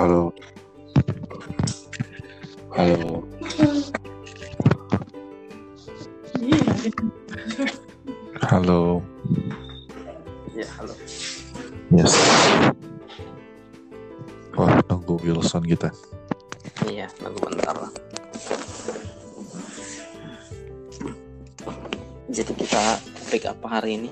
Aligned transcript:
Halo. 0.00 0.32
Halo. 2.72 3.20
Halo. 8.40 8.80
Ya, 10.56 10.64
halo. 10.80 10.94
Yes. 11.92 12.16
Wah, 14.56 14.80
nunggu 14.88 15.20
Wilson 15.20 15.68
kita. 15.68 15.92
Iya, 16.88 17.12
nunggu 17.20 17.52
bentar 17.52 17.76
lah. 17.76 17.92
Jadi 22.32 22.52
kita 22.56 22.96
topik 23.20 23.52
apa 23.52 23.66
hari 23.68 24.00
ini? 24.00 24.08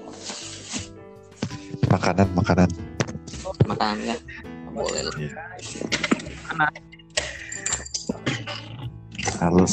Makanan, 1.88 2.28
makanan. 2.36 2.68
Makanan 3.64 4.04
ya? 4.04 4.16
Boleh 4.68 5.08
lah. 5.08 5.16
Halo, 5.16 5.47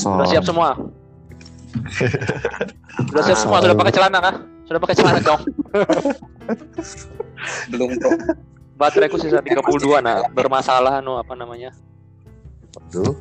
Son. 0.05 0.21
Sudah 0.21 0.29
siap 0.29 0.45
semua? 0.45 0.69
Sudah 3.09 3.23
siap 3.25 3.39
semua? 3.41 3.57
Sudah 3.57 3.73
pakai 3.73 3.93
celana 3.97 4.17
kah? 4.21 4.35
Sudah 4.69 4.79
pakai 4.85 4.95
celana 5.01 5.19
dong. 5.25 5.41
Belum 7.73 7.89
bro. 7.97 8.09
Bateraiku 8.77 9.17
sisa 9.17 9.41
32 9.41 10.05
nah, 10.05 10.29
bermasalah 10.29 11.01
no 11.01 11.17
apa 11.17 11.33
namanya? 11.33 11.73
Aduh. 12.77 13.17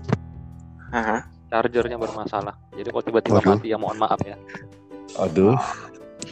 Aha. 0.92 1.24
Chargernya 1.48 1.96
bermasalah. 1.96 2.52
Jadi 2.76 2.88
kalau 2.92 3.04
tiba-tiba 3.08 3.40
Waduh. 3.40 3.56
mati 3.56 3.72
ya 3.72 3.78
mohon 3.80 3.96
maaf 3.96 4.20
ya. 4.20 4.36
Aduh. 5.24 5.56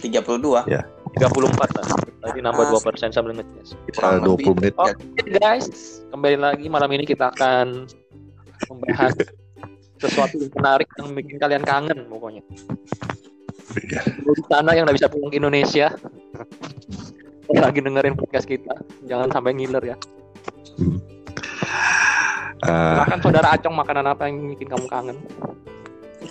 32. 0.05 0.69
Ya. 0.69 0.85
34 1.17 1.49
lah. 1.81 1.87
Tadi 2.29 2.39
nambah 2.45 2.65
2% 2.77 3.09
sambil 3.09 3.33
ngecas. 3.41 3.73
Kita 3.89 4.21
20 4.21 4.59
menit. 4.61 4.75
Oke 4.77 5.33
guys, 5.33 5.67
kembali 6.13 6.37
lagi 6.37 6.67
malam 6.69 6.91
ini 6.93 7.09
kita 7.09 7.33
akan 7.33 7.89
membahas 8.69 9.17
sesuatu 10.03 10.35
yang 10.37 10.53
menarik 10.59 10.89
yang 10.99 11.15
bikin 11.15 11.37
kalian 11.39 11.65
kangen 11.65 11.99
pokoknya. 12.11 12.43
Iya. 13.79 14.01
Di 14.05 14.43
sana 14.51 14.75
yang 14.75 14.85
nggak 14.85 14.99
bisa 14.99 15.09
pulang 15.09 15.31
ke 15.31 15.39
Indonesia 15.39 15.95
lagi 17.53 17.85
dengerin 17.85 18.17
podcast 18.17 18.49
kita, 18.49 18.75
jangan 19.05 19.29
sampai 19.29 19.53
ngiler 19.53 19.95
ya. 19.95 19.97
Eh, 22.63 22.97
Makan 23.03 23.19
saudara 23.21 23.59
Acong 23.59 23.75
makanan 23.75 24.07
apa 24.07 24.31
yang 24.31 24.47
bikin 24.55 24.71
kamu 24.71 24.87
kangen? 24.87 25.19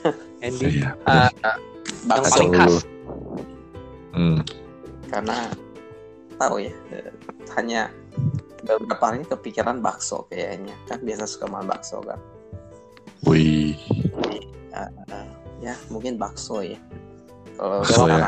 Andy, 0.45 0.81
iya. 0.81 0.95
Ah, 1.03 1.29
yang 2.07 2.25
paling 2.25 2.51
khas. 2.55 2.75
Hmm. 4.15 4.39
Karena 5.11 5.51
tahu 6.39 6.63
ya, 6.63 6.73
hanya 7.59 7.91
beberapa 8.63 9.11
hari 9.11 9.21
ini 9.21 9.27
kepikiran 9.27 9.83
bakso 9.83 10.25
kayaknya. 10.31 10.73
Kan 10.87 11.03
biasa 11.03 11.27
suka 11.27 11.51
makan 11.51 11.67
bakso 11.67 11.99
kan. 12.01 12.17
Wih. 13.23 13.77
Ah, 14.71 14.87
ah, 15.09 15.25
ya, 15.59 15.73
mungkin 15.87 16.15
bakso 16.15 16.59
ya. 16.59 16.77
Kalau 17.53 17.79
Bakso 17.79 18.03
ya. 18.07 18.27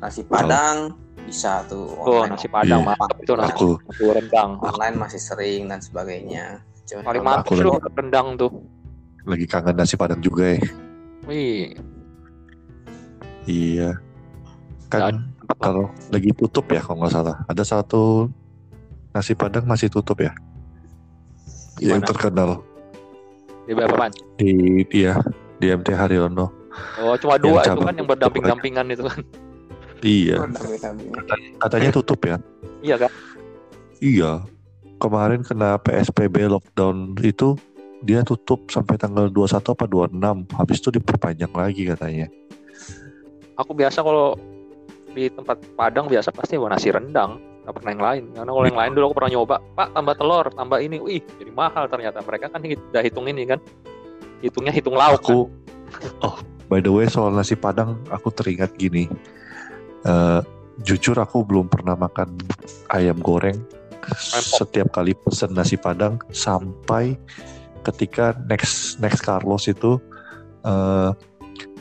nasi 0.00 0.24
padang 0.24 0.96
bisa 1.20 1.60
tuh 1.64 1.88
Oh, 1.94 2.20
online 2.20 2.34
nasi 2.34 2.48
padang 2.48 2.80
Iya. 2.80 2.88
mantap 2.90 3.16
itu 3.16 3.32
nasi 3.34 3.50
Aku 3.50 3.68
nasi 3.80 4.04
rendang. 4.10 4.50
online 4.58 4.96
masih 4.98 5.20
sering 5.22 5.62
dan 5.66 5.78
sebagainya. 5.78 6.44
Cuman 6.84 7.02
Paling 7.02 7.22
kalau 7.22 7.28
mantap 7.30 7.44
aku 7.44 7.52
tuh 7.54 7.70
lagi- 7.70 7.92
rendang 7.94 8.28
tuh. 8.34 8.52
lagi 9.24 9.46
kangen 9.46 9.74
nasi 9.74 9.94
padang 9.94 10.20
juga 10.20 10.44
ya. 10.50 10.60
Wih, 11.24 11.72
Iya. 13.44 13.90
Dan- 14.90 15.00
Kan 15.44 15.56
kalau 15.58 15.84
lagi 16.08 16.30
tutup 16.32 16.64
ya 16.66 16.80
kalau 16.80 17.00
nggak 17.00 17.12
salah. 17.12 17.36
Ada 17.44 17.64
satu 17.66 18.28
nasi 19.10 19.32
padang 19.32 19.64
masih 19.64 19.88
tutup 19.88 20.16
ya. 20.18 20.32
Yang 21.82 22.00
Gimana? 22.02 22.08
terkenal 22.08 22.50
di 23.64 23.72
berapa 23.72 24.12
di 24.36 24.52
dia 24.92 25.16
di 25.56 25.66
MT 25.72 25.88
Haryono. 25.96 26.52
Oh, 27.00 27.14
cuma 27.16 27.38
dua 27.38 27.62
itu 27.62 27.70
cabang 27.70 27.86
kan 27.86 27.94
yang 27.96 28.08
berdamping-dampingan 28.10 28.86
itu 28.92 29.04
kan. 29.06 29.20
Iya. 30.04 30.36
Oh. 30.42 30.50
Katanya 31.64 31.90
tutup 31.94 32.20
ya. 32.26 32.36
Iya 32.84 32.96
kan? 33.06 33.10
Iya. 34.02 34.44
Kemarin 35.00 35.40
kena 35.46 35.80
PSBB 35.80 36.50
lockdown 36.50 37.16
itu 37.24 37.56
dia 38.04 38.20
tutup 38.20 38.68
sampai 38.68 39.00
tanggal 39.00 39.32
21 39.32 39.64
apa 39.64 39.84
26. 39.88 40.60
Habis 40.60 40.76
itu 40.82 40.90
diperpanjang 41.00 41.52
lagi 41.56 41.82
katanya. 41.88 42.26
Aku 43.56 43.72
biasa 43.72 44.04
kalau 44.04 44.36
di 45.14 45.30
tempat 45.30 45.56
Padang 45.78 46.10
biasa 46.10 46.34
pasti 46.34 46.58
bawa 46.58 46.76
nasi 46.76 46.90
rendang. 46.92 47.40
Gak 47.64 47.74
pernah 47.80 47.90
yang 47.96 48.04
lain. 48.04 48.24
Karena 48.36 48.50
kalau 48.52 48.66
yang 48.68 48.80
lain 48.80 48.92
dulu 48.92 49.04
aku 49.08 49.16
pernah 49.16 49.32
nyoba, 49.32 49.56
Pak 49.72 49.88
tambah 49.96 50.14
telur, 50.20 50.46
tambah 50.52 50.78
ini. 50.84 50.96
Wih, 51.00 51.22
jadi 51.40 51.50
mahal 51.52 51.84
ternyata. 51.88 52.20
Mereka 52.20 52.52
kan 52.52 52.60
udah 52.60 53.02
hitung 53.02 53.26
ini 53.28 53.42
kan. 53.48 53.58
Hitungnya 54.44 54.72
hitung 54.72 54.96
lauk 54.96 55.24
kan. 55.24 55.32
Aku 55.32 55.38
Oh, 56.26 56.36
by 56.66 56.82
the 56.82 56.90
way 56.90 57.06
soal 57.06 57.30
nasi 57.30 57.54
padang 57.54 57.96
aku 58.10 58.28
teringat 58.34 58.74
gini. 58.74 59.06
Eh, 60.04 60.40
jujur 60.82 61.16
aku 61.16 61.46
belum 61.46 61.70
pernah 61.70 61.94
makan 61.94 62.34
ayam 62.90 63.22
goreng 63.22 63.56
setiap 64.18 64.92
kali 64.92 65.16
pesen 65.16 65.54
nasi 65.54 65.78
padang 65.78 66.18
sampai 66.34 67.16
ketika 67.86 68.34
next 68.50 68.98
next 68.98 69.22
Carlos 69.22 69.70
itu 69.70 69.96
eh, 70.66 71.10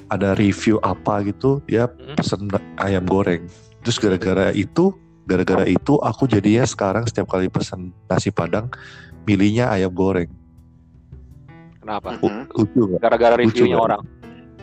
ada 0.07 0.29
review 0.37 0.77
apa 0.85 1.25
gitu 1.25 1.57
dia 1.65 1.89
Hmm. 1.89 2.15
pesen 2.15 2.47
ayam 2.77 3.03
goreng 3.09 3.49
terus 3.81 3.97
gara-gara 3.97 4.53
itu 4.53 4.93
gara-gara 5.23 5.63
itu 5.65 5.95
aku 5.97 6.23
jadinya 6.25 6.63
sekarang 6.63 7.03
setiap 7.03 7.27
kali 7.27 7.47
pesen 7.47 7.91
nasi 8.05 8.29
padang 8.29 8.67
milihnya 9.23 9.69
ayam 9.69 9.89
goreng 9.89 10.27
Kenapa? 11.77 12.15
Mhm. 12.15 12.47
lucu? 12.49 12.81
Gara-gara 12.95 13.35
Lucu 13.35 13.43
reviewnya 13.59 13.75
kan? 13.75 13.85
orang. 13.85 14.01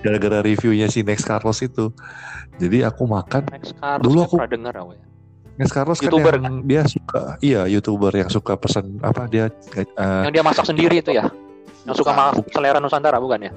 gara-gara 0.01 0.41
reviewnya 0.41 0.89
si 0.89 1.01
Next 1.01 1.25
Carlos 1.25 1.61
itu 1.61 1.93
jadi 2.57 2.89
aku 2.89 3.05
makan 3.05 3.45
Next 3.51 3.77
Carlos 3.77 4.01
Dulu 4.03 4.19
aku- 4.23 4.37
pernah 4.37 4.49
dengar 4.49 4.75
aku 4.75 4.91
ya. 4.93 5.05
Next 5.57 5.73
Carlos 5.73 5.97
kan 5.97 6.05
YouTuber 6.09 6.35
yang 6.35 6.57
dia 6.65 6.83
suka 6.85 7.21
iya 7.39 7.61
youtuber 7.65 8.09
yang 8.11 8.29
suka 8.29 8.57
pesen 8.57 8.97
apa 8.99 9.29
dia 9.29 9.53
eh, 9.75 9.85
Yang 10.25 10.33
dia 10.33 10.43
masak 10.43 10.65
sendiri 10.65 10.97
itu 10.99 11.13
ya. 11.13 11.29
Yang 11.85 12.01
suka 12.01 12.13
masak 12.13 12.49
selera 12.49 12.81
Nusantara 12.81 13.21
bukan 13.21 13.41
ya? 13.43 13.53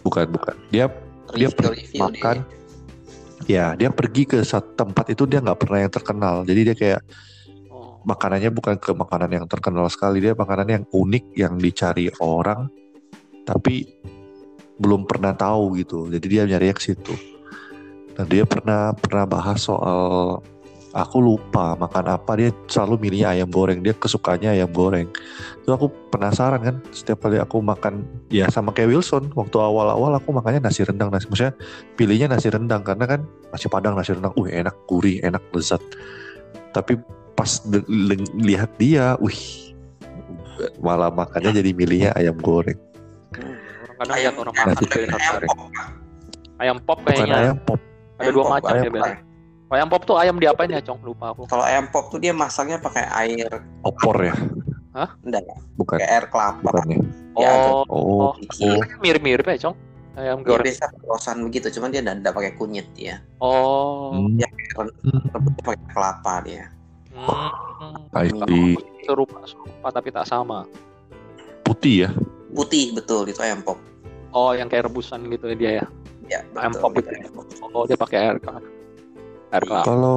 bukan 0.00 0.30
bukan 0.30 0.54
dia 0.70 0.86
dia 1.30 1.46
Review-review 1.50 1.98
makan 2.00 2.36
dia. 2.38 2.59
Ya 3.48 3.76
dia 3.76 3.88
pergi 3.92 4.28
ke 4.28 4.38
satu 4.44 4.76
tempat 4.76 5.12
itu 5.12 5.24
dia 5.24 5.40
nggak 5.40 5.60
pernah 5.60 5.78
yang 5.84 5.92
terkenal. 5.92 6.36
Jadi 6.44 6.60
dia 6.64 6.76
kayak 6.76 7.02
Oh. 7.70 8.02
makanannya 8.02 8.50
bukan 8.50 8.76
ke 8.82 8.90
makanan 8.90 9.30
yang 9.30 9.46
terkenal 9.46 9.86
sekali 9.86 10.18
dia 10.18 10.34
makanan 10.34 10.66
yang 10.66 10.84
unik 10.90 11.24
yang 11.38 11.54
dicari 11.54 12.10
orang 12.18 12.66
tapi 13.46 13.86
belum 14.80 15.04
pernah 15.04 15.36
tahu 15.36 15.76
gitu. 15.78 16.08
Jadi 16.08 16.26
dia 16.26 16.42
nyari 16.48 16.72
ke 16.72 16.82
situ. 16.82 17.14
Dan 18.16 18.26
dia 18.26 18.44
pernah 18.48 18.96
pernah 18.96 19.24
bahas 19.28 19.60
soal 19.64 20.40
aku 20.90 21.22
lupa 21.22 21.78
makan 21.78 22.04
apa. 22.18 22.30
Dia 22.38 22.50
selalu 22.66 23.08
milihnya 23.08 23.34
ayam 23.34 23.50
goreng. 23.50 23.80
Dia 23.82 23.94
kesukanya 23.94 24.54
ayam 24.54 24.70
goreng. 24.72 25.06
Itu 25.62 25.70
aku 25.70 25.90
penasaran 26.10 26.60
kan 26.62 26.76
setiap 26.90 27.26
kali 27.26 27.38
aku 27.38 27.62
makan 27.62 28.02
ya 28.30 28.50
sama 28.50 28.74
kayak 28.74 28.94
Wilson 28.94 29.30
waktu 29.38 29.56
awal-awal 29.58 30.14
aku 30.18 30.34
makannya 30.34 30.62
nasi 30.62 30.82
rendang. 30.82 31.10
Nasi 31.14 31.30
maksudnya 31.30 31.54
pilihnya 31.94 32.26
nasi 32.30 32.50
rendang. 32.50 32.82
Karena 32.82 33.06
kan 33.06 33.20
nasi 33.54 33.66
padang 33.70 33.94
nasi 33.94 34.14
rendang, 34.14 34.34
wih 34.34 34.50
enak 34.50 34.74
gurih 34.90 35.22
enak 35.22 35.42
lezat. 35.54 35.82
Tapi 36.70 36.98
pas 37.38 37.62
de- 37.66 37.86
le- 37.88 38.30
lihat 38.36 38.70
dia, 38.76 39.14
wih 39.18 39.38
malah 40.84 41.08
makannya 41.08 41.56
jadi 41.56 41.70
milihnya 41.72 42.10
ayam 42.18 42.36
goreng. 42.38 42.76
Kadang 44.00 44.16
Ayam, 44.16 44.32
orang 44.40 44.54
ayam, 44.56 44.68
makan 44.72 44.84
ayam, 44.88 45.20
goreng. 45.28 45.50
pop. 45.52 45.70
Ayam 46.60 46.76
pop 46.80 46.98
bukan 47.04 47.12
kayaknya. 47.16 47.36
ayam 47.36 47.56
pop. 47.64 47.80
Ada 47.80 48.20
Ayam 48.20 48.32
dua 48.32 48.44
pop, 48.44 48.52
macam 48.52 48.72
ayam 48.72 48.84
ya 48.84 49.00
pop. 49.00 49.29
Kalau 49.70 49.78
ayam 49.78 49.86
pop 49.86 50.02
tuh 50.02 50.18
ayam 50.18 50.34
diapain 50.34 50.66
ya, 50.66 50.82
Cong? 50.82 50.98
Lupa 51.06 51.30
aku. 51.30 51.46
Kalau 51.46 51.62
ayam 51.62 51.86
pop 51.86 52.10
tuh 52.10 52.18
dia 52.18 52.34
masaknya 52.34 52.82
pakai 52.82 53.06
air 53.06 53.46
opor 53.86 54.18
ya 54.18 54.34
enggak, 55.22 55.46
bukan 55.78 55.94
pakai 55.94 56.08
air 56.10 56.24
kelapa. 56.26 56.58
bukannya 56.66 56.98
Ya, 57.38 57.46
ada. 57.54 57.70
Oh, 57.86 57.86
oh, 57.86 58.32
Iya. 58.58 58.74
oh 58.74 58.98
mirip-mirip 58.98 59.46
ya, 59.46 59.70
Cong? 59.70 59.78
Ayam 60.18 60.42
Dia 60.42 60.50
goreng. 60.50 60.66
biasa 60.66 60.84
pelosan 60.98 61.36
begitu, 61.46 61.66
cuman 61.78 61.94
dia 61.94 62.02
enggak 62.02 62.34
pakai 62.34 62.58
kunyit 62.58 62.90
ya. 62.98 63.22
Oh. 63.38 64.10
hmm, 64.10 64.42
Ya, 64.42 64.50
hmm, 64.50 65.30
rebusnya 65.30 65.62
pakai 65.62 65.86
kelapa 65.94 66.34
dia. 66.42 66.64
Hmm. 67.14 68.10
I 68.10 68.26
see. 68.26 68.74
Serupa, 69.06 69.38
serupa 69.46 69.88
tapi 69.94 70.10
tak 70.10 70.26
sama. 70.26 70.66
putih 71.62 71.94
ya 72.06 72.10
Putih 72.50 72.90
betul 72.90 73.30
itu 73.30 73.38
ayam 73.38 73.62
pop. 73.62 73.78
Oh, 74.34 74.50
yang 74.50 74.66
kayak 74.66 74.90
rebusan 74.90 75.30
gitu 75.30 75.46
ya 75.46 75.54
dia 75.54 75.70
ya. 75.78 75.86
Ya, 76.26 76.40
Ayam 76.58 76.74
pop 76.74 76.90
itu 76.98 77.06
itu. 77.06 77.14
ayam 77.14 77.30
pop. 77.30 77.46
Oh, 77.70 77.86
dia 77.86 77.94
pakai 77.94 78.18
air 78.18 78.36
kelapa. 78.42 78.58
Air 79.50 79.62
kelapa. 79.62 79.84
kalau 79.84 80.16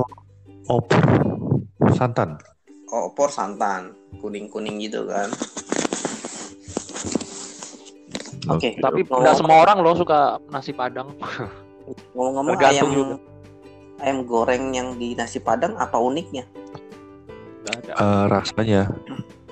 opor 0.68 1.01
santan 1.91 2.38
Oh, 2.88 3.09
opor 3.09 3.25
santan, 3.27 3.89
kuning-kuning 4.21 4.77
gitu 4.77 5.09
kan. 5.09 5.25
Oke, 8.45 8.77
Tapi 8.77 9.01
Kalau- 9.01 9.25
nggak 9.25 9.33
semua 9.33 9.57
orang 9.62 9.77
loh 9.81 9.95
suka 9.95 10.19
nasi 10.47 10.69
padang. 10.71 11.09
Ngomong-ngomong 12.13 12.53
ayam 12.62 12.88
juga. 12.88 13.15
ayam 13.97 14.24
goreng 14.24 14.71
yang 14.71 14.94
di 14.94 15.15
nasi 15.15 15.39
padang 15.39 15.74
apa 15.75 15.97
uniknya? 15.97 16.45
Ada. 17.65 17.91
Eh, 17.95 18.24
rasanya 18.30 18.81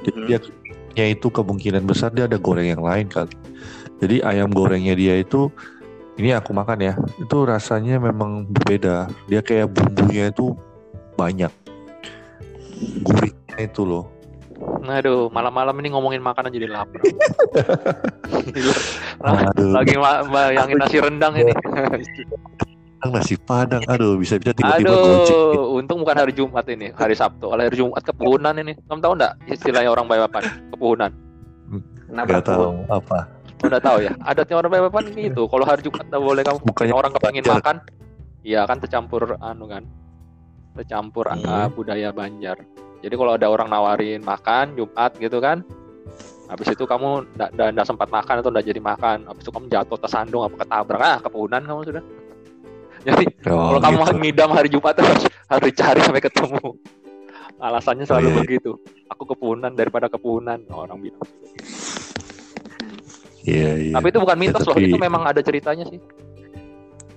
jadi 0.02 0.14
Hmm. 0.14 0.28
dia 0.28 0.40
nya 0.92 1.06
itu 1.08 1.28
kemungkinan 1.28 1.82
besar 1.82 2.12
dia 2.12 2.28
ada 2.28 2.36
goreng 2.36 2.68
yang 2.68 2.84
lain 2.84 3.08
kali 3.08 3.32
jadi 3.98 4.28
ayam 4.28 4.52
gorengnya 4.52 4.92
dia 4.92 5.16
itu 5.16 5.48
ini 6.20 6.36
aku 6.36 6.52
makan 6.52 6.80
ya 6.82 6.94
itu 7.20 7.38
rasanya 7.48 8.02
memang 8.02 8.48
berbeda 8.50 9.08
dia 9.30 9.40
kayak 9.40 9.72
bumbunya 9.72 10.32
itu 10.34 10.56
banyak 11.16 11.52
gurihnya 13.06 13.58
itu 13.62 13.84
loh 13.86 14.06
Aduh, 14.62 15.26
malam-malam 15.34 15.74
ini 15.82 15.90
ngomongin 15.90 16.22
makanan 16.22 16.54
jadi 16.54 16.70
lapar. 16.70 17.02
Aduh. 19.26 19.74
Lagi 19.74 19.98
bayangin 20.30 20.78
nasi 20.78 20.98
rendang 21.02 21.34
ini. 21.34 21.50
nasi 23.02 23.34
padang 23.42 23.82
aduh 23.90 24.22
bisa-bisa 24.22 24.54
tiba-tiba 24.54 24.94
gojek. 24.94 25.34
Aduh, 25.34 25.82
untung 25.82 26.06
bukan 26.06 26.14
hari 26.14 26.34
Jumat 26.38 26.70
ini, 26.70 26.94
hari 26.94 27.18
Sabtu. 27.18 27.50
Kalau 27.50 27.58
hari 27.58 27.74
Jumat 27.74 28.06
kepuhunan 28.06 28.54
ini. 28.62 28.78
Kamu 28.86 29.02
tahu 29.02 29.14
nggak 29.18 29.34
istilahnya 29.50 29.90
orang 29.90 30.06
Bayapan? 30.06 30.46
Kepuhunan. 30.70 31.10
Kenapa 32.06 32.28
nggak 32.30 32.44
tuh? 32.46 32.54
tahu 32.54 32.70
apa 32.94 33.20
Kamu 33.62 33.70
nggak 33.70 33.86
tahu 33.86 33.98
ya? 34.02 34.14
Adatnya 34.20 34.56
orang 34.58 34.72
Bayapan 34.74 35.04
gitu. 35.14 35.44
Kalau 35.46 35.64
hari 35.64 35.82
Jumat 35.86 36.04
nggak 36.04 36.24
boleh 36.24 36.42
kamu. 36.42 36.58
Bukannya 36.66 36.96
orang 36.98 37.12
kepingin 37.14 37.44
Banjar. 37.44 37.56
makan, 37.62 37.76
iya 38.42 38.62
kan 38.66 38.78
tercampur 38.82 39.22
anu 39.38 39.66
kan, 39.70 39.84
tercampur 40.74 41.30
Hmm. 41.30 41.46
ah, 41.46 41.68
budaya 41.70 42.10
Banjar. 42.10 42.58
Jadi 43.02 43.14
kalau 43.14 43.34
ada 43.34 43.46
orang 43.46 43.70
nawarin 43.70 44.22
makan 44.22 44.74
Jumat 44.74 45.14
gitu 45.16 45.38
kan, 45.38 45.62
habis 46.46 46.68
itu 46.68 46.84
kamu 46.84 47.26
nggak 47.38 47.86
sempat 47.86 48.10
makan 48.10 48.42
atau 48.42 48.50
nggak 48.50 48.66
jadi 48.66 48.82
makan, 48.82 49.18
habis 49.26 49.42
itu 49.42 49.52
kamu 49.52 49.66
jatuh 49.68 49.98
tersandung 50.00 50.42
apa 50.42 50.56
ketabrak 50.58 50.98
ah 51.00 51.18
kepuhunan 51.20 51.62
kamu 51.62 51.82
sudah. 51.86 52.04
Jadi 53.02 53.26
Oh, 53.50 53.74
kalau 53.74 53.82
kamu 53.82 53.98
gitu. 53.98 54.14
ngidam 54.22 54.50
hari 54.54 54.70
Jumat 54.70 54.94
harus 54.94 55.26
harus 55.50 55.64
dicari 55.66 56.02
sampai 56.02 56.22
ketemu. 56.22 56.78
Alasannya 57.58 58.06
selalu 58.06 58.26
Oh, 58.26 58.34
iya. 58.34 58.42
begitu. 58.42 58.72
Aku 59.10 59.26
kepuhunan 59.26 59.74
daripada 59.74 60.06
kepuhunan 60.06 60.62
orang 60.70 60.98
bilang. 60.98 61.26
Iya 63.44 63.72
iya 63.80 63.94
Tapi 63.94 64.08
itu 64.08 64.20
bukan 64.20 64.38
mitos 64.38 64.62
loh, 64.62 64.76
tapi- 64.76 64.88
itu 64.88 64.98
memang 64.98 65.22
ada 65.24 65.42
ceritanya 65.42 65.86
sih. 65.86 66.00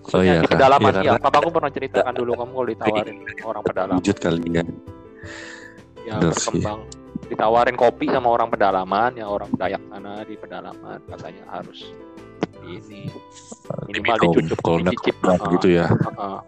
oh 0.06 0.20
iya 0.20 0.40
di 0.40 0.46
pedalaman 0.46 0.90
Iya, 0.90 1.00
iya. 1.00 1.10
karena 1.10 1.22
Papa 1.22 1.36
aku 1.40 1.50
pernah 1.50 1.70
ceritakan 1.70 2.12
dulu 2.14 2.32
kamu 2.34 2.50
kalau 2.52 2.68
ditawarin 2.68 3.16
orang 3.42 3.62
pedalaman 3.62 3.98
wujud 3.98 4.16
kali 4.16 4.40
ya 4.46 4.62
ya 6.04 6.12
bener 6.20 6.32
sih. 6.34 6.60
berkembang. 6.60 6.80
Ditawarin 7.24 7.72
kopi 7.74 8.06
sama 8.08 8.28
orang 8.28 8.48
pedalaman, 8.48 9.10
ya 9.14 9.24
orang 9.24 9.48
Dayak 9.54 9.80
sana 9.88 10.20
di 10.22 10.36
pedalaman 10.36 11.00
katanya 11.08 11.44
harus 11.48 11.88
ini 12.60 13.08
minimal 13.88 14.12
Kalau- 14.14 14.34
dicucuk, 14.36 14.58
kalau 14.60 14.78
dicicip. 14.82 15.16
Nah, 15.18 15.32
Heeh, 15.32 15.50
gitu 15.56 15.68
ya 15.70 15.86
heeh. 15.88 16.38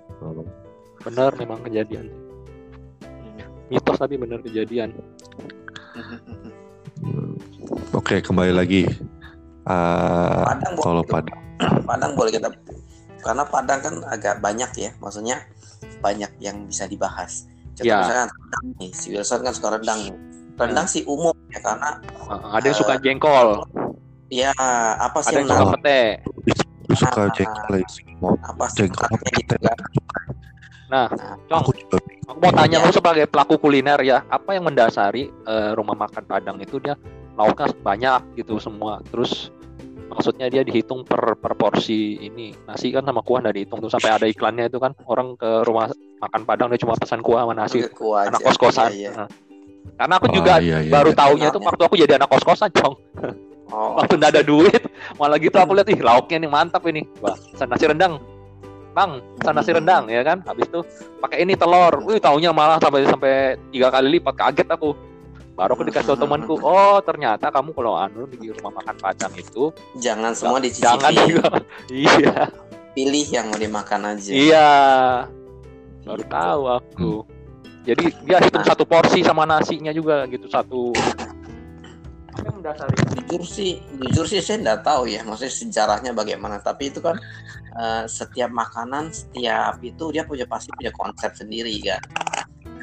Bener 1.01 1.31
memang 1.35 1.59
kejadian. 1.63 2.07
Mitos 3.67 3.97
tapi 3.97 4.15
bener 4.15 4.41
kejadian. 4.41 4.93
Hmm. 7.01 7.35
Oke, 7.93 8.21
kembali 8.21 8.53
lagi. 8.53 8.85
Ah, 9.67 10.47
Padang 10.47 10.73
boleh 10.73 10.85
kalau 10.85 11.03
kita- 11.03 11.13
Padang, 11.13 11.41
Padang 11.83 12.13
boleh 12.15 12.31
kita 12.31 12.49
karena 13.19 13.43
Padang 13.45 13.81
kan 13.83 13.95
agak 14.07 14.39
banyak 14.39 14.71
ya, 14.77 14.91
maksudnya 14.97 15.43
banyak 15.99 16.31
yang 16.39 16.63
bisa 16.65 16.87
dibahas. 16.87 17.51
Contoh 17.73 17.85
Ya. 17.85 18.01
misalkan 18.01 18.29
rendang 18.31 18.67
nih, 18.79 18.91
si 18.91 19.07
Wilson 19.11 19.41
kan 19.43 19.53
suka 19.53 19.69
rendang 19.75 19.99
nih. 20.01 20.15
Rendang 20.57 20.87
sih 20.87 21.03
umum 21.05 21.35
ya 21.51 21.59
karena 21.59 21.99
Heeh, 22.01 22.51
ada 22.53 22.65
yang 22.65 22.79
suka 22.79 22.95
jengkol, 22.97 23.49
ya 24.29 24.55
apa 24.97 25.19
sih 25.21 25.35
ada 25.35 25.39
yang 25.39 25.51
suka 25.51 25.67
pete. 25.77 26.01
lu 26.87 26.95
suka 26.95 27.21
Ah. 27.21 27.29
jengkol 27.29 27.73
ya 27.75 27.87
semua 27.91 28.31
apa 28.41 28.65
sih 28.67 28.79
jengkol 28.81 29.05
namanya 29.05 29.33
gitu 29.35 29.53
pete. 29.53 29.67
kan? 29.67 29.79
Nah, 30.87 31.07
Cong, 31.45 31.61
Aku 31.61 31.73
juga 31.75 31.99
aku 32.25 32.39
mau 32.39 32.53
tanya 32.53 32.71
Iya. 32.73 32.79
kamu 32.81 32.93
sebagai 32.95 33.25
pelaku 33.27 33.55
kuliner 33.59 33.99
ya, 34.01 34.23
apa 34.25 34.55
yang 34.55 34.65
mendasari 34.65 35.27
eh, 35.29 35.71
rumah 35.75 35.99
makan 35.99 36.23
Padang 36.25 36.57
itu 36.57 36.79
dia 36.79 36.95
lauknya 37.37 37.69
banyak 37.81 38.21
gitu 38.41 38.57
semua. 38.59 38.99
Terus 39.13 39.53
maksudnya 40.09 40.49
dia 40.49 40.65
dihitung 40.65 41.05
per, 41.05 41.37
per 41.37 41.53
porsi 41.55 42.17
ini. 42.19 42.57
Nasi 42.65 42.91
kan 42.91 43.05
sama 43.05 43.21
kuah 43.21 43.45
nggak 43.45 43.55
dihitung 43.55 43.79
tuh 43.81 43.93
sampai 43.93 44.11
ada 44.11 44.27
iklannya 44.27 44.67
itu 44.67 44.81
kan 44.81 44.97
orang 45.07 45.37
ke 45.37 45.63
rumah 45.65 45.93
makan 46.17 46.43
Padang 46.49 46.73
dia 46.73 46.81
cuma 46.81 46.97
pesan 46.97 47.21
kuah 47.21 47.45
sama 47.45 47.55
nasi. 47.55 47.85
Kuah 47.93 48.27
Anak 48.29 48.41
aja. 48.41 48.47
kos-kosan. 48.51 48.91
Iya, 48.93 48.99
iya. 48.99 49.11
Nah. 49.13 49.29
Karena 49.97 50.15
aku 50.19 50.27
Oh, 50.29 50.35
juga 50.35 50.53
iya, 50.61 50.83
iya, 50.83 50.93
baru 50.93 51.11
iya. 51.15 51.19
taunya 51.19 51.49
tuh 51.55 51.61
waktu 51.63 51.83
aku 51.87 51.95
jadi 51.97 52.13
anak 52.19 52.29
kos-kosan, 52.29 52.69
Cong. 52.75 52.95
Oh, 53.67 53.99
Waktu 53.99 54.15
nggak 54.15 54.31
ada 54.31 54.43
duit, 54.47 54.79
malah 55.19 55.43
gitu 55.43 55.59
aku 55.59 55.75
lihat 55.75 55.91
ih 55.91 55.99
lauknya 55.99 56.39
nih 56.39 56.51
mantap 56.51 56.87
ini. 56.87 57.03
Wah, 57.19 57.35
pesan 57.35 57.67
nasi 57.67 57.91
rendang. 57.91 58.23
Bang, 58.95 59.19
pesan 59.43 59.55
nasi 59.59 59.71
rendang 59.75 60.07
ya 60.07 60.23
kan. 60.23 60.39
Habis 60.47 60.71
itu 60.71 60.81
pakai 61.19 61.43
ini 61.43 61.59
telur. 61.59 61.99
Wih, 62.07 62.23
taunya 62.23 62.55
malah 62.55 62.79
sampai 62.79 63.03
sampai 63.11 63.35
tiga 63.75 63.91
kali 63.91 64.17
lipat 64.17 64.39
kaget 64.39 64.69
aku. 64.71 64.95
Baru 65.57 65.73
aku 65.73 65.89
dikasih 65.89 66.13
tahu 66.13 66.19
temanku, 66.21 66.55
oh 66.61 67.01
ternyata 67.01 67.49
kamu 67.49 67.73
kalau 67.73 67.97
anu 67.97 68.29
di 68.29 68.53
rumah 68.53 68.77
makan 68.77 68.93
Padang 69.01 69.33
itu 69.41 69.73
jangan 69.97 70.37
semua 70.37 70.61
dicicipi. 70.61 70.85
jangan 70.85 71.13
juga. 71.25 71.49
iya, 72.05 72.37
Pilih 72.93 73.27
yang 73.33 73.49
mau 73.49 73.57
dimakan 73.57 74.01
aja. 74.13 74.31
iya. 74.37 74.71
Baru 76.05 76.23
tahu 76.29 76.63
aku. 76.69 77.13
Jadi 77.89 78.05
dia 78.29 78.37
hitung 78.45 78.69
satu 78.69 78.85
porsi 78.85 79.25
sama 79.25 79.49
nasinya 79.49 79.97
juga 79.97 80.29
gitu 80.29 80.45
satu. 80.53 80.93
Apa 82.37 82.45
yang 82.45 82.57
mendasari? 82.61 82.95
jujur 83.27 83.43
sih 83.43 83.83
jujur 83.99 84.23
sih 84.29 84.39
saya 84.39 84.63
nggak 84.63 84.81
tahu 84.87 85.11
ya 85.11 85.27
maksudnya 85.27 85.51
sejarahnya 85.51 86.13
bagaimana 86.15 86.63
tapi 86.63 86.95
itu 86.95 87.03
kan 87.03 87.19
eh, 87.75 88.05
setiap 88.07 88.55
makanan 88.55 89.11
setiap 89.11 89.83
itu 89.83 90.15
dia 90.15 90.23
punya 90.23 90.47
pasti 90.47 90.71
punya 90.71 90.95
konsep 90.95 91.35
sendiri 91.35 91.75
kan 91.83 91.99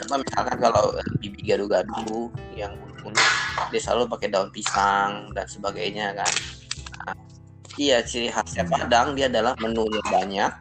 contoh 0.04 0.20
misalkan 0.20 0.58
kalau 0.60 0.86
bibi 1.24 1.40
gado-gado 1.48 2.28
yang 2.60 2.76
unik 3.08 3.30
dia 3.72 3.80
selalu 3.80 4.12
pakai 4.12 4.28
daun 4.28 4.52
pisang 4.52 5.32
dan 5.32 5.48
sebagainya 5.48 6.12
kan. 6.12 6.34
Nah, 7.08 7.16
iya 7.80 8.04
ciri 8.04 8.28
khasnya 8.28 8.68
Padang 8.68 9.16
dia 9.16 9.32
adalah 9.32 9.56
menunya 9.64 10.04
banyak. 10.12 10.52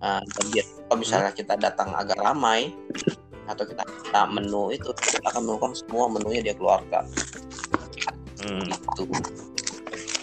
Eh, 0.00 0.22
dan 0.24 0.44
dia 0.50 0.64
kalau 0.88 0.98
misalnya 0.98 1.30
kita 1.30 1.54
datang 1.54 1.94
agak 1.94 2.18
ramai 2.18 2.74
atau 3.46 3.62
kita 3.66 3.82
minta 3.86 4.22
menu 4.30 4.74
itu 4.74 4.90
kita 4.94 5.22
akan 5.26 5.42
menemukan 5.46 5.72
semua 5.74 6.10
menunya 6.10 6.40
dia 6.42 6.54
keluarkan. 6.58 7.04
Hmm. 8.40 8.66
gitu. 8.66 9.04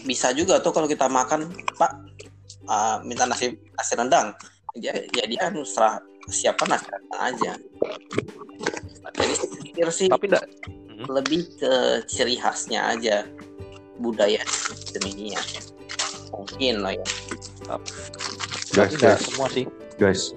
Bisa 0.03 0.33
juga 0.33 0.59
tuh 0.59 0.73
kalau 0.73 0.87
kita 0.89 1.05
makan 1.05 1.51
pak 1.77 1.91
uh, 2.67 2.97
minta 3.05 3.27
nasi 3.29 3.55
nasi 3.77 3.93
rendang. 3.93 4.33
Ya, 4.77 4.93
ya 4.93 5.23
dia 5.29 5.39
kan 5.39 5.53
serah 5.61 6.01
siapa 6.27 6.63
rendang 6.63 7.05
aja 7.13 7.53
jadi 9.13 9.33
pikir 9.63 9.87
sih 9.89 10.07
Tapi 10.07 10.27
enggak 10.27 10.45
lebih 11.07 11.45
ke 11.55 11.73
ciri 12.05 12.35
khasnya 12.35 12.91
aja 12.91 13.23
budaya 13.97 14.41
demikian 14.93 15.41
mungkin 16.29 16.81
lah 16.81 16.93
ya 16.93 17.05
Guys, 18.69 18.93
guys, 18.95 19.25
semua 19.25 19.49
sih. 19.49 19.65
guys. 19.97 20.31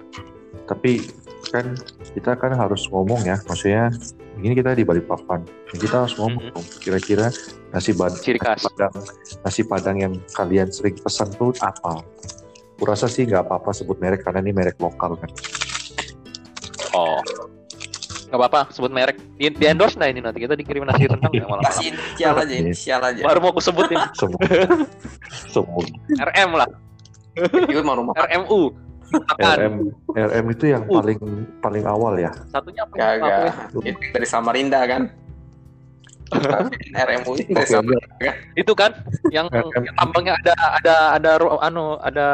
Tapi 0.65 1.05
kan 1.47 1.77
kita 2.11 2.33
kan 2.35 2.57
harus 2.57 2.89
ngomong 2.89 3.21
ya, 3.21 3.37
maksudnya 3.45 3.93
ini 4.35 4.57
kita 4.57 4.73
di 4.73 4.83
Balikpapan, 4.83 5.45
kita 5.71 6.03
harus 6.03 6.17
ngomong 6.17 6.49
Mhm. 6.49 6.51
dong. 6.51 6.67
Kira-kira 6.81 7.29
nasi 7.69 7.93
bad- 7.93 8.17
Ciri 8.17 8.41
khas. 8.41 8.65
padang, 8.65 8.95
nasi 9.45 9.63
padang 9.63 9.97
yang 10.01 10.15
kalian 10.33 10.73
sering 10.73 10.97
pesan 10.97 11.29
tuh 11.33 11.53
apa? 11.61 12.01
Kurasa 12.75 13.07
sih 13.07 13.29
nggak 13.29 13.45
apa-apa 13.45 13.71
sebut 13.71 14.01
merek 14.01 14.25
karena 14.25 14.41
ini 14.41 14.51
merek 14.51 14.81
lokal 14.81 15.15
kan. 15.15 15.29
Oh. 16.93 17.21
Gak 18.31 18.39
apa-apa, 18.39 18.71
sebut 18.71 18.95
merek. 18.95 19.19
Di, 19.35 19.51
di 19.51 19.67
endorse 19.67 19.99
nah 19.99 20.07
ini 20.07 20.23
nanti 20.23 20.39
kita 20.39 20.55
dikirim 20.55 20.87
nasi 20.87 21.11
rendang 21.11 21.35
ya 21.35 21.51
malah. 21.51 21.67
kasih 21.67 21.91
inisial 21.91 22.35
aja 22.39 22.55
inisial 22.55 23.01
aja 23.03 23.23
Baru 23.27 23.43
mau 23.43 23.51
aku 23.51 23.59
sebutin 23.59 23.99
Semua, 24.15 24.39
semua. 25.55 25.83
RM 26.31 26.51
lah, 26.55 26.69
itu 27.35 27.83
mau 27.83 27.99
rumah 27.99 28.15
RMU. 28.15 28.71
Makan. 29.11 29.57
RM, 29.59 29.75
RM 30.15 30.47
itu 30.55 30.65
yang 30.71 30.83
Uh. 30.87 31.03
paling 31.03 31.19
paling 31.59 31.83
awal 31.83 32.15
ya. 32.15 32.31
Satunya 32.55 32.87
apa? 32.87 32.95
ya? 32.95 33.07
Apa 33.19 33.27
ya? 33.27 33.53
itu 33.91 33.99
dari 34.15 34.27
Samarinda 34.31 34.81
kan 34.87 35.03
RMU 36.95 37.35
itu 37.35 37.51
dari 37.51 37.67
Samarinda 37.67 38.31
Itu 38.55 38.73
kan 38.79 38.95
yang, 39.35 39.51
tambangnya 39.99 40.39
ada 40.39 40.55
ada 40.79 40.95
ada 41.19 41.31
anu 41.67 41.99
ada 41.99 42.27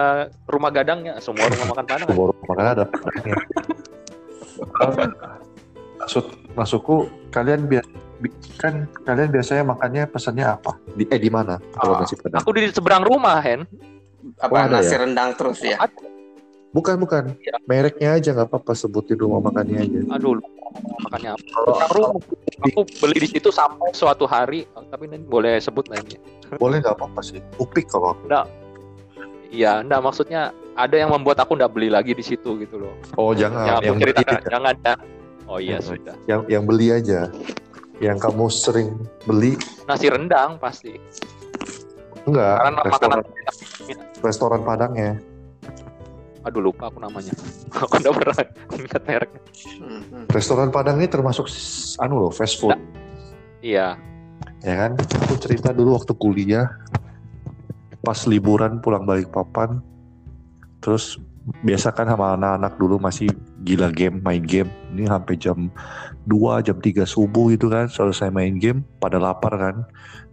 rumah 0.44 0.68
gadangnya, 0.68 1.16
semua 1.24 1.48
rumah 1.48 1.72
makan 1.72 1.84
padang. 1.88 2.04
kan? 2.04 2.12
Baru 2.12 2.32
makanya 2.44 2.70
ada. 2.76 2.86
Maksud 5.96 6.24
masukku 6.52 7.08
kalian 7.28 7.66
biar 7.66 7.84
bi- 8.16 8.32
kan 8.56 8.84
kalian 9.02 9.28
biasanya 9.28 9.64
makannya 9.64 10.04
pesannya 10.06 10.44
apa? 10.46 10.76
Di 10.92 11.04
eh 11.08 11.20
di 11.20 11.28
mana 11.28 11.60
kalau 11.72 11.96
Ah, 11.96 12.00
nasi 12.04 12.14
padang? 12.16 12.40
Aku 12.40 12.50
di 12.52 12.68
seberang 12.68 13.02
rumah, 13.02 13.40
Hen. 13.40 13.64
apa 14.36 14.50
Oh, 14.50 14.58
ada 14.58 14.82
nasi 14.82 14.90
ya? 14.90 15.06
rendang 15.06 15.30
terus 15.38 15.62
ya 15.62 15.78
Bukan 16.74 17.00
bukan. 17.00 17.32
Iya. 17.40 17.56
Mereknya 17.64 18.20
aja 18.20 18.36
nggak 18.36 18.52
apa-apa 18.52 18.76
sebutin 18.76 19.16
rumah 19.16 19.40
makannya 19.40 19.80
aja. 19.80 19.98
Aduh, 20.12 20.36
makannya 21.00 21.32
apa? 21.32 21.40
Seberang 21.40 21.92
rumah. 21.94 22.10
Aku 22.60 22.80
beli 23.00 23.16
di 23.16 23.28
situ 23.32 23.48
sampai 23.48 23.96
suatu 23.96 24.28
hari, 24.28 24.68
tapi 24.92 25.08
ini 25.08 25.16
boleh 25.18 25.56
sebut 25.56 25.88
ini. 25.88 26.20
Boleh 26.60 26.84
nggak 26.84 27.00
apa-apa 27.00 27.24
sih. 27.24 27.40
Upik 27.56 27.88
kalau 27.88 28.12
aku. 28.12 28.28
Iya, 29.48 29.80
enggak 29.80 30.04
maksudnya 30.04 30.52
ada 30.76 30.96
yang 31.00 31.10
membuat 31.10 31.40
aku 31.40 31.56
enggak 31.56 31.72
beli 31.72 31.88
lagi 31.88 32.12
di 32.12 32.20
situ 32.20 32.60
gitu 32.60 32.76
loh. 32.76 32.94
Oh 33.16 33.32
jangan 33.32 33.64
ya, 33.64 33.74
aku 33.80 33.84
yang 33.88 33.98
ceritakan, 33.98 34.20
begitu 34.28 34.44
ya. 34.44 34.50
jangan 34.52 34.74
ya. 34.84 34.94
Oh 35.48 35.58
iya 35.58 35.78
sudah. 35.80 36.14
Yang 36.28 36.40
yang 36.52 36.64
beli 36.68 36.86
aja. 36.92 37.20
Yang 37.96 38.18
kamu 38.28 38.44
sering 38.52 38.88
beli 39.24 39.56
Nasi 39.88 40.12
rendang 40.12 40.60
pasti. 40.60 41.00
enggak 42.28 42.58
Karena 42.60 42.80
restoran 42.84 43.18
makanan 43.22 43.46
restoran 44.20 44.60
Padangnya. 44.66 45.12
aduh 46.46 46.62
lupa 46.62 46.86
aku 46.92 47.02
namanya. 47.02 47.34
aku 47.82 47.98
udah 47.98 48.12
pernah 48.14 48.36
ingat 48.78 49.02
mereknya. 49.02 49.40
Hmm. 49.82 50.26
Restoran 50.30 50.68
Padang 50.70 51.02
ini 51.02 51.10
termasuk 51.10 51.50
anu 51.98 52.28
loh 52.28 52.30
fast 52.30 52.60
food. 52.60 52.76
Iya. 53.64 53.98
ya 54.62 54.74
kan 54.78 54.92
aku 54.98 55.34
cerita 55.42 55.70
dulu 55.74 55.98
waktu 55.98 56.12
kuliah 56.14 56.70
pas 58.02 58.18
liburan 58.30 58.78
pulang 58.78 59.02
balik 59.02 59.30
papan 59.30 59.82
terus 60.80 61.18
biasa 61.62 61.94
kan 61.94 62.10
sama 62.10 62.34
anak-anak 62.34 62.74
dulu 62.74 62.98
masih 62.98 63.30
gila 63.62 63.94
game 63.94 64.18
main 64.22 64.42
game. 64.42 64.70
Ini 64.94 65.06
sampai 65.06 65.34
jam 65.38 65.70
2 66.26 66.66
jam 66.66 66.76
3 66.82 67.06
subuh 67.06 67.54
gitu 67.54 67.70
kan 67.70 67.86
selesai 67.86 68.34
main 68.34 68.58
game 68.58 68.82
pada 68.98 69.22
lapar 69.22 69.54
kan. 69.54 69.76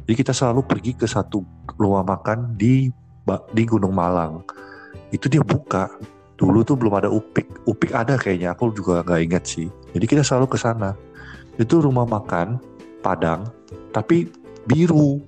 Jadi 0.04 0.14
kita 0.26 0.34
selalu 0.34 0.66
pergi 0.66 0.98
ke 0.98 1.06
satu 1.06 1.46
rumah 1.78 2.02
makan 2.02 2.58
di 2.58 2.90
di 3.54 3.64
Gunung 3.64 3.94
Malang. 3.94 4.42
Itu 5.14 5.30
dia 5.30 5.46
buka. 5.46 5.88
Dulu 6.34 6.66
tuh 6.66 6.76
belum 6.76 6.98
ada 6.98 7.10
upik. 7.14 7.46
Upik 7.70 7.94
ada 7.94 8.18
kayaknya 8.18 8.58
aku 8.58 8.74
juga 8.74 9.06
nggak 9.06 9.22
ingat 9.22 9.44
sih. 9.46 9.70
Jadi 9.94 10.06
kita 10.10 10.26
selalu 10.26 10.50
ke 10.50 10.58
sana. 10.58 10.98
Itu 11.62 11.86
rumah 11.86 12.10
makan 12.10 12.58
Padang 13.04 13.52
tapi 13.94 14.32
biru. 14.66 15.22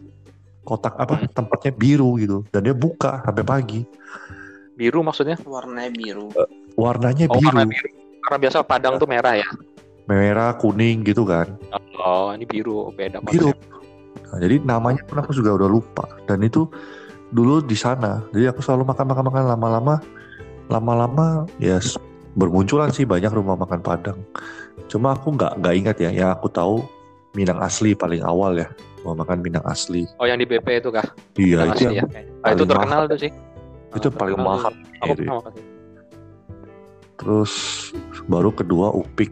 Kotak 0.65 0.97
apa 0.97 1.21
tempatnya 1.29 1.69
biru 1.77 2.17
gitu. 2.17 2.41
Dan 2.49 2.65
dia 2.65 2.73
buka 2.73 3.21
sampai 3.21 3.45
pagi 3.45 3.85
Biru 4.75 4.99
maksudnya? 5.01 5.39
warnanya 5.47 5.91
biru 5.91 6.27
warnanya 6.75 7.25
Oh 7.31 7.39
biru 7.39 7.47
karena 7.47 7.63
biru. 7.65 7.87
Karena 8.19 8.37
biasa 8.41 8.57
Padang 8.61 8.99
tuh 8.99 9.07
merah 9.07 9.35
ya. 9.37 9.47
merah 10.05 10.53
kuning 10.53 11.01
gitu 11.01 11.25
kan 11.25 11.49
Oh 11.97 12.29
ini 12.29 12.45
biru 12.45 12.91
beda 12.93 13.17
biru. 13.25 13.49
Nah, 14.29 14.37
jadi 14.37 14.61
namanya 14.61 15.01
pun 15.07 15.17
aku 15.17 15.33
juga 15.33 15.55
udah 15.55 15.65
lupa 15.65 16.05
dan 16.27 16.43
itu 16.43 16.67
dulu 17.31 17.63
di 17.63 17.73
sana 17.73 18.21
jadi 18.29 18.53
aku 18.53 18.61
selalu 18.61 18.85
makan 18.85 19.05
makan 19.09 19.23
makan 19.31 19.43
lama-lama 19.49 19.95
lama-lama 20.67 21.25
ya 21.57 21.79
s- 21.79 21.97
bermunculan 22.35 22.91
sih 22.91 23.07
banyak 23.07 23.31
rumah 23.31 23.55
makan 23.57 23.79
Padang 23.81 24.19
cuma 24.85 25.15
aku 25.15 25.33
nggak 25.33 25.57
nggak 25.57 25.73
ingat 25.73 25.95
ya 25.97 26.09
yang 26.11 26.29
aku 26.35 26.51
tahu 26.51 26.83
Minang 27.33 27.59
asli 27.59 27.97
paling 27.97 28.21
awal 28.21 28.59
ya 28.59 28.67
rumah 29.01 29.25
makan 29.25 29.41
Minang 29.41 29.65
asli 29.65 30.05
Oh 30.19 30.27
yang 30.27 30.37
di 30.37 30.45
BP 30.45 30.83
itu 30.83 30.89
kah? 30.93 31.05
iya 31.35 31.65
itu 31.65 31.71
asli 31.73 31.85
yang, 31.97 32.07
ya. 32.13 32.21
Ah, 32.43 32.53
itu 32.53 32.63
terkenal 32.63 33.03
mahal. 33.03 33.11
tuh 33.11 33.19
sih. 33.25 33.31
Itu 33.95 34.07
paling 34.09 34.37
mahal. 34.37 34.73
Aku 34.99 35.07
gitu. 35.09 35.21
pernah 35.21 35.35
makan. 35.39 35.53
terus 37.15 37.53
baru 38.25 38.51
kedua 38.51 38.91
Upik 38.91 39.31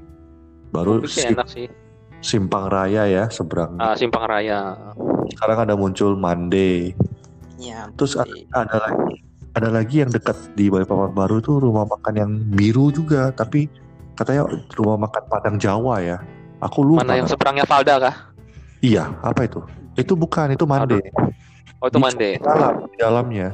baru 0.71 0.97
Upik 0.97 1.11
sih 1.11 1.21
Sim- 1.21 1.35
enak 1.35 1.47
sih. 1.47 1.67
Simpang 2.19 2.71
Raya 2.71 3.03
ya 3.03 3.27
seberang 3.27 3.75
Ah, 3.75 3.91
Simpang 3.93 4.23
Raya. 4.23 4.79
sekarang 5.29 5.67
ada 5.67 5.75
muncul 5.75 6.15
Mande 6.15 6.95
ya 7.57 7.91
terus 7.93 8.15
a- 8.15 8.23
ada 8.53 8.77
lagi 8.81 9.19
ada 9.53 9.69
lagi 9.69 9.95
yang 9.99 10.09
dekat 10.09 10.33
di 10.53 10.67
Balikpapan 10.67 11.11
baru 11.11 11.37
itu 11.37 11.59
rumah 11.59 11.83
makan 11.85 12.13
yang 12.15 12.31
biru 12.49 12.87
juga 12.89 13.29
tapi 13.29 13.67
katanya 14.13 14.47
rumah 14.73 15.03
makan 15.03 15.23
Padang 15.27 15.55
Jawa 15.57 15.99
ya 15.99 16.17
aku 16.57 16.79
lupa 16.81 17.03
Mana 17.03 17.19
yang 17.19 17.27
seberangnya 17.27 17.65
Valda 17.65 17.99
kah? 18.01 18.15
iya 18.79 19.11
apa 19.19 19.43
itu 19.43 19.59
itu 19.93 20.13
bukan 20.13 20.47
itu 20.49 20.63
Mande 20.63 21.03
Oh 21.77 21.85
itu 21.85 21.99
Di 21.99 22.01
Mande. 22.01 22.29
dalam 22.39 22.73
di 22.85 22.95
dalamnya 22.97 23.47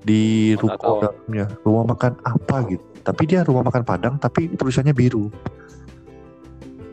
di 0.00 0.54
nggak 0.56 0.62
ruko 0.80 0.92
dalamnya 1.04 1.46
rumah 1.62 1.84
makan 1.92 2.12
apa 2.24 2.56
gitu 2.68 2.84
tapi 3.00 3.22
dia 3.28 3.40
rumah 3.44 3.64
makan 3.64 3.82
Padang 3.84 4.14
tapi 4.16 4.48
tulisannya 4.54 4.92
biru 4.96 5.28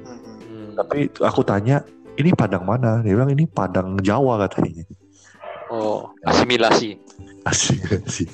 Hmm, 0.07 0.17
hmm. 0.19 0.37
Hmm. 0.43 0.69
tapi 0.75 1.07
aku 1.23 1.41
tanya 1.43 1.83
ini 2.15 2.31
Padang 2.35 2.63
mana 2.67 2.99
dia 3.03 3.15
bilang 3.15 3.31
ini 3.31 3.47
Padang 3.47 3.99
Jawa 4.03 4.47
katanya 4.47 4.83
Oh 5.67 6.15
asimilasi. 6.23 6.95
Sih. 8.07 8.27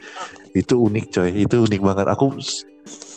Itu 0.53 0.85
unik 0.85 1.05
coy, 1.09 1.29
itu 1.45 1.65
unik 1.65 1.81
banget. 1.81 2.05
Aku 2.13 2.33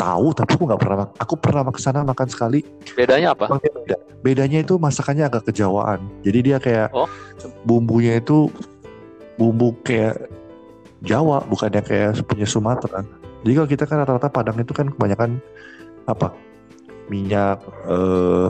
tahu 0.00 0.32
tapi 0.32 0.56
aku 0.56 0.64
nggak 0.64 0.80
pernah 0.80 1.08
aku 1.20 1.34
pernah 1.36 1.62
ke 1.68 1.80
sana 1.80 2.00
makan 2.00 2.28
sekali. 2.28 2.64
Bedanya 2.96 3.36
apa? 3.36 3.60
Beda. 3.60 3.96
Bedanya 4.24 4.64
itu 4.64 4.80
masakannya 4.80 5.28
agak 5.28 5.52
kejawaan. 5.52 6.00
Jadi 6.24 6.38
dia 6.40 6.56
kayak 6.56 6.88
Oh. 6.96 7.04
bumbunya 7.68 8.16
itu 8.16 8.48
bumbu 9.36 9.76
kayak 9.84 10.16
Jawa, 11.04 11.44
bukannya 11.44 11.82
kayak 11.84 12.24
punya 12.24 12.48
Sumatera. 12.48 13.04
Jadi 13.44 13.52
kalau 13.52 13.68
kita 13.68 13.84
kan 13.84 13.96
rata-rata 14.02 14.28
Padang 14.32 14.56
itu 14.56 14.72
kan 14.72 14.88
kebanyakan 14.90 15.38
apa? 16.08 16.32
Minyak 17.12 17.60
eh 17.86 18.48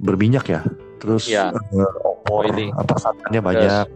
berminyak 0.00 0.46
ya. 0.48 0.60
Terus 1.00 1.28
Iya. 1.28 1.52
eh, 1.52 1.92
opor, 2.04 2.48
Oily. 2.48 2.68
apa 2.76 2.94
santannya 2.96 3.40
banyak 3.40 3.86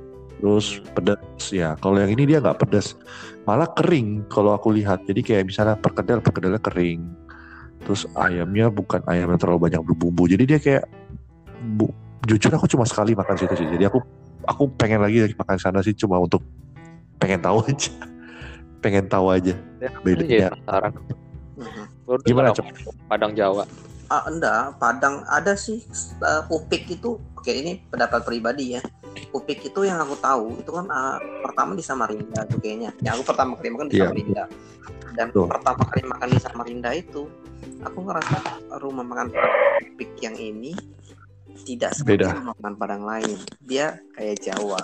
terus 0.44 0.82
pedas 0.92 1.44
ya 1.48 1.72
kalau 1.80 1.96
yang 1.96 2.12
ini 2.12 2.28
dia 2.28 2.38
nggak 2.42 2.60
pedas 2.60 3.00
malah 3.48 3.64
kering 3.72 4.28
kalau 4.28 4.52
aku 4.52 4.76
lihat 4.76 5.00
jadi 5.08 5.24
kayak 5.24 5.44
misalnya 5.48 5.72
perkedel 5.78 6.20
perkedelnya 6.20 6.60
kering 6.60 7.00
terus 7.80 8.04
ayamnya 8.12 8.68
bukan 8.68 9.00
ayam 9.08 9.32
yang 9.32 9.40
terlalu 9.40 9.72
banyak 9.72 9.80
berbumbu 9.80 10.28
jadi 10.28 10.44
dia 10.44 10.58
kayak 10.60 10.84
bu, 11.80 11.88
jujur 12.28 12.52
aku 12.52 12.68
cuma 12.68 12.84
sekali 12.84 13.16
makan 13.16 13.40
situ 13.40 13.56
sih 13.56 13.68
jadi 13.72 13.88
aku 13.88 14.04
aku 14.44 14.68
pengen 14.76 15.00
lagi 15.00 15.24
lagi 15.24 15.32
makan 15.32 15.56
sana 15.56 15.80
sih 15.80 15.96
cuma 15.96 16.20
untuk 16.20 16.44
pengen 17.16 17.40
tahu 17.40 17.58
aja 17.68 17.90
pengen 18.80 19.06
tahu 19.06 19.26
aja 19.30 19.54
Ya, 19.78 19.92
Bedanya. 20.00 20.48
Hmm. 21.54 21.84
Baru 22.08 22.20
Gimana, 22.24 22.56
aku, 22.56 22.64
Padang 23.04 23.36
Jawa. 23.36 23.68
Ah, 24.08 24.24
enggak, 24.24 24.80
Padang 24.80 25.20
ada 25.28 25.52
sih 25.54 25.84
eh, 26.18 26.42
Upik 26.48 26.88
itu 26.88 27.20
oke 27.36 27.52
ini 27.52 27.84
pendapat 27.88 28.24
pribadi 28.24 28.76
ya. 28.76 28.82
Upik 29.30 29.60
itu 29.62 29.84
yang 29.84 30.00
aku 30.00 30.16
tahu 30.16 30.56
itu 30.56 30.72
kan 30.72 30.88
ah, 30.88 31.20
pertama 31.44 31.76
di 31.76 31.84
Samarinda 31.84 32.48
tuh 32.48 32.56
kayaknya. 32.58 32.96
Yang 33.00 33.20
aku 33.20 33.24
pertama 33.28 33.52
kali 33.56 33.68
makan 33.70 33.86
di 33.86 33.94
Iya. 33.94 34.04
Samarinda. 34.08 34.44
Dan 35.14 35.26
Betul. 35.30 35.46
pertama 35.52 35.82
kali 35.84 36.02
makan 36.08 36.28
di 36.32 36.40
Samarinda 36.40 36.90
itu 36.92 37.22
aku 37.84 37.98
ngerasa 38.02 38.36
rumah 38.80 39.04
makan 39.04 39.28
Upik 39.84 40.10
yang 40.18 40.34
ini 40.34 40.72
tidak 41.62 41.92
seperti 41.92 42.24
Beda. 42.24 42.32
rumah 42.40 42.56
makan 42.56 42.72
Padang 42.74 43.04
lain. 43.04 43.36
Dia 43.60 44.00
kayak 44.16 44.40
Jawa. 44.40 44.80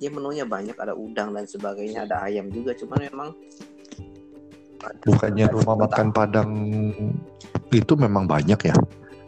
Dia 0.00 0.08
menunya 0.08 0.48
banyak 0.48 0.74
ada 0.74 0.96
udang 0.96 1.36
dan 1.36 1.44
sebagainya, 1.44 2.08
ada 2.08 2.24
ayam 2.24 2.48
juga. 2.48 2.72
Cuman 2.72 2.98
memang 3.04 3.28
bukannya 5.04 5.44
rumah 5.52 5.76
makan 5.78 6.08
Padang 6.08 6.50
itu 7.68 7.92
memang 7.94 8.24
banyak 8.24 8.56
ya 8.64 8.72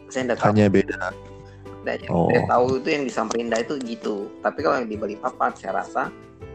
saya 0.09 0.25
enggak 0.25 0.37
tahu. 0.41 0.47
hanya 0.49 0.65
beda 0.67 0.97
Dan 1.83 1.97
yang 2.01 2.11
Oh. 2.11 2.25
saya 2.25 2.41
tahu 2.49 2.65
itu 2.79 2.87
yang 2.89 3.03
di 3.03 3.11
Samarinda 3.11 3.57
itu 3.59 3.73
gitu. 3.77 4.15
Tapi 4.41 4.59
kalau 4.63 4.81
yang 4.81 4.89
di 4.89 4.97
Balikpapan 4.97 5.51
saya 5.53 5.83
rasa 5.83 6.09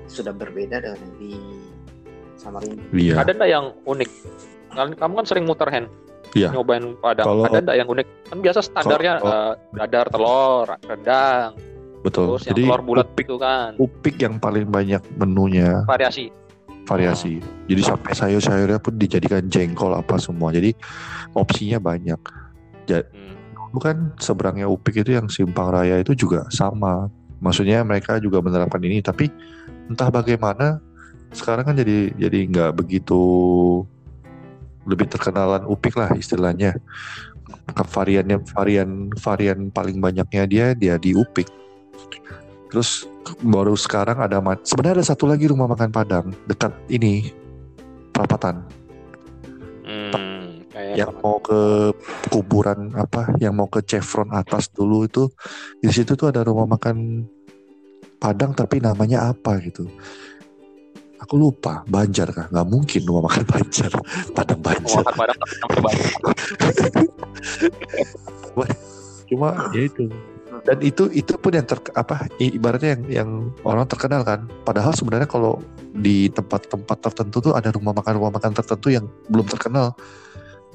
sudah 0.09 0.33
berbeda 0.33 0.81
dengan 0.81 0.99
yang 0.99 1.15
di 1.15 1.33
Samarinda. 2.35 2.83
iya 2.91 3.15
Ada 3.23 3.31
nggak 3.37 3.51
yang 3.51 3.67
unik? 3.85 4.11
Kan- 4.73 4.97
Kamu 4.97 5.13
kan 5.15 5.27
sering 5.27 5.45
muter 5.45 5.69
hand. 5.69 5.87
Iya. 6.33 6.49
Nyobain 6.51 6.97
Padang. 6.99 7.27
Kalau- 7.29 7.45
Ada 7.45 7.59
nggak 7.61 7.77
yang 7.77 7.89
unik? 7.89 8.07
Kan 8.27 8.39
biasa 8.41 8.59
standarnya 8.63 9.13
Kalau- 9.21 9.31
eh, 9.31 9.53
dadar 9.77 10.07
telur, 10.09 10.67
rendang, 10.83 11.51
betul 12.05 12.39
terus 12.39 12.47
yang 12.47 12.51
jadi 12.55 12.63
telur 12.71 12.83
bulat 12.87 13.09
upik 13.11 13.27
itu 13.27 13.37
kan. 13.43 13.71
upik 13.75 14.17
yang 14.23 14.35
paling 14.39 14.67
banyak 14.71 15.03
menunya 15.19 15.83
Variasi. 15.87 16.31
variasi. 16.89 17.37
Jadi 17.69 17.83
sampai 17.85 18.17
sayur-sayurnya 18.17 18.81
pun 18.81 18.97
dijadikan 18.97 19.45
jengkol 19.45 19.93
apa 19.93 20.17
semua. 20.17 20.49
Jadi 20.57 20.73
opsinya 21.37 21.77
banyak. 21.77 22.17
Hmm. 22.89 23.37
Dulu 23.69 23.77
kan 23.77 24.17
seberangnya 24.17 24.65
Upik 24.65 25.05
itu 25.05 25.13
yang 25.13 25.29
Simpang 25.29 25.69
Raya 25.69 26.01
itu 26.01 26.17
juga 26.17 26.49
sama. 26.49 27.13
Maksudnya 27.45 27.85
mereka 27.85 28.17
juga 28.17 28.41
menerapkan 28.41 28.81
ini, 28.81 29.05
tapi 29.05 29.29
entah 29.93 30.09
bagaimana 30.09 30.81
sekarang 31.37 31.69
kan 31.69 31.77
jadi 31.77 32.17
jadi 32.17 32.39
nggak 32.49 32.73
begitu 32.81 33.21
lebih 34.89 35.13
terkenalan 35.13 35.69
Upik 35.69 36.01
lah 36.01 36.09
istilahnya. 36.17 36.81
Variannya 37.69 38.41
varian 38.49 39.13
varian 39.21 39.69
paling 39.69 40.01
banyaknya 40.01 40.43
dia 40.49 40.67
dia 40.73 40.97
di 40.97 41.13
Upik. 41.13 41.53
Terus 42.69 43.09
baru 43.41 43.73
sekarang 43.77 44.21
ada 44.21 44.41
sebenarnya 44.65 45.01
ada 45.01 45.07
satu 45.09 45.25
lagi 45.25 45.49
rumah 45.49 45.69
makan 45.69 45.89
Padang 45.89 46.27
dekat 46.45 46.73
ini 46.93 47.33
perapatan. 48.13 48.61
Hmm, 49.89 50.69
kayak 50.69 50.95
yang 51.01 51.13
mau 51.25 51.41
ke 51.41 51.97
kuburan 52.29 52.93
apa 52.93 53.33
yang 53.41 53.57
mau 53.57 53.73
ke 53.73 53.81
Chevron 53.89 54.29
atas 54.37 54.69
dulu 54.69 55.09
itu 55.09 55.33
di 55.81 55.89
situ 55.89 56.13
tuh 56.13 56.29
ada 56.29 56.45
rumah 56.45 56.69
makan 56.69 57.25
Padang 58.19 58.51
tapi 58.53 58.83
namanya 58.83 59.31
apa 59.33 59.63
gitu. 59.65 59.89
Aku 61.23 61.39
lupa 61.39 61.87
Banjar 61.87 62.31
kah? 62.35 62.47
Nggak 62.51 62.69
mungkin 62.69 63.01
rumah 63.09 63.33
makan 63.33 63.45
Banjar 63.55 63.91
Padang 64.37 64.61
Banjar. 64.61 65.03
makan 65.09 65.17
Padang 65.17 65.39
cuma 69.29 69.69
ya 69.77 69.85
itu 69.85 70.09
dan 70.65 70.79
itu 70.81 71.11
itu 71.13 71.37
pun 71.37 71.53
yang 71.55 71.67
ter 71.67 71.79
apa 71.95 72.31
ibaratnya 72.41 72.97
yang 72.97 73.03
yang 73.09 73.31
orang 73.63 73.85
terkenal 73.87 74.23
kan 74.23 74.47
padahal 74.63 74.95
sebenarnya 74.95 75.29
kalau 75.29 75.61
di 75.95 76.31
tempat-tempat 76.31 76.99
tertentu 77.01 77.51
tuh 77.51 77.55
ada 77.55 77.75
rumah 77.75 77.93
makan 77.93 78.19
rumah 78.23 78.33
makan 78.35 78.55
tertentu 78.55 78.95
yang 78.95 79.05
belum 79.29 79.47
terkenal 79.47 79.93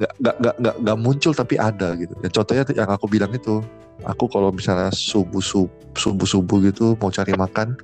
nggak 0.01 0.13
nggak 0.19 0.35
nggak 0.41 0.55
nggak 0.57 0.75
nggak 0.81 0.97
muncul 0.97 1.33
tapi 1.35 1.55
ada 1.61 1.93
gitu. 1.97 2.13
Ya 2.25 2.29
contohnya 2.33 2.63
yang 2.73 2.89
aku 2.89 3.05
bilang 3.05 3.31
itu, 3.33 3.61
aku 4.05 4.25
kalau 4.25 4.49
misalnya 4.49 4.89
subuh 4.89 5.41
subuh 5.41 5.69
subuh 5.93 6.27
subuh 6.27 6.57
gitu 6.65 6.97
mau 6.97 7.13
cari 7.13 7.33
makan, 7.37 7.77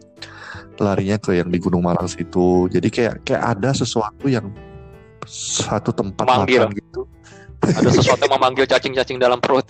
larinya 0.82 1.22
ke 1.22 1.38
yang 1.38 1.54
di 1.54 1.62
Gunung 1.62 1.86
Malang 1.86 2.10
situ. 2.10 2.66
Jadi 2.74 2.90
kayak 2.90 3.22
kayak 3.26 3.44
ada 3.58 3.70
sesuatu 3.78 4.26
yang 4.26 4.50
satu 5.30 5.94
tempat 5.94 6.26
Memanggil. 6.26 6.66
makan 6.66 6.70
gitu. 6.74 7.02
Ada 7.60 7.90
sesuatu 7.92 8.24
yang 8.24 8.34
memanggil 8.40 8.66
cacing-cacing 8.66 9.20
dalam 9.20 9.38
perut. 9.38 9.68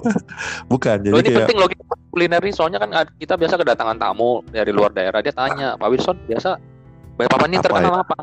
Bukan, 0.72 0.96
jadi 1.02 1.10
Loh, 1.10 1.18
ini 1.18 1.28
kayak 1.28 1.40
penting 1.46 1.58
loh 1.58 1.68
kuliner 2.08 2.40
ini 2.40 2.52
soalnya 2.54 2.78
kan 2.78 2.88
kita 3.18 3.34
biasa 3.34 3.58
kedatangan 3.58 3.98
tamu 3.98 4.40
dari 4.48 4.70
luar 4.70 4.88
daerah 4.88 5.20
dia 5.20 5.34
tanya 5.34 5.74
Pak 5.76 5.88
Wilson 5.90 6.16
biasa 6.24 6.56
Bapak 7.18 7.28
Papan 7.34 7.48
ini 7.52 7.58
Apa 7.58 7.64
terkenal 7.66 7.92
ya? 7.92 8.00
apa? 8.00 8.16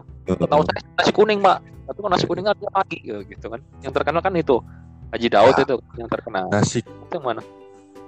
Tahu 0.48 0.62
saya 0.66 0.80
nasi 0.96 1.12
kuning 1.12 1.40
Pak, 1.42 1.58
tapi 1.86 1.98
kok 2.00 2.10
nasi 2.10 2.26
kuning 2.26 2.46
ada 2.48 2.68
pagi 2.72 2.98
gitu 3.04 3.46
kan? 3.50 3.60
Yang 3.82 3.94
terkenal 3.94 4.22
kan 4.22 4.34
itu 4.34 4.56
Haji 5.12 5.28
Daud 5.30 5.54
Ya. 5.54 5.62
itu 5.62 5.76
yang 5.94 6.10
terkenal. 6.10 6.46
nasi 6.50 6.80
Itu 6.82 7.14
yang 7.14 7.26
mana? 7.26 7.42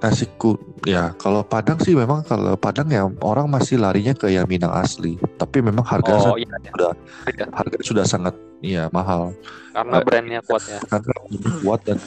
Nasi 0.05 0.29
ku 0.37 0.53
ya 0.85 1.17
kalau 1.17 1.41
Padang 1.41 1.81
sih 1.81 1.97
memang 1.97 2.21
kalau 2.21 2.53
Padang 2.53 2.85
ya 2.93 3.09
orang 3.25 3.49
masih 3.49 3.81
larinya 3.81 4.13
ke 4.13 4.29
yang 4.29 4.45
Minang 4.45 4.69
asli. 4.71 5.17
Tapi 5.41 5.65
memang 5.65 5.81
harga 5.81 6.13
Oh 6.21 6.37
iya, 6.37 6.45
iya. 6.45 6.69
sudah 6.69 6.91
Iya. 7.33 7.45
harga 7.49 7.77
sudah 7.81 8.05
sangat 8.05 8.35
ya 8.61 8.85
mahal. 8.93 9.33
karena 9.73 9.97
Eh, 9.97 10.03
brandnya 10.05 10.39
kuat 10.45 10.63
ya. 10.69 10.79
karena 10.85 11.13
kuat 11.59 11.81
dan 11.83 11.97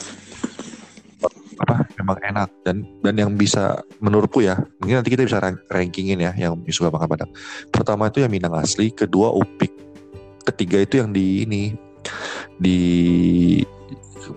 apa 1.59 1.75
memang 1.99 2.17
enak 2.23 2.49
dan 2.63 2.87
dan 3.03 3.15
yang 3.19 3.35
bisa 3.35 3.83
menurutku 3.99 4.39
ya 4.39 4.55
mungkin 4.79 5.03
nanti 5.03 5.11
kita 5.11 5.27
bisa 5.27 5.43
rank- 5.43 5.67
rankingin 5.67 6.23
ya 6.23 6.31
yang 6.39 6.55
suka 6.71 6.87
makan 6.87 7.03
padang 7.11 7.31
pertama 7.67 8.07
itu 8.07 8.23
yang 8.23 8.31
minang 8.31 8.55
asli 8.55 8.95
kedua 8.95 9.27
upik 9.35 9.67
ketiga 10.47 10.79
itu 10.79 11.03
yang 11.03 11.11
di 11.11 11.43
ini 11.43 11.63
di 12.55 12.79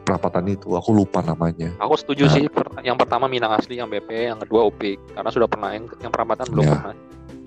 perapatan 0.03 0.45
itu 0.49 0.73
aku 0.73 0.91
lupa 0.91 1.21
namanya 1.21 1.75
Aku 1.79 1.95
setuju 1.97 2.27
Nah. 2.27 2.33
sih 2.33 2.45
yang 2.83 2.97
pertama 2.97 3.27
Minang 3.27 3.55
asli, 3.55 3.77
yang 3.77 3.91
BP, 3.91 4.31
yang 4.31 4.39
kedua 4.41 4.67
Upik 4.67 4.97
karena 5.13 5.31
sudah 5.31 5.49
pernah 5.51 5.75
yang 5.75 5.85
yang 5.99 6.11
perapatan 6.11 6.47
belum 6.49 6.65
Ya. 6.65 6.75
pernah. 6.79 6.97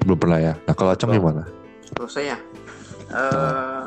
belum 0.05 0.17
pernah 0.19 0.39
ya 0.39 0.53
nah 0.63 0.73
kalau 0.73 0.91
Belum. 0.93 1.13
gimana 1.17 1.43
Terus 1.85 2.11
saya 2.11 2.37
eh 3.09 3.83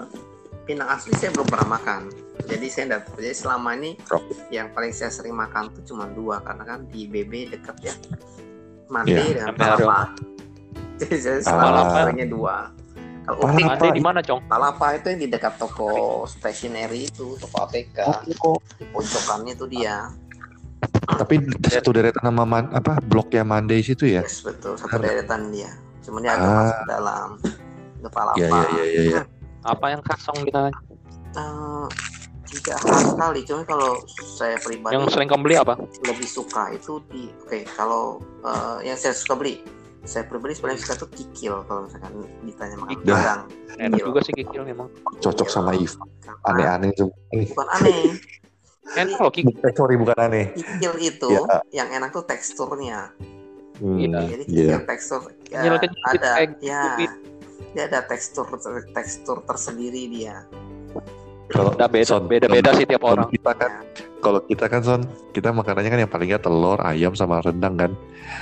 Pinang 0.64 0.84
asli 0.92 1.16
saya 1.16 1.32
belum 1.32 1.48
pernah 1.48 1.80
makan. 1.80 2.12
Jadi 2.44 2.68
saya 2.68 2.84
enggak 2.92 3.16
jadi 3.16 3.32
selama 3.32 3.72
ini 3.72 3.96
Oke. 4.12 4.36
yang 4.52 4.68
paling 4.68 4.92
saya 4.92 5.08
sering 5.08 5.32
makan 5.32 5.72
tuh 5.72 5.80
cuma 5.82 6.04
dua 6.12 6.44
karena 6.44 6.60
kan 6.60 6.84
di 6.84 7.08
BB 7.08 7.56
dekat 7.56 7.76
ya. 7.80 7.94
Dengan 8.84 9.48
Sampai 9.48 9.64
hari 9.64 9.80
Palapa. 9.80 10.00
Jadi 11.00 11.16
saya 11.16 11.40
selama 11.40 11.88
seringnya 11.88 12.28
dua. 12.28 12.68
Upik 13.28 13.64
Ada 13.66 13.92
di 13.92 14.00
mana, 14.00 14.20
Cong? 14.20 14.40
Palapa 14.44 14.96
itu 14.96 15.06
yang 15.08 15.20
di 15.20 15.28
dekat 15.28 15.54
toko 15.56 15.88
stationery 16.24 17.04
itu, 17.04 17.36
toko 17.36 17.56
ATK. 17.62 17.98
Di 18.24 18.34
pojokannya 18.88 19.52
itu 19.52 19.66
dia. 19.66 20.08
tapi 21.08 21.40
satu 21.66 21.90
deretan 21.90 22.22
sama 22.22 22.44
man, 22.44 22.70
apa 22.70 23.02
bloknya 23.02 23.42
Monday 23.42 23.82
situ 23.82 24.06
ya 24.06 24.22
Yes, 24.22 24.40
betul. 24.40 24.78
Satu 24.78 24.96
deretan 24.98 25.50
dia. 25.50 25.74
Cuma 26.00 26.22
dia 26.22 26.32
agak 26.32 26.46
Ah. 26.46 26.54
masuk 26.54 26.76
ke 26.78 26.86
dalam. 26.86 27.28
Itu 27.98 28.08
Palapa. 28.08 28.38
Iya, 28.38 28.48
iya, 28.48 28.84
iya, 28.84 29.02
iya. 29.10 29.22
Apa 29.60 29.86
yang 29.90 30.00
kasong 30.00 30.38
di 30.40 30.50
sana? 30.50 30.70
Eh, 31.34 31.86
tidak 32.46 32.78
khas 32.78 33.02
sekali, 33.10 33.40
cuma 33.42 33.60
kalau 33.62 33.92
saya 34.30 34.56
pribadi 34.56 34.94
Yang 34.94 35.12
sering 35.12 35.28
kamu 35.28 35.42
beli 35.42 35.56
apa? 35.58 35.74
lebih 36.00 36.24
suka 36.24 36.62
itu 36.70 36.96
di 37.10 37.28
oke 37.36 37.58
kalau 37.74 38.16
eh, 38.40 38.86
yang 38.86 38.96
saya 38.96 39.12
suka 39.12 39.34
beli 39.34 39.60
saya 40.00 40.24
pribadi 40.24 40.54
sebenarnya 40.54 40.80
suka 40.80 40.94
tuh 40.96 41.10
kikil 41.10 41.64
kalau 41.64 41.84
misalkan 41.84 42.12
ditanya 42.40 42.76
makan 42.76 42.90
Kikil. 42.94 43.12
padang 43.12 43.40
Enak 43.76 43.88
Kikil. 43.92 44.06
juga 44.06 44.20
sih 44.20 44.34
kikil 44.34 44.62
memang. 44.64 44.88
cocok 45.18 45.48
sama 45.48 45.70
Iva 45.72 46.00
aneh-aneh 46.44 46.90
bukan 47.46 47.68
aneh 47.72 48.14
Enak 48.88 49.18
loh 49.18 49.28
kikil. 49.28 49.52
eh, 49.58 49.72
sorry 49.72 49.94
bukan 49.94 50.16
aneh 50.18 50.46
kikil 50.52 50.92
itu 50.96 51.28
Ya. 51.28 51.42
yang 51.84 51.88
enak 51.92 52.10
tuh 52.10 52.24
teksturnya 52.24 53.12
Hmm, 53.78 53.94
Iya. 53.94 54.18
jadi 54.26 54.44
iya. 54.44 54.66
kikil 54.74 54.82
tekstur 54.86 55.20
ya, 55.46 55.60
Kecil-kecil 55.62 56.02
ada 56.04 56.30
ya 56.58 56.82
gitu. 56.96 57.14
dia 57.70 57.82
ada 57.84 58.00
tekstur 58.02 58.46
tekstur 58.90 59.38
tersendiri 59.44 60.08
dia 60.08 60.42
Kalau 61.48 61.72
Udah 61.72 61.88
beda, 61.88 62.04
Son, 62.04 62.28
beda-beda 62.28 62.70
sih 62.76 62.84
tiap 62.84 63.08
orang. 63.08 63.32
kita 63.32 63.56
kan 63.56 63.72
kalau 64.18 64.40
kita 64.44 64.66
kan 64.66 64.82
son 64.82 65.00
kita 65.30 65.54
makanannya 65.54 65.90
kan 65.94 66.00
yang 66.02 66.10
palingnya 66.10 66.38
telur 66.42 66.76
ayam 66.82 67.14
sama 67.14 67.40
rendang 67.40 67.78
kan. 67.78 67.92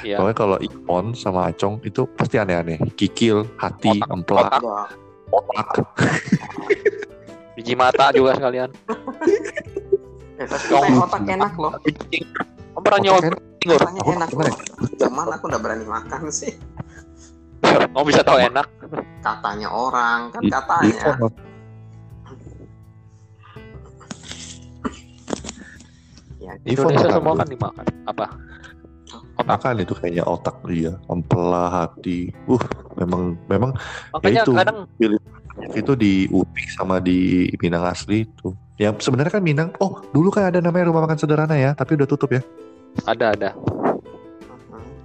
Iya. 0.03 0.19
Pokoknya 0.19 0.37
kalau 0.37 0.57
Ipon 0.59 1.15
sama 1.15 1.53
Acong 1.53 1.79
itu 1.85 2.09
pasti 2.17 2.41
aneh-aneh. 2.41 2.81
Kikil 2.97 3.47
hati 3.61 3.95
Otak, 3.95 4.09
emplak 4.11 4.51
otak. 5.31 5.69
Biji 7.55 7.75
mata 7.77 8.13
juga 8.13 8.37
sekalian. 8.37 8.71
eh, 10.41 10.47
tapi 10.49 10.65
kayak 10.67 11.05
otak 11.07 11.23
enak 11.25 11.53
loh. 11.57 11.73
Kamu 11.79 12.83
pernah 12.85 13.01
nyoba 13.01 13.21
Otak 13.67 13.95
enak 14.03 14.31
loh. 14.33 14.57
Cuman 14.97 15.27
aku 15.31 15.45
udah 15.47 15.61
berani 15.61 15.87
makan 15.87 16.33
sih. 16.33 16.53
Kamu 17.63 18.05
bisa 18.05 18.25
tahu 18.27 18.41
enak. 18.41 18.67
katanya 19.27 19.67
orang 19.75 20.31
kan 20.31 20.43
katanya 20.47 21.19
ya, 26.47 26.55
Indonesia 26.63 27.03
makan 27.03 27.17
semua 27.19 27.35
kan 27.35 27.49
dimakan. 27.51 27.85
Apa? 28.07 28.27
makan 29.47 29.85
itu 29.85 29.95
kayaknya 29.95 30.25
otak 30.27 30.57
dia 30.67 30.99
empela 31.07 31.71
hati 31.71 32.35
uh 32.51 32.59
memang 32.99 33.39
memang 33.47 33.71
Makanya 34.11 34.43
itu. 34.43 34.53
kadang 34.57 34.79
itu 35.77 35.93
di 35.95 36.27
Upik 36.27 36.67
sama 36.75 36.99
di 36.99 37.47
Minang 37.63 37.87
asli 37.87 38.27
itu 38.27 38.51
yang 38.83 38.99
sebenarnya 38.99 39.39
kan 39.39 39.45
Minang 39.47 39.71
oh 39.79 40.03
dulu 40.11 40.35
kan 40.35 40.51
ada 40.51 40.59
namanya 40.59 40.91
rumah 40.91 41.07
makan 41.07 41.21
sederhana 41.23 41.55
ya 41.55 41.71
tapi 41.79 41.95
udah 41.95 42.09
tutup 42.09 42.35
ya 42.35 42.43
ada 43.05 43.37
ada. 43.37 43.51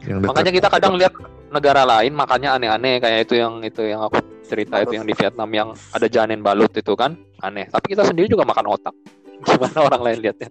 Yang 0.08 0.18
dekat- 0.24 0.30
Makanya 0.32 0.52
kita 0.56 0.68
kadang 0.72 0.94
lihat 0.96 1.14
negara 1.52 1.84
lain 1.84 2.16
makannya 2.16 2.50
aneh-aneh 2.56 3.04
kayak 3.04 3.28
itu 3.28 3.36
yang 3.36 3.60
itu 3.62 3.84
yang 3.84 4.00
aku 4.00 4.24
cerita 4.48 4.80
itu 4.80 4.96
yang 4.96 5.06
di 5.06 5.14
Vietnam 5.14 5.50
yang 5.52 5.70
ada 5.92 6.08
janin 6.08 6.40
balut 6.40 6.72
itu 6.72 6.96
kan 6.96 7.20
aneh. 7.44 7.68
Tapi 7.68 7.86
kita 7.92 8.08
sendiri 8.08 8.32
juga 8.32 8.48
makan 8.48 8.72
otak. 8.72 8.96
Gimana 9.42 9.78
orang 9.82 10.02
lain 10.06 10.20
lihatnya? 10.22 10.50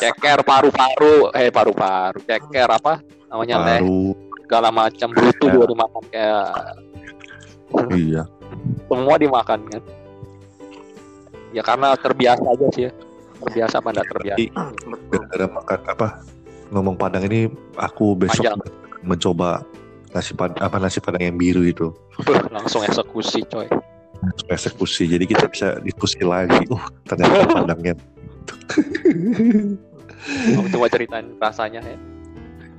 Ceker 0.00 0.40
paru-paru, 0.44 1.28
eh 1.36 1.52
paru-paru, 1.52 2.18
ceker 2.24 2.68
apa 2.68 3.04
namanya 3.30 3.56
teh 3.62 3.78
baru 3.78 4.02
segala 4.50 4.68
macam 4.74 5.08
brutu 5.14 5.46
juga 5.46 5.66
dimakan 5.70 6.02
kayak 6.10 6.50
iya 7.94 8.22
semua 8.90 9.14
dimakan 9.14 9.62
kan. 9.70 9.82
Ya 11.54 11.62
karena 11.62 11.94
terbiasa 11.94 12.42
aja 12.50 12.66
sih 12.74 12.82
ya. 12.88 12.92
Terbiasa 13.46 13.78
apa 13.78 13.88
enggak 13.94 14.08
terbiasa? 14.10 14.38
Gara-gara 15.06 15.46
makan 15.46 15.80
apa 15.86 16.08
ngomong 16.74 16.98
Padang 16.98 17.30
ini 17.30 17.46
aku 17.78 18.18
besok 18.18 18.42
Panjang. 18.42 18.58
mencoba 19.06 19.62
nasi 20.10 20.34
padang 20.34 20.58
apa 20.58 20.76
nasi 20.82 20.98
padang 20.98 21.22
yang 21.22 21.38
biru 21.38 21.62
itu 21.62 21.94
langsung 22.50 22.82
eksekusi 22.82 23.46
coy. 23.46 23.70
Eksekusi. 24.48 25.08
Jadi 25.08 25.24
kita 25.28 25.44
bisa 25.48 25.78
diskusi 25.82 26.20
lagi. 26.22 26.64
Uh 26.68 26.84
ternyata 27.08 27.46
padangnya 27.56 27.94
Kamu 30.54 30.68
coba 30.68 30.86
ceritain 30.92 31.26
rasanya 31.40 31.80
ya. 31.80 31.98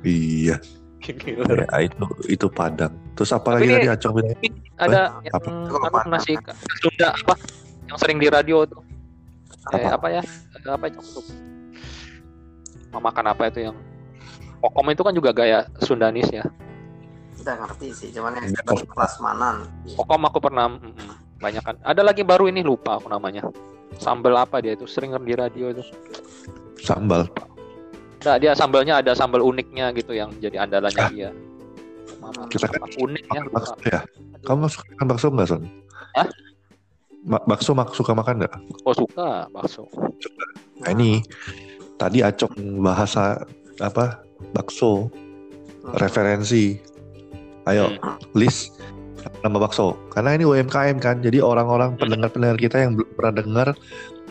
iya. 0.05 0.57
Gila. 1.01 1.65
ya, 1.65 1.65
itu 1.81 2.05
itu 2.29 2.45
padang. 2.45 2.93
Terus 3.17 3.33
apa 3.33 3.57
Tapi 3.57 3.65
lagi 3.65 3.73
tadi 3.73 3.89
acong 3.89 4.13
bilang 4.21 4.37
ada 4.77 5.01
yang 5.25 5.33
apa? 5.33 5.49
apa 5.89 5.99
nasi 6.05 6.37
Sunda 6.77 7.09
apa? 7.17 7.33
Yang 7.89 7.97
sering 8.05 8.17
di 8.21 8.27
radio 8.29 8.69
tuh. 8.69 8.85
Eh 9.73 9.81
Apa? 9.81 9.97
apa 9.97 10.07
ya? 10.13 10.21
Eh, 10.21 10.69
apa 10.69 10.85
itu? 10.93 11.01
Mau 12.93 13.01
makan 13.01 13.33
apa 13.33 13.49
itu 13.49 13.65
yang 13.65 13.77
kokom 14.61 14.93
itu 14.93 15.01
kan 15.01 15.13
juga 15.17 15.33
gaya 15.33 15.65
Sundanis 15.81 16.29
ya. 16.29 16.45
Udah 17.41 17.57
ngerti 17.65 17.89
sih 17.97 18.09
cuman 18.13 18.37
yang 18.37 18.53
sekarang 18.53 18.85
prasmanan 18.93 19.55
kokom 19.97 20.21
aku 20.29 20.37
pernah 20.37 20.69
mm, 20.69 20.93
mm, 20.93 21.15
banyak 21.41 21.63
kan 21.65 21.75
ada 21.81 22.01
lagi 22.05 22.21
baru 22.21 22.45
ini 22.47 22.61
lupa 22.61 23.01
aku 23.01 23.09
namanya. 23.09 23.49
Sambal 23.97 24.37
apa 24.37 24.61
dia 24.61 24.77
itu? 24.77 24.87
Sering 24.87 25.11
di 25.25 25.33
radio 25.35 25.73
itu. 25.73 25.83
Sambal. 26.79 27.27
Nah, 28.21 28.37
dia 28.37 28.53
sambalnya 28.53 29.01
ada 29.01 29.17
sambal 29.17 29.41
uniknya 29.41 29.89
gitu 29.91 30.13
yang 30.13 30.29
jadi 30.37 30.63
andalannya 30.63 31.05
dia. 31.11 31.29
Mama, 32.21 32.45
Kita 32.47 32.69
kan- 32.69 32.85
unik 32.85 33.25
ya 33.27 33.41
bakso 33.49 33.75
ya. 33.89 33.99
Kamu 34.45 34.69
suka 34.69 34.85
makan 34.93 35.05
bakso 35.09 35.27
nggak 35.27 35.47
son? 35.49 35.63
Hah? 36.15 36.27
Ma- 37.21 37.45
bakso 37.45 37.71
mak 37.73 37.89
suka 37.93 38.13
makan 38.13 38.45
nggak? 38.45 38.53
Oh 38.85 38.93
suka 38.93 39.45
bakso. 39.49 39.85
Nah, 40.81 40.89
ini 40.93 41.21
tadi 41.97 42.21
acong 42.21 42.81
bahasa 42.81 43.41
apa 43.77 44.21
bakso. 44.53 45.09
Referensi. 45.97 46.77
Ayo 47.65 47.93
Hmm. 47.93 48.17
list 48.33 48.73
nama 49.41 49.57
bakso 49.57 49.97
karena 50.09 50.33
ini 50.33 50.43
UMKM 50.43 50.97
kan 50.97 51.17
jadi 51.17 51.41
orang-orang 51.41 51.93
Hmm. 51.93 51.99
pendengar-pendengar 51.99 52.57
kita 52.57 52.77
yang 52.79 52.93
belum 52.93 53.09
pernah 53.11 53.33
dengar 53.35 53.67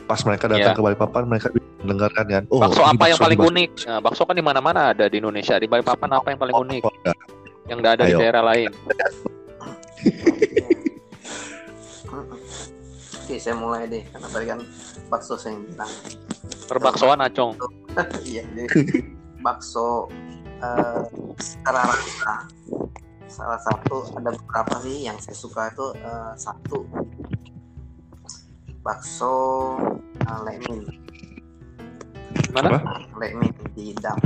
pas 0.04 0.20
mereka 0.22 0.46
datang 0.46 0.72
Iya. 0.72 0.76
ke 0.76 0.82
Balikpapan 0.82 1.22
mereka 1.24 1.46
mendengarkan 1.78 2.24
kan 2.26 2.42
oh 2.48 2.58
bakso 2.58 2.82
apa 2.82 3.04
yang 3.06 3.18
paling 3.18 3.36
bakso- 3.36 3.50
unik 3.50 3.70
nah, 3.84 4.00
bakso 4.00 4.22
kan 4.22 4.34
di 4.34 4.42
mana-mana 4.42 4.80
ada 4.90 5.06
di 5.06 5.16
Indonesia 5.16 5.54
di 5.54 5.66
Balikpapan 5.66 6.10
apa 6.12 6.28
yang 6.28 6.38
paling 6.38 6.54
Oh, 6.54 6.62
unik 6.62 6.82
oh, 6.82 6.92
enggak. 6.92 7.16
yang 7.66 7.78
tidak 7.78 7.92
ada 7.92 8.02
di 8.02 8.10
Ayo. 8.10 8.18
daerah 8.18 8.42
lain 8.44 8.70
Oke, 13.20 13.34
saya 13.36 13.54
mulai 13.54 13.86
deh 13.86 14.02
karena 14.04 14.26
tadi 14.26 14.46
kan 14.48 14.58
bakso 15.06 15.38
saya 15.38 15.54
yang 15.54 15.62
bilang. 15.64 15.92
Perbaksoan 16.66 17.20
acong. 17.20 17.54
Iya, 18.24 18.42
jadi 18.48 19.02
bakso 19.40 20.06
eh, 20.56 21.02
secara 21.36 21.82
rasa 21.84 22.34
salah 23.30 23.60
satu 23.62 24.10
ada 24.18 24.34
beberapa 24.34 24.74
sih 24.82 25.06
yang 25.06 25.16
saya 25.16 25.32
suka 25.34 25.70
itu 25.70 25.86
eh, 25.96 26.32
satu 26.34 26.82
bakso 28.82 29.34
eh, 30.20 30.40
lekmin 30.44 30.82
Mana? 32.50 32.82
Apa? 32.82 33.06
lekmin 33.16 33.54
di 33.72 33.94
dam 33.96 34.18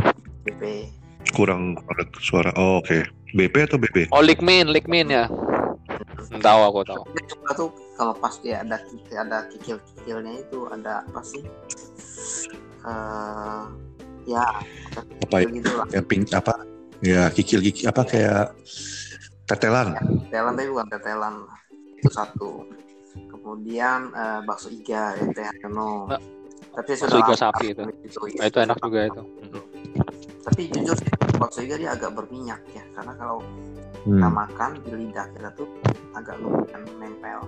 BP 0.42 0.88
Kurang 1.34 1.74
ada 1.90 2.04
suara. 2.20 2.52
Oh, 2.54 2.78
oke. 2.78 3.00
BP 3.34 3.54
atau 3.66 3.80
BB? 3.80 4.12
Oh, 4.14 4.22
Likmin, 4.22 4.70
Likmin 4.70 5.08
ya. 5.08 5.26
Hmm, 5.26 6.38
tahu 6.38 6.60
aku 6.68 6.80
tahu. 6.86 7.02
Suka 7.26 7.50
tuh 7.58 7.68
kalau 7.96 8.14
pas 8.14 8.30
dia 8.38 8.60
ada 8.62 8.78
kikil 8.86 9.18
ada 9.18 9.48
kikil 9.50 9.76
kikilnya 9.82 10.38
itu 10.38 10.68
ada 10.70 11.02
apa 11.02 11.20
sih 11.24 11.42
eh 12.84 13.62
ya 14.28 14.44
Apa 15.26 15.36
ya? 15.42 15.48
gitu 15.48 15.70
lah 15.74 15.86
Yang 15.90 16.04
pink 16.06 16.24
apa? 16.30 16.54
Ya, 17.04 17.28
kikil-kikil 17.28 17.92
apa 17.92 18.02
kayak 18.02 18.56
tetelan. 19.44 19.92
tetelan 20.24 20.56
tapi 20.56 20.68
bukan 20.72 20.88
tetelan 20.88 21.34
itu 21.94 22.08
satu 22.08 22.64
kemudian 23.28 24.08
eh, 24.10 24.40
bakso 24.42 24.72
iga 24.72 25.12
ya 25.12 25.24
teh 25.30 25.44
Haryono 25.44 26.08
Nah, 26.08 26.20
tapi 26.72 26.96
bakso 26.96 27.18
iga 27.20 27.36
sapi 27.36 27.64
itu. 27.70 27.82
itu, 28.02 28.18
Nah, 28.40 28.46
itu 28.48 28.58
enak 28.58 28.78
juga 28.80 29.00
itu. 29.04 29.20
Mhm. 29.20 29.62
tapi 30.44 30.60
jujur 30.68 30.96
sih 30.96 31.08
bakso 31.36 31.60
iga 31.60 31.76
dia 31.76 31.92
agak 31.92 32.12
berminyak 32.12 32.60
ya 32.72 32.84
karena 32.92 33.12
kalau 33.14 33.44
Hmm. 34.04 34.20
kita 34.20 34.28
makan 34.28 34.70
di 34.80 34.90
lidah 34.94 35.26
kita 35.32 35.48
tuh 35.56 35.68
agak 36.12 36.36
lumayan 36.36 36.84
nempel 36.98 37.40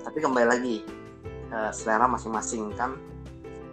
tapi 0.00 0.18
kembali 0.20 0.46
lagi 0.48 0.76
eh, 1.46 1.70
selera 1.72 2.04
masing-masing 2.04 2.72
kan 2.74 2.96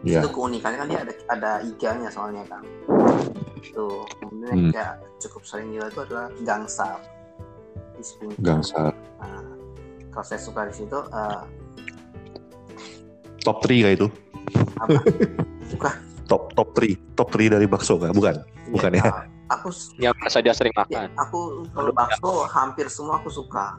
Ya. 0.03 0.17
itu 0.17 0.29
keunikannya 0.29 0.77
kan 0.77 0.87
dia 0.87 0.99
ada 0.99 1.13
ada 1.29 1.51
iganya 1.61 2.09
soalnya 2.09 2.41
kan 2.45 2.65
itu 3.55 3.85
kemudian 4.17 4.49
yang 4.49 4.57
Hmm. 4.57 4.65
juga 4.67 4.85
cukup 5.19 5.41
sering 5.45 5.69
juga 5.69 5.85
itu 5.87 5.99
adalah 6.01 6.27
gangsar 6.41 6.97
di 7.93 8.01
spring 8.01 8.33
Gangsar. 8.39 8.89
Nah, 9.15 9.45
kalau 10.09 10.25
saya 10.25 10.41
suka 10.41 10.65
di 10.65 10.75
situ 10.75 10.97
eh, 10.97 11.41
Top 13.39 13.61
3 13.61 13.69
kayak 13.79 13.95
itu. 13.95 14.07
apa 14.75 14.97
suka 15.71 15.89
Top 16.25 16.49
top 16.51 16.73
3. 16.73 16.97
Top 17.13 17.29
3 17.29 17.51
dari 17.51 17.65
bakso 17.65 17.97
nggak? 17.97 18.13
Bukan. 18.13 18.35
Bukan 18.71 18.91
ya? 18.95 19.03
nah, 19.03 19.25
aku 19.51 19.67
Yang 19.97 20.15
biasa 20.17 20.37
dia 20.39 20.53
sering 20.55 20.71
ya, 20.71 20.81
makan. 20.81 21.07
aku 21.15 21.39
kalau 21.69 21.91
bakso 21.91 22.31
hampir 22.47 22.87
semua 22.87 23.19
aku 23.19 23.29
suka 23.29 23.77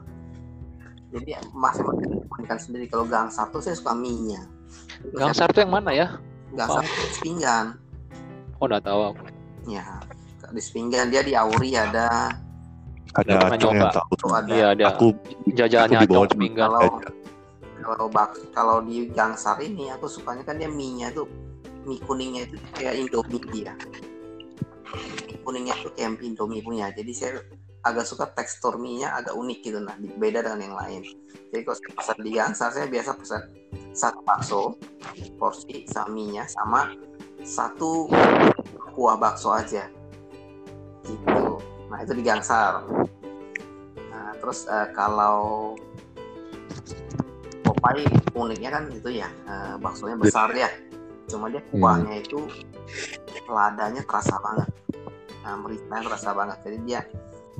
jadi 1.11 1.37
masing-masing 1.51 2.25
keunikan 2.25 2.57
sendiri 2.57 2.85
kalau 2.87 3.05
gangsar 3.05 3.49
tuh 3.49 3.59
saya 3.59 3.75
suka 3.75 3.93
mie 3.93 4.33
nya 4.33 4.43
Gangsar 5.13 5.49
tuh 5.51 5.63
yang 5.65 5.73
mana 5.73 5.91
ya? 5.91 6.09
gangsar 6.53 6.85
itu 6.85 7.19
pinggan 7.25 7.75
Oh, 8.61 8.69
udah 8.71 8.79
tahu 8.79 9.01
aku. 9.11 9.25
ya 9.67 9.83
di 10.53 10.61
Sepinggan. 10.61 11.09
Dia 11.09 11.25
di 11.25 11.33
Auri 11.33 11.73
ada. 11.75 12.29
Ada 13.17 13.51
acung 13.51 13.73
yang 13.75 13.89
tahu. 13.91 14.13
tuh. 14.15 14.31
Ada. 14.37 14.53
Iya, 14.53 14.67
ada. 14.77 14.85
Aku 14.95 15.07
Jajahannya 15.51 15.97
aku 15.99 16.05
di 16.05 16.09
bawah 16.13 16.27
acong 16.29 16.41
pinggan. 16.45 16.69
kalau 16.69 16.89
kalau 17.83 18.07
bak 18.07 18.31
kalau 18.55 18.77
di 18.85 19.11
Gangsar 19.11 19.59
ini 19.59 19.91
aku 19.91 20.07
sukanya 20.07 20.47
kan 20.47 20.61
dia 20.61 20.71
mie 20.71 21.03
nya 21.03 21.09
tuh 21.11 21.27
mie 21.83 21.99
kuningnya 22.05 22.47
itu 22.47 22.55
kayak 22.77 22.95
Indomie 23.01 23.43
dia. 23.51 23.73
Mie 25.27 25.41
kuningnya 25.43 25.75
tuh 25.81 25.91
kayak 25.97 26.21
Indomie 26.23 26.63
punya. 26.63 26.93
Jadi 26.95 27.11
saya 27.11 27.41
agak 27.83 28.07
suka 28.07 28.31
tekstur 28.31 28.79
mie 28.79 29.03
nya 29.03 29.17
agak 29.19 29.35
unik 29.35 29.59
gitu 29.65 29.83
nah 29.83 29.97
beda 29.99 30.45
dengan 30.47 30.61
yang 30.71 30.77
lain. 30.79 31.03
Jadi 31.51 31.61
kalau 31.67 31.77
saya 31.81 31.93
pesan 31.99 32.19
di 32.23 32.31
Gangsar 32.31 32.71
saya 32.71 32.87
biasa 32.87 33.11
pesan 33.19 33.43
satu 33.93 34.21
bakso 34.25 34.63
porsi 35.37 35.85
sama 35.85 36.11
mie 36.17 36.41
nya 36.41 36.45
sama 36.49 36.93
satu 37.45 38.09
kuah 38.97 39.17
bakso 39.21 39.53
aja. 39.53 39.89
Gitu. 41.05 41.61
Nah 41.93 41.99
itu 42.01 42.13
di 42.17 42.25
Gangsar 42.25 42.89
nah 44.13 44.33
terus 44.37 44.69
eh, 44.69 44.89
kalau 44.93 45.73
Popeye 47.65 48.05
uniknya 48.37 48.71
kan 48.73 48.85
itu 48.93 49.09
ya 49.23 49.29
eh, 49.49 49.75
baksonya 49.81 50.17
besar 50.17 50.53
ya. 50.57 50.69
Cuma 51.29 51.49
dia 51.49 51.65
kuahnya 51.73 52.21
itu 52.21 52.45
ladanya 53.49 54.05
terasa 54.05 54.37
banget. 54.41 54.69
Nah 55.45 55.55
meritanya 55.61 56.03
terasa 56.09 56.31
banget. 56.33 56.59
Jadi 56.65 56.79
dia 56.85 57.01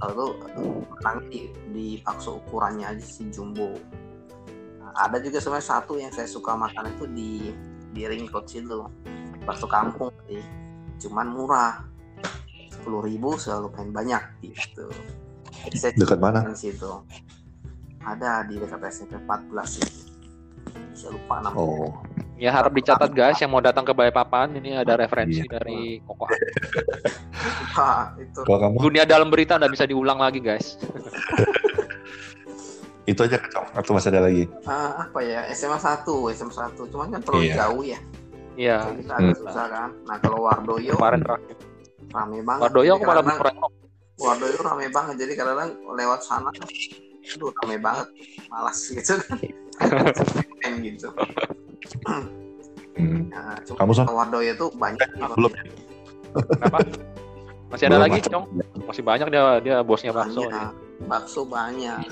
kalau 0.01 0.35
tuh 0.35 0.83
menang 0.83 1.19
di, 1.31 1.53
di 1.71 1.87
bakso 2.03 2.43
ukurannya 2.43 2.91
aja 2.91 3.05
si 3.05 3.29
jumbo 3.31 3.79
ada 4.95 5.17
juga 5.19 5.39
sebenarnya 5.39 5.69
satu 5.69 5.97
yang 5.97 6.11
saya 6.11 6.25
suka 6.25 6.53
makan 6.53 6.91
itu 6.91 7.05
di 7.09 7.31
di 7.91 8.03
ring 8.05 8.29
road 8.29 8.47
situ. 8.47 8.85
Bakso 9.43 9.67
kampung 9.67 10.13
sih. 10.25 10.43
Cuman 10.99 11.29
murah. 11.29 11.89
sepuluh 12.73 12.99
ribu 13.01 13.37
selalu 13.37 13.69
pengen 13.71 13.93
banyak 13.93 14.23
gitu. 14.43 14.91
Jadi 15.63 15.77
saya 15.77 15.93
Dekat 15.95 16.19
mana? 16.19 16.43
di 16.43 16.57
situ. 16.57 16.89
Ada 18.03 18.43
di 18.43 18.59
dekat 18.59 18.83
SMP 18.89 19.15
14 19.15 19.63
sih. 19.69 19.87
Saya 20.91 21.15
lupa 21.15 21.39
nama 21.39 21.55
Oh, 21.55 21.95
Ya 22.35 22.51
harap 22.51 22.75
dicatat 22.75 23.15
guys 23.15 23.39
yang 23.39 23.55
mau 23.55 23.63
datang 23.63 23.87
ke 23.87 23.95
Balikpapan 23.95 24.51
ini 24.57 24.75
ada 24.75 24.99
referensi 24.99 25.41
Iya. 25.41 25.51
dari 25.53 26.03
Koko. 26.03 26.27
Ah, 27.73 28.11
itu. 28.17 28.43
Kalau 28.43 28.59
kamu? 28.61 28.77
Dunia 28.81 29.05
dalam 29.05 29.29
berita 29.29 29.57
nggak 29.57 29.73
bisa 29.73 29.85
diulang 29.87 30.19
lagi 30.19 30.39
guys. 30.39 30.75
itu 33.03 33.21
aja 33.21 33.37
kacau 33.37 33.65
atau 33.69 33.91
masih 33.93 34.11
ada 34.11 34.23
lagi? 34.23 34.45
Ah, 34.63 35.05
apa 35.05 35.19
ya 35.21 35.43
SMA 35.51 35.75
1 35.75 36.07
SMA 36.33 36.53
1 36.53 36.87
cuman 36.87 37.07
kan 37.11 37.21
terlalu 37.21 37.45
Iya. 37.45 37.57
jauh 37.59 37.83
ya 37.83 37.99
Iya. 38.53 38.77
Jadi 38.85 38.97
kita 39.01 39.13
agak 39.13 39.27
Hmm. 39.29 39.41
susah 39.43 39.67
kan 39.67 39.91
nah 40.05 40.17
kalau 40.19 40.39
Wardoyo 40.41 40.93
Kemarin 40.95 41.21
terakhir. 41.21 41.57
rame 42.11 42.39
banget 42.41 42.63
Wardoyo 42.63 42.91
aku 42.93 43.05
malah 43.05 43.25
berkurang. 43.25 43.57
Wardoyo 44.15 44.59
rame 44.61 44.87
banget 44.89 45.15
jadi 45.19 45.33
kadang-kadang 45.35 45.71
lewat 45.91 46.21
sana 46.21 46.51
aduh 47.25 47.51
rame 47.57 47.77
banget 47.77 48.07
malas 48.49 48.79
gitu 48.85 49.19
kan 49.19 49.39
Main 50.61 50.75
gitu 50.81 51.09
Hmm. 52.93 53.25
nah, 53.27 53.57
cuma 53.63 53.77
Kamu 53.81 53.93
kalau 53.97 54.15
Wardoyo 54.15 54.53
tuh 54.55 54.69
banyak 54.73 55.09
Belum. 55.33 55.51
Kenapa? 56.53 56.79
Masih 57.69 57.85
ada 57.89 57.97
Belum, 57.97 58.05
lagi. 58.05 58.19
Cong? 58.23 58.45
Masih 58.85 59.03
banyak 59.03 59.27
dia 59.27 59.43
dia 59.59 59.77
bosnya 59.81 60.13
bakso. 60.13 60.45
banyak 60.45 60.71
bakso 61.03 61.41
banyak 61.43 62.05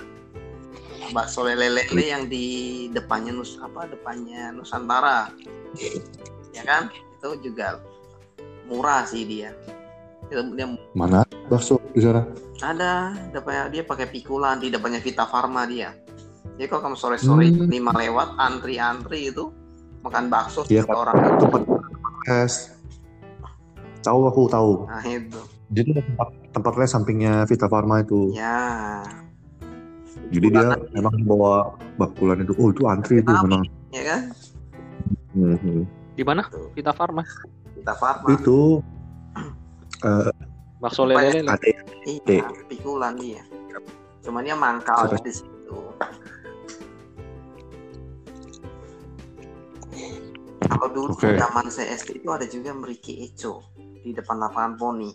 bakso 1.10 1.42
lele-lele 1.42 2.04
yang 2.04 2.24
di 2.26 2.44
depannya 2.88 3.32
nus 3.32 3.56
apa 3.56 3.86
depannya 3.86 4.52
Nusantara 4.52 5.32
ya 6.50 6.62
kan 6.62 6.88
itu 6.90 7.28
juga 7.42 7.80
murah 8.64 9.02
sih 9.02 9.24
dia 9.24 9.50
dia, 10.28 10.44
dia 10.44 10.66
Mana 10.92 11.24
bakso 11.46 11.80
di 11.90 12.00
sana? 12.00 12.22
ada 12.60 13.16
depannya 13.30 13.72
dia 13.72 13.82
pakai 13.82 14.06
pikulan 14.06 14.56
di 14.56 14.68
depannya 14.68 15.00
Vita 15.00 15.24
Farma 15.24 15.64
dia 15.64 15.96
jadi 16.54 16.68
kalau 16.68 16.82
kamu 16.84 16.96
sore-sore 16.96 17.48
Hmm. 17.48 17.66
lima 17.66 17.90
lewat 17.90 18.36
antri-antri 18.36 19.32
itu 19.32 19.48
makan 20.00 20.28
bakso 20.28 20.64
kan. 20.64 20.84
orang 20.94 21.16
Tempat 21.38 21.62
es. 22.44 22.76
Tahu 24.00 24.20
aku 24.24 24.42
tahu. 24.46 24.72
nah 24.84 25.00
itu 25.02 25.40
Jadi 25.70 25.92
tempat 25.94 26.28
tempatnya 26.50 26.86
sampingnya 26.86 27.32
Vita 27.44 27.64
Farma 27.64 28.00
itu. 28.00 28.32
ya 28.32 29.00
Jadi 30.30 30.46
dia 30.48 30.62
memang 30.90 31.14
bawa 31.26 31.74
bakulan 31.98 32.40
itu. 32.40 32.54
Oh 32.56 32.70
itu 32.70 32.86
antri 32.86 33.18
itu 33.18 33.28
memang. 33.28 33.62
ya 33.90 34.02
kan 34.06 34.22
Mhm. 35.30 35.86
Di 36.14 36.22
mana? 36.22 36.42
Vita 36.74 36.90
Farma. 36.90 37.22
Vita 37.74 37.94
Farma 37.94 38.28
Itu 38.30 38.82
eh, 40.00 40.30
Bakso 40.78 41.04
lele. 41.04 41.44
ada 41.44 41.66
iya 42.04 42.40
pikulan 42.66 43.12
dia 43.14 43.44
cuman 44.20 44.40
dia 44.42 44.56
mangkal 44.56 45.08
di 45.16 45.28
situ 45.28 45.76
kalau 50.60 50.88
dulu 50.90 51.12
Oke. 51.12 51.36
zaman 51.36 51.66
SD 51.68 52.20
itu 52.20 52.28
ada 52.28 52.44
juga 52.44 52.72
Meriki 52.72 53.20
Eco 53.22 53.64
di 54.00 54.12
depan 54.12 54.40
lapangan 54.40 54.76
poni 54.76 55.10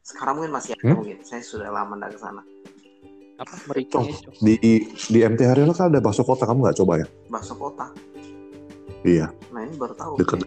sekarang 0.00 0.38
mungkin 0.38 0.52
masih 0.52 0.74
ada 0.74 0.82
Hmm? 0.84 0.96
mungkin 1.00 1.18
saya 1.22 1.42
sudah 1.42 1.70
lama 1.70 1.94
nggak 1.96 2.14
ke 2.14 2.18
sana 2.18 2.42
Apa? 3.34 3.54
Meriki. 3.66 3.94
Oh. 3.98 4.06
di 4.38 4.56
di 4.86 5.18
MT 5.18 5.40
Haryono 5.42 5.74
kan 5.74 5.90
ada 5.90 5.98
bakso 5.98 6.22
kota 6.22 6.46
kamu 6.46 6.70
nggak 6.70 6.78
coba 6.78 6.92
ya? 7.02 7.06
bakso 7.30 7.54
kota 7.58 7.90
Iya 9.04 9.28
nah 9.52 9.60
ini 9.60 9.74
baru 9.76 9.94
tahu 9.98 10.16
deket. 10.16 10.46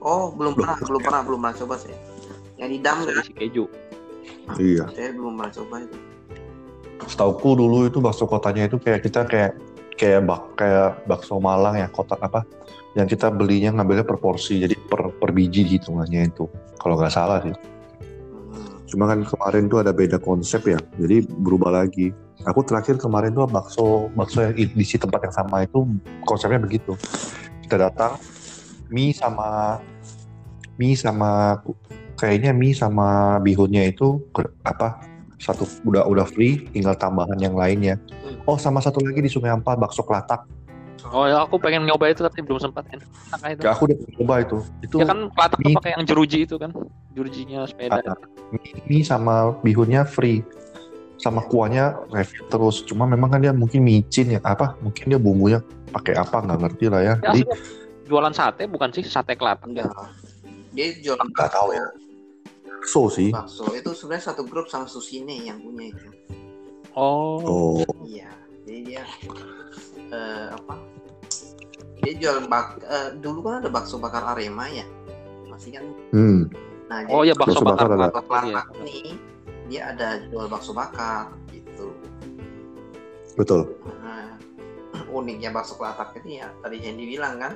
oh 0.00 0.32
belum 0.32 0.56
pernah 0.56 0.78
belum 0.80 1.02
pernah 1.04 1.20
belum 1.26 1.38
pernah 1.42 1.56
coba 1.58 1.74
saya 1.76 1.98
yang 2.58 2.70
di 2.70 2.78
dam 2.82 3.02
kan 3.02 3.14
isi 3.22 3.32
keju. 3.34 3.64
Iya. 4.56 4.84
saya 4.94 5.10
belum 5.12 5.36
pernah 5.38 5.52
coba 5.52 5.76
itu 5.84 5.98
Setauku 7.08 7.54
dulu 7.54 7.86
itu 7.86 8.02
bakso 8.02 8.26
kotanya 8.26 8.66
itu 8.66 8.76
kayak 8.82 9.00
kita 9.06 9.22
kayak 9.24 9.52
kayak 9.94 10.22
bak 10.26 10.42
kayak 10.58 11.02
bakso 11.06 11.38
Malang 11.38 11.78
ya 11.78 11.86
kotak 11.90 12.18
apa? 12.22 12.42
Yang 12.98 13.18
kita 13.18 13.30
belinya 13.30 13.70
ngambilnya 13.74 14.02
per 14.06 14.18
porsi 14.18 14.62
jadi 14.62 14.74
per 14.74 15.14
per 15.14 15.30
biji 15.30 15.62
hitungannya 15.78 16.30
itu. 16.30 16.50
Kalau 16.78 16.98
nggak 16.98 17.14
salah 17.14 17.38
sih. 17.42 17.54
Cuma 18.88 19.04
kan 19.04 19.20
kemarin 19.20 19.68
tuh 19.68 19.84
ada 19.84 19.92
beda 19.92 20.16
konsep 20.16 20.64
ya, 20.64 20.80
jadi 20.96 21.22
berubah 21.28 21.84
lagi. 21.84 22.10
Aku 22.48 22.64
terakhir 22.64 22.96
kemarin 22.96 23.36
tuh 23.36 23.44
bakso 23.44 24.08
bakso 24.16 24.40
yang 24.40 24.56
di 24.56 24.84
si 24.86 24.96
tempat 24.96 25.28
yang 25.28 25.34
sama 25.34 25.68
itu 25.68 25.84
konsepnya 26.24 26.56
begitu. 26.56 26.96
Kita 27.60 27.76
datang 27.76 28.16
mie 28.88 29.12
sama 29.12 29.76
mie 30.80 30.96
sama 30.96 31.60
kayaknya 32.16 32.56
mie 32.56 32.72
sama 32.72 33.36
bihunnya 33.44 33.92
itu 33.92 34.24
apa 34.64 35.04
satu 35.38 35.68
udah 35.86 36.08
udah 36.08 36.26
free 36.26 36.66
tinggal 36.72 36.96
tambahan 36.96 37.36
yang 37.38 37.54
lainnya. 37.54 38.00
Oh 38.48 38.56
sama 38.56 38.80
satu 38.80 39.04
lagi 39.04 39.20
di 39.20 39.30
Sungai 39.30 39.52
Ampel 39.52 39.76
bakso 39.76 40.02
kelatak. 40.02 40.57
Oh 41.06 41.24
ya 41.24 41.40
aku 41.40 41.56
pengen 41.56 41.84
nyoba 41.84 42.08
itu 42.08 42.20
tapi 42.20 42.42
belum 42.42 42.58
sempat 42.58 42.84
kan. 42.84 42.98
Enak 42.98 43.38
kan 43.38 43.48
itu. 43.50 43.62
Ya, 43.62 43.70
aku 43.70 43.82
udah 43.86 43.96
coba 44.18 44.34
itu. 44.38 44.56
Itu 44.80 44.96
Ya 44.96 45.06
kan 45.06 45.18
pelatak 45.30 45.58
mie- 45.60 45.76
pakai 45.76 45.90
yang 45.94 46.04
jeruji 46.04 46.38
itu 46.42 46.54
kan. 46.54 46.70
Jerujinya 47.10 47.64
sepeda. 47.64 47.98
ada. 47.98 48.14
mie, 48.48 48.72
mie 48.84 49.02
sama 49.02 49.52
bihunnya 49.60 50.02
free 50.02 50.40
sama 51.16 51.42
kuahnya 51.42 51.98
refill 52.08 52.46
terus 52.46 52.80
cuma 52.82 53.02
memang 53.04 53.28
kan 53.28 53.38
dia 53.38 53.50
mungkin 53.50 53.82
micin 53.82 54.30
ya 54.30 54.40
apa 54.40 54.78
mungkin 54.78 55.04
dia 55.04 55.18
bumbunya 55.18 55.58
pakai 55.90 56.14
apa 56.14 56.40
nggak 56.40 56.58
ngerti 56.62 56.86
lah 56.86 57.00
ya 57.02 57.14
Ya, 57.18 57.28
jadi 57.28 57.42
aslinya 57.42 57.56
jualan 58.06 58.32
sate 58.32 58.62
bukan 58.64 58.88
sih 58.88 59.02
sate 59.02 59.34
kelatak. 59.34 59.66
enggak 59.66 59.90
dia 60.70 60.94
jualan 60.96 61.26
Nggak 61.26 61.50
tahu 61.50 61.68
ya. 61.72 61.84
so 62.86 63.10
sih 63.10 63.28
bakso 63.28 63.66
itu 63.72 63.90
sebenarnya 63.92 64.24
satu 64.24 64.46
grup 64.46 64.70
sama 64.70 64.86
Susine 64.86 65.42
yang 65.42 65.58
punya 65.58 65.90
itu 65.90 66.08
Oh. 66.94 67.42
oh 67.42 67.82
iya 68.06 68.30
jadi 68.62 68.80
dia 68.86 69.02
eh, 70.08 70.46
apa 70.50 70.74
dia 71.98 72.12
jual 72.16 72.46
bak 72.46 72.80
eh, 72.80 73.08
dulu 73.16 73.38
kan 73.42 73.60
ada 73.60 73.68
bakso 73.68 73.96
bakar 73.96 74.24
Arema 74.28 74.66
ya 74.66 74.86
masih 75.44 75.74
kan 75.74 75.84
hmm 76.10 76.40
nah 76.88 77.04
Oh 77.06 77.20
ya 77.20 77.36
bakso 77.36 77.60
Bakso 77.60 77.68
bakar. 77.68 77.86
bakar 77.86 77.98
ada. 78.08 78.22
kelatak. 78.24 78.24
bakso 78.24 78.72
Iya. 78.72 78.82
nih 78.82 79.06
dia 79.68 79.80
ada 79.92 80.08
jual 80.26 80.46
bakso 80.46 80.72
bakar 80.72 81.24
gitu 81.50 81.92
betul 83.34 83.60
nah, 84.00 84.34
uniknya 85.12 85.50
bakso 85.50 85.76
kelatak 85.76 86.16
ini 86.22 86.40
ya 86.40 86.48
tadi 86.58 86.76
Hendy 86.80 87.04
bilang 87.06 87.36
kan 87.38 87.52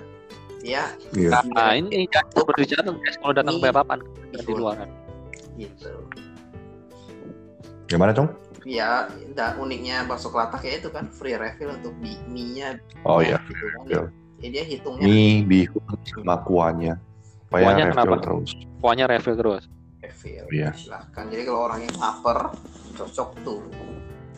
dia 0.60 0.94
iya 1.12 1.42
Nah 1.50 1.74
ini 1.74 2.06
ya, 2.06 2.22
berbicara 2.36 2.86
guys 2.86 3.16
kalau 3.18 3.34
datang 3.34 3.58
ke 3.58 3.66
papan 3.68 3.98
di 4.30 4.52
luar. 4.52 4.86
gitu 5.54 5.90
gimana 7.90 8.14
cong 8.14 8.28
ya 8.62 9.10
da, 9.34 9.58
uniknya 9.58 10.06
bakso 10.06 10.30
kelatak 10.30 10.62
ya 10.62 10.78
itu 10.78 10.88
kan 10.94 11.10
free 11.10 11.34
refill 11.34 11.74
untuk 11.74 11.94
mie 11.98 12.18
nya 12.54 12.78
oh 13.02 13.18
iya 13.18 13.38
gitu 13.50 13.66
kan. 13.66 13.82
Iya. 13.90 14.02
ya 14.42 14.48
dia 14.50 14.64
hitungnya. 14.66 15.06
Mie 15.06 15.46
bihun 15.46 15.98
sama 16.02 16.42
kuahnya. 16.42 16.98
Supaya 17.46 17.62
Kuahnya 17.62 17.84
refill 17.90 18.02
kenapa? 18.10 18.22
terus. 18.26 18.50
Kuahnya 18.82 19.04
refill 19.06 19.36
terus. 19.38 19.64
refill 20.02 20.44
Iya. 20.50 20.70
silahkan. 20.74 21.24
Jadi 21.30 21.42
kalau 21.46 21.60
orang 21.70 21.80
yang 21.86 21.94
lapar 21.98 22.38
cocok 22.98 23.28
tuh. 23.46 23.62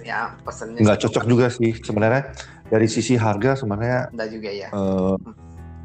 Ya 0.04 0.36
pesennya 0.44 0.84
nggak 0.84 1.00
cocok 1.08 1.24
juga 1.24 1.46
sih 1.48 1.72
sebenarnya. 1.80 2.36
Dari 2.68 2.88
sisi 2.88 3.16
harga 3.16 3.56
sebenarnya 3.56 4.12
enggak 4.12 4.28
juga 4.28 4.50
ya? 4.52 4.68
eh, 4.68 5.16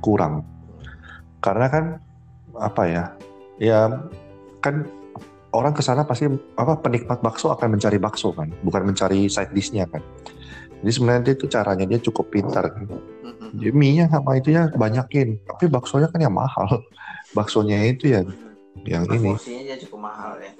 kurang. 0.04 0.44
Karena 1.40 1.68
kan 1.72 1.86
apa 2.60 2.84
ya 2.92 3.04
ya 3.56 3.80
kan 4.60 4.84
orang 5.54 5.74
ke 5.74 5.82
sana 5.82 6.06
pasti 6.06 6.30
apa 6.58 6.78
penikmat 6.80 7.20
bakso 7.26 7.50
akan 7.54 7.78
mencari 7.78 7.98
bakso 7.98 8.34
kan? 8.34 8.54
Bukan 8.62 8.86
mencari 8.86 9.26
side 9.26 9.54
dishnya 9.54 9.90
kan? 9.90 10.02
Jadi 10.80 10.92
sebenarnya 10.96 11.22
dia 11.28 11.34
itu 11.36 11.46
caranya 11.52 11.86
dia 11.86 12.00
cukup 12.00 12.32
pintar 12.32 12.72
kan? 12.72 12.88
Jadi 13.58 13.72
mie 13.74 14.00
nya 14.00 14.06
sama 14.08 14.38
itu 14.38 14.54
ya 14.54 14.70
banyakin. 14.72 15.42
Tapi 15.44 15.66
baksonya 15.68 16.08
kan 16.08 16.22
yang 16.22 16.36
mahal. 16.36 16.86
Baksonya 17.38 17.86
itu 17.86 18.10
ya 18.10 18.22
yang 18.86 19.06
ini. 19.10 19.38
Porsinya 19.38 19.64
dia 19.70 19.78
cukup 19.86 20.00
mahal 20.02 20.34
ya? 20.42 20.52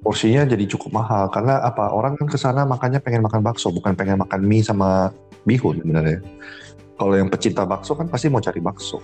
Porsinya 0.00 0.42
jadi 0.48 0.64
cukup 0.64 0.90
mahal. 0.96 1.28
Karena 1.28 1.60
apa? 1.60 1.92
Orang 1.92 2.16
kan 2.16 2.28
ke 2.28 2.40
sana 2.40 2.64
makannya 2.64 3.00
pengen 3.04 3.24
makan 3.24 3.44
bakso 3.44 3.68
bukan 3.72 3.96
pengen 3.96 4.20
makan 4.20 4.40
mie 4.44 4.64
sama 4.64 5.12
bihun 5.44 5.80
sebenarnya. 5.80 6.20
Kalau 7.00 7.14
yang 7.16 7.32
pecinta 7.32 7.64
bakso 7.64 7.96
kan 7.96 8.08
pasti 8.08 8.28
mau 8.28 8.44
cari 8.44 8.60
bakso. 8.60 9.00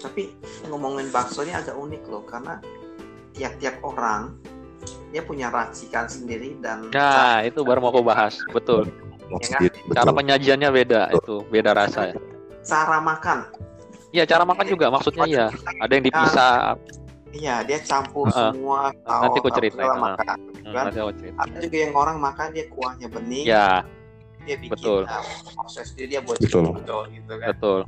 Tapi 0.00 0.32
ngomongin 0.72 1.12
bakso 1.12 1.44
ini 1.44 1.52
agak 1.52 1.76
unik 1.76 2.02
loh 2.08 2.24
karena 2.24 2.56
tiap-tiap 3.32 3.78
orang 3.82 4.34
dia 5.10 5.22
punya 5.22 5.50
racikan 5.50 6.06
sendiri 6.06 6.54
dan 6.62 6.86
Nah 6.90 7.42
itu 7.42 7.60
baru 7.62 7.82
mau 7.82 7.90
aku 7.90 8.02
bahas. 8.02 8.38
Betul. 8.50 8.86
Ya 9.30 9.58
kan? 9.58 9.60
Cara 9.92 10.10
betul. 10.10 10.18
penyajiannya 10.18 10.68
beda 10.70 11.02
itu 11.12 11.34
beda 11.48 11.70
rasa. 11.74 12.10
ya. 12.10 12.16
cara 12.60 12.98
makan 13.00 13.38
Iya 14.10 14.26
cara 14.26 14.42
makan 14.42 14.66
juga 14.66 14.90
maksudnya 14.90 15.24
ya. 15.26 15.46
Ada 15.80 15.92
yang 15.94 16.04
dipisah. 16.04 16.54
iya 17.30 17.62
dia 17.62 17.78
campur 17.78 18.26
Heeh. 18.26 18.50
semua 18.50 18.90
Nanti 19.06 19.38
aku 19.38 19.48
segala 19.54 19.94
heeh. 19.94 20.02
makan 20.02 20.36
Hmm, 20.60 20.74
kan? 20.76 20.84
nanti 20.90 20.98
aku 21.00 21.12
cerita. 21.16 21.38
ada 21.40 21.56
juga 21.58 21.76
yang 21.78 21.92
orang 21.96 22.16
makan 22.20 22.46
dia 22.52 22.64
kuahnya 22.68 23.06
bening 23.08 23.46
Ya 23.48 23.80
dia 24.40 24.56
bikin 24.56 24.72
betul. 24.72 25.02
uh, 25.04 25.24
proses 25.54 25.92
dia 25.94 26.06
dia 26.08 26.20
buat 26.20 26.36
Betul. 26.36 26.74
cendol 26.74 27.02
gitu 27.12 27.32
kan 27.38 27.48
betul. 27.52 27.80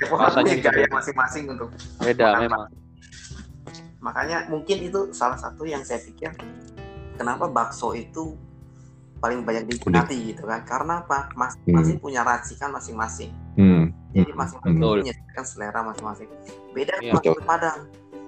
Rasanya 0.00 0.52
gaya 0.64 0.86
masing-masing 0.90 1.44
untuk 1.48 1.68
Beda 2.00 2.28
Makan, 2.34 2.40
memang. 2.44 2.62
Makanya 4.00 4.48
mungkin 4.48 4.80
itu 4.80 5.12
salah 5.12 5.36
satu 5.36 5.62
yang 5.62 5.80
saya 5.80 6.00
pikir 6.00 6.32
kenapa 7.14 7.46
bakso 7.46 7.92
itu 7.92 8.32
paling 9.16 9.44
banyak 9.44 9.68
diminati 9.68 10.32
gitu 10.32 10.44
kan 10.44 10.64
karena 10.64 11.04
apa 11.04 11.28
masing-masing 11.34 12.00
punya 12.00 12.20
racikan 12.22 12.72
masing-masing 12.72 13.28
Hmm. 13.52 13.92
jadi 14.10 14.26
Hmm. 14.26 14.40
masing-masing 14.40 14.76
Betul. 14.80 14.96
menyesuaikan 15.04 15.44
selera 15.44 15.80
masing-masing 15.82 16.28
beda 16.72 16.92
dengan 16.96 17.14
masakan 17.14 17.44
padang 17.44 17.78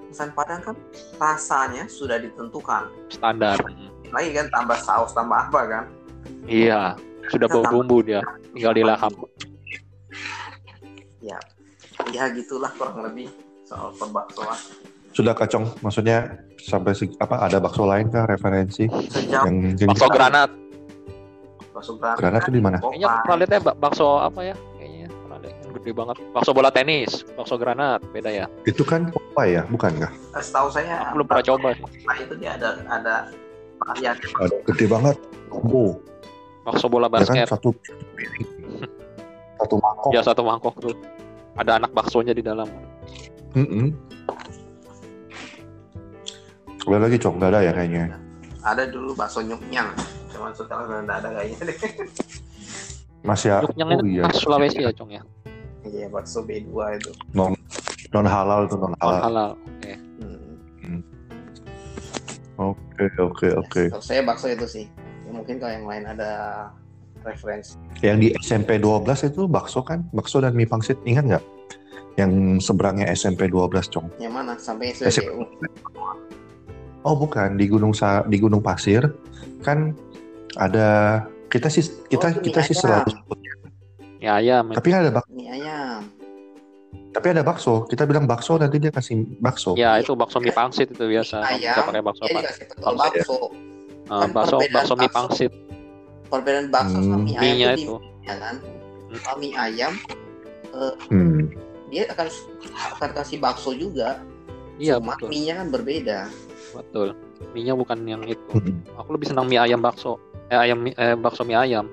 masakan 0.05 0.33
padang 0.35 0.61
kan 0.63 0.77
rasanya 1.17 1.85
sudah 1.89 2.17
ditentukan 2.17 2.93
Standar. 3.09 3.57
lagi 4.13 4.31
kan 4.31 4.47
tambah 4.51 4.77
saus 4.79 5.11
tambah 5.11 5.39
apa 5.43 5.61
kan 5.67 5.85
Iya. 6.45 6.95
Sudah 7.25 7.47
tambah- 7.47 7.65
berbumbu 7.65 8.03
dia. 8.03 8.21
Tinggal 8.53 8.75
dilahap. 8.75 9.13
ya 11.23 11.39
ya 12.11 12.29
gitulah 12.29 12.69
kurang 12.73 13.01
lebih 13.03 13.31
soal 13.63 13.95
perbaksoan 13.95 14.59
Sudah 15.13 15.33
kacong, 15.33 15.69
maksudnya 15.79 16.25
sampai 16.57 16.93
se- 16.93 17.13
apa 17.19 17.37
ada 17.39 17.61
bakso 17.61 17.85
lain 17.85 18.09
kah 18.09 18.25
referensi 18.25 18.89
sejauh 18.89 19.45
yang 19.45 19.57
yang 19.75 19.89
Bakso 19.93 20.09
granat. 20.09 20.51
bakso 21.71 21.93
granat 21.97 22.17
Granat 22.17 22.41
tuh 22.43 22.53
di 22.53 22.61
mana? 22.61 22.77
Kayaknya 22.79 23.07
aku 23.07 23.19
pernah 23.23 23.37
lihat 23.37 23.51
ya 23.51 23.61
bak- 23.61 23.79
bakso 23.79 24.09
apa 24.19 24.41
ya? 24.43 24.55
Kayaknya 24.75 25.07
pernah 25.13 25.39
lihat 25.39 25.57
yang 25.59 25.73
gede 25.75 25.91
banget. 25.93 26.17
Bakso 26.33 26.51
bola 26.51 26.71
tenis, 26.71 27.11
bakso 27.31 27.55
granat, 27.57 28.01
beda 28.09 28.31
ya. 28.31 28.47
itu 28.65 28.83
kan 28.83 29.13
apa 29.13 29.43
ya, 29.45 29.63
bukan 29.69 29.93
kah? 29.99 30.13
Eh, 30.33 30.41
setahu 30.41 30.69
saya 30.69 30.97
Aku 31.03 31.21
belum 31.21 31.27
pernah 31.27 31.45
coba. 31.47 31.69
Itu 32.17 32.35
dia 32.37 32.57
ada 32.57 32.69
ada 32.87 33.15
varian 33.83 34.17
Ada 34.17 34.57
gede 34.65 34.87
banget, 34.87 35.17
combo, 35.49 36.01
Bakso 36.63 36.87
bola 36.87 37.07
ya 37.07 37.21
kan 37.21 37.21
basket. 37.21 37.47
satu 37.51 37.69
satu 39.61 39.75
mangkok. 39.77 40.11
Ya 40.11 40.21
satu 40.23 40.41
mangkok 40.41 40.75
tuh. 40.79 40.97
Ada 41.53 41.77
anak 41.77 41.93
baksonya 41.93 42.33
di 42.33 42.41
dalam. 42.41 42.65
Mm-mm. 43.53 43.93
Ada 46.83 46.99
lagi 46.99 47.17
cong, 47.17 47.35
nggak 47.37 47.51
ada 47.51 47.61
ya 47.61 47.73
kayaknya. 47.73 48.05
ada 48.63 48.83
dulu 48.87 49.11
bakso 49.13 49.41
nyuknyang 49.41 49.91
cuman 50.29 50.51
sekarang 50.53 51.03
nggak 51.03 51.19
ada 51.19 51.29
kayaknya 51.35 51.63
deh 51.67 51.79
Masih 53.23 53.49
ya, 53.51 53.59
Yuknyang 53.61 53.89
oh 53.89 53.95
itu 53.97 54.07
iya, 54.09 54.23
khas 54.25 54.37
Sulawesi 54.39 54.79
ya, 54.81 54.91
Cong 54.91 55.11
ya. 55.11 55.23
iya 55.85 56.07
bakso 56.07 56.43
B2 56.43 56.71
itu 56.97 57.11
non 57.33 57.55
non 58.11 58.27
halal 58.27 58.67
tuh 58.67 58.79
non 58.79 58.91
Non 58.91 58.99
halal. 58.99 59.21
halal. 59.21 59.51
Oke. 59.55 59.93
hmm. 60.19 61.01
Oke 62.57 63.05
oke 63.19 63.49
oke. 63.57 63.83
Kalau 63.91 64.03
saya 64.05 64.23
bakso 64.23 64.47
itu 64.47 64.67
sih 64.67 64.87
ya, 65.23 65.31
mungkin 65.31 65.59
kalau 65.59 65.73
yang 65.73 65.87
lain 65.87 66.05
ada 66.05 66.31
referensi 67.23 67.79
Yang 67.99 68.17
di 68.19 68.29
SMP 68.41 68.79
12 68.79 69.07
itu 69.25 69.47
bakso 69.47 69.83
kan, 69.83 70.03
bakso 70.11 70.39
dan 70.39 70.55
mie 70.55 70.67
pangsit 70.67 70.99
ingat 71.03 71.27
nggak? 71.29 71.45
Yang 72.15 72.31
seberangnya 72.61 73.07
SMP 73.09 73.47
12 73.47 73.71
cong. 73.89 74.07
yang 74.19 74.31
mana 74.31 74.55
sampai 74.55 74.91
SPBU 74.93 75.47
Oh 77.03 77.15
bukan 77.15 77.55
di 77.55 77.67
Gunung 77.67 77.91
Sa 77.91 78.23
di 78.23 78.39
Gunung 78.39 78.61
Pasir 78.61 79.11
kan 79.61 79.95
ada 80.55 81.23
kita 81.49 81.67
sih 81.67 81.83
kita 82.07 82.31
Oh, 82.31 82.41
kita 82.41 82.59
mie 82.59 82.67
sih 82.67 82.75
ayam. 82.75 82.83
selalu 82.83 83.11
sebutnya. 83.13 83.53
Ya 84.19 84.33
ayam. 84.37 84.65
Tapi 84.71 84.89
ada 84.91 85.11
bak 85.11 85.25
mie 85.29 85.51
ayam 85.51 86.03
tapi 87.13 87.29
ada 87.29 87.41
bakso. 87.41 87.85
Kita 87.85 88.05
bilang 88.05 88.25
bakso 88.25 88.57
nanti 88.57 88.77
dia 88.77 88.89
kasih 88.89 89.29
bakso. 89.37 89.77
Ya 89.77 89.97
itu 89.97 90.15
bakso 90.15 90.41
mie 90.41 90.49
pangsit 90.51 90.89
itu 90.89 91.05
biasa. 91.05 91.45
Mie 91.47 91.61
Kita 91.61 91.73
ayam, 91.75 91.85
pakai 91.87 92.03
bakso 92.03 92.23
dia 92.23 92.31
apa? 92.31 92.41
dikasih 92.41 92.65
Bakso, 92.73 92.89
ya. 92.89 92.97
bakso 92.97 93.37
Ah, 94.05 94.19
Kan 94.19 94.31
bakso 94.33 94.57
perbedaan 94.57 94.73
bakso 94.73 94.93
mie 94.93 95.03
bakso. 95.03 95.13
pangsit. 95.15 95.53
perbedaan 96.25 96.67
bakso 96.69 96.99
sama 96.99 97.15
Hmm. 97.15 97.25
mie 97.27 97.37
ayam 97.37 97.69
itu 97.69 97.85
itu. 97.85 97.97
di 97.99 98.25
ya 98.25 98.35
kan 98.39 98.55
kalau 99.19 99.37
mie 99.37 99.53
ayam 99.53 99.93
Hmm. 101.07 101.41
dia 101.89 102.03
akan 102.09 102.27
akan 102.95 103.11
kasih 103.13 103.37
bakso 103.39 103.71
juga 103.73 104.17
Iya 104.81 104.97
cuma 104.97 105.13
mie-nya 105.23 105.61
kan 105.61 105.69
berbeda 105.69 106.33
Betul. 106.73 107.09
Mie-nya 107.53 107.75
bukan 107.75 107.99
yang 108.05 108.23
itu. 108.25 108.41
Hmm. 108.53 108.81
Aku 108.97 109.13
lebih 109.13 109.29
senang 109.29 109.47
mie 109.47 109.61
ayam 109.61 109.79
bakso. 109.79 110.17
Eh 110.49 110.57
ayam 110.57 110.81
mie- 110.81 110.97
eh, 110.97 111.15
bakso 111.15 111.45
mie 111.45 111.57
ayam. 111.57 111.87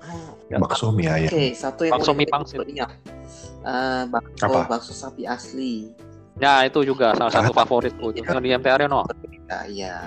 Ah, 0.00 0.30
Ya, 0.46 0.62
Bakso 0.62 0.94
mie 0.94 1.10
ayam. 1.10 1.30
Oke, 1.32 1.44
satu 1.52 1.82
yang 1.82 1.98
Bakso 1.98 2.12
mie 2.14 2.28
pangsit. 2.28 2.58
Eh, 2.62 4.02
bakso, 4.06 4.44
Apa? 4.46 4.60
bakso 4.70 4.92
sapi 4.94 5.26
asli. 5.26 5.90
Ya 6.36 6.62
itu 6.62 6.84
juga 6.84 7.16
salah 7.16 7.32
satu 7.32 7.50
favoritku. 7.50 8.12
Itu 8.12 8.22
yang 8.22 8.44
di 8.44 8.52
MTR 8.52 8.86
no. 8.86 9.02
Berbeda, 9.02 9.66
ya. 9.66 10.04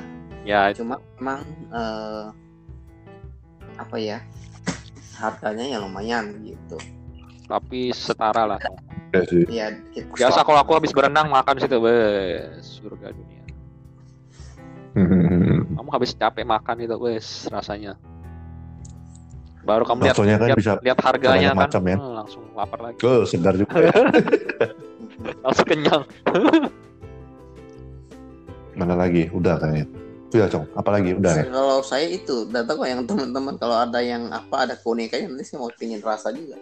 Ya 0.48 0.70
itu. 0.72 0.86
Cuma 0.86 1.02
memang 1.20 1.42
eh, 1.74 2.26
apa 3.76 3.96
ya 3.96 4.20
harganya 5.20 5.64
ya 5.68 5.78
lumayan 5.80 6.36
gitu 6.44 6.80
Tapi 7.44 7.92
setara 7.92 8.48
lah. 8.48 8.60
Ya 9.12 9.22
sih. 9.26 9.44
ya 9.50 9.74
kita 9.92 10.14
Biasa 10.16 10.46
kalau 10.46 10.62
aku 10.62 10.78
habis 10.78 10.94
berenang 10.94 11.28
makan 11.28 11.58
situ, 11.58 11.76
wes 11.82 12.62
surga 12.80 13.10
dunia. 13.12 13.29
Hmm. 15.00 15.80
Kamu 15.80 15.90
habis 15.96 16.12
capek 16.12 16.44
makan 16.44 16.84
itu, 16.84 16.96
wes 17.00 17.48
rasanya. 17.48 17.96
Baru 19.64 19.88
kamu 19.88 20.08
lihat 20.08 20.18
kan 20.18 20.26
lihat, 20.26 20.58
bisa 20.58 20.72
lihat 20.80 21.00
harganya 21.04 21.52
kan, 21.52 21.68
macam 21.68 21.82
ya. 21.84 21.98
hmm, 22.00 22.14
langsung 22.16 22.44
lapar 22.56 22.80
lagi, 22.80 22.98
ke 23.00 23.14
segar 23.28 23.56
juga 23.56 23.78
ya. 23.80 23.94
langsung 25.46 25.68
kenyang. 25.68 26.04
Mana 28.80 28.96
lagi? 28.96 29.28
Udah 29.36 29.60
kayaknya. 29.60 29.86
Udah, 30.30 30.48
Cong. 30.48 30.66
Apalagi? 30.78 31.12
Udah 31.18 31.34
ya? 31.36 31.44
kalau 31.50 31.82
saya 31.82 32.06
itu 32.06 32.46
data 32.48 32.78
kok 32.78 32.88
yang 32.88 33.02
teman-teman 33.04 33.58
kalau 33.58 33.82
ada 33.82 34.00
yang 34.00 34.30
apa 34.30 34.70
ada 34.70 34.76
keunikannya 34.78 35.36
nanti 35.36 35.44
saya 35.44 35.60
mau 35.60 35.74
pingin 35.74 36.00
rasa 36.06 36.30
juga 36.30 36.56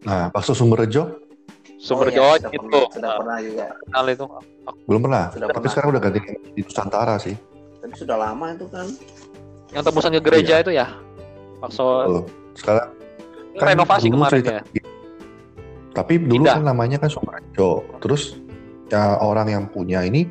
Nah, 0.00 0.32
bakso 0.32 0.56
Sumberjo 0.56 1.29
Sumber 1.80 2.06
Oh, 2.06 2.10
iya, 2.10 2.14
Jawa 2.14 2.32
sudah 2.36 2.50
itu 2.50 2.60
pernah, 2.60 2.84
sudah 2.92 3.10
pernah 3.16 3.36
juga 3.40 3.66
kenal 3.80 4.04
itu. 4.06 4.24
belum 4.84 5.00
pernah. 5.00 5.24
Sudah 5.26 5.46
Tapi 5.46 5.56
pernah. 5.56 5.70
sekarang 5.72 5.88
udah 5.88 6.02
ganti 6.02 6.18
di 6.52 6.60
Nusantara 6.60 7.14
sih. 7.16 7.36
tapi 7.80 7.94
sudah 7.96 8.16
lama 8.18 8.46
itu 8.52 8.66
kan 8.68 8.86
Yang 9.70 9.82
tembusan 9.82 10.10
ke 10.12 10.20
gereja 10.20 10.54
itu 10.60 10.70
ya. 10.70 10.86
Bakso 11.58 11.82
Oh, 11.82 12.22
sekarang 12.52 12.92
ini 13.50 13.58
renovasi 13.58 14.06
dulu 14.06 14.14
kemarin 14.20 14.32
cerita- 14.36 14.52
ya. 14.52 14.62
Tapi 15.90 16.12
dulu 16.18 16.32
Pindah. 16.38 16.54
kan 16.54 16.64
namanya 16.66 16.96
kan 16.98 17.08
Sumberjo. 17.08 17.70
Terus 17.98 18.36
ya 18.86 19.16
orang 19.16 19.48
yang 19.48 19.64
punya 19.66 20.02
ini 20.02 20.28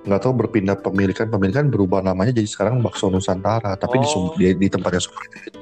nggak 0.00 0.16
tahu 0.18 0.32
berpindah 0.34 0.74
pemilikan 0.76 1.28
pemilikan 1.28 1.68
berubah 1.68 2.00
namanya 2.00 2.32
jadi 2.32 2.48
sekarang 2.48 2.80
bakso 2.80 3.06
Nusantara 3.06 3.76
tapi 3.76 4.00
di, 4.00 4.08
Oh. 4.08 4.32
di, 4.32 4.56
di 4.56 4.66
tempatnya 4.66 4.98
Sumberjo 4.98 5.38
itu. 5.44 5.60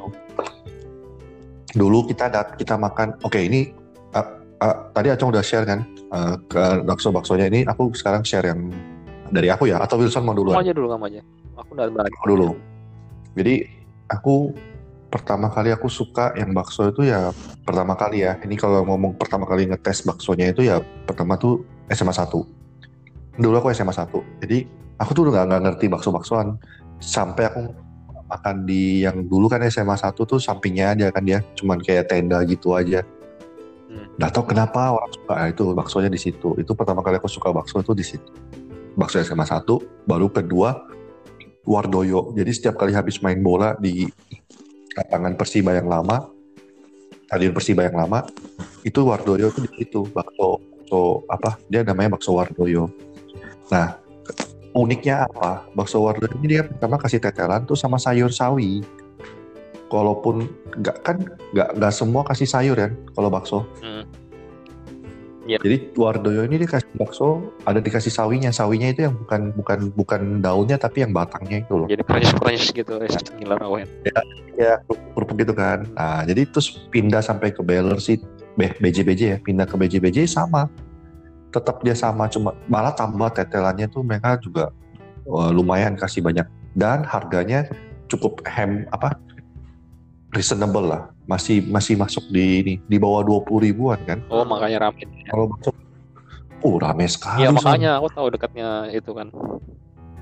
Dulu 1.71 2.07
kita 2.07 2.31
dat 2.31 2.55
kita 2.55 2.75
makan. 2.75 3.19
Oke 3.21 3.43
ini 3.43 3.75
ah, 4.63 4.91
tadi 4.95 5.09
Acong 5.11 5.31
udah 5.31 5.45
share 5.45 5.67
kan 5.67 5.87
ah, 6.11 6.37
ke 6.47 6.83
bakso 6.85 7.11
baksonya 7.15 7.47
ini. 7.51 7.65
Aku 7.67 7.91
sekarang 7.95 8.23
share 8.23 8.47
yang 8.51 8.71
dari 9.29 9.53
aku 9.53 9.69
ya 9.69 9.81
atau 9.81 10.01
Wilson 10.01 10.25
mau 10.25 10.33
Kamu 10.33 10.41
duluan? 10.41 10.57
aja 10.61 10.73
dulu 10.73 10.89
kamu 10.93 11.05
aja. 11.13 11.21
Aku 11.59 11.71
udah 11.75 11.87
balik. 11.93 12.13
Aku 12.17 12.27
dulu. 12.33 12.49
Jadi 13.37 13.55
aku 14.09 14.35
pertama 15.09 15.49
kali 15.49 15.73
aku 15.73 15.89
suka 15.89 16.37
yang 16.37 16.53
bakso 16.53 16.93
itu 16.93 17.09
ya 17.09 17.33
pertama 17.65 17.97
kali 17.97 18.25
ya. 18.25 18.37
Ini 18.41 18.55
kalau 18.57 18.85
ngomong 18.85 19.17
pertama 19.17 19.45
kali 19.49 19.69
ngetes 19.69 20.05
baksonya 20.05 20.53
itu 20.53 20.65
ya 20.69 20.81
pertama 21.05 21.37
tuh 21.37 21.65
SMA 21.93 22.13
1. 22.13 22.29
Dulu 23.39 23.55
aku 23.57 23.69
SMA 23.73 23.93
1. 23.95 24.11
Jadi 24.45 24.59
aku 24.99 25.11
tuh 25.15 25.29
nggak 25.29 25.45
nggak 25.49 25.63
ngerti 25.65 25.87
bakso-baksoan 25.89 26.59
sampai 26.99 27.47
aku 27.49 27.63
makan 28.29 28.69
di 28.69 29.09
yang 29.09 29.25
dulu 29.25 29.49
kan 29.49 29.65
SMA 29.73 29.97
1 29.97 30.13
tuh 30.13 30.37
sampingnya 30.37 30.93
aja 30.93 31.07
kan 31.09 31.25
dia 31.25 31.41
cuman 31.57 31.81
kayak 31.81 32.13
tenda 32.13 32.41
gitu 32.45 32.77
aja. 32.77 33.05
Hmm. 33.89 34.07
Nggak 34.21 34.31
tahu 34.37 34.45
kenapa 34.53 34.93
orang 34.93 35.13
suka 35.17 35.33
Nah, 35.33 35.49
itu 35.49 35.65
baksonya 35.73 36.11
di 36.13 36.21
situ. 36.21 36.49
Itu 36.61 36.77
pertama 36.77 37.01
kali 37.01 37.17
aku 37.17 37.29
suka 37.29 37.49
bakso 37.51 37.81
itu 37.81 37.93
di 37.97 38.05
situ. 38.05 38.31
Bakso 38.99 39.17
SMA 39.25 39.49
1, 39.49 39.65
baru 40.05 40.29
kedua 40.29 40.89
Wardoyo. 41.69 42.33
Jadi 42.37 42.51
setiap 42.53 42.81
kali 42.81 42.97
habis 42.97 43.21
main 43.21 43.41
bola 43.45 43.77
di 43.77 44.09
lapangan 44.97 45.37
Persiba 45.37 45.77
yang 45.77 45.87
lama, 45.87 46.29
stadion 47.29 47.53
Persiba 47.53 47.85
yang 47.85 47.97
lama, 47.97 48.25
itu 48.83 49.01
Wardoyo 49.05 49.53
itu 49.53 49.61
di 49.69 49.71
situ 49.85 50.01
bakso, 50.11 50.59
bakso 50.59 51.03
apa? 51.29 51.61
Dia 51.69 51.85
namanya 51.85 52.17
bakso 52.17 52.33
Wardoyo. 52.33 52.89
Nah, 53.69 54.01
uniknya 54.73 55.29
apa? 55.29 55.69
Bakso 55.77 56.01
Wardoyo 56.01 56.33
ini 56.41 56.59
dia 56.59 56.63
pertama 56.65 56.97
kasih 56.97 57.21
tetelan 57.21 57.69
tuh 57.69 57.77
sama 57.77 58.01
sayur 58.01 58.33
sawi. 58.33 58.81
Walaupun 59.89 60.45
nggak 60.79 60.97
kan 61.01 61.17
nggak 61.57 61.69
nggak 61.81 61.93
semua 61.93 62.23
kasih 62.29 62.49
sayur 62.49 62.77
ya 62.77 62.93
kalau 63.17 63.33
bakso. 63.33 63.65
Hmm. 63.81 64.05
Iya. 65.49 65.57
Jadi 65.65 65.97
Wardoyo 65.97 66.45
ini 66.45 66.61
dia 66.61 66.69
kasih 66.69 66.93
bakso 67.01 67.41
ada 67.65 67.81
dikasih 67.81 68.13
sawinya. 68.13 68.53
Sawinya 68.53 68.93
itu 68.93 69.09
yang 69.09 69.17
bukan 69.17 69.57
bukan 69.57 69.79
bukan 69.97 70.23
daunnya 70.45 70.77
tapi 70.77 71.01
yang 71.01 71.17
batangnya 71.17 71.65
itu 71.65 71.73
loh. 71.73 71.89
Jadi 71.89 72.05
crunch 72.05 72.37
crunch 72.37 72.67
gitu, 72.77 73.01
es 73.01 73.17
ngiler 73.41 73.57
awen. 73.65 73.89
ya 74.61 74.77
kerupuk 75.17 75.41
gitu 75.41 75.57
kan. 75.57 75.89
Nah, 75.97 76.29
jadi 76.29 76.45
terus 76.53 76.77
pindah 76.93 77.25
sampai 77.25 77.57
ke 77.57 77.65
Beller 77.65 77.97
sih, 77.97 78.21
BJ-BJ 78.61 79.23
ya, 79.25 79.39
pindah 79.41 79.65
ke 79.65 79.81
BJ-BJ 79.81 80.29
sama. 80.29 80.69
Tetap 81.49 81.81
dia 81.81 81.97
sama, 81.97 82.29
cuma 82.29 82.53
malah 82.69 82.93
tambah 82.93 83.33
tetelannya 83.33 83.89
tuh 83.89 84.05
mereka 84.05 84.37
juga 84.37 84.69
wah, 85.25 85.49
lumayan 85.49 85.97
kasih 85.97 86.21
banyak 86.21 86.45
dan 86.77 87.09
harganya 87.09 87.65
cukup 88.13 88.45
hem 88.45 88.85
apa 88.93 89.17
reasonable 90.33 90.87
lah. 90.89 91.03
Masih 91.29 91.65
masih 91.69 91.95
masuk 91.97 92.25
di 92.33 92.65
ini 92.65 92.75
di 92.89 92.97
bawah 92.97 93.25
20 93.25 93.67
ribuan 93.69 94.01
kan. 94.09 94.21
Oh 94.33 94.45
makanya 94.45 94.89
rame. 94.89 95.05
Kalau 95.29 95.49
bakso 95.49 95.73
Oh 96.67 96.75
rame 96.75 97.07
sekali. 97.07 97.47
Son. 97.47 97.55
makanya 97.55 98.03
aku 98.03 98.09
tahu 98.11 98.27
dekatnya 98.35 98.91
itu 98.91 99.11
kan. 99.15 99.31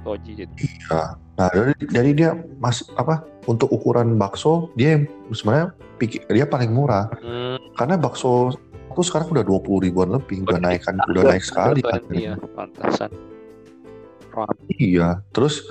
Toji 0.04 0.32
gitu. 0.44 0.52
Iya. 0.60 1.16
Nah, 1.36 1.48
dari, 1.52 1.74
dari 1.90 2.10
dia 2.16 2.30
mas 2.60 2.84
apa 2.96 3.24
untuk 3.44 3.68
ukuran 3.72 4.16
bakso 4.16 4.72
dia 4.78 5.02
sebenarnya 5.32 5.76
pikir 6.00 6.24
dia 6.32 6.48
paling 6.48 6.72
murah 6.72 7.12
Hmm, 7.20 7.60
karena 7.76 8.00
bakso 8.00 8.56
aku 8.88 9.04
sekarang 9.04 9.28
udah 9.28 9.44
20 9.44 9.84
ribuan 9.88 10.08
lebih 10.08 10.46
udah 10.48 10.60
naik 10.60 10.84
kan 10.86 10.96
udah 11.08 11.22
naik 11.24 11.44
sekali 11.44 11.80
kan. 11.84 12.00
Iya, 12.12 12.38
pantasan. 12.54 13.10
Rame. 14.32 14.62
Iya. 14.76 15.24
Terus 15.32 15.64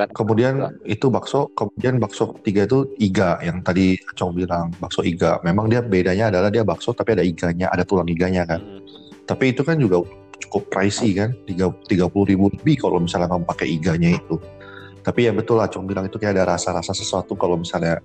Dan 0.00 0.16
kemudian 0.16 0.80
itu 0.88 1.12
bakso 1.12 1.52
kemudian 1.52 2.00
bakso 2.00 2.32
ketiga 2.40 2.64
itu 2.64 2.88
iga 2.96 3.36
yang 3.44 3.60
tadi 3.60 4.00
Acong 4.00 4.32
bilang 4.32 4.72
bakso 4.80 5.04
iga. 5.04 5.36
Memang 5.44 5.68
dia 5.68 5.84
bedanya 5.84 6.32
adalah 6.32 6.48
dia 6.48 6.64
bakso 6.64 6.96
tapi 6.96 7.12
ada 7.12 7.20
iganya, 7.20 7.68
ada 7.68 7.84
tulang 7.84 8.08
iganya 8.08 8.48
kan. 8.48 8.64
Hmm. 8.64 8.80
Tapi 9.28 9.52
itu 9.52 9.60
kan 9.60 9.76
juga 9.76 10.00
cukup 10.40 10.72
pricey 10.72 11.12
kan, 11.12 11.36
tiga 11.44 11.68
tiga 11.84 12.08
puluh 12.08 12.32
ribu 12.32 12.48
lebih 12.48 12.80
kalau 12.80 12.96
misalnya 12.96 13.28
kamu 13.28 13.44
pakai 13.44 13.76
iganya 13.76 14.16
itu. 14.16 14.40
Tapi 15.04 15.28
ya 15.28 15.36
betul 15.36 15.60
lah, 15.60 15.68
Acong 15.68 15.84
bilang 15.84 16.08
itu 16.08 16.16
kayak 16.16 16.40
ada 16.40 16.56
rasa-rasa 16.56 16.96
sesuatu 16.96 17.36
kalau 17.36 17.60
misalnya 17.60 18.00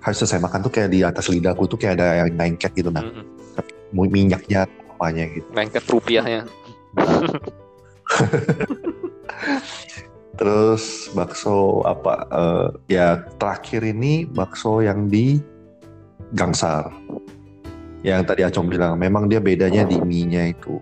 habis 0.00 0.24
selesai 0.24 0.40
makan 0.40 0.64
tuh 0.64 0.72
kayak 0.72 0.88
di 0.88 1.04
atas 1.04 1.28
lidahku 1.28 1.68
tuh 1.68 1.76
kayak 1.76 2.00
ada 2.00 2.24
yang 2.24 2.32
lengket 2.40 2.72
gitu 2.72 2.88
nah, 2.88 3.04
Hmm. 3.04 4.08
minyaknya 4.08 4.64
apanya 4.96 5.28
gitu. 5.28 5.44
Lengket 5.52 5.84
rupiahnya. 5.92 6.48
Terus 10.38 11.10
bakso 11.18 11.82
apa? 11.82 12.14
eh, 12.30 12.68
ya 12.94 13.26
terakhir 13.42 13.82
ini 13.82 14.22
bakso 14.24 14.78
yang 14.78 15.10
di 15.10 15.42
Gangsar. 16.32 16.94
Yang 18.06 18.20
tadi 18.30 18.42
Acong 18.46 18.70
bilang, 18.70 18.94
memang 18.94 19.26
dia 19.26 19.42
bedanya 19.42 19.82
di 19.82 19.98
mie-nya 19.98 20.54
itu. 20.54 20.78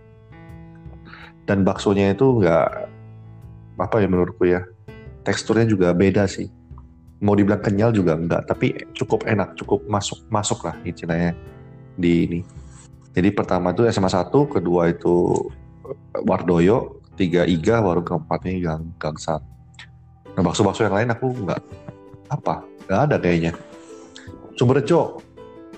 Dan 1.49 1.65
baksonya 1.65 2.13
itu 2.13 2.43
nggak 2.43 2.69
apa 3.81 3.97
ya 4.03 4.09
menurutku 4.11 4.45
ya, 4.45 4.61
teksturnya 5.25 5.65
juga 5.65 5.97
beda 5.97 6.29
sih. 6.29 6.53
Mau 7.25 7.33
dibilang 7.33 7.65
kenyal 7.65 7.97
juga 7.97 8.13
enggak, 8.19 8.45
tapi 8.45 8.77
cukup 8.93 9.25
enak, 9.25 9.57
cukup 9.57 9.81
masuk 9.89 10.21
masuk 10.29 10.69
lah 10.69 10.77
istilahnya 10.85 11.33
di 11.97 12.29
ini. 12.29 12.41
Jadi 13.17 13.33
pertama 13.33 13.73
itu 13.73 13.89
SMA 13.89 14.13
1, 14.13 14.29
kedua 14.29 14.93
itu 14.93 15.49
Wardoyo, 16.29 16.96
tiga 17.17 17.43
Iga, 17.49 17.81
baru 17.81 18.05
keempatnya 18.05 18.53
Gang 18.63 18.85
Gangsar. 19.01 19.41
Nah 20.37 20.43
bakso-bakso 20.45 20.85
yang 20.85 20.95
lain 20.95 21.09
aku 21.11 21.33
nggak 21.33 21.61
apa, 22.29 22.63
nggak 22.87 23.01
ada 23.11 23.17
kayaknya. 23.17 23.53
Sumberjo, 24.57 25.21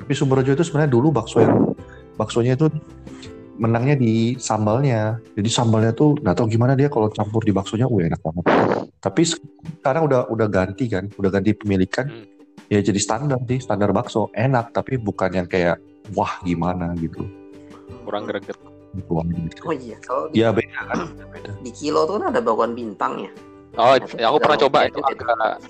tapi 0.02 0.12
Sumberjo 0.14 0.50
itu 0.54 0.64
sebenarnya 0.66 0.90
dulu 0.90 1.14
bakso 1.14 1.42
yang 1.42 1.74
baksonya 2.18 2.58
itu 2.58 2.66
menangnya 3.58 3.98
di 3.98 4.38
sambalnya. 4.38 5.18
Jadi 5.34 5.48
sambalnya 5.50 5.94
tuh 5.94 6.18
nggak 6.18 6.34
tahu 6.38 6.46
gimana 6.50 6.78
dia 6.78 6.86
kalau 6.90 7.10
campur 7.10 7.42
di 7.42 7.54
baksonya, 7.54 7.90
wah 7.90 8.02
enak 8.02 8.20
banget. 8.22 8.44
Tapi 8.98 9.22
sekarang 9.26 10.10
udah 10.10 10.30
udah 10.30 10.46
ganti 10.50 10.86
kan, 10.90 11.06
udah 11.18 11.30
ganti 11.30 11.54
pemilikan. 11.54 12.06
Hmm. 12.10 12.26
Ya 12.68 12.84
jadi 12.84 13.00
standar 13.00 13.40
sih, 13.48 13.64
standar 13.64 13.90
bakso 13.96 14.28
enak, 14.36 14.76
tapi 14.76 15.00
bukan 15.00 15.32
yang 15.32 15.48
kayak 15.48 15.80
wah 16.12 16.38
gimana 16.44 16.92
gitu. 17.00 17.24
Kurang 18.04 18.28
greget. 18.28 18.67
Oh 19.66 19.74
iya 19.74 19.96
kalau 20.00 20.32
di, 20.32 20.40
Ya 20.40 20.48
beda 20.50 20.80
kan, 20.88 20.98
beda. 21.30 21.50
di 21.60 21.70
kilo 21.76 22.08
tuh 22.08 22.18
kan 22.18 22.32
ada 22.32 22.40
bakwan 22.40 22.72
bintang 22.72 23.28
ya 23.28 23.32
Oh, 23.78 23.94
ya 23.94 24.26
aku 24.26 24.42
pernah 24.42 24.58
coba 24.58 24.78
itu 24.90 24.98
agak 24.98 25.62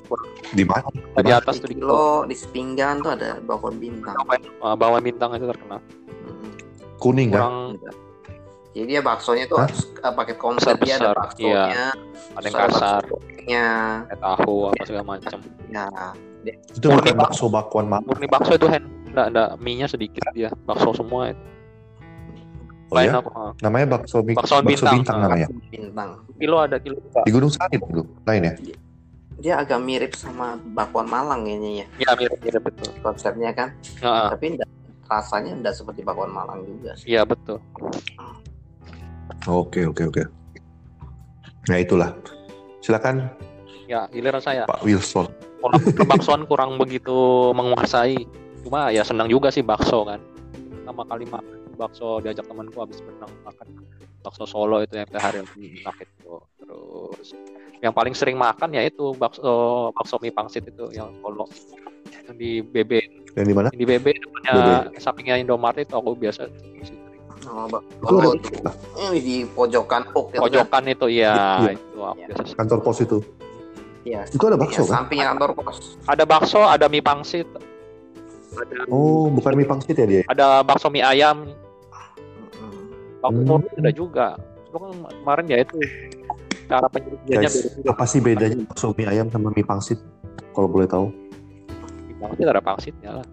Di 0.57 0.65
mana? 0.65 0.89
di 1.21 1.29
atas 1.29 1.61
tuh 1.61 1.69
di 1.69 1.77
di 1.77 1.83
kilo 1.83 2.25
di 2.25 2.33
sepinggan 2.33 3.05
tuh 3.05 3.13
ada 3.13 3.37
bakwan 3.45 3.77
bintang 3.77 4.17
uh, 4.65 4.73
bawah 4.73 4.97
bintang 4.97 5.37
itu 5.37 5.45
terkenal. 5.45 5.77
Hmm. 6.25 6.49
Kuning 6.97 7.29
kan? 7.29 7.77
Kurang 7.77 7.77
jadi 8.79 8.85
dia 8.95 9.01
baksonya 9.03 9.45
tuh 9.51 9.59
Hah? 9.59 9.67
harus 9.67 9.81
uh, 10.07 10.15
pakai 10.15 10.35
konsep 10.39 10.79
dia 10.85 11.03
ada 11.03 11.11
baksonya 11.11 11.91
ada 12.39 12.47
yang 12.47 12.55
ada 12.55 12.69
kasar, 12.71 13.03
kayak 13.43 14.15
tahu 14.23 14.57
apa 14.71 14.83
segala 14.87 15.05
macam. 15.19 15.39
ya 15.67 15.87
Itu 16.71 16.87
Murni 16.95 17.13
bakso. 17.17 17.51
bakwan 17.51 17.91
mak. 17.91 18.07
Murni 18.07 18.31
bakso 18.31 18.55
itu 18.55 18.71
hen, 18.71 18.87
enggak 19.11 19.27
enggak 19.35 19.49
mie-nya 19.59 19.87
sedikit 19.91 20.23
dia, 20.31 20.55
bakso 20.63 20.95
semua 20.95 21.35
itu. 21.35 21.43
Oh 22.89 22.97
Lain 22.97 23.07
ya? 23.07 23.21
uh, 23.21 23.53
Namanya 23.61 23.87
bakso, 23.91 24.25
Bakso 24.25 24.59
bakso 24.59 24.65
bintang. 24.65 24.95
bintang, 24.97 25.17
namanya. 25.21 25.47
bintang 25.69 26.11
kilo 26.35 26.57
ada 26.57 26.77
kilo. 26.79 26.97
Di 27.21 27.31
Gunung 27.31 27.53
Sari 27.53 27.77
dulu, 27.77 28.03
lain 28.25 28.43
ya? 28.45 28.55
dia 29.39 29.55
agak 29.55 29.79
mirip 29.79 30.13
sama 30.13 30.59
bakwan 30.67 31.07
Malang 31.07 31.47
ini 31.47 31.79
ya 31.79 31.87
Ya 32.01 32.11
mirip-mirip 32.13 32.59
betul. 32.61 32.91
konsepnya 32.99 33.53
kan. 33.53 33.71
Heeh. 34.01 34.29
Tapi 34.31 34.47
nggak- 34.57 34.73
rasanya 35.07 35.53
enggak 35.55 35.73
seperti 35.73 36.03
bakwan 36.03 36.29
Malang 36.29 36.65
juga 36.65 36.97
sih. 36.97 37.07
Iya 37.09 37.23
betul. 37.23 37.63
Oke 39.47 39.85
oke 39.85 40.03
oke. 40.05 40.23
Nah 41.67 41.77
itulah. 41.77 42.11
Silakan 42.81 43.31
Ya 43.87 44.05
giliran 44.09 44.41
saya. 44.41 44.65
Pak 44.65 44.83
Wilson. 44.83 45.29
Kalau 45.59 45.77
baksoan 46.11 46.43
kurang 46.45 46.75
begitu 46.77 47.15
menguasai. 47.53 48.25
Cuma 48.61 48.91
ya 48.91 49.01
senang 49.01 49.29
juga 49.29 49.49
sih 49.49 49.63
bakso 49.63 50.03
kan. 50.03 50.19
Pertama 50.75 51.05
kali 51.05 51.25
makan 51.25 51.58
bakso 51.79 52.19
diajak 52.19 52.43
temanku 52.43 52.75
habis 52.77 52.99
berenang 52.99 53.31
makan 53.41 53.67
bakso 54.21 54.45
Solo 54.45 54.83
itu 54.83 54.95
yang 54.95 55.07
hari 55.13 55.39
lebih 55.41 55.79
enak 55.81 55.97
itu. 56.01 56.35
Terus 56.59 57.29
yang 57.79 57.95
paling 57.95 58.13
sering 58.13 58.35
makan 58.35 58.69
ya 58.71 58.83
itu 58.83 59.15
bakso 59.15 59.49
bakso 59.93 60.19
mie 60.19 60.29
pangsit 60.29 60.67
itu 60.67 60.91
yang 60.91 61.15
Solo 61.17 61.47
yang 62.21 62.35
di 62.35 62.61
BB 62.61 62.91
Yang 63.33 63.47
di 63.47 63.55
mana? 63.55 63.69
di 63.71 63.85
BB 63.85 64.07
depannya 64.11 64.55
sampingnya 64.99 65.39
Indomaret 65.39 65.87
itu 65.87 65.95
aku 65.95 66.13
biasa 66.13 66.51
Oh, 67.49 67.65
oh, 68.05 68.35
ini 69.09 69.19
di 69.19 69.37
pojokan 69.47 70.05
hook 70.11 70.29
itu 70.29 70.37
kan. 70.37 70.43
pojokan 70.43 70.83
itu 70.87 71.07
ya 71.09 71.33
Iya. 71.63 71.71
itu 71.73 71.99
aku 71.99 72.21
biasa 72.29 72.43
kantor 72.55 72.79
pos 72.83 72.99
itu. 73.01 73.19
Iya. 74.05 74.21
Itu 74.27 74.45
ada 74.45 74.57
bakso 74.57 74.75
Iya, 74.77 74.85
kan? 74.85 74.95
samping 75.01 75.21
kantor 75.23 75.51
pos. 75.55 75.77
ada 76.05 76.25
bakso 76.25 76.61
ada 76.61 76.87
mie 76.87 77.01
pangsit 77.01 77.49
ada 78.51 78.77
Oh, 78.89 79.31
bukan 79.31 79.55
mie 79.55 79.65
pangsit 79.65 79.95
ya 79.95 80.05
dia? 80.05 80.23
ada 80.27 80.61
bakso 80.61 80.89
mie 80.89 81.01
ayam 81.01 81.49
Bakso 83.19 83.35
Hmm. 83.35 83.47
Solo 83.49 83.67
ada 83.77 83.91
juga 83.91 84.27
Itu 84.63 84.77
kan 84.77 84.91
kemarin 85.17 85.47
ya 85.47 85.59
itu 85.59 85.77
cara 86.67 86.87
penyajiannya 86.87 87.49
beda 87.49 87.89
apa 87.89 88.05
sih 88.05 88.21
bedanya 88.21 88.57
bakso 88.63 88.93
mie 88.93 89.09
ayam 89.09 89.27
sama 89.27 89.49
mie 89.51 89.65
pangsit? 89.65 89.97
Kalau 90.51 90.69
boleh 90.69 90.85
tahu. 90.85 91.09
mie 92.05 92.17
pangsit 92.17 92.45
ada 92.47 92.61
pangsitnya 92.61 93.11
lah 93.15 93.27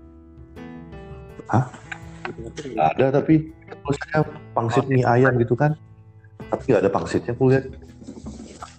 Hah? 1.48 1.66
Ada 2.90 3.14
tapi 3.14 3.52
tulisannya 3.78 4.20
pangsit 4.52 4.86
mie 4.88 5.04
ayam 5.04 5.36
gitu 5.36 5.54
kan? 5.54 5.76
Tapi 6.48 6.64
nggak 6.66 6.82
ada 6.82 6.90
pangsitnya 6.90 7.32
aku 7.32 7.52
lihat. 7.52 7.68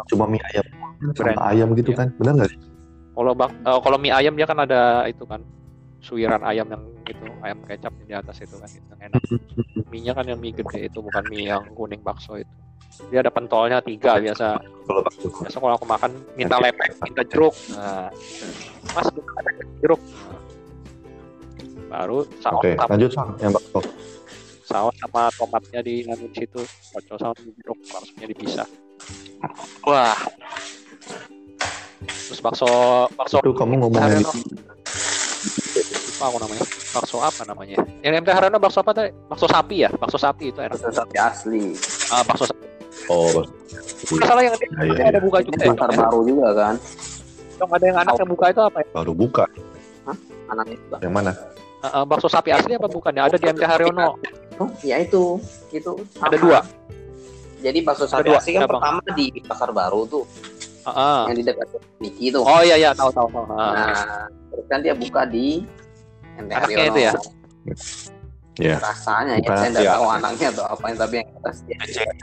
Cuma 0.06 0.26
mie 0.26 0.42
ayam 0.44 0.64
sama 1.04 1.14
Brand. 1.14 1.38
ayam 1.46 1.68
gitu 1.74 1.90
Iya. 1.90 1.98
kan? 2.00 2.08
Benar 2.16 2.32
nggak 2.36 2.50
sih? 2.50 2.60
kalau 3.12 3.32
bak 3.32 3.48
eh, 3.48 3.78
kalau 3.80 3.96
mie 3.96 4.12
ayam 4.12 4.32
dia 4.32 4.44
kan 4.44 4.58
ada 4.58 4.80
itu 5.04 5.24
kan 5.24 5.40
suiran 6.06 6.38
ayam 6.46 6.70
yang 6.70 6.82
itu 7.02 7.26
ayam 7.42 7.58
kecap 7.66 7.90
di 8.06 8.14
atas 8.14 8.38
itu 8.38 8.54
kan 8.54 8.70
itu 8.70 8.92
enak. 9.02 9.22
Mie 9.90 10.10
kan 10.14 10.26
yang 10.26 10.38
mie 10.38 10.54
gede 10.54 10.86
itu 10.86 10.98
bukan 11.02 11.22
mie 11.26 11.50
yang 11.50 11.66
kuning 11.74 12.02
bakso 12.02 12.38
itu. 12.38 12.54
Dia 13.10 13.20
ada 13.26 13.30
pentolnya 13.34 13.82
tiga 13.82 14.18
biasa. 14.22 14.58
Kalau 14.58 15.02
bakso. 15.02 15.26
biasa 15.42 15.56
kalau 15.58 15.74
aku 15.74 15.86
makan 15.86 16.10
minta 16.38 16.56
lepek 16.62 16.94
minta 17.02 17.22
jeruk. 17.26 17.54
Nah 17.74 18.10
mas 18.94 19.06
ada 19.10 19.50
jeruk. 19.82 20.02
Baru 21.86 22.26
saus 22.42 22.62
Oke, 22.62 22.74
sama, 22.74 22.90
lanjut 22.94 23.10
sang 23.14 23.30
yang 23.38 23.52
bakso. 23.54 23.80
saus 24.66 24.94
sama 24.98 25.30
tomatnya 25.38 25.80
di 25.86 26.02
di 26.02 26.28
situ 26.34 26.62
kocok 26.94 27.16
sama 27.18 27.34
jeruk 27.38 27.78
langsungnya 27.94 28.26
dipisah. 28.30 28.68
Wah. 29.86 30.18
Terus 32.26 32.40
bakso 32.42 32.70
bakso 33.14 33.38
Itu 33.38 33.54
kamu 33.54 33.86
ngomongnya 33.86 34.18
Lupa 36.16 36.24
aku 36.26 36.38
namanya 36.40 36.64
bakso 36.90 37.16
apa 37.20 37.42
namanya 37.44 37.76
yang 38.00 38.16
MT 38.16 38.28
Haryono 38.30 38.56
bakso 38.56 38.80
apa 38.80 38.90
tadi 38.90 39.12
bakso 39.28 39.44
sapi 39.44 39.84
ya 39.84 39.92
bakso 39.92 40.16
sapi 40.16 40.48
itu 40.48 40.58
enak 40.58 40.72
Bakso 40.74 40.88
sapi 40.90 41.14
asli. 41.14 41.76
ah 42.08 42.24
bakso 42.24 42.44
sapi 42.46 42.64
Oh, 43.06 43.28
bakso. 43.28 43.52
Nggak 44.08 44.24
salah 44.24 44.42
yang 44.42 44.54
di- 44.56 44.66
Iya, 44.72 44.82
iya, 44.88 45.04
ada 45.06 45.20
buka 45.20 45.38
juga 45.44 45.60
ya 45.60 45.70
Pasar 45.70 45.90
ya? 45.92 45.98
baru 46.00 46.20
juga 46.24 46.48
kan. 46.56 46.74
Cong, 47.54 47.70
ada 47.70 47.84
yang 47.84 47.98
anak 47.98 48.14
yang 48.16 48.30
buka 48.30 48.44
itu 48.48 48.60
apa 48.62 48.78
ya 48.80 48.86
Baru 48.90 49.12
buka. 49.12 49.44
Anaknya 50.48 50.76
juga. 50.80 50.96
Yang 51.04 51.12
mana? 51.14 51.32
Ah, 51.82 52.02
bakso 52.02 52.26
sapi 52.26 52.50
asli 52.50 52.72
apa 52.72 52.88
bukan 52.88 53.12
ya 53.12 53.22
ada 53.22 53.36
di 53.36 53.46
MT 53.46 53.62
Haryono 53.62 54.16
Oh, 54.56 54.68
ya 54.80 54.96
itu. 54.96 55.36
Itu. 55.68 56.00
sama. 56.10 56.26
ada 56.26 56.36
dua 56.38 56.58
Jadi 57.58 57.78
bakso 57.82 58.08
sapi 58.08 58.32
asli 58.32 58.50
kan 58.52 58.64
ya, 58.64 58.66
Bang. 58.66 58.80
pertama 58.80 59.00
di 59.12 59.26
pasar 59.42 59.68
baru 59.70 60.00
tuh, 60.06 60.24
Ah, 60.82 60.90
ah. 60.90 61.20
yang 61.26 61.36
di 61.36 61.44
dekat 61.44 61.68
Niki 61.98 62.30
tuh. 62.30 62.40
oh 62.40 62.62
iya 62.62 62.80
iya 62.80 62.90
tahu 62.92 63.12
tahu 63.12 63.28
tahu 63.28 63.44
Ah, 63.50 63.60
ah. 63.60 63.72
Nah, 63.74 64.24
terus 64.48 64.64
kan 64.66 64.80
dia 64.80 64.94
buka 64.94 65.22
di 65.24 65.60
NT 66.38 66.50
Anaknya 66.50 66.84
itu 66.86 67.00
ya? 67.00 67.12
Ya. 68.56 68.80
Rasanya 68.80 69.36
Bukan, 69.36 69.52
ya, 69.52 69.68
saya 69.68 69.84
ya. 69.84 69.92
tahu 70.00 70.06
anaknya 70.08 70.46
atau 70.48 70.64
apa 70.64 70.84
tapi 70.96 71.14
yang 71.20 71.28
atas 71.44 71.56
dia. 71.68 71.76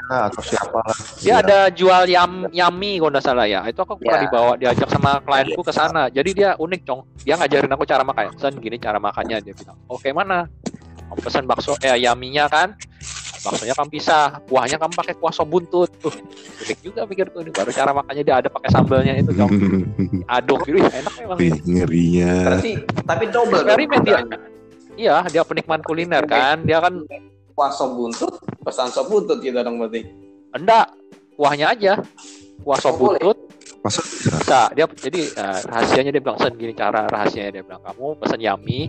Ah, 0.10 0.26
atau 0.26 0.42
siapa 0.42 0.80
lah. 0.82 0.98
dia 1.22 1.30
Iya. 1.30 1.36
ada 1.46 1.60
jual 1.70 2.04
yam 2.10 2.32
yami 2.50 2.98
kalau 2.98 3.14
nggak 3.14 3.22
salah 3.22 3.46
ya 3.46 3.62
itu 3.70 3.78
aku 3.78 4.02
pernah 4.02 4.18
Ya. 4.18 4.24
dibawa 4.26 4.52
diajak 4.58 4.90
sama 4.90 5.22
klienku 5.22 5.62
ke 5.62 5.70
sana 5.70 6.10
jadi 6.10 6.30
dia 6.34 6.50
unik 6.58 6.82
cong 6.90 7.02
dia 7.22 7.38
ngajarin 7.38 7.70
aku 7.70 7.86
cara 7.86 8.02
makan 8.02 8.34
sen 8.42 8.58
gini 8.58 8.82
cara 8.82 8.98
makannya 8.98 9.46
dia 9.46 9.54
bilang 9.54 9.78
oke 9.86 10.10
mana 10.10 10.50
kamu 11.14 11.22
pesan 11.22 11.46
bakso 11.46 11.78
eh 11.86 12.02
yaminya 12.02 12.50
kan 12.50 12.74
baksonya 13.44 13.76
kamu 13.76 13.90
pisah 13.92 14.40
kuahnya 14.48 14.78
kamu 14.80 14.94
pakai 14.96 15.14
kuah 15.20 15.34
sop 15.36 15.52
buntut. 15.52 15.92
Tuh 16.00 16.16
unik 16.64 16.80
juga 16.80 17.04
pikirku 17.04 17.44
ini. 17.44 17.52
Baru 17.52 17.72
cara 17.76 17.92
makannya 17.92 18.24
dia 18.24 18.36
ada 18.40 18.50
pakai 18.50 18.70
sambelnya 18.72 19.14
itu 19.20 19.36
cong 19.36 19.52
aduk 20.40 20.64
gitu 20.64 20.80
ya 20.80 20.92
enak 21.04 21.14
memang 21.20 21.38
ngerinya. 21.68 22.34
Berarti 22.48 22.72
tapi 23.04 23.24
double. 23.28 23.52
dong. 23.52 23.68
Eksperimen 23.68 24.00
dia. 24.08 24.20
Iya 24.96 25.16
dia 25.28 25.44
penikmat 25.44 25.80
kuliner 25.84 26.24
kan. 26.24 26.64
Dia 26.64 26.80
kan 26.80 27.04
Kuah 27.54 27.70
sop 27.70 27.94
buntut, 27.94 28.34
pesan 28.66 28.90
sop 28.90 29.14
buntut 29.14 29.38
gitu 29.44 29.54
dong 29.62 29.78
berarti. 29.78 30.02
enggak 30.58 30.90
kuahnya 31.38 31.76
aja. 31.76 31.94
Kuah 32.64 32.80
sop 32.80 32.98
buntut. 32.98 33.38
Masa 33.84 34.00
bisa? 34.00 34.32
bisa 34.40 34.62
dia 34.72 34.88
jadi 34.88 35.22
eh, 35.36 35.60
rahasianya 35.68 36.12
dia 36.16 36.22
bilang 36.24 36.40
sen 36.40 36.56
gini 36.56 36.74
cara 36.74 37.06
rahasianya. 37.12 37.60
Dia 37.60 37.64
bilang 37.68 37.84
kamu 37.84 38.06
pesen 38.24 38.40
yami 38.40 38.80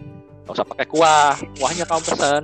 nggak 0.47 0.55
usah 0.55 0.65
pakai 0.65 0.87
kuah. 0.89 1.35
Kuahnya 1.59 1.85
kamu 1.85 2.03
pesen 2.09 2.43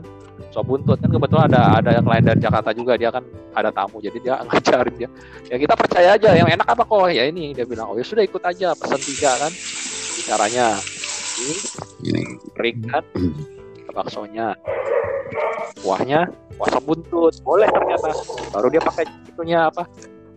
sop 0.50 0.66
buntut. 0.66 0.98
Kan 0.98 1.10
kebetulan 1.10 1.46
ada 1.50 1.78
ada 1.78 1.90
yang 1.98 2.06
lain 2.06 2.22
dari 2.26 2.40
Jakarta 2.42 2.70
juga 2.74 2.92
dia 2.98 3.10
kan 3.14 3.24
ada 3.54 3.70
tamu 3.70 4.02
jadi 4.02 4.18
dia 4.18 4.34
ngajarin 4.46 4.94
dia. 4.98 5.08
Ya 5.48 5.56
kita 5.56 5.74
percaya 5.78 6.08
aja 6.18 6.28
yang 6.34 6.48
enak 6.50 6.66
apa 6.66 6.82
kok? 6.82 7.10
Ya 7.10 7.24
ini 7.26 7.54
dia 7.54 7.64
bilang 7.64 7.94
oh 7.94 7.96
ya 7.96 8.04
sudah 8.04 8.26
ikut 8.26 8.42
aja 8.42 8.74
pesen 8.74 9.00
tiga 9.00 9.30
kan. 9.38 9.52
Ini 10.10 10.22
caranya 10.26 10.66
ini 11.40 11.54
Ini. 12.04 12.22
kering 12.58 12.78
kan. 12.90 13.04
Baksonya 13.90 14.54
kuahnya 15.82 16.30
kuah 16.58 16.78
buntut. 16.82 17.34
Boleh 17.42 17.66
ternyata. 17.70 18.10
Baru 18.54 18.68
dia 18.70 18.82
pakai 18.82 19.06
itunya 19.26 19.70
apa 19.70 19.86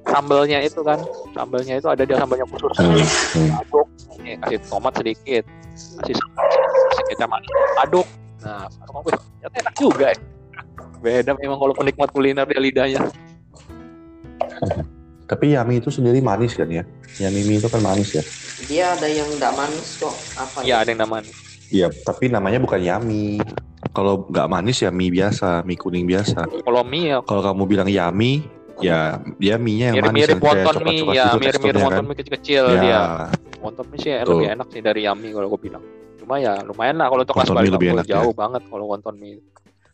sambelnya 0.07 0.61
itu 0.61 0.81
kan. 0.85 1.01
Sambelnya 1.33 1.81
itu 1.81 1.87
ada 1.89 2.03
dia 2.05 2.17
sambelnya 2.17 2.45
khusus. 2.49 2.73
Hmm, 2.77 2.97
hmm. 2.97 3.61
aduk. 3.61 3.87
Nih, 4.23 4.39
kasih 4.39 4.59
tomat 4.71 4.93
sedikit. 4.95 5.43
Kasih 5.73 6.15
sambal, 6.15 6.45
kasih 6.47 7.03
kecap 7.11 7.29
aduk 7.81 8.07
nah 8.43 8.67
baru 8.69 8.89
ngomong, 8.91 9.03
"Wih, 9.07 9.13
ternyata 9.15 9.55
enak 9.59 9.75
juga 9.75 10.05
ya 10.11 10.19
beda 10.99 11.31
memang 11.35 11.57
kalau 11.57 11.73
penikmat 11.73 12.09
kuliner 12.11 12.45
dia 12.45 12.59
lidahnya 12.59 13.01
Tapi 15.23 15.55
yami 15.55 15.79
itu 15.79 15.87
sendiri 15.89 16.19
manis 16.19 16.53
kan 16.53 16.67
ya? 16.67 16.83
Yami 17.17 17.47
mie 17.47 17.57
itu 17.57 17.65
kan 17.65 17.79
manis 17.79 18.11
ya? 18.11 18.21
Dia 18.67 18.93
ada 18.93 19.07
yang 19.07 19.25
nggak 19.33 19.53
manis 19.55 19.95
kok. 19.97 20.13
Apa 20.35 20.61
ya 20.61 20.83
ada 20.83 20.91
yang 20.91 21.01
namanya 21.01 21.31
Iya, 21.73 21.87
tapi 22.03 22.29
namanya 22.29 22.59
bukan 22.61 22.77
yami. 22.77 23.39
Kalau 23.95 24.27
nggak 24.29 24.47
manis 24.51 24.83
ya 24.83 24.91
mie 24.93 25.09
biasa, 25.09 25.63
mie 25.65 25.79
kuning 25.79 26.05
biasa. 26.05 26.43
kalau 26.61 26.85
mie 26.85 27.15
ya 27.15 27.17
Kalau 27.23 27.41
kamu 27.41 27.63
bilang 27.65 27.89
yami, 27.89 28.45
ya 28.77 29.17
dia 29.39 29.55
mie-nya 29.57 29.95
yang 29.95 30.05
manis 30.05 30.27
mirip-mirip 30.27 30.37
yang 30.37 30.41
kayak 30.43 30.67
wonton 30.67 30.83
mie 30.83 30.93
ya 30.93 31.25
mirip-mirip 31.33 31.49
teksturnya 31.55 31.83
wonton 31.87 31.97
kan. 31.97 32.03
mie 32.05 32.17
kecil-kecil 32.19 32.63
Ya, 32.67 32.81
dia 32.83 32.99
wonton 33.63 33.85
mie 33.89 33.99
sih 34.03 34.11
lebih 34.13 34.47
enak 34.53 34.67
sih 34.69 34.81
dari 34.83 35.01
yami 35.07 35.27
kalau 35.31 35.47
gue 35.49 35.61
bilang 35.61 35.83
cuma 36.23 36.35
ya 36.37 36.55
lumayan 36.61 36.95
lah 36.95 37.07
kalau 37.07 37.21
untuk 37.21 37.35
kelas 37.35 37.49
balik 37.49 37.69
lebih 37.69 37.87
aku 37.89 37.95
enak, 37.95 38.05
ya. 38.05 38.13
jauh 38.17 38.33
banget 38.33 38.61
kalau 38.65 38.85
wonton 38.87 39.15
mie 39.15 39.43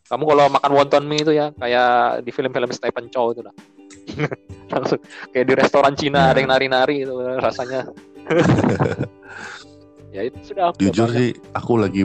kamu 0.06 0.24
kalau 0.24 0.44
makan 0.48 0.70
wonton 0.72 1.02
mie 1.04 1.20
itu 1.20 1.32
ya 1.32 1.50
kayak 1.52 1.90
di 2.22 2.30
film-film 2.30 2.70
Stephen 2.70 3.06
Chow 3.08 3.30
itu 3.30 3.42
lah 3.42 3.54
langsung 4.72 4.98
kayak 5.28 5.44
di 5.44 5.54
restoran 5.54 5.94
Cina 5.94 6.18
Ya. 6.20 6.30
ada 6.30 6.38
yang 6.38 6.50
nari-nari 6.50 7.02
itu 7.02 7.10
rasanya 7.36 7.86
ya 10.10 10.22
itu 10.24 10.38
sudah 10.44 10.70
aku 10.70 10.82
Jujur 10.82 11.06
sih, 11.08 11.30
aku 11.52 11.72
lagi 11.76 12.02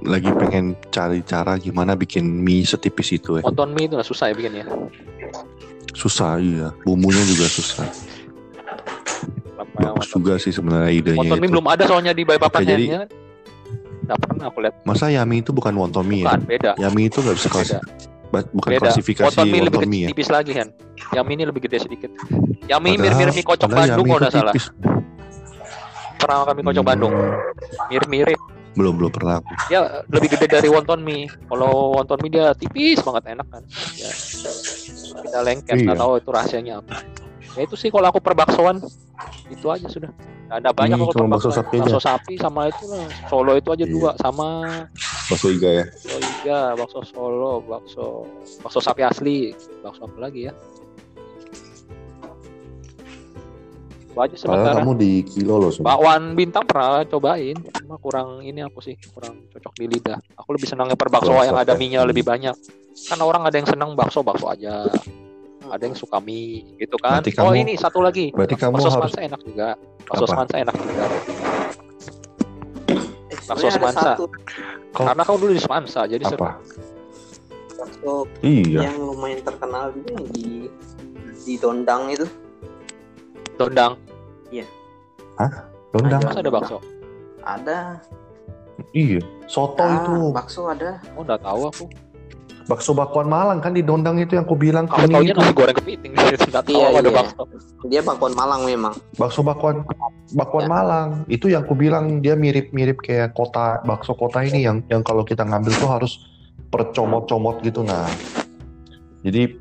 lagi 0.00 0.30
pengen 0.32 0.78
cari 0.88 1.18
cara 1.20 1.54
gimana 1.56 1.94
bikin 1.94 2.22
mie 2.22 2.62
setipis 2.62 3.10
itu 3.12 3.38
ya. 3.38 3.42
wonton 3.42 3.70
mie 3.70 3.86
itu 3.86 3.94
nggak 3.94 4.06
susah 4.06 4.26
ya 4.26 4.34
bikinnya 4.34 4.66
Susah 5.90 6.38
iya, 6.38 6.70
bumbunya 6.80 7.18
juga 7.24 7.44
susah. 7.46 7.84
Bagus 9.74 10.06
juga 10.08 10.34
sih 10.36 10.48
sebenarnya 10.48 10.88
idenya 10.88 11.18
wonton 11.20 11.36
mie 11.36 11.44
itu. 11.44 11.52
belum 11.52 11.66
ada 11.66 11.82
soalnya 11.84 12.12
di 12.12 12.22
Balikpapan 12.22 12.56
Oke, 12.56 12.70
jadi- 12.70 12.88
ya 12.88 13.02
nggak 14.10 14.20
pernah 14.20 14.44
aku 14.50 14.58
lihat. 14.60 14.74
Masa 14.82 15.06
yami 15.06 15.38
itu 15.38 15.50
bukan 15.50 15.70
wonton 15.72 16.02
mie 16.02 16.20
ya? 16.20 16.34
bukan 16.34 16.42
beda. 16.44 16.70
Yami 16.76 17.02
itu 17.06 17.18
nggak 17.22 17.36
bisa 17.38 17.48
ba- 18.30 18.50
bukan 18.50 18.70
beda. 18.72 18.82
klasifikasi 18.84 19.22
wonton 19.24 19.46
mie 19.46 19.60
lebih 19.60 19.62
wonton 19.62 19.80
kecil 19.80 19.90
mie 19.92 20.02
ya. 20.02 20.08
tipis 20.10 20.28
lagi 20.28 20.52
kan 20.52 20.68
yami 21.10 21.30
ini 21.32 21.44
lebih 21.44 21.60
gede 21.64 21.78
sedikit. 21.80 22.10
Yami 22.66 22.88
mirip-mirip 22.96 23.32
mie 23.32 23.42
kocok 23.44 23.68
Bandung 23.68 24.06
kalau 24.06 24.20
nggak 24.20 24.32
salah. 24.32 24.54
pernah 26.16 26.36
makan 26.42 26.52
mie 26.52 26.64
kocok 26.64 26.82
Hmm, 26.82 26.90
Bandung 26.90 27.14
mirip-mirip. 27.88 28.40
Belum 28.70 28.94
belum 28.94 29.10
pernah 29.10 29.42
aku. 29.42 29.50
dia 29.66 29.80
lebih 30.06 30.28
gede 30.30 30.46
dari 30.48 30.68
wonton 30.68 31.02
mie 31.02 31.26
kalau 31.46 31.70
wonton 31.92 32.18
mie 32.20 32.30
dia 32.30 32.50
tipis 32.52 32.98
banget 33.00 33.34
enak 33.34 33.46
kan? 33.48 33.62
Ya. 33.94 34.10
Kita 35.20 35.38
lengket 35.40 35.76
nggak 35.80 35.96
Iya. 35.96 36.02
tahu 36.02 36.12
itu 36.16 36.28
rahasianya 36.28 36.74
apa 36.78 36.96
ya 37.58 37.60
itu 37.66 37.74
sih 37.74 37.90
kalau 37.90 38.06
aku 38.10 38.22
perbaksoan 38.22 38.78
itu 39.50 39.66
aja 39.66 39.86
sudah. 39.90 40.10
Nggak 40.50 40.58
ada 40.66 40.70
banyak 40.74 40.96
Ih, 40.98 41.02
kalau 41.06 41.14
cuma 41.14 41.30
bakso 41.38 41.50
sapi 41.54 41.76
bakso 41.78 42.00
sapi 42.02 42.34
sama 42.34 42.70
itu 42.70 42.84
lah. 42.90 43.06
Solo 43.30 43.54
itu 43.54 43.68
aja 43.70 43.84
Iya. 43.86 43.94
dua 43.94 44.10
sama 44.18 44.48
bakso 45.30 45.46
iga 45.50 45.70
ya? 45.70 45.84
Bakso 45.86 46.18
iga 46.18 46.60
bakso 46.74 47.00
solo 47.06 47.52
bakso 47.62 48.06
bakso 48.62 48.78
sapi 48.82 49.02
asli. 49.06 49.54
Bakso 49.82 50.10
apa 50.10 50.18
lagi 50.18 50.50
ya? 50.50 50.52
Itu 54.10 54.18
aja 54.18 54.34
sementara. 54.34 54.82
kamu 54.82 54.98
di 54.98 55.22
kilo 55.22 55.62
loh 55.62 55.70
Sob. 55.70 55.86
bakwan 55.86 56.34
bintang 56.34 56.66
pernah 56.66 57.06
cobain 57.06 57.54
cuma 57.54 57.94
kurang 58.02 58.42
ini 58.42 58.58
aku 58.58 58.82
sih 58.82 58.98
kurang 59.14 59.46
cocok 59.54 59.74
di 59.78 59.86
lidah. 59.86 60.18
Aku 60.34 60.50
lebih 60.50 60.66
senangnya 60.66 60.98
perbakso 60.98 61.30
yang 61.46 61.54
ada 61.54 61.78
ya. 61.78 61.86
nya 61.86 62.00
lebih 62.02 62.26
banyak. 62.26 62.54
Kan 63.06 63.22
orang 63.22 63.46
ada 63.46 63.54
yang 63.54 63.70
senang 63.70 63.94
bakso 63.94 64.26
bakso 64.26 64.50
aja 64.50 64.82
ada 65.62 65.82
yang 65.82 65.92
suka 65.92 66.16
mie 66.18 66.64
gitu 66.76 66.96
kan 66.96 67.20
Berarti 67.20 67.30
oh 67.34 67.44
kamu- 67.46 67.60
ini 67.60 67.72
satu 67.74 68.00
lagi 68.00 68.32
berarti 68.32 68.54
kamu 68.54 68.72
bakso 68.74 68.88
harus- 68.88 68.96
semansa 69.10 69.20
enak 69.22 69.40
juga 69.42 69.68
bakso 70.02 70.22
Apa? 70.22 70.32
semansa 70.32 70.54
enak 70.56 70.76
juga 70.76 71.04
Eh, 73.30 73.38
Bakso 73.46 73.66
ada 73.66 74.14
Kau- 74.90 75.06
karena 75.06 75.22
kau 75.22 75.36
dulu 75.36 75.52
di 75.52 75.58
semansa 75.58 76.00
jadi 76.04 76.22
seru. 76.24 76.38
apa 76.40 76.50
bakso 77.76 78.14
iya 78.40 78.86
yang 78.86 78.96
lumayan 78.98 79.40
terkenal 79.40 79.90
juga 79.90 80.08
yang 80.12 80.26
di 80.30 80.46
di 81.40 81.54
Dondang 81.56 82.08
itu. 82.08 82.26
dondang 83.56 83.96
Dondang. 85.90 86.20
masa 86.22 86.38
ada 86.38 86.50
bakso 86.50 86.78
Ada. 87.40 87.78
Iya. 88.92 89.18
Soto 89.46 89.80
Ah, 89.80 89.96
itu. 89.98 90.14
bakso 90.30 90.62
ada. 90.66 91.00
oh 91.12 91.20
nggak 91.20 91.40
tahu 91.40 91.62
aku 91.66 91.84
Bakso 92.70 92.94
bakwan 92.94 93.26
Malang 93.26 93.58
kan 93.58 93.74
di 93.74 93.82
Dondang 93.82 94.22
itu 94.22 94.38
yang 94.38 94.46
aku 94.46 94.54
bilang 94.54 94.86
aku 94.86 95.02
kuning 95.02 95.10
taunya 95.18 95.34
itu. 95.34 95.40
nasi 95.42 95.54
goreng 95.58 95.76
kepiting 95.82 96.12
Iya, 96.70 96.86
ada 96.94 97.02
iya. 97.02 97.10
bakso 97.10 97.42
Dia 97.90 98.00
bakwan 98.06 98.32
Malang 98.38 98.62
memang. 98.62 98.94
Bakso 99.18 99.42
bakwan 99.42 99.82
bakwan 100.38 100.64
Ya. 100.64 100.70
Malang. 100.70 101.08
Itu 101.26 101.50
yang 101.50 101.66
aku 101.66 101.74
bilang 101.74 102.22
dia 102.22 102.38
mirip-mirip 102.38 103.02
kayak 103.02 103.34
kota 103.34 103.82
bakso 103.82 104.14
kota 104.14 104.46
ini 104.46 104.62
yang 104.62 104.86
yang 104.86 105.02
kalau 105.02 105.26
kita 105.26 105.42
ngambil 105.42 105.74
tuh 105.74 105.90
harus 105.90 106.12
percomot-comot 106.70 107.58
gitu 107.66 107.82
nah. 107.82 108.06
Jadi 109.26 109.58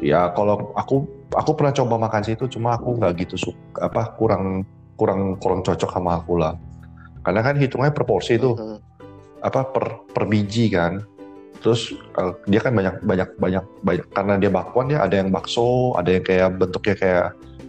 ya 0.00 0.32
kalau 0.32 0.72
aku 0.72 1.04
aku 1.36 1.50
pernah 1.52 1.76
coba 1.76 1.94
makan 2.00 2.22
situ 2.24 2.48
cuma 2.48 2.80
aku 2.80 2.96
nggak 2.96 3.28
gitu 3.28 3.36
suka 3.36 3.92
apa 3.92 4.16
kurang 4.16 4.64
kurang 4.96 5.36
kurang 5.36 5.60
cocok 5.60 5.90
sama 5.92 6.16
aku 6.24 6.40
lah. 6.40 6.56
Karena 7.20 7.44
kan 7.44 7.60
hitungnya 7.60 7.92
per 7.92 8.08
porsi 8.08 8.40
itu. 8.40 8.56
Mhm. 8.56 8.78
apa 9.38 9.70
per 9.70 10.02
per 10.10 10.26
biji 10.26 10.66
kan 10.66 10.98
terus 11.58 11.90
eh, 11.94 12.32
dia 12.46 12.60
kan 12.62 12.72
banyak 12.74 13.02
banyak 13.02 13.28
banyak 13.38 13.64
banyak 13.82 14.06
karena 14.14 14.34
dia 14.38 14.50
bakwan 14.50 14.88
ya 14.90 15.02
ada 15.02 15.18
yang 15.18 15.34
bakso 15.34 15.94
ada 15.98 16.14
yang 16.14 16.24
kayak 16.24 16.54
bentuknya 16.54 16.94
kayak 16.94 17.26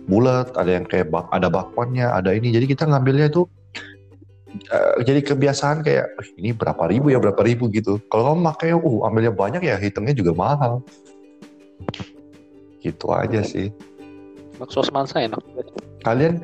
bulat 0.09 0.49
ada 0.57 0.81
yang 0.81 0.85
kayak 0.89 1.13
bak, 1.13 1.29
ada 1.29 1.47
bakwannya 1.53 2.09
ada 2.09 2.33
ini. 2.33 2.49
Jadi 2.49 2.65
kita 2.65 2.89
ngambilnya 2.89 3.29
itu 3.29 3.45
eh, 4.73 5.05
jadi 5.05 5.21
kebiasaan 5.21 5.85
kayak 5.85 6.05
"Eh, 6.17 6.27
ini 6.41 6.49
berapa 6.57 6.89
ribu 6.89 7.13
ya 7.13 7.21
berapa 7.21 7.39
ribu 7.45 7.69
gitu. 7.69 8.01
Kalau 8.09 8.33
kamu 8.33 8.41
pakai 8.49 8.73
uh 8.73 8.97
ambilnya 9.05 9.29
banyak 9.29 9.61
ya 9.61 9.77
hitungnya 9.77 10.17
juga 10.17 10.33
mahal. 10.33 10.81
Gitu 12.81 13.05
aja 13.13 13.45
sih. 13.45 13.69
Bakso 14.57 14.81
semansa 14.81 15.21
enak. 15.21 15.39
Kalian 16.01 16.41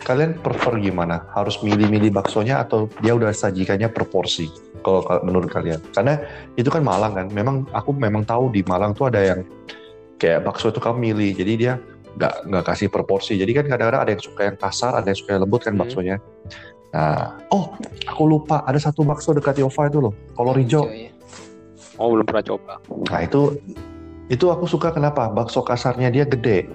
kalian 0.00 0.40
prefer 0.40 0.80
gimana? 0.80 1.28
Harus 1.36 1.60
milih-milih 1.60 2.10
baksonya 2.16 2.64
atau 2.64 2.88
dia 3.04 3.12
udah 3.12 3.30
sajikannya 3.30 3.92
per 3.92 4.08
porsi? 4.08 4.48
Kalau 4.80 5.04
kal- 5.04 5.22
menurut 5.22 5.52
kalian, 5.52 5.80
karena 5.92 6.20
itu 6.56 6.68
kan 6.72 6.80
Malang 6.80 7.12
kan. 7.12 7.26
Memang 7.28 7.68
aku 7.70 7.92
memang 7.92 8.24
tahu 8.24 8.48
di 8.48 8.64
Malang 8.64 8.96
tuh 8.96 9.12
ada 9.12 9.20
yang 9.20 9.40
kayak 10.16 10.44
bakso 10.44 10.72
itu 10.72 10.80
kamu 10.80 11.12
milih, 11.12 11.30
jadi 11.36 11.52
dia 11.56 11.72
nggak 12.16 12.34
nggak 12.48 12.64
kasih 12.64 12.88
per 12.88 13.04
porsi. 13.04 13.36
Jadi 13.38 13.52
kan 13.54 13.64
kadang-kadang 13.68 14.02
ada 14.04 14.10
yang 14.12 14.22
suka 14.24 14.42
yang 14.48 14.56
kasar, 14.58 14.92
ada 14.96 15.06
yang 15.08 15.18
suka 15.18 15.30
yang 15.36 15.42
lembut 15.44 15.60
kan 15.62 15.72
Hmm. 15.76 15.82
baksonya. 15.84 16.16
Nah, 16.90 17.38
oh 17.54 17.70
aku 18.02 18.22
lupa 18.26 18.66
ada 18.66 18.76
satu 18.76 19.06
bakso 19.06 19.30
dekat 19.30 19.62
Yova 19.62 19.86
itu 19.86 20.02
loh, 20.02 20.14
kolor 20.34 20.58
hijau. 20.58 20.90
Iya, 20.90 21.06
iya. 21.06 21.12
oh 22.00 22.08
belum 22.16 22.24
pernah 22.24 22.40
coba 22.40 22.80
Nah 23.12 23.20
itu 23.20 23.60
itu 24.26 24.46
aku 24.48 24.64
suka 24.66 24.90
kenapa? 24.90 25.30
Bakso 25.30 25.62
kasarnya 25.62 26.10
dia 26.10 26.24
gede. 26.26 26.66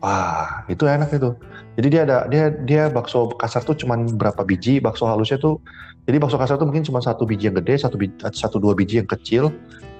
Wah 0.00 0.64
itu 0.70 0.86
enak 0.86 1.10
itu. 1.12 1.34
Jadi 1.80 1.96
dia 1.96 2.02
ada 2.04 2.28
dia 2.28 2.52
dia 2.52 2.82
bakso 2.92 3.32
kasar 3.40 3.64
tuh 3.64 3.72
cuman 3.72 4.04
berapa 4.20 4.44
biji, 4.44 4.84
bakso 4.84 5.08
halusnya 5.08 5.40
tuh 5.40 5.56
jadi 6.04 6.20
bakso 6.20 6.36
kasar 6.36 6.60
tuh 6.60 6.68
mungkin 6.68 6.84
cuma 6.84 7.00
satu 7.00 7.24
biji 7.24 7.48
yang 7.48 7.56
gede, 7.56 7.80
satu 7.80 7.96
biji, 7.96 8.12
satu 8.36 8.60
dua 8.60 8.76
biji 8.76 9.00
yang 9.00 9.08
kecil. 9.08 9.48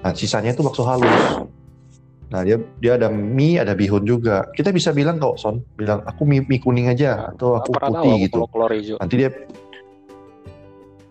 Nah 0.05 0.13
sisanya 0.13 0.53
itu 0.53 0.61
bakso 0.61 0.85
halus. 0.85 1.09
Nah 2.29 2.45
dia 2.45 2.61
dia 2.77 3.01
ada 3.01 3.09
mie, 3.09 3.57
ada 3.57 3.73
bihun 3.73 4.05
juga. 4.05 4.45
Kita 4.53 4.69
bisa 4.69 4.93
bilang 4.93 5.17
kok 5.17 5.41
Son, 5.41 5.57
bilang 5.73 6.05
aku 6.05 6.21
mie, 6.21 6.45
mie 6.45 6.61
kuning 6.61 6.85
aja 6.85 7.33
atau 7.33 7.57
aku 7.57 7.73
pernah 7.73 7.97
tahu 7.97 8.05
putih 8.05 8.15
gitu. 8.29 8.37
kalau 8.45 8.49
kolor 8.53 8.71
hijau 8.77 8.95
Nanti 9.01 9.15
dia 9.17 9.29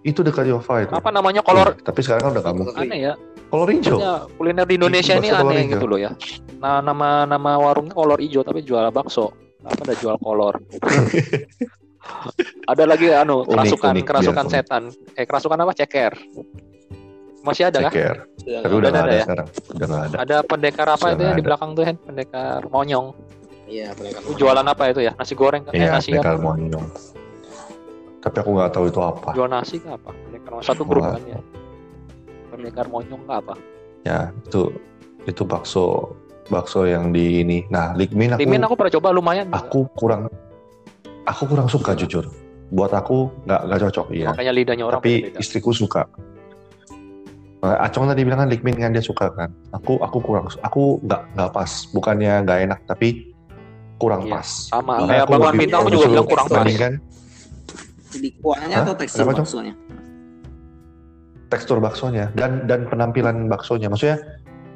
itu 0.06 0.20
dekat 0.22 0.48
Yova 0.48 0.74
itu. 0.86 0.94
apa 0.94 1.10
namanya 1.12 1.42
kolor 1.42 1.76
Ih, 1.76 1.82
tapi 1.82 2.00
sekarang 2.00 2.30
kan 2.30 2.30
udah 2.38 2.44
kamu 2.46 2.60
aneh 2.78 3.00
ya 3.10 3.14
kolor 3.50 3.68
hijau. 3.74 3.98
Kuliner 4.38 4.64
di 4.64 4.78
Indonesia 4.78 5.18
ini 5.18 5.28
aneh 5.34 5.66
hijau. 5.66 5.72
gitu 5.76 5.86
loh 5.90 5.98
ya. 5.98 6.14
Nah, 6.62 6.78
nama 6.80 7.26
nama 7.26 7.58
warungnya 7.58 7.92
kolor 7.92 8.16
hijau 8.22 8.46
tapi 8.46 8.62
jual 8.62 8.86
bakso. 8.94 9.34
Apa 9.61 9.80
ada 9.82 9.94
jual 9.94 10.16
kolor? 10.18 10.54
ada 12.66 12.84
lagi 12.86 13.12
anu 13.12 13.42
Unik, 13.42 13.50
kerasukan 13.50 13.92
unik, 13.92 14.04
kerasukan 14.04 14.44
biar 14.44 14.50
unik. 14.50 14.54
setan. 14.56 14.82
Eh 15.14 15.24
kerasukan 15.24 15.58
apa? 15.58 15.72
Ceker. 15.74 16.12
Masih 17.40 17.64
ada 17.66 17.78
kah? 17.82 17.92
Ceker. 17.92 18.16
Sudah 18.36 18.61
Tapi 18.61 18.68
nggak 18.68 18.72
udah 18.72 18.78
Udah 18.80 18.90
nggak 18.90 19.00
ada 19.00 19.00
ada 19.02 19.12
ya? 19.12 19.24
sekarang. 19.24 19.48
Udah 19.70 19.86
nggak 19.86 20.02
ada. 20.02 20.16
Ada 20.18 20.36
pendekar 20.42 20.86
apa 20.88 20.96
Sudah 20.98 21.11
itu 21.11 21.20
ya 21.20 21.26
nggak 21.26 21.36
di 21.36 21.44
belakang 21.44 21.70
tuh 21.72 21.84
Hen? 21.84 21.96
Pendekar 21.98 22.61
monyong. 22.68 23.06
Iya, 23.70 23.88
mereka 23.94 24.18
Itu 24.20 24.32
jualan 24.36 24.66
apa 24.66 24.82
itu 24.88 25.00
ya? 25.00 25.12
Nasi 25.14 25.34
goreng 25.34 25.62
kan? 25.62 25.72
Eh, 25.72 25.78
Iya, 25.78 25.88
nasi 25.92 26.11
pendekar 26.11 26.34
apa? 26.34 26.42
monyong. 26.42 26.86
Tapi 28.20 28.36
aku 28.36 28.50
nggak 28.50 28.70
tahu 28.70 28.84
itu 28.86 29.00
apa. 29.00 29.28
Jual 29.32 29.48
nasi 29.48 29.76
kah 29.78 29.92
apa? 29.94 30.11
Pendekar 30.11 30.50
monyong. 30.52 30.66
satu 30.66 30.82
grup 30.82 31.04
kan 31.06 31.22
ya. 31.24 31.38
Pendekar 32.50 32.86
monyong 32.86 33.22
kah 33.24 33.36
apa? 33.38 33.54
Ya 34.02 34.18
itu 34.38 34.72
itu 35.22 35.42
bakso 35.44 36.16
bakso 36.51 36.84
yang 36.84 37.14
di 37.14 37.40
ini. 37.40 37.64
Nah, 37.70 37.94
likmin 37.94 38.34
aku 38.34 38.42
Timin 38.42 38.61
aku 38.61 38.74
pernah 38.74 38.92
coba 38.98 39.09
lumayan. 39.14 39.46
juga. 39.46 39.57
aku 39.62 39.80
kurang 39.94 40.22
aku 41.24 41.42
kurang 41.46 41.68
suka 41.70 41.94
jujur. 41.94 42.26
Buat 42.70 42.92
aku 42.94 43.30
nggak 43.46 43.61
nggak 43.66 43.78
cocok 43.88 44.07
iya. 44.11 44.28
Makanya 44.30 44.53
lidahnya 44.55 44.84
orang 44.86 45.01
Tapi 45.03 45.12
beda. 45.30 45.38
istriku 45.38 45.70
suka. 45.70 46.07
Nah, 47.61 47.76
Acong 47.84 48.09
tadi 48.09 48.24
bilang 48.24 48.40
kan 48.42 48.48
likmin 48.48 48.74
kan 48.74 48.90
dia 48.90 49.05
suka 49.05 49.30
kan. 49.30 49.51
Aku 49.72 49.98
aku 50.01 50.18
kurang 50.18 50.51
aku 50.61 50.98
nggak 51.03 51.22
nggak 51.34 51.51
pas. 51.51 51.70
Bukannya 51.90 52.32
nggak 52.42 52.59
enak 52.66 52.80
tapi 52.86 53.30
kurang 53.96 54.26
Iya, 54.26 54.32
pas. 54.38 54.48
sama. 54.68 54.94
Kayak 55.07 55.24
aku 55.24 55.32
bintang 55.55 55.80
aku 55.86 55.90
juga 55.92 56.07
bilang 56.09 56.26
kurang 56.26 56.46
pas. 56.46 56.57
bandingkan 56.62 56.92
di 58.11 58.34
kuahnya 58.42 58.82
atau 58.82 58.94
tekstur 58.98 59.22
baksonya? 59.22 59.74
tekstur 61.51 61.78
baksonya 61.82 62.30
dan 62.34 62.66
dan 62.70 62.86
penampilan 62.86 63.51
baksonya. 63.51 63.90
Maksudnya 63.90 64.18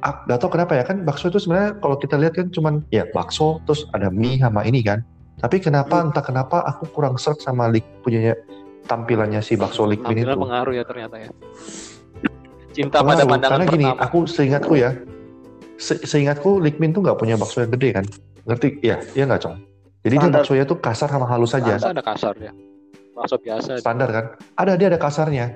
nggak 0.04 0.36
tahu 0.36 0.50
kenapa 0.52 0.72
ya 0.74 0.84
kan 0.84 1.00
bakso 1.00 1.26
itu 1.26 1.38
sebenarnya 1.38 1.78
kalau 1.78 1.96
kita 1.96 2.14
lihat 2.14 2.34
kan 2.34 2.48
cuman 2.48 2.84
ya 2.88 3.08
bakso 3.08 3.64
terus 3.64 3.88
ada 3.90 4.08
mie 4.08 4.36
sama 4.36 4.60
ini 4.62 4.80
kan. 4.80 5.00
Tapi 5.34 5.58
kenapa 5.58 5.98
Hmm. 5.98 6.08
entah 6.08 6.20
kenapa 6.20 6.60
aku 6.62 6.84
kurang 6.90 7.16
serk 7.16 7.40
sama 7.40 7.66
lik 7.66 7.82
punyanya 8.00 8.36
tampilannya 8.84 9.40
si 9.40 9.56
bakso 9.56 9.82
likmin 9.82 10.12
Tampilan 10.20 10.30
itu. 10.30 10.42
pengaruh 10.42 10.72
ya 10.72 10.84
ternyata 10.84 11.16
ya. 11.18 11.30
Cinta 12.70 12.98
pada 12.98 13.22
Pengaruh. 13.22 13.30
pandangan 13.30 13.50
Karena 13.56 13.64
gini, 13.70 13.86
pertama. 13.86 14.02
aku 14.02 14.18
seingatku 14.26 14.74
ya, 14.74 14.90
se- 15.76 16.02
seingatku 16.02 16.58
Likmin 16.58 16.90
tuh 16.90 17.00
nggak 17.00 17.16
punya 17.16 17.38
bakso 17.38 17.62
yang 17.62 17.70
gede 17.70 17.88
kan? 17.92 18.04
Ngerti? 18.44 18.68
Iya, 18.82 18.96
iya 19.14 19.24
nggak 19.24 19.40
cong. 19.40 19.56
Jadi 20.02 20.10
dia 20.10 20.20
Standar. 20.20 20.40
baksonya 20.42 20.64
tuh 20.66 20.78
kasar 20.78 21.08
sama 21.08 21.24
halus 21.24 21.50
saja. 21.50 21.74
Ada 21.78 22.02
kasar 22.02 22.34
ya. 22.36 22.52
Bakso 23.14 23.38
biasa. 23.38 23.78
Standar 23.78 24.08
kan? 24.10 24.24
Ada 24.58 24.72
dia 24.74 24.90
ada 24.90 24.98
kasarnya, 24.98 25.46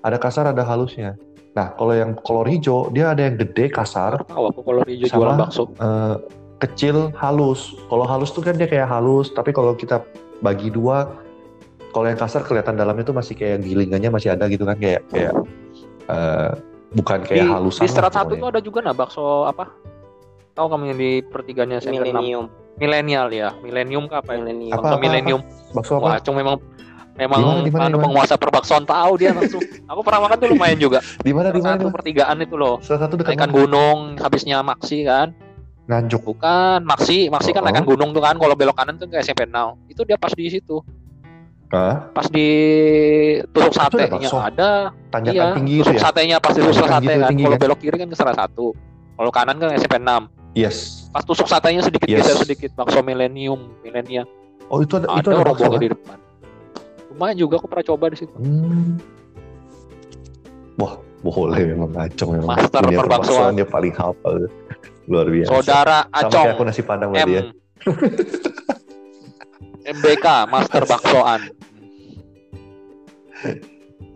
ada 0.00 0.16
kasar 0.16 0.48
ada 0.48 0.62
halusnya. 0.62 1.18
Nah 1.56 1.72
kalau 1.74 1.92
yang 1.92 2.12
kolor 2.20 2.46
hijau 2.46 2.88
dia 2.90 3.12
ada 3.12 3.24
yang 3.24 3.36
gede 3.36 3.68
kasar, 3.68 4.20
tahu 4.24 4.44
aku 4.50 4.60
kalau 4.62 4.82
hijau 4.84 5.06
Sama- 5.08 5.18
jualan 5.20 5.36
bakso. 5.38 5.62
eh, 5.70 6.14
kecil 6.58 7.14
halus. 7.14 7.74
Kalau 7.86 8.04
halus 8.04 8.30
tuh 8.30 8.42
kan 8.42 8.54
dia 8.54 8.66
kayak 8.66 8.86
halus, 8.86 9.30
tapi 9.30 9.50
kalau 9.50 9.72
kita 9.72 10.02
bagi 10.38 10.68
dua, 10.68 11.06
kalau 11.90 12.06
yang 12.06 12.18
kasar 12.18 12.42
kelihatan 12.42 12.74
dalamnya 12.74 13.06
tuh 13.06 13.16
masih 13.16 13.34
kayak 13.34 13.62
gilingannya 13.62 14.10
masih 14.10 14.34
ada 14.34 14.46
gitu 14.46 14.66
kan 14.66 14.76
kayak 14.76 15.02
kayak 15.08 15.34
eh, 16.06 16.50
bukan 16.94 17.18
Di, 17.22 17.26
kayak 17.36 17.46
halusan. 17.48 17.84
di 17.84 17.90
serat 17.90 18.10
lah 18.10 18.22
satu 18.22 18.32
itu 18.32 18.42
pokoknya. 18.42 18.52
ada 18.54 18.60
juga 18.62 18.78
nah 18.82 18.94
bakso 18.94 19.44
apa? 19.44 19.70
Tahu 20.54 20.66
kamu 20.66 20.84
yang 20.90 20.98
di 20.98 21.10
pertiganya 21.22 21.78
saya 21.78 21.94
Millennium. 21.94 22.50
Milenial 22.78 23.26
ya. 23.30 23.48
Millennium 23.58 24.06
kah 24.06 24.22
apa 24.22 24.34
ya? 24.34 24.38
Millennium. 24.42 24.70
Apa, 24.74 24.82
Bakso 24.82 24.94
apa, 24.94 25.02
milenium. 25.02 25.40
Bakso 25.74 25.92
Wah, 25.98 26.14
apa? 26.14 26.22
Cung 26.22 26.36
memang 26.38 26.56
memang 27.18 27.38
Di 27.38 27.44
mana, 27.44 27.60
di 27.60 27.70
mana, 27.70 27.82
anu 27.82 27.90
di 27.90 27.96
mana? 27.96 28.04
penguasa 28.06 28.34
perbaksoan 28.38 28.84
tahu 28.86 29.12
dia 29.18 29.34
langsung. 29.34 29.58
aku 29.90 30.00
pernah 30.00 30.20
makan 30.22 30.36
tuh 30.38 30.48
lumayan 30.48 30.78
juga. 30.78 30.98
Di 31.18 31.32
mana 31.34 31.50
di 31.50 31.58
mana? 31.58 31.76
satu 31.76 31.90
pertigaan 31.90 32.38
itu 32.38 32.54
loh. 32.54 32.78
Salah 32.80 33.00
satu 33.04 33.18
dekat 33.18 33.34
mana? 33.36 33.50
gunung, 33.50 33.98
habisnya 34.16 34.62
Maksi 34.62 35.02
kan? 35.02 35.34
Nganjuk. 35.84 36.20
Bukan, 36.22 36.84
Maksi, 36.84 37.26
Maksi 37.26 37.50
kan 37.50 37.60
Oh. 37.60 37.66
naikan 37.66 37.82
gunung 37.82 38.12
tuh 38.12 38.20
kan. 38.20 38.36
Kalau 38.36 38.54
belok 38.54 38.76
kanan 38.76 38.94
tuh 38.96 39.08
ke 39.08 39.18
SMP 39.18 39.44
Now. 39.44 39.74
Itu 39.86 40.04
dia 40.04 40.14
pas 40.14 40.30
di 40.30 40.46
situ. 40.46 40.78
Hah? 41.68 42.08
Pas 42.12 42.24
di 42.26 42.48
tusuk 43.46 43.76
ada 43.76 43.92
satenya 43.92 44.28
ada. 44.32 44.70
Tanjakan 45.10 45.36
Iya, 45.36 45.46
tinggi 45.52 45.74
itu 45.74 45.82
tusuk 45.84 45.96
ya? 45.96 46.00
satenya 46.00 46.36
pas 46.38 46.52
di 46.52 46.62
tusuk 46.62 46.86
sate 46.86 47.04
gitu 47.04 47.18
kan. 47.18 47.32
Kalau 47.34 47.50
kan? 47.50 47.60
belok 47.60 47.78
kiri 47.78 47.96
kan 47.96 48.08
ke 48.08 48.16
salah 48.16 48.32
satu. 48.32 48.72
Kalau 49.16 49.30
kanan 49.30 49.56
kan 49.56 49.68
SMP 49.76 49.96
6. 49.98 50.28
Yes. 50.52 51.08
Pas 51.08 51.20
tusuk 51.20 51.44
satenya 51.44 51.80
sedikit 51.80 52.08
Yes. 52.08 52.24
geser 52.24 52.36
sedikit 52.38 52.70
bakso 52.72 53.00
milenium, 53.00 53.68
milenium. 53.80 54.24
Oh 54.68 54.80
itu 54.80 54.96
ada, 54.96 55.08
itu 55.14 55.28
Ada 55.28 55.28
ada 55.30 55.44
bakso 55.44 55.64
rombongnya 55.64 55.72
kan? 55.74 55.80
di 55.80 55.90
depan. 55.92 56.16
Lumayan 57.18 57.34
juga 57.34 57.58
aku 57.58 57.66
pernah 57.66 57.82
coba 57.82 58.14
di 58.14 58.16
situ. 58.22 58.30
Hmm. 58.38 59.02
Wah, 60.78 60.94
boleh 61.26 61.74
memang 61.74 61.90
ngacong 61.90 62.30
memang. 62.38 62.54
Master 62.54 62.80
Dunia 62.86 63.50
dia 63.58 63.66
paling 63.66 63.90
hafal. 63.90 64.46
Luar 65.10 65.26
biasa. 65.26 65.50
Saudara 65.50 65.98
Sama 66.14 66.14
kayak 66.14 66.54
aku 66.54 66.62
Acong 66.62 66.66
nasi 66.70 66.82
padang 66.86 67.10
M. 67.10 67.14
berarti 67.18 67.34
ya. 67.34 67.42
MBK 69.98 70.26
Master 70.46 70.82
Baksoan. 70.86 71.40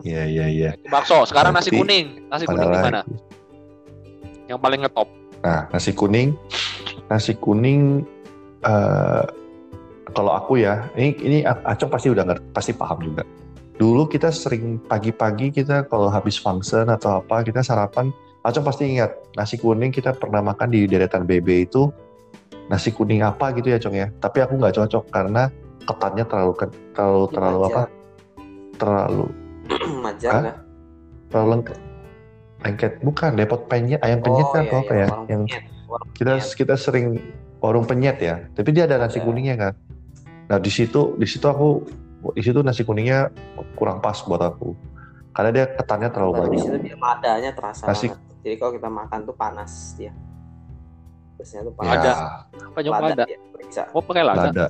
Iya, 0.07 0.23
iya, 0.23 0.45
iya. 0.47 0.71
Bakso, 0.87 1.27
sekarang 1.27 1.51
nasi 1.51 1.75
Nanti 1.75 1.83
kuning. 1.83 2.07
Nasi 2.31 2.47
kuning 2.47 2.71
gimana? 2.71 3.03
lagi. 3.03 3.15
Yang 4.47 4.59
paling 4.63 4.79
ngetop. 4.79 5.09
Nah, 5.43 5.61
nasi 5.75 5.91
kuning, 5.91 6.29
nasi 7.11 7.35
kuning 7.35 8.07
eh 8.63 9.23
kalau 10.13 10.31
aku 10.31 10.61
ya, 10.61 10.87
ini 10.93 11.17
ini 11.19 11.37
Acong 11.43 11.89
pasti 11.89 12.13
udah 12.13 12.23
ngerti, 12.23 12.45
pasti 12.53 12.71
paham 12.71 13.01
juga. 13.01 13.23
Dulu 13.75 14.05
kita 14.05 14.29
sering 14.29 14.77
pagi-pagi 14.85 15.49
kita 15.49 15.89
kalau 15.89 16.07
habis 16.07 16.37
function 16.37 16.87
atau 16.87 17.19
apa 17.19 17.41
kita 17.41 17.65
sarapan, 17.65 18.13
Acong 18.45 18.63
pasti 18.63 18.87
ingat 18.93 19.11
nasi 19.33 19.57
kuning 19.57 19.89
kita 19.89 20.13
pernah 20.13 20.39
makan 20.39 20.69
di 20.69 20.85
deretan 20.85 21.25
BB 21.25 21.67
itu 21.67 21.89
nasi 22.69 22.93
kuning 22.93 23.25
apa 23.25 23.51
gitu 23.57 23.73
ya 23.73 23.81
Cong 23.81 23.95
ya. 23.97 24.07
Tapi 24.21 24.37
aku 24.39 24.55
nggak 24.55 24.75
cocok 24.77 25.03
karena 25.09 25.49
ketannya 25.83 26.23
terlalu 26.29 26.53
terlalu 26.93 27.25
terlalu 27.33 27.59
apa? 27.67 27.81
Terlalu 28.77 29.25
Majar 30.05 30.31
nggak? 30.39 30.57
terlalu 31.27 31.47
lengket. 31.57 31.79
Lengket 32.63 32.93
bukan 33.01 33.31
depot 33.35 33.61
penyet 33.67 33.99
ayam 33.99 34.21
penyet 34.21 34.45
Oh, 34.45 34.53
kan 34.53 34.63
iya, 34.63 34.69
atau 34.69 34.77
apa 34.79 34.93
iya, 34.93 35.01
ya? 35.01 35.07
warung 35.09 35.27
Yang 35.27 35.41
penyet, 35.43 35.63
kita 36.13 36.33
penyet. 36.37 36.55
kita 36.55 36.75
sering 36.77 37.07
warung 37.59 37.85
penyet 37.87 38.17
ya 38.19 38.35
tapi 38.53 38.69
dia 38.71 38.83
ada 38.83 38.99
nasi 38.99 39.19
Ada. 39.19 39.25
kuningnya 39.25 39.55
kan 39.55 39.73
nah 40.53 40.61
di 40.61 40.69
situ 40.69 41.17
di 41.17 41.25
situ 41.25 41.41
aku 41.49 41.81
di 42.37 42.45
situ 42.45 42.61
nasi 42.61 42.85
kuningnya 42.85 43.33
kurang 43.73 43.97
pas 44.05 44.21
buat 44.21 44.37
aku 44.37 44.77
karena 45.33 45.49
dia 45.49 45.65
ketannya 45.65 46.13
terlalu 46.13 46.31
Baru 46.37 46.45
di 46.45 46.49
banyak 46.53 46.61
situ 46.61 46.77
dia 46.85 46.95
ladanya 47.01 47.51
terasa 47.57 47.89
Nasi- 47.89 48.13
banget. 48.13 48.21
Jadi 48.43 48.55
kalau 48.61 48.71
kita 48.77 48.89
makan 48.91 49.19
tuh 49.23 49.35
panas 49.39 49.71
dia. 49.97 50.11
Terusnya 51.39 51.63
tuh 51.63 51.73
ya, 51.73 51.79
panas. 51.79 51.95
Ada. 51.95 52.13
Apa 52.69 52.77
nyoba 52.85 53.05
ada? 53.17 53.25
Oh 53.97 54.03
pakai 54.05 54.21
lada. 54.21 54.45
lada 54.53 54.67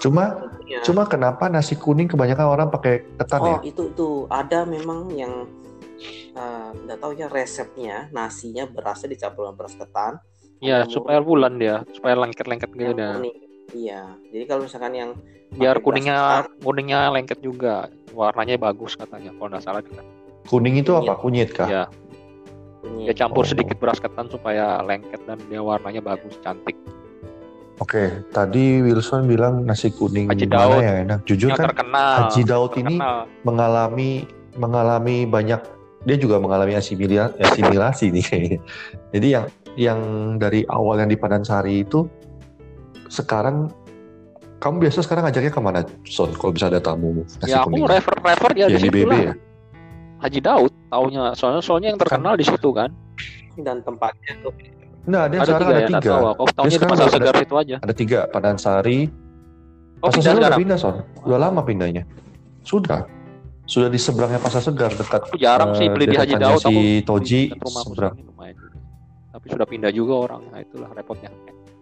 cuma 0.00 0.24
Tentunya. 0.32 0.78
cuma 0.80 1.02
kenapa 1.04 1.50
nasi 1.52 1.76
kuning 1.76 2.08
kebanyakan 2.08 2.46
orang 2.46 2.68
pakai 2.72 3.04
ketan 3.20 3.40
ya 3.42 3.54
Oh 3.54 3.60
itu 3.60 3.82
tuh 3.92 4.24
ada 4.32 4.64
memang 4.64 5.12
yang 5.12 5.44
eh, 6.32 6.68
nggak 6.72 6.98
tahu 6.98 7.12
ya 7.14 7.28
resepnya 7.28 8.08
nasinya 8.10 8.64
berasnya 8.66 9.12
dicampur 9.14 9.46
dengan 9.46 9.56
beras 9.60 9.76
ketan. 9.76 10.18
Iya, 10.60 10.84
Yang 10.84 11.00
supaya 11.00 11.20
bulan 11.20 11.56
dia, 11.56 11.84
supaya 11.92 12.16
lengket-lengket 12.20 12.70
gitu 12.72 12.92
yang 12.92 12.96
dah. 12.96 13.12
kuning. 13.16 13.49
Iya. 13.70 14.02
Jadi 14.26 14.44
kalau 14.44 14.62
misalkan 14.64 14.92
yang 14.92 15.10
Biar 15.50 15.78
kuningnya 15.78 16.46
kuningnya 16.58 17.10
lengket 17.10 17.38
juga. 17.40 17.90
Warnanya 18.10 18.54
bagus 18.56 18.94
katanya 18.94 19.30
kalau 19.32 19.48
nggak 19.48 19.62
salah 19.62 19.82
kan. 19.82 20.02
kuning 20.42 20.74
itu 20.76 20.90
apa 20.92 21.14
kunyit 21.14 21.52
kah 21.52 21.68
Iya, 21.68 21.84
kunyit. 22.80 23.06
dia 23.06 23.14
campur 23.16 23.42
Oh. 23.42 23.46
sedikit 23.46 23.76
beras 23.76 23.98
ketan 23.98 24.26
supaya 24.26 24.80
lengket 24.80 25.20
dan 25.22 25.38
dia 25.46 25.60
warnanya 25.60 26.00
bagus, 26.00 26.34
cantik. 26.40 26.74
oke 27.76 28.02
tadi 28.28 28.80
Wilson 28.80 29.24
bilang 29.24 29.62
nasi 29.62 29.88
kuning 29.90 30.26
Haji 30.26 30.44
mana 30.44 30.56
Daud. 30.56 30.80
yang 30.80 30.96
enak 31.04 31.20
jujur 31.24 31.48
Yang 31.48 31.58
kan 31.58 31.66
terkenal. 31.68 32.14
Haji 32.24 32.42
Daud 32.42 32.72
ini 32.74 32.94
terkenal. 32.94 33.18
mengalami 33.42 34.10
mengalami 34.54 35.16
banyak 35.24 35.60
dia 36.00 36.16
juga 36.16 36.36
mengalami 36.36 36.72
asimila- 36.74 37.30
asimilasi 37.36 38.10
nih 38.10 38.24
kayaknya. 38.24 38.58
Jadi 39.12 39.26
yang 39.28 39.44
yang 39.76 40.00
dari 40.36 40.64
awal 40.66 40.98
yang 40.98 41.08
di 41.08 41.16
Padansari 41.16 41.84
itu 41.84 42.08
sekarang 43.10 43.68
kamu 44.56 44.76
biasa 44.80 45.02
sekarang 45.02 45.24
ngajaknya 45.24 45.50
ke 45.50 45.60
mana 45.60 45.80
Son 46.04 46.30
kalau 46.32 46.52
bisa 46.52 46.68
ada 46.68 46.78
tamu 46.78 47.10
nasi 47.36 47.48
Ya 47.48 47.60
aku 47.60 47.72
kuning 47.72 47.84
refer 47.84 48.14
refer 48.16 48.50
ya 48.52 48.56
di 48.56 48.60
yang 48.62 48.70
di 48.70 48.80
situ 48.86 48.96
BB 48.96 49.08
lah. 49.08 49.20
ya 49.20 49.34
Haji 50.20 50.40
Daud 50.40 50.72
taunya 50.86 51.22
soalnya 51.32 51.60
soalnya 51.60 51.88
yang 51.88 51.98
terkenal 51.98 52.34
di 52.34 52.44
situ 52.44 52.68
kan. 52.70 52.90
dan 53.58 53.82
tempatnya 53.82 54.32
tuh 54.40 54.54
Nah 55.02 55.26
dia 55.26 55.38
ada 55.38 55.48
sekarang 55.48 55.64
tiga 55.64 55.72
ada 55.72 55.80
ya, 55.80 55.88
tiga 55.90 56.10
tahu. 56.12 56.24
Aku 56.30 56.42
taunya 56.50 56.60
di 56.62 56.74
sekarang 56.76 56.92
pasar 56.92 57.02
udah 57.02 57.14
segar 57.14 57.34
ada- 57.34 57.42
itu 57.42 57.54
aja. 57.56 57.76
ada 57.78 57.94
tiga 57.94 58.18
Padansari 58.26 58.98
Oh 59.00 59.10
Pasar 60.02 60.12
pindah 60.12 60.20
Segar 60.22 60.30
udah 60.30 60.40
sekarang. 60.40 60.60
pindah 60.60 60.78
Son 60.78 60.96
udah 61.22 61.38
lama 61.40 61.60
pindahnya 61.60 62.02
sudah 62.62 63.00
sudah 63.64 63.88
di 63.88 63.96
seberangnya 63.96 64.38
Pasar 64.38 64.60
Segar 64.60 64.92
dekat 64.92 65.20
Aku 65.24 65.36
jarang 65.36 65.72
sih 65.72 65.84
eh, 65.84 65.90
beli 65.90 66.04
di 66.06 66.16
Haji 66.16 66.34
Daud. 66.36 66.58
si 66.58 66.68
Aku 66.68 66.80
Toji 67.08 67.40
seberang. 67.56 68.14
Tapi 69.30 69.46
sudah 69.46 69.64
pindah 69.64 69.88
juga 69.88 70.14
orang. 70.20 70.42
Nah 70.46 70.60
itulah 70.60 70.90
repotnya. 70.90 71.30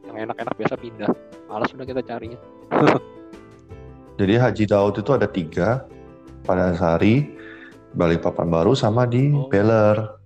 Yang 0.08 0.16
enak-enak 0.24 0.54
biasa 0.56 0.74
pindah. 0.80 1.10
Malas 1.46 1.68
sudah 1.68 1.84
kita 1.84 2.00
carinya. 2.00 2.38
Jadi 4.18 4.34
Haji 4.34 4.64
Daud 4.66 4.98
itu 4.98 5.10
ada 5.14 5.30
tiga, 5.30 5.86
Padansari, 6.42 7.28
Balikpapan 7.94 8.50
Baru, 8.50 8.74
sama 8.74 9.06
di 9.06 9.30
Oh. 9.30 9.46
Beler. 9.46 10.18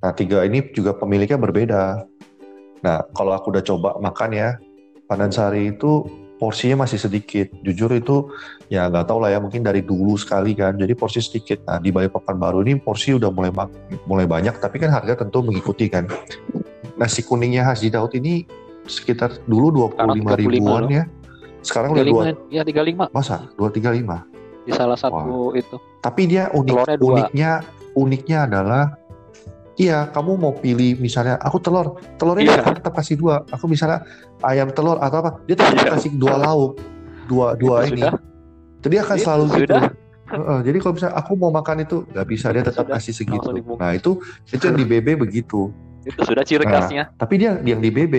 Nah 0.00 0.12
tiga 0.16 0.46
ini 0.46 0.64
juga 0.72 0.96
pemiliknya 0.96 1.36
berbeda. 1.36 2.06
Nah 2.80 3.02
kalau 3.12 3.36
aku 3.36 3.52
udah 3.52 3.64
coba 3.66 3.98
makan 4.00 4.30
ya, 4.32 4.56
Padansari 5.04 5.74
itu 5.74 6.06
porsinya 6.40 6.88
masih 6.88 6.96
sedikit. 6.96 7.52
Jujur 7.60 7.92
itu 7.92 8.32
ya 8.72 8.88
nggak 8.88 9.08
tahu 9.08 9.20
lah 9.20 9.36
ya 9.36 9.38
mungkin 9.40 9.60
dari 9.60 9.84
dulu 9.84 10.16
sekali 10.16 10.56
kan. 10.56 10.80
Jadi 10.80 10.96
porsi 10.96 11.20
sedikit. 11.20 11.60
Nah 11.68 11.76
di 11.76 11.92
Balikpapan 11.92 12.40
Baru 12.40 12.64
ini 12.64 12.80
porsi 12.80 13.12
udah 13.16 13.28
mulai 13.28 13.52
mulai 14.08 14.24
banyak, 14.24 14.56
tapi 14.62 14.80
kan 14.80 14.92
harga 14.96 15.26
tentu 15.26 15.44
mengikuti 15.44 15.92
kan. 15.92 16.08
Nasi 16.96 17.20
kuningnya 17.20 17.68
Haji 17.68 17.92
Daud 17.92 18.16
ini 18.16 18.48
sekitar 18.86 19.42
dulu 19.44 19.90
25 19.90 19.94
Sekarang 19.94 20.16
35 20.16 20.50
ribuan 20.50 20.82
loh. 20.82 20.90
ya. 20.90 21.04
Sekarang 21.60 21.90
udah 21.92 22.04
dua 22.04 22.22
35 22.24 22.54
ya 22.54 22.62
35 22.62 23.10
Masa? 23.10 23.36
235? 23.54 24.18
di 24.62 24.72
salah 24.74 24.98
satu 24.98 25.54
itu. 25.54 25.78
Tapi 26.00 26.22
dia 26.26 26.50
unik, 26.50 26.98
uniknya 26.98 27.50
uniknya 27.94 28.38
adalah 28.44 28.84
Iya, 29.76 30.08
kamu 30.08 30.40
mau 30.40 30.56
pilih 30.56 30.96
misalnya 30.96 31.36
aku 31.36 31.60
telur, 31.60 32.00
telurnya 32.16 32.48
Iya. 32.48 32.64
dia 32.64 32.80
tetap 32.80 32.96
kasih 32.96 33.14
dua. 33.14 33.44
Aku 33.46 33.68
misalnya 33.68 34.08
ayam 34.40 34.72
telur 34.72 34.96
atau 34.96 35.20
apa, 35.20 35.36
dia 35.44 35.52
tetap 35.52 35.76
Iya. 35.76 35.92
kasih 35.92 36.16
dua 36.16 36.34
lauk, 36.34 36.80
dua 37.28 37.52
dua 37.54 37.84
Itu 37.84 37.92
ini. 37.92 38.00
sudah. 38.00 38.12
Jadi 38.80 38.96
akan 38.96 39.14
Itu 39.14 39.22
selalu 39.22 39.44
gitu. 39.44 39.56
sudah. 39.60 39.82
Heeh, 40.26 40.58
jadi 40.64 40.76
kalau 40.80 40.94
misalnya 40.96 41.14
aku 41.14 41.32
mau 41.36 41.50
makan 41.52 41.76
itu 41.78 41.96
nggak 42.08 42.24
bisa, 42.26 42.46
dia 42.50 42.64
tetap 42.64 42.82
sudah. 42.82 42.96
kasih 42.96 43.12
segitu. 43.14 43.48
Nah 43.76 43.90
itu 43.92 44.10
itu 44.48 44.62
yang 44.64 44.74
di 44.74 44.86
BB 44.88 45.08
begitu. 45.14 45.68
Itu 46.02 46.20
sudah 46.24 46.42
ciri 46.42 46.64
Nah. 46.64 46.72
khasnya. 46.72 47.04
Tapi 47.12 47.34
dia 47.36 47.60
yang 47.60 47.78
di 47.78 47.90
BB, 47.92 48.14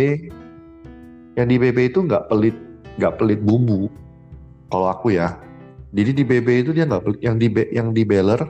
yang 1.38 1.48
di 1.48 1.58
BB 1.62 1.94
itu 1.94 2.02
nggak 2.02 2.34
pelit, 2.34 2.58
nggak 2.98 3.14
pelit 3.22 3.40
bumbu. 3.46 3.88
Kalau 4.68 4.90
aku 4.92 5.16
ya, 5.16 5.38
jadi 5.94 6.12
di 6.12 6.24
BB 6.28 6.48
itu 6.68 6.72
dia 6.76 6.84
nggak 6.90 7.04
pelit. 7.06 7.20
Yang 7.24 7.36
di 7.40 7.48
yang 7.72 7.88
di 7.96 8.04
Beler 8.04 8.42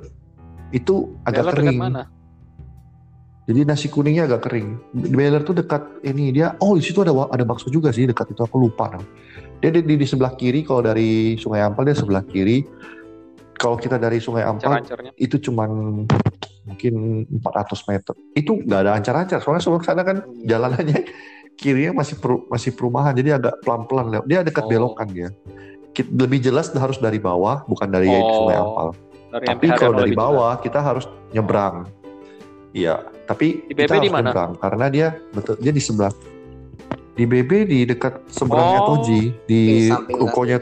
itu 0.74 1.14
agak 1.28 1.52
Beler 1.52 1.54
kering. 1.54 1.78
mana? 1.78 2.04
Jadi 3.48 3.64
nasi 3.64 3.88
kuningnya 3.88 4.28
agak 4.28 4.50
kering. 4.50 4.80
Di 4.92 5.14
Beler 5.14 5.44
tuh 5.46 5.56
dekat 5.56 5.84
ini 6.08 6.34
dia. 6.34 6.58
Oh 6.64 6.74
di 6.74 6.84
situ 6.84 7.04
ada 7.04 7.14
ada 7.14 7.44
bakso 7.46 7.70
juga 7.70 7.94
sih 7.94 8.10
dekat 8.10 8.34
itu 8.34 8.42
aku 8.42 8.58
lupa. 8.58 8.90
Nam. 8.92 9.04
Dia 9.62 9.70
di, 9.74 9.82
di, 9.86 9.96
di 10.00 10.08
sebelah 10.08 10.34
kiri 10.36 10.66
kalau 10.66 10.82
dari 10.84 11.38
Sungai 11.38 11.62
Ampel 11.62 11.92
dia 11.92 11.96
sebelah 11.96 12.24
kiri. 12.26 12.66
Kalau 13.58 13.78
kita 13.78 13.98
dari 14.02 14.18
Sungai 14.22 14.46
Ampel 14.46 14.84
itu 15.18 15.38
cuman 15.38 15.70
mungkin 16.68 16.94
400 17.32 17.90
meter. 17.90 18.14
Itu 18.36 18.60
nggak 18.60 18.80
ada 18.84 18.92
ancar-ancar. 19.00 19.40
Soalnya 19.40 19.64
sebelah 19.64 19.86
sana 19.86 20.04
kan 20.04 20.18
jalanannya 20.44 21.00
kirinya 21.58 21.98
masih 21.98 22.16
peru- 22.16 22.46
masih 22.48 22.72
perumahan. 22.72 23.12
Jadi 23.12 23.30
agak 23.34 23.60
pelan-pelan 23.62 24.08
lewat. 24.10 24.26
Dia 24.26 24.40
dekat 24.42 24.64
Oh. 24.64 24.70
belokan 24.70 25.08
dia. 25.10 25.30
Ki- 25.90 26.06
Lebih 26.08 26.40
jelas 26.40 26.70
harus 26.72 26.98
dari 26.98 27.18
bawah, 27.18 27.66
bukan 27.66 27.90
dari 27.90 28.08
Oh. 28.08 28.46
Sungai 28.46 28.56
Ampel. 28.56 28.90
Dari 29.28 29.46
Tapi 29.46 29.66
kalau 29.70 29.92
yang 29.92 30.00
dari 30.00 30.14
bawah 30.14 30.54
kita 30.58 30.80
harus 30.80 31.04
nyebrang. 31.30 31.90
Iya, 32.72 32.96
tapi 33.26 33.66
Di 33.66 33.74
kita 33.74 33.90
BB 33.90 33.94
di 33.98 33.98
harus 34.00 34.14
mana? 34.14 34.22
nyebrang 34.24 34.52
karena 34.56 34.86
dia 34.88 35.08
betul 35.30 35.56
dia 35.58 35.74
di 35.74 35.82
sebelah. 35.82 36.14
Di 37.12 37.26
BB 37.26 37.52
di 37.66 37.80
dekat 37.84 38.22
seberangnya 38.30 38.80
Oh. 38.80 38.88
Toji, 38.96 39.34
di 39.44 39.90
Di 39.90 40.14
rukonya 40.14 40.62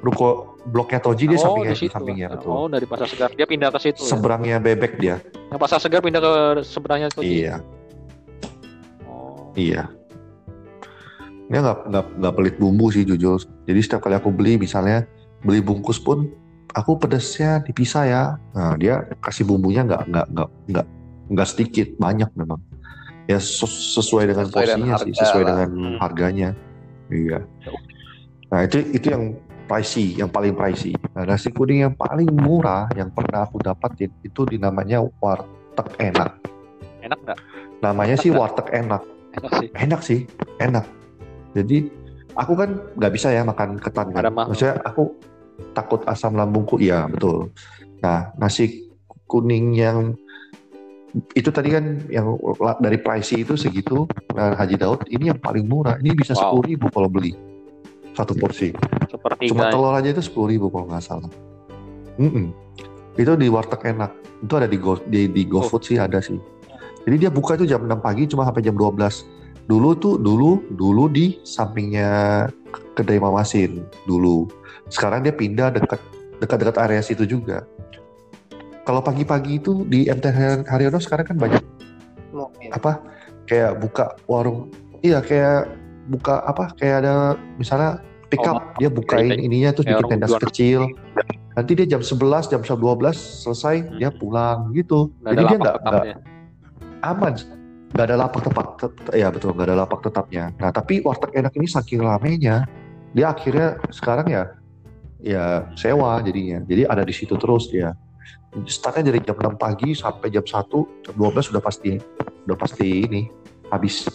ruko 0.00 0.56
bloknya 0.64 0.96
Toji 0.98 1.28
dia 1.28 1.36
oh, 1.36 1.44
sampingnya 1.44 1.76
di 1.76 1.86
sampingnya 1.86 2.28
betul. 2.30 2.48
Oh, 2.50 2.66
dari 2.66 2.84
pasar 2.84 3.04
segar. 3.04 3.30
Dia 3.30 3.44
pindah 3.44 3.68
ke 3.68 3.78
situ. 3.78 4.00
ya? 4.00 4.08
Seberangnya 4.08 4.56
bebek 4.58 4.96
dia. 4.96 5.20
Yang 5.52 5.60
pasar 5.60 5.78
segar 5.78 6.00
pindah 6.00 6.18
ke 6.18 6.32
seberangnya 6.64 7.08
itu. 7.10 7.20
Iya, 7.20 7.60
Oh. 9.04 9.52
iya. 9.54 9.92
Dia 11.48 11.60
nggak 11.60 11.78
nggak 11.92 12.04
nggak 12.20 12.34
pelit 12.34 12.56
bumbu 12.56 12.88
sih 12.88 13.04
jujur. 13.04 13.36
Jadi 13.68 13.80
setiap 13.80 14.00
kali 14.04 14.16
aku 14.16 14.32
beli 14.32 14.56
misalnya 14.56 15.04
beli 15.44 15.60
bungkus 15.60 16.00
pun 16.00 16.32
aku 16.72 16.96
pedasnya 16.96 17.60
dipisah 17.62 18.04
ya. 18.08 18.22
Nah 18.56 18.74
dia 18.80 19.04
kasih 19.20 19.44
bumbunya 19.44 19.84
nggak 19.84 20.08
nggak 20.08 20.26
nggak 20.32 20.48
nggak 20.72 20.86
nggak 21.32 21.48
sedikit 21.48 21.88
banyak 22.00 22.28
memang. 22.32 22.60
Ya 23.28 23.40
ses- 23.40 23.96
sesuai 23.96 24.28
dengan 24.32 24.44
Sesuai 24.48 24.64
dengan 24.68 24.76
porsinya 24.88 24.94
sih, 25.00 25.12
harga 25.12 25.20
sesuai 25.24 25.42
lah. 25.44 25.48
dengan 25.52 25.68
Hmm. 25.72 25.96
harganya. 26.00 26.50
Iya. 27.12 27.38
Nah 28.52 28.60
itu 28.64 28.76
itu 28.92 29.06
yang 29.12 29.24
pricey, 29.64 30.06
yang 30.16 30.28
paling 30.28 30.52
pricey. 30.52 30.92
Nah 31.16 31.24
nasi 31.24 31.48
kuning 31.48 31.88
yang 31.88 31.94
paling 31.96 32.28
murah 32.28 32.88
yang 32.96 33.08
pernah 33.12 33.44
aku 33.44 33.60
dapatin 33.60 34.12
itu 34.20 34.44
dinamanya 34.44 35.00
warteg 35.20 35.88
enak. 36.00 36.36
Enak 37.00 37.18
nggak? 37.20 37.38
Namanya 37.84 38.16
Enak 38.16 38.24
sih 38.24 38.30
warteg 38.32 38.68
enak. 38.72 39.02
enak 39.34 39.52
sih 39.58 39.68
enak 39.74 40.00
sih 40.00 40.20
enak 40.62 40.86
jadi 41.54 41.86
aku 42.34 42.52
kan 42.58 42.70
nggak 42.98 43.12
bisa 43.14 43.30
ya 43.30 43.46
makan 43.46 43.78
ketan 43.78 44.10
kan. 44.10 44.26
Maksudnya 44.30 44.82
aku 44.82 45.14
takut 45.72 46.02
asam 46.10 46.34
lambungku 46.34 46.82
iya 46.82 47.06
betul. 47.06 47.54
Nah 48.02 48.34
nasi 48.36 48.90
kuning 49.30 49.72
yang 49.78 50.18
itu 51.38 51.46
tadi 51.54 51.70
kan 51.70 52.02
yang 52.10 52.34
dari 52.82 52.98
pricey 52.98 53.46
itu 53.46 53.54
segitu 53.54 54.02
nah, 54.34 54.58
Haji 54.58 54.74
Daud 54.82 55.06
ini 55.06 55.30
yang 55.30 55.38
paling 55.38 55.64
murah. 55.70 55.94
Ini 56.02 56.10
bisa 56.12 56.34
Wow. 56.34 56.42
sepuluh 56.42 56.64
ribu 56.74 56.86
kalau 56.90 57.06
beli. 57.06 57.38
Satu 58.18 58.34
porsi. 58.34 58.74
Seperti 59.06 59.50
cuma 59.54 59.70
telur 59.70 59.94
aja 59.94 60.10
itu 60.10 60.22
sepuluh 60.22 60.50
ribu 60.50 60.66
kalau 60.74 60.90
nggak 60.90 61.02
salah. 61.02 61.30
Mm-mm. 62.18 62.50
itu 63.14 63.30
di 63.38 63.46
warteg 63.46 63.94
enak. 63.94 64.10
Itu 64.42 64.58
ada 64.58 64.66
di 64.66 64.74
Go, 64.74 64.98
di, 65.06 65.30
di 65.30 65.46
Oh. 65.46 65.62
GoFood 65.62 65.86
sih 65.86 65.98
ada 66.02 66.18
sih. 66.18 66.34
Jadi 67.06 67.16
dia 67.26 67.30
buka 67.30 67.54
itu 67.54 67.62
jam 67.62 67.86
6 67.86 68.02
pagi 68.02 68.26
cuma 68.26 68.42
sampai 68.42 68.62
jam 68.64 68.74
12 68.74 69.22
dulu 69.64 69.96
tuh 69.96 70.20
dulu 70.20 70.60
dulu 70.76 71.08
di 71.08 71.40
sampingnya 71.42 72.46
kedai 72.94 73.16
Mamasin 73.18 73.84
dulu. 74.04 74.46
Sekarang 74.88 75.24
dia 75.24 75.32
pindah 75.32 75.72
dekat 75.72 76.00
dekat-dekat 76.38 76.76
area 76.76 77.00
situ 77.00 77.24
juga. 77.24 77.64
Kalau 78.84 79.00
pagi-pagi 79.00 79.56
itu 79.56 79.88
di 79.88 80.04
MT 80.04 80.24
Haryono 80.68 81.00
sekarang 81.00 81.24
kan 81.24 81.36
banyak 81.40 81.64
Mungkin. 82.36 82.68
apa 82.68 83.00
kayak 83.48 83.80
buka 83.80 84.12
warung 84.28 84.68
iya 85.00 85.24
kayak 85.24 85.72
buka 86.12 86.44
apa 86.44 86.76
kayak 86.76 87.00
ada 87.00 87.14
misalnya 87.56 88.04
pick 88.28 88.44
up 88.44 88.60
Oh, 88.60 88.60
dia 88.76 88.92
bukain 88.92 89.40
ininya 89.40 89.72
terus 89.72 89.88
bikin 89.88 90.20
tenda 90.20 90.28
kecil. 90.28 90.90
Nanti 91.54 91.72
dia 91.72 91.86
jam 91.86 92.02
11 92.02 92.50
jam 92.50 92.60
12 92.60 93.14
selesai 93.16 93.86
Hmm. 93.86 93.96
dia 93.96 94.10
pulang 94.12 94.68
gitu. 94.74 95.08
Ada 95.22 95.32
jadi 95.32 95.44
dia 95.46 95.58
nggak 95.62 95.76
aman 97.00 97.32
nggak 97.94 98.06
ada 98.10 98.16
lapak 98.26 98.40
tepat 98.50 98.66
tet- 98.82 99.14
ya 99.14 99.30
betul 99.30 99.54
nggak 99.54 99.70
ada 99.70 99.76
lapak 99.86 100.02
tetapnya. 100.02 100.50
Nah 100.58 100.74
tapi 100.74 100.98
warteg 101.06 101.30
enak 101.38 101.54
ini 101.54 101.66
saking 101.70 102.02
ramenya 102.02 102.66
dia 103.14 103.30
akhirnya 103.30 103.78
sekarang 103.94 104.26
ya 104.26 104.42
ya 105.22 105.70
sewa 105.78 106.18
jadinya. 106.26 106.58
Jadi 106.66 106.82
ada 106.90 107.06
di 107.06 107.14
situ 107.14 107.38
terus 107.38 107.70
dia. 107.70 107.94
Startnya 108.66 109.14
dari 109.14 109.22
jam 109.22 109.38
6 109.38 109.54
pagi 109.54 109.94
sampai 109.94 110.26
jam 110.30 110.42
1 110.42 111.06
jam 111.06 111.14
12 111.14 111.54
sudah 111.54 111.62
pasti 111.62 111.94
udah 112.50 112.58
pasti 112.58 113.06
ini 113.06 113.30
habis. 113.70 114.10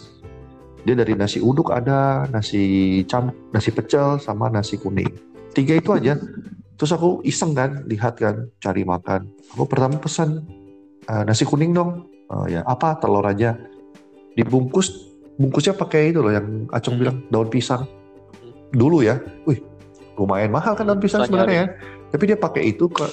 Dia 0.84 0.96
dari 0.96 1.16
nasi 1.16 1.40
uduk 1.40 1.72
ada 1.72 2.28
nasi 2.28 3.00
cam 3.08 3.32
nasi 3.52 3.72
pecel 3.72 4.20
sama 4.20 4.52
nasi 4.52 4.76
kuning. 4.76 5.08
Tiga 5.56 5.76
itu 5.80 5.92
aja. 5.96 6.20
Terus 6.76 6.92
aku 6.92 7.20
iseng 7.24 7.56
kan 7.56 7.84
lihat 7.88 8.16
kan 8.20 8.48
cari 8.60 8.84
makan. 8.84 9.28
Aku 9.56 9.64
pertama 9.64 9.96
pesan 10.00 10.44
"Eh, 11.04 11.24
nasi 11.24 11.48
kuning 11.48 11.72
dong. 11.72 12.08
Oh 12.30 12.46
ya 12.46 12.62
apa 12.62 12.94
telur 13.02 13.26
aja 13.26 13.58
dibungkus 14.32 15.10
bungkusnya 15.34 15.72
pakai 15.72 16.10
itu 16.10 16.20
loh 16.20 16.30
yang 16.30 16.68
Acung 16.68 16.96
Hmm. 16.96 17.00
bilang 17.00 17.16
daun 17.28 17.48
pisang. 17.48 17.88
Dulu 18.70 19.00
ya 19.00 19.18
wih 19.44 19.58
lumayan 20.14 20.50
mahal 20.50 20.74
kan 20.74 20.84
daun 20.84 20.98
pisang 20.98 21.24
sebenarnya 21.24 21.56
ya. 21.56 21.66
Tapi 22.10 22.22
dia 22.26 22.36
pakai 22.36 22.70
itu 22.70 22.86
ke 22.86 23.06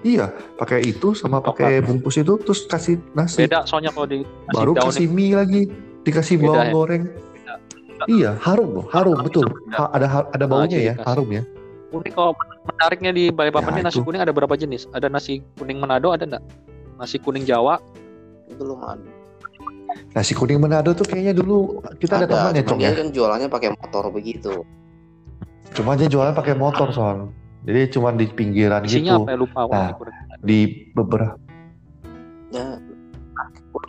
iya 0.00 0.32
pakai 0.56 0.80
itu 0.82 1.12
sama 1.12 1.38
pakai 1.38 1.78
bungkus 1.80 2.16
itu 2.16 2.34
terus 2.38 2.64
kasih 2.64 2.98
nasi. 3.12 3.44
Beda 3.44 3.62
soalnya 3.64 3.92
kalau 3.92 4.06
di 4.06 4.22
nasi 4.22 4.54
baru 4.54 4.72
daun 4.72 4.86
kasih 4.88 5.06
mie 5.06 5.34
lagi 5.34 5.62
dikasih 6.02 6.36
Beda 6.36 6.46
bawang 6.48 6.64
ya? 6.64 6.72
goreng. 6.72 7.02
Iya 8.08 8.30
harum 8.40 8.80
loh 8.80 8.86
harum 8.88 9.20
betul. 9.20 9.44
Ha- 9.70 9.92
ada 9.92 10.06
ada 10.32 10.44
baunya 10.48 10.72
ciri 10.72 10.88
ya 10.88 10.94
harum 11.04 11.28
ya. 11.28 11.44
Kuning 11.90 12.14
kalau 12.14 12.32
menariknya 12.64 13.10
di 13.12 13.24
Balikpapan 13.28 13.68
Ya, 13.68 13.76
ini 13.76 13.82
nasi 13.84 13.98
itu. 13.98 14.06
kuning 14.06 14.22
ada 14.22 14.32
berapa 14.32 14.54
jenis? 14.54 14.86
Ada 14.94 15.10
nasi 15.10 15.44
kuning 15.58 15.82
Manado 15.82 16.08
ada 16.08 16.24
nggak? 16.24 16.40
Nasi 16.96 17.18
kuning 17.18 17.44
Jawa? 17.44 17.76
Belum 18.56 18.80
ada. 18.80 19.04
Nasi 20.12 20.32
kuning 20.34 20.58
Manado 20.58 20.90
tuh 20.94 21.06
kayaknya 21.06 21.34
dulu 21.36 21.82
kita 21.98 22.22
ada, 22.22 22.26
teman 22.26 22.52
ya 22.58 22.62
cuma 22.62 22.70
Cong 22.74 22.80
ya? 22.82 22.90
kan 22.94 23.08
jualannya 23.10 23.48
pakai 23.50 23.70
motor 23.74 24.04
begitu. 24.10 24.54
cuma 25.70 25.94
dia 25.94 26.10
jualan 26.10 26.34
pakai 26.34 26.54
motor 26.58 26.90
soal 26.90 27.30
jadi 27.62 27.92
cuma 27.92 28.10
di 28.10 28.26
pinggiran 28.26 28.82
isinya 28.88 29.20
gitu. 29.20 29.22
apa 29.22 29.30
ya? 29.30 29.38
Lupa 29.38 29.60
Nah. 29.70 29.90
di 30.42 30.58
beberapa 30.96 31.36
Ya, 32.50 32.82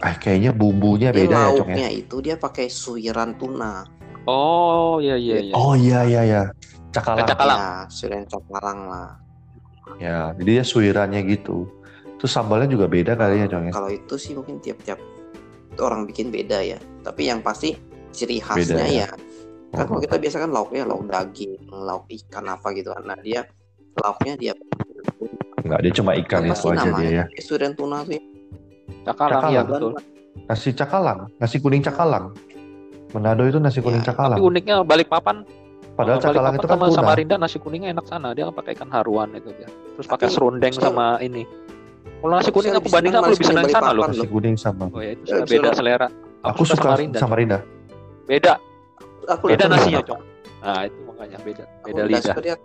eh 0.06 0.16
kayaknya 0.22 0.54
bumbunya 0.54 1.10
dia 1.10 1.26
beda 1.26 1.38
ya 1.50 1.58
Cong 1.58 1.70
ya? 1.74 1.90
itu 1.90 2.16
dia 2.22 2.38
pakai 2.38 2.70
suiran 2.70 3.34
tuna. 3.42 3.82
oh 4.30 5.02
iya 5.02 5.18
iya 5.18 5.38
iya. 5.50 5.54
Oh 5.58 5.74
iya 5.74 6.06
iya 6.06 6.22
iya. 6.22 6.42
Cakalang. 6.94 7.26
Cakalang. 7.26 7.58
Ya, 7.58 7.74
suiran 7.90 8.24
caparang 8.30 8.80
lah. 8.86 9.10
ya 9.98 10.30
jadi 10.38 10.62
dia 10.62 10.66
suirannya 10.66 11.26
gitu. 11.26 11.66
Terus 12.22 12.30
sambalnya 12.38 12.70
juga 12.70 12.86
beda 12.86 13.18
kali 13.18 13.42
ya 13.42 13.50
Cong 13.50 13.66
ya? 13.66 13.74
Kalau 13.74 13.90
itu 13.90 14.14
sih 14.22 14.38
mungkin 14.38 14.62
tiap-tiap 14.62 15.02
orang 15.78 16.04
bikin 16.04 16.28
beda 16.28 16.60
ya. 16.60 16.80
Tapi 17.02 17.28
yang 17.28 17.40
pasti 17.40 17.78
ciri 18.12 18.40
Beda 18.40 18.48
khasnya 18.52 18.86
ya. 18.86 19.06
ya. 19.06 19.08
Kan 19.72 19.88
Oh. 19.88 19.96
kalau 19.96 20.02
kita 20.04 20.16
biasa 20.20 20.38
kan 20.38 20.52
lauknya 20.52 20.84
lauk 20.84 21.08
daging, 21.08 21.56
lauk 21.66 22.04
ikan 22.10 22.44
apa 22.46 22.68
gitu 22.72 22.92
kan. 22.92 23.04
Nah 23.06 23.18
dia 23.18 23.48
lauknya 23.98 24.36
dia 24.36 24.54
Enggak, 25.62 25.80
dia 25.80 25.94
cuma 25.94 26.12
ikan 26.18 26.42
apa 26.42 26.48
itu 26.50 26.58
sih 26.58 26.70
aja 26.74 26.90
dia 26.98 27.10
ya. 27.14 27.26
Suiran 27.40 27.72
tuna 27.72 28.02
tuh. 28.02 28.12
ya. 28.12 28.22
cakalang 29.04 29.42
Cakalang. 29.42 29.68
betul 29.68 29.92
Nasi 30.42 30.70
cakalang, 30.72 31.20
nasi 31.38 31.58
kuning 31.58 31.80
cakalang. 31.80 32.26
Manado 33.12 33.44
itu 33.44 33.60
nasi 33.60 33.80
kuning 33.80 34.00
Ya, 34.02 34.12
cakalang. 34.12 34.36
tapi 34.36 34.44
uniknya 34.46 34.76
Balikpapan 34.82 35.44
Padahal 35.92 36.18
kalau 36.18 36.32
cakalang 36.34 36.54
itu 36.56 36.66
kan 36.66 36.72
sama 36.74 36.86
tuna. 36.88 36.96
Samarinda 36.98 37.36
nasi 37.38 37.58
kuningnya 37.58 37.90
enak 37.92 38.06
sana 38.06 38.32
dia 38.32 38.48
pakai 38.48 38.72
ikan 38.74 38.90
haruan 38.90 39.32
itu 39.32 39.52
dia 39.54 39.68
terus 39.68 40.08
pakai 40.08 40.28
serundeng 40.28 40.72
sama 40.74 41.20
ini 41.20 41.44
kalau 42.22 42.34
nasi 42.34 42.50
kuning 42.50 42.74
aku 42.74 42.88
senang 42.88 43.14
aku 43.16 43.32
lebih 43.32 43.48
kuning 43.48 43.68
sana 43.68 43.90
loh. 43.92 44.06
Nasi 44.08 44.28
kuning 44.28 44.56
sama. 44.56 44.86
oh 44.88 45.02
ya 45.02 45.12
itu 45.12 45.24
Ya, 45.24 45.30
sudah 45.32 45.42
bisa 45.42 45.52
beda 45.52 45.64
loh. 45.64 45.76
selera 45.76 46.08
Aku 46.42 46.62
suka 46.64 46.82
Samarinda 46.84 47.18
Samarinda. 47.18 47.60
beda 48.24 48.54
Aku 49.28 49.44
beda 49.48 49.66
nasinya 49.68 50.02
cong 50.02 50.22
nah 50.62 50.86
itu 50.86 51.00
makanya 51.04 51.38
beda 51.42 51.64
aku 51.66 51.86
beda 51.88 52.00
nggak 52.00 52.08
lidah 52.12 52.36
dia 52.40 52.56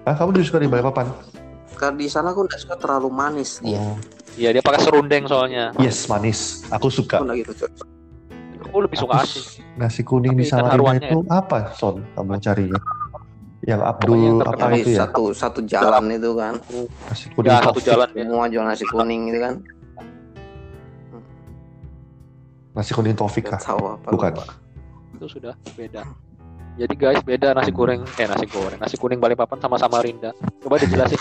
Ah, 0.00 0.14
kamu 0.14 0.28
juga 0.32 0.44
suka 0.46 0.58
di 0.58 0.66
Balikpapan? 0.66 1.06
karena 1.74 1.96
di 1.96 2.06
sana 2.06 2.30
aku 2.30 2.40
nggak 2.44 2.60
suka 2.60 2.74
terlalu 2.76 3.08
manis 3.08 3.60
dia. 3.60 3.76
Oh. 3.76 3.96
iya 4.34 4.48
dia 4.50 4.60
pakai 4.60 4.80
serundeng 4.80 5.24
soalnya 5.24 5.72
Yes, 5.76 6.06
manis. 6.06 6.64
Aku 6.68 6.88
suka. 6.88 7.18
Aku 7.18 7.28
gitu 7.34 7.52
aku 8.60 8.76
lebih 8.80 8.96
suka 8.96 9.12
Aku 9.16 9.24
asin 9.24 9.42
nasi 9.74 10.00
kuning 10.00 10.32
di 10.32 10.44
Tapi 10.44 10.50
Samarinda 10.50 10.72
haruannya 10.72 11.08
itu 11.08 11.18
apa, 11.26 11.58
Son? 11.74 12.00
Kamu 12.14 12.36
carinya? 12.38 12.80
Yang 13.60 13.80
Abdul 13.84 14.16
yang 14.16 14.36
apa 14.40 14.72
itu 14.72 14.96
ya? 14.96 15.04
satu 15.04 15.36
satu 15.36 15.60
jalan 15.68 16.08
itu 16.08 16.32
kan. 16.32 16.56
Nasi 17.08 17.26
kuning 17.36 17.52
ya 17.52 17.60
satu 17.60 17.80
jalan 17.84 18.08
ya 18.16 18.24
Semua 18.24 18.46
jual 18.48 18.64
nasi 18.64 18.84
kuning 18.88 19.20
gitu 19.28 19.38
kan. 19.44 19.54
Nasi 22.72 22.90
kuning 22.96 23.12
taufik 23.12 23.44
kah? 23.52 23.60
apa. 23.60 24.00
Bukan. 24.08 24.32
lupa. 24.32 24.46
itu 25.20 25.36
sudah 25.36 25.52
beda 25.76 26.00
jadi 26.80 26.94
guys 26.96 27.20
beda 27.20 27.52
nasi 27.52 27.68
goreng 27.76 28.08
eh 28.16 28.24
nasi 28.24 28.48
goreng 28.48 28.80
nasi 28.80 28.96
kuning 28.96 29.20
Balikpapan 29.20 29.60
sama 29.60 29.76
Samarinda 29.76 30.32
coba 30.64 30.80
dijelasin 30.80 31.20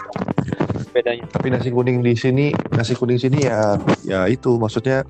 bedanya 0.95 1.27
Tapi 1.29 1.47
nasi 1.53 1.69
kuning 1.69 2.01
di 2.01 2.17
sini, 2.17 2.49
nasi 2.73 2.97
kuning 2.97 3.19
sini 3.19 3.45
ya 3.45 3.77
ya 4.07 4.25
itu 4.25 4.57
maksudnya 4.57 5.05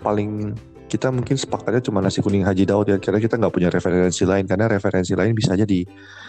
paling 0.00 0.54
kita 0.88 1.12
mungkin 1.12 1.36
sepakatnya 1.36 1.84
cuma 1.84 2.00
nasi 2.00 2.18
kuning 2.18 2.42
Haji 2.42 2.64
Daud 2.64 2.88
ya 2.88 2.96
karena 2.96 3.20
kita 3.20 3.36
nggak 3.36 3.52
punya 3.52 3.68
referensi 3.68 4.24
lain 4.24 4.44
karena 4.44 4.66
referensi 4.66 5.12
lain 5.12 5.32
bisa 5.32 5.52
aja 5.52 5.62
di 5.62 5.84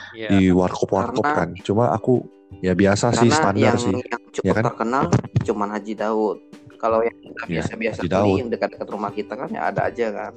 Iya. 0.09 0.29
di 0.31 0.49
warkop 0.49 0.89
warkop 0.89 1.21
kan 1.23 1.53
cuma 1.61 1.89
aku 1.89 2.25
ya 2.59 2.73
biasa 2.73 3.13
sih 3.13 3.29
standar 3.29 3.71
yang, 3.71 3.77
sih 3.77 3.93
yang 3.93 4.21
cukup 4.27 4.43
Ya 4.43 4.53
kan? 4.53 4.63
terkenal 4.67 5.03
cuman 5.39 5.67
Haji 5.71 5.93
Daud. 5.95 6.37
Kalau 6.75 6.99
yang 6.99 7.11
kita 7.13 7.41
Ya, 7.41 7.47
biasa-biasa 7.53 7.99
Daud. 8.03 8.37
yang 8.37 8.49
dekat-dekat 8.49 8.87
rumah 8.87 9.11
kita 9.11 9.35
kan 9.35 9.47
ya 9.47 9.67
ada 9.67 9.85
aja 9.85 10.07
kan. 10.09 10.33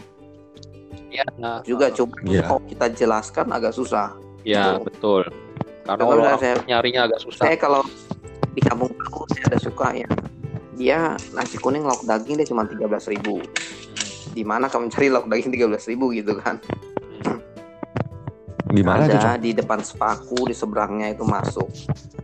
Iya, 1.08 1.24
nah, 1.36 1.62
Juga 1.62 1.86
cuma 1.88 2.12
Iya. 2.22 2.44
kalau 2.44 2.60
kita 2.64 2.86
jelaskan 2.90 3.46
agak 3.48 3.72
susah. 3.72 4.14
ya 4.42 4.74
betul 4.76 5.22
karena 5.82 6.02
Kalau 6.02 6.34
saya- 6.36 6.62
nyarinya 6.64 7.06
agak 7.06 7.20
susah 7.22 7.42
Saya 7.42 7.56
kalau 7.56 7.82
di 8.48 8.60
kampung 8.60 8.90
aku 9.00 9.22
saya 9.30 9.46
ada 9.48 9.58
suka 9.58 9.94
ya. 9.94 10.08
Dia 10.74 11.14
nasi 11.30 11.56
kuning 11.56 11.82
lauk 11.82 12.02
daging 12.02 12.36
dia 12.36 12.44
cuma 12.44 12.66
13.000 12.66 13.38
Di 14.32 14.42
mana 14.42 14.66
kamu 14.66 14.88
cari 14.88 15.12
lauk 15.12 15.28
daging 15.28 15.52
13.000 15.52 16.18
gitu 16.18 16.32
kan? 16.40 16.56
gimana 18.72 19.04
tuh 19.04 19.20
ada 19.20 19.36
Cong? 19.36 19.44
di 19.44 19.52
depan 19.52 19.84
sepaku 19.84 20.48
di 20.48 20.56
seberangnya 20.56 21.12
itu 21.12 21.28
masuk. 21.28 21.68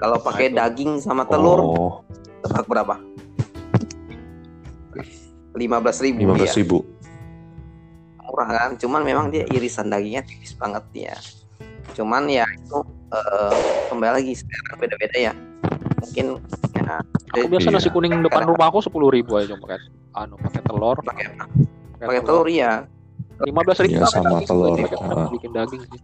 Kalau 0.01 0.17
pakai 0.17 0.49
Nah, 0.49 0.65
daging 0.65 0.97
sama 0.97 1.29
telur 1.29 1.61
oh 1.61 1.93
tebak 2.41 2.65
berapa? 2.65 2.97
15.000 5.53 5.59
lima 5.59 5.77
ya. 6.33 6.39
belas 6.39 6.55
ribu 6.55 6.87
murah 8.23 8.49
kan 8.49 8.71
cuman 8.79 9.03
memang 9.03 9.27
dia 9.29 9.43
irisan 9.51 9.91
dagingnya 9.91 10.23
tipis 10.23 10.55
banget 10.55 10.85
ya 10.95 11.17
cuman 11.93 12.31
ya 12.31 12.47
itu 12.47 12.79
eh, 13.11 13.59
kembali 13.91 14.13
lagi 14.23 14.33
selera 14.39 14.75
beda-beda 14.79 15.17
ya 15.19 15.33
mungkin 15.99 16.27
ya 16.79 17.03
aku 17.35 17.47
biasa 17.51 17.69
Iya. 17.69 17.77
nasi 17.81 17.89
kuning 17.91 18.15
depan 18.23 18.47
rumah 18.47 18.71
aku 18.71 18.79
sepuluh 18.79 19.11
ribu 19.11 19.35
aja 19.35 19.51
cuma 19.53 19.67
pakai 19.67 19.81
anu 20.15 20.39
pakai 20.39 20.61
telur 20.63 20.97
pakai 21.03 21.25
pakai 21.99 22.23
telur 22.23 22.49
ya 22.49 22.87
lima 23.43 23.61
belas 23.63 23.79
ribu 23.79 24.03
Iya, 24.03 24.07
sama 24.11 24.43
telur. 24.43 24.79
Ah. 24.99 25.29
bikin 25.31 25.51
daging 25.55 25.83
sih 25.87 26.01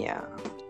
ya 0.00 0.18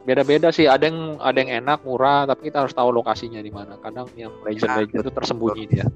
beda-beda 0.04 0.52
sih 0.52 0.68
ada 0.68 0.84
yang 0.84 1.16
ada 1.22 1.38
yang 1.40 1.64
enak 1.64 1.80
murah 1.86 2.28
tapi 2.28 2.52
kita 2.52 2.66
harus 2.66 2.74
tahu 2.76 2.92
lokasinya 2.92 3.40
di 3.40 3.48
mana 3.48 3.80
kadang 3.80 4.04
yang 4.18 4.30
legend 4.44 4.68
legend 4.84 5.00
Nah, 5.00 5.02
itu 5.06 5.10
tersembunyi 5.10 5.64
dia 5.70 5.86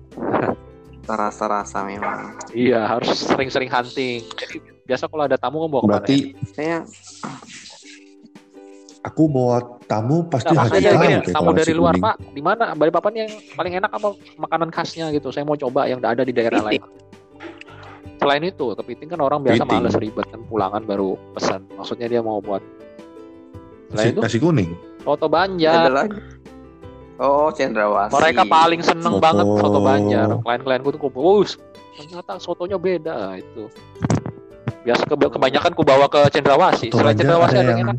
rasa-rasa 1.09 1.89
memang. 1.89 2.37
Iya, 2.53 2.85
harus 2.85 3.17
sering-sering 3.17 3.73
hunting. 3.73 4.21
Jadi 4.37 4.61
biasa 4.85 5.09
kalau 5.09 5.25
ada 5.25 5.41
tamu 5.41 5.65
kan 5.65 5.69
bawa 5.73 5.81
ke 5.81 5.87
mana 5.89 5.95
Berarti 6.05 6.17
ya? 6.21 6.53
Saya 6.53 6.77
aku 9.05 9.23
bawa 9.31 9.57
tamu 9.89 10.27
pasti 10.29 10.53
Nggak, 10.53 10.61
harus 10.69 10.73
tahu 10.73 10.85
gini, 10.85 11.15
tamu 11.33 11.45
kalau 11.49 11.53
dari 11.57 11.73
luar 11.73 11.95
kuning. 11.97 12.05
Pak, 12.05 12.17
di 12.37 12.43
mana 12.45 12.65
Balikpapan 12.77 13.13
yang 13.25 13.31
paling 13.57 13.73
enak 13.81 13.91
apa 13.95 14.09
makanan 14.37 14.69
khasnya 14.69 15.09
gitu? 15.17 15.33
Saya 15.33 15.49
mau 15.49 15.57
coba 15.57 15.89
yang 15.89 16.03
ada 16.05 16.21
di 16.21 16.33
daerah 16.35 16.61
lain. 16.61 16.83
Selain 18.19 18.43
itu, 18.43 18.67
kepiting 18.75 19.09
kan 19.09 19.21
orang 19.21 19.41
biasa 19.41 19.63
Kepiting. 19.63 19.79
males 19.81 19.95
ribet 19.95 20.27
kan 20.27 20.41
pulangan 20.45 20.83
baru 20.83 21.15
pesan. 21.33 21.65
Maksudnya 21.73 22.07
dia 22.09 22.21
mau 22.21 22.39
buat 22.39 22.61
Nasi, 23.89 23.95
Selain 23.95 24.11
itu, 24.11 24.21
nasi 24.21 24.39
kuning. 24.39 24.71
soto 25.01 25.25
ada 25.25 25.33
Banjar. 25.33 25.89
lagi. 25.89 26.21
Oh, 27.17 27.49
Cendrawasih. 27.49 28.15
Mereka 28.15 28.43
paling 28.45 28.79
seneng 28.79 29.17
Soto. 29.17 29.19
banget 29.19 29.47
soto 29.49 29.81
Banjar. 29.81 30.27
Klien-klienku 30.39 30.89
tuh 30.93 31.01
kumpul, 31.01 31.23
"Wuss, 31.41 31.57
ternyata 31.95 32.37
sotonya 32.37 32.77
beda 32.77 33.35
itu." 33.35 33.67
Biasa 34.85 35.03
ke- 35.03 35.19
kebanyakan 35.29 35.73
ku 35.73 35.83
bawa 35.83 36.07
ke 36.07 36.21
Cendrawasih. 36.29 36.91
Soto 36.91 37.01
Selain 37.01 37.11
Banjar 37.13 37.23
Cendrawasih 37.25 37.57
ada 37.57 37.65
yang 37.65 37.79
yang 37.81 37.89
enak. 37.89 37.99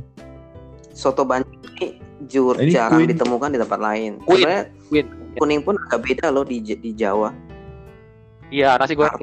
soto 0.93 1.24
Banjar 1.24 1.51
ini 1.74 1.88
jur 2.26 2.55
Ini 2.55 2.70
jarang 2.70 2.99
Queen. 2.99 3.09
ditemukan 3.09 3.49
di 3.49 3.57
tempat 3.57 3.80
lain. 3.80 4.11
Queen. 4.22 4.39
Sebenarnya 4.39 4.63
Queen. 4.86 5.05
kuning 5.36 5.61
pun 5.63 5.76
agak 5.80 5.99
beda 6.01 6.28
loh 6.30 6.43
di 6.43 6.59
di 6.61 6.91
Jawa. 6.93 7.32
Iya, 8.47 8.78
nasi 8.78 8.93
goreng. 8.93 9.20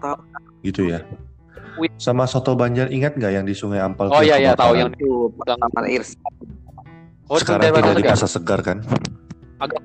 Gitu 0.67 0.91
ya. 0.91 1.01
Sama 2.01 2.27
soto 2.27 2.57
Banjar 2.57 2.89
ingat 2.91 3.14
nggak 3.14 3.33
yang 3.33 3.45
di 3.47 3.55
Sungai 3.55 3.79
Ampel? 3.79 4.11
Oh 4.11 4.19
iya 4.19 4.41
iya 4.41 4.53
tahu 4.57 4.75
yang 4.75 4.91
itu 4.91 5.31
Taman 5.45 5.85
Irsa. 5.87 6.17
Oh, 7.27 7.39
Sekarang 7.39 7.71
tidak 7.71 7.95
di 7.95 8.03
Segar. 8.03 8.12
pasar 8.14 8.31
segar 8.31 8.61
kan? 8.62 8.79
agak 9.57 9.81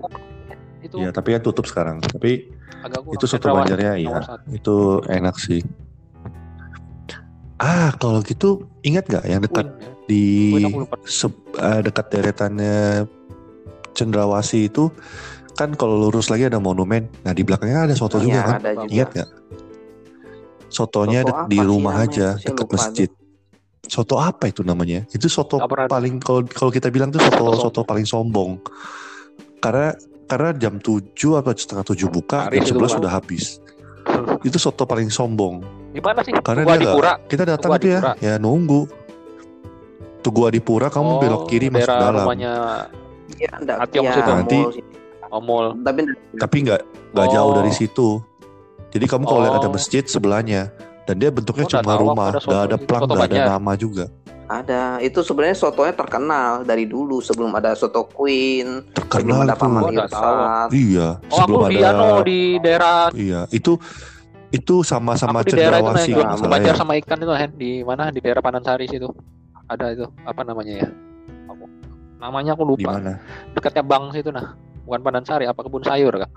itu 0.82 0.96
Iya, 0.98 1.10
tapi 1.10 1.34
ya 1.34 1.40
tutup 1.42 1.66
sekarang. 1.66 2.02
Tapi 2.02 2.50
agak 2.82 3.02
kurang. 3.02 3.16
itu 3.18 3.26
soto 3.26 3.48
Banjarnya 3.50 3.94
iya. 3.98 4.20
itu 4.50 4.76
enak 5.06 5.36
sih. 5.38 5.62
Ah, 7.62 7.94
kalau 7.96 8.26
gitu 8.26 8.66
ingat 8.82 9.06
nggak 9.06 9.24
yang 9.26 9.42
dekat 9.42 9.70
Queen, 9.70 9.86
ya. 9.86 9.94
di 10.10 10.26
lupa. 10.66 10.98
seb- 11.06 11.46
eh, 11.56 11.80
dekat 11.86 12.06
deretannya 12.10 13.06
Cendrawasih 13.94 14.66
itu 14.66 14.90
kan 15.54 15.76
kalau 15.76 16.08
lurus 16.08 16.32
lagi 16.34 16.50
ada 16.50 16.58
monumen. 16.58 17.06
Nah 17.22 17.34
di 17.36 17.44
belakangnya 17.44 17.86
ada 17.86 17.94
soto 17.94 18.18
juga 18.18 18.34
Iya, 18.34 18.44
kan? 18.48 18.56
ada 18.58 18.72
juga. 18.76 18.90
Ingat 18.90 19.10
nggak? 19.14 19.30
Sotonya 20.72 21.22
Soto 21.28 21.51
di 21.51 21.59
rumah 21.59 21.99
namanya? 21.99 22.07
aja 22.07 22.28
Saya 22.39 22.55
dekat 22.55 22.67
masjid. 22.72 23.09
Soto 23.84 24.15
apa 24.24 24.47
itu 24.47 24.63
namanya? 24.63 25.03
Itu 25.11 25.28
soto 25.28 25.59
paling 25.67 26.24
kalau 26.24 26.47
kalau 26.47 26.72
kita 26.72 26.88
bilang 26.88 27.11
tuh 27.11 27.19
soto 27.19 27.43
Soto 27.43 27.59
soto 27.59 27.82
paling 27.84 28.07
sombong. 28.07 28.55
Karena 29.59 29.91
karena 30.32 30.55
jam 30.55 30.80
7 30.80 31.11
atau 31.43 31.51
setengah 31.51 31.84
7 31.84 32.07
buka, 32.07 32.47
Laris 32.47 32.63
jam 32.63 32.72
itu, 32.72 32.80
11 32.80 32.88
Bang. 32.88 32.91
sudah 33.03 33.11
habis. 33.11 33.43
Itu 34.47 34.57
soto 34.57 34.88
paling 34.88 35.11
sombong. 35.11 35.59
Di 35.91 35.99
mana 35.99 36.24
sih? 36.24 36.32
Karena 36.39 36.63
Gua 36.63 36.76
dia 36.80 36.93
Pura. 36.95 37.11
Kita 37.28 37.43
datang 37.43 37.69
tuh 37.76 37.89
ya, 37.91 37.99
ya 38.24 38.34
nunggu. 38.39 38.88
Tugu 40.22 40.47
Adipura 40.47 40.88
kamu 40.88 41.11
Oh, 41.11 41.19
belok 41.19 41.43
kiri 41.49 41.67
masuk 41.67 41.89
dalam. 41.91 42.24
rumahnya 42.24 42.53
Iya, 43.41 43.51
enggak. 43.57 43.78
Ationg 43.89 44.05
ya, 44.05 44.13
situ. 44.15 44.30
Nanti-. 44.32 44.65
Omol. 45.32 45.65
Tapi 45.84 45.99
Tapi 46.38 46.55
nggak 46.63 46.82
nggak 47.11 47.28
Oh. 47.28 47.34
jauh 47.34 47.51
dari 47.59 47.72
situ. 47.74 48.09
Jadi 48.92 49.06
kamu 49.06 49.24
kalau 49.24 49.42
lihat 49.42 49.56
ada 49.58 49.66
Oh. 49.66 49.74
masjid 49.74 50.04
sebelahnya 50.04 50.68
dan 51.04 51.16
dia 51.16 51.30
bentuknya 51.30 51.64
Oh, 51.64 51.72
cuma 51.74 51.94
rumah, 51.96 52.30
ada 52.30 52.39
nggak 52.39 52.62
ada 52.66 52.78
plang, 52.78 53.02
nggak 53.06 53.28
ada 53.30 53.44
nama 53.50 53.74
juga. 53.74 54.06
ada. 54.46 55.00
Itu 55.00 55.24
sebenarnya 55.24 55.56
sotonya 55.56 55.94
terkenal 55.94 56.52
dari 56.62 56.84
dulu 56.84 57.20
sebelum 57.20 57.52
ada 57.54 57.72
soto 57.72 58.04
Queen, 58.06 58.84
sebelum 58.84 58.94
Terkenal 58.94 59.39
ada 59.42 59.56
itu. 59.56 59.62
Paman. 59.62 59.82
Irsat. 59.96 60.68
Iya, 60.70 61.08
Oh, 61.26 61.38
sebelum 61.38 61.60
aku 61.62 61.70
di 61.70 61.78
ada 61.78 61.89
anu 61.89 62.08
di 62.22 62.39
daerah 62.60 63.00
Iya, 63.12 63.42
itu 63.50 63.80
itu 64.52 64.76
sama-sama 64.84 65.39
aku 65.39 65.48
di 65.48 65.52
daerah 65.56 65.80
itu 65.80 65.88
cendrawasih 65.88 66.14
Banjar 66.44 66.76
ya. 66.76 66.78
sama 66.78 66.94
ikan 67.00 67.18
itu 67.18 67.32
Hen 67.32 67.52
di 67.56 67.72
mana 67.82 68.12
di 68.12 68.20
daerah 68.20 68.44
Panansari 68.44 68.86
situ. 68.86 69.08
Ada 69.66 69.96
itu 69.96 70.04
apa 70.22 70.44
namanya 70.44 70.84
ya? 70.84 70.89
Aku 71.48 71.64
namanya 72.20 72.52
aku 72.52 72.64
Di 72.70 72.84
lupa. 72.84 72.92
mana? 72.94 73.14
Dekatnya 73.56 73.84
Bang 73.84 74.12
situ 74.12 74.28
nah. 74.30 74.52
Bukan 74.84 75.00
Panansari, 75.00 75.48
apa 75.48 75.64
kebun 75.64 75.80
sayur 75.82 76.12
kan? 76.12 76.28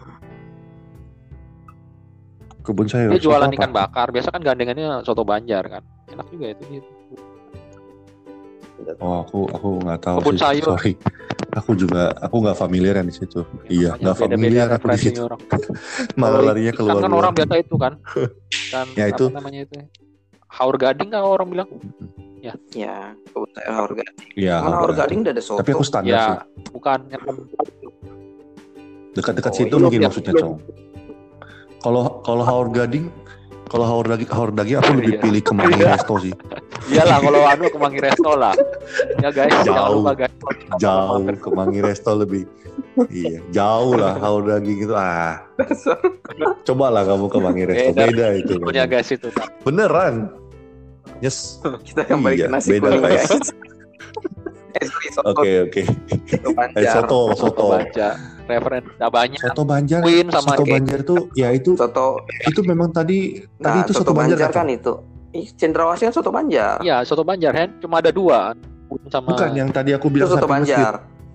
Kebun 2.65 2.89
sayur. 2.89 3.13
Dia 3.13 3.21
jualan 3.21 3.47
Soto 3.47 3.57
ikan 3.57 3.71
apa? 3.71 3.79
bakar. 3.85 4.07
Biasa 4.09 4.29
kan 4.31 4.41
gandengannya 4.41 5.05
soto 5.05 5.23
Banjar 5.23 5.65
kan. 5.69 5.83
Enak 6.09 6.27
juga 6.29 6.47
itu 6.51 6.63
gitu. 6.73 6.89
Oh, 8.99 9.23
aku 9.23 9.49
aku 9.49 9.69
nggak 9.81 10.01
tahu 10.03 10.17
Kebun 10.19 10.35
sih. 10.35 10.43
sayur. 10.43 10.67
Sorry. 10.73 10.93
Aku 11.55 11.71
juga 11.73 12.11
aku 12.19 12.37
nggak 12.41 12.59
familiar 12.59 12.99
di 13.01 13.15
situ. 13.15 13.47
Iya, 13.67 13.95
Makanya 13.95 14.03
nggak 14.03 14.17
familiar 14.19 14.67
aku 14.73 14.87
di 14.89 14.99
situ. 14.99 15.21
orang. 15.23 15.41
Malah 16.19 16.31
Kalau 16.35 16.49
larinya 16.49 16.73
keluar. 16.75 16.99
kan 16.99 17.13
orang 17.15 17.33
biasa 17.33 17.55
itu 17.61 17.75
kan. 17.77 17.93
Dan 18.71 18.87
Ya, 18.99 19.05
itu. 19.07 19.25
apa 19.29 19.37
namanya 19.39 19.61
itu? 19.63 19.77
Haur 20.51 20.75
gading 20.75 21.11
kan 21.11 21.23
orang 21.23 21.49
bilang. 21.49 21.69
Ya, 22.77 23.17
kebun 23.33 23.49
sayur 23.57 23.73
Haur 23.73 23.93
Gading. 23.93 24.17
Iya, 24.37 24.57
Mana 24.61 24.77
Haur 24.77 24.81
Haur 24.85 24.93
Gading. 24.93 25.19
Udah 25.25 25.33
ada 25.33 25.41
soto. 25.41 25.59
Tapi 25.65 25.71
aku 25.73 25.85
standar 25.85 26.13
sih. 26.13 26.37
Ya, 26.37 26.45
bukan 26.69 26.99
yang 27.09 27.23
Dekat-dekat 29.15 29.49
Oh, 29.49 29.57
situ 29.57 29.71
iya, 29.71 29.81
mungkin 29.81 30.01
iya. 30.03 30.07
maksudnya, 30.11 30.33
Cong. 30.37 30.55
Kalau 31.85 32.25
kalau 32.25 32.41
Haur 32.43 32.73
Gading, 32.73 33.13
kalau 33.69 33.85
Haur 33.85 34.07
Daging, 34.07 34.31
Haur 34.33 34.51
Daging 34.51 34.77
aku 34.79 34.91
lebih 34.97 35.13
Iya. 35.13 35.21
pilih 35.21 35.43
ke 35.43 35.53
Mangi 35.53 35.77
Iya. 35.77 35.89
Resto 35.93 36.15
sih. 36.17 36.33
Iyalah 36.87 37.19
kalau 37.19 37.41
anu 37.45 37.65
ke 37.67 37.77
Mangi 37.77 38.01
Resto 38.01 38.31
lah. 38.33 38.55
Ya 39.21 39.29
guys, 39.29 39.53
Jauh. 39.63 40.01
lupa 40.01 40.13
guys. 40.15 40.33
Jauh 40.81 41.21
ke 41.21 41.49
Mangi 41.51 41.81
Resto 41.81 42.13
lebih. 42.15 42.49
Iya, 43.11 43.43
jauh 43.51 43.95
lah 43.95 44.17
Haur 44.17 44.47
Daging 44.47 44.79
itu. 44.81 44.95
Ah, 44.95 45.45
cobalah 46.63 47.05
kamu 47.05 47.27
ke 47.29 47.39
Mangi 47.39 47.65
Resto. 47.67 47.91
Beda. 47.93 48.05
Beda 48.09 48.27
itu. 48.33 48.53
Punya 48.59 48.85
guys 48.87 49.09
itu. 49.11 49.29
Beneran. 49.61 50.33
Yes. 51.21 51.61
Kita 51.85 52.05
kembali 52.05 52.35
Iya, 52.35 52.47
ke 52.47 52.53
nasi 52.53 52.69
beda, 52.73 52.89
kuning 52.91 53.03
guys. 53.03 53.29
Oke, 55.25 55.71
oke. 55.71 55.83
Eh, 55.87 56.51
Banjar. 56.51 57.07
soto, 57.07 57.31
Soto 57.39 57.79
soto. 57.79 57.79
Referen 58.45 58.85
nah, 59.01 59.09
banyak. 59.09 59.41
Soto 59.41 59.63
Banjar. 59.65 60.01
Queen 60.05 60.27
sama 60.29 60.53
Soto. 60.53 60.65
Banjar 60.69 60.99
itu 61.01 61.17
ya 61.33 61.49
itu 61.57 61.71
Soto, 61.81 62.21
itu 62.45 62.61
memang 62.61 62.93
tadi 62.93 63.41
tadi 63.57 63.79
nah, 63.81 63.85
itu 63.89 63.93
soto, 63.97 64.13
soto 64.13 64.13
Banjar, 64.13 64.37
Banjar 64.37 64.51
kan? 64.53 64.69
kan 64.69 64.69
itu. 64.69 64.93
Ih, 65.35 65.49
Cendrawasih 65.57 66.05
kan 66.13 66.15
soto 66.15 66.31
Banjar. 66.31 66.77
Iya, 66.85 66.97
soto 67.09 67.23
Banjar 67.25 67.53
Hen. 67.57 67.71
Cuma 67.81 67.99
ada 68.05 68.13
dua. 68.13 68.53
Sama 69.11 69.35
Bukan 69.35 69.51
yang 69.57 69.73
tadi 69.73 69.91
aku 69.97 70.07
itu 70.13 70.15
bilang 70.21 70.29
soto 70.31 70.45
samping 70.47 70.63
masjid. 70.63 70.77
Banjar. 70.77 70.95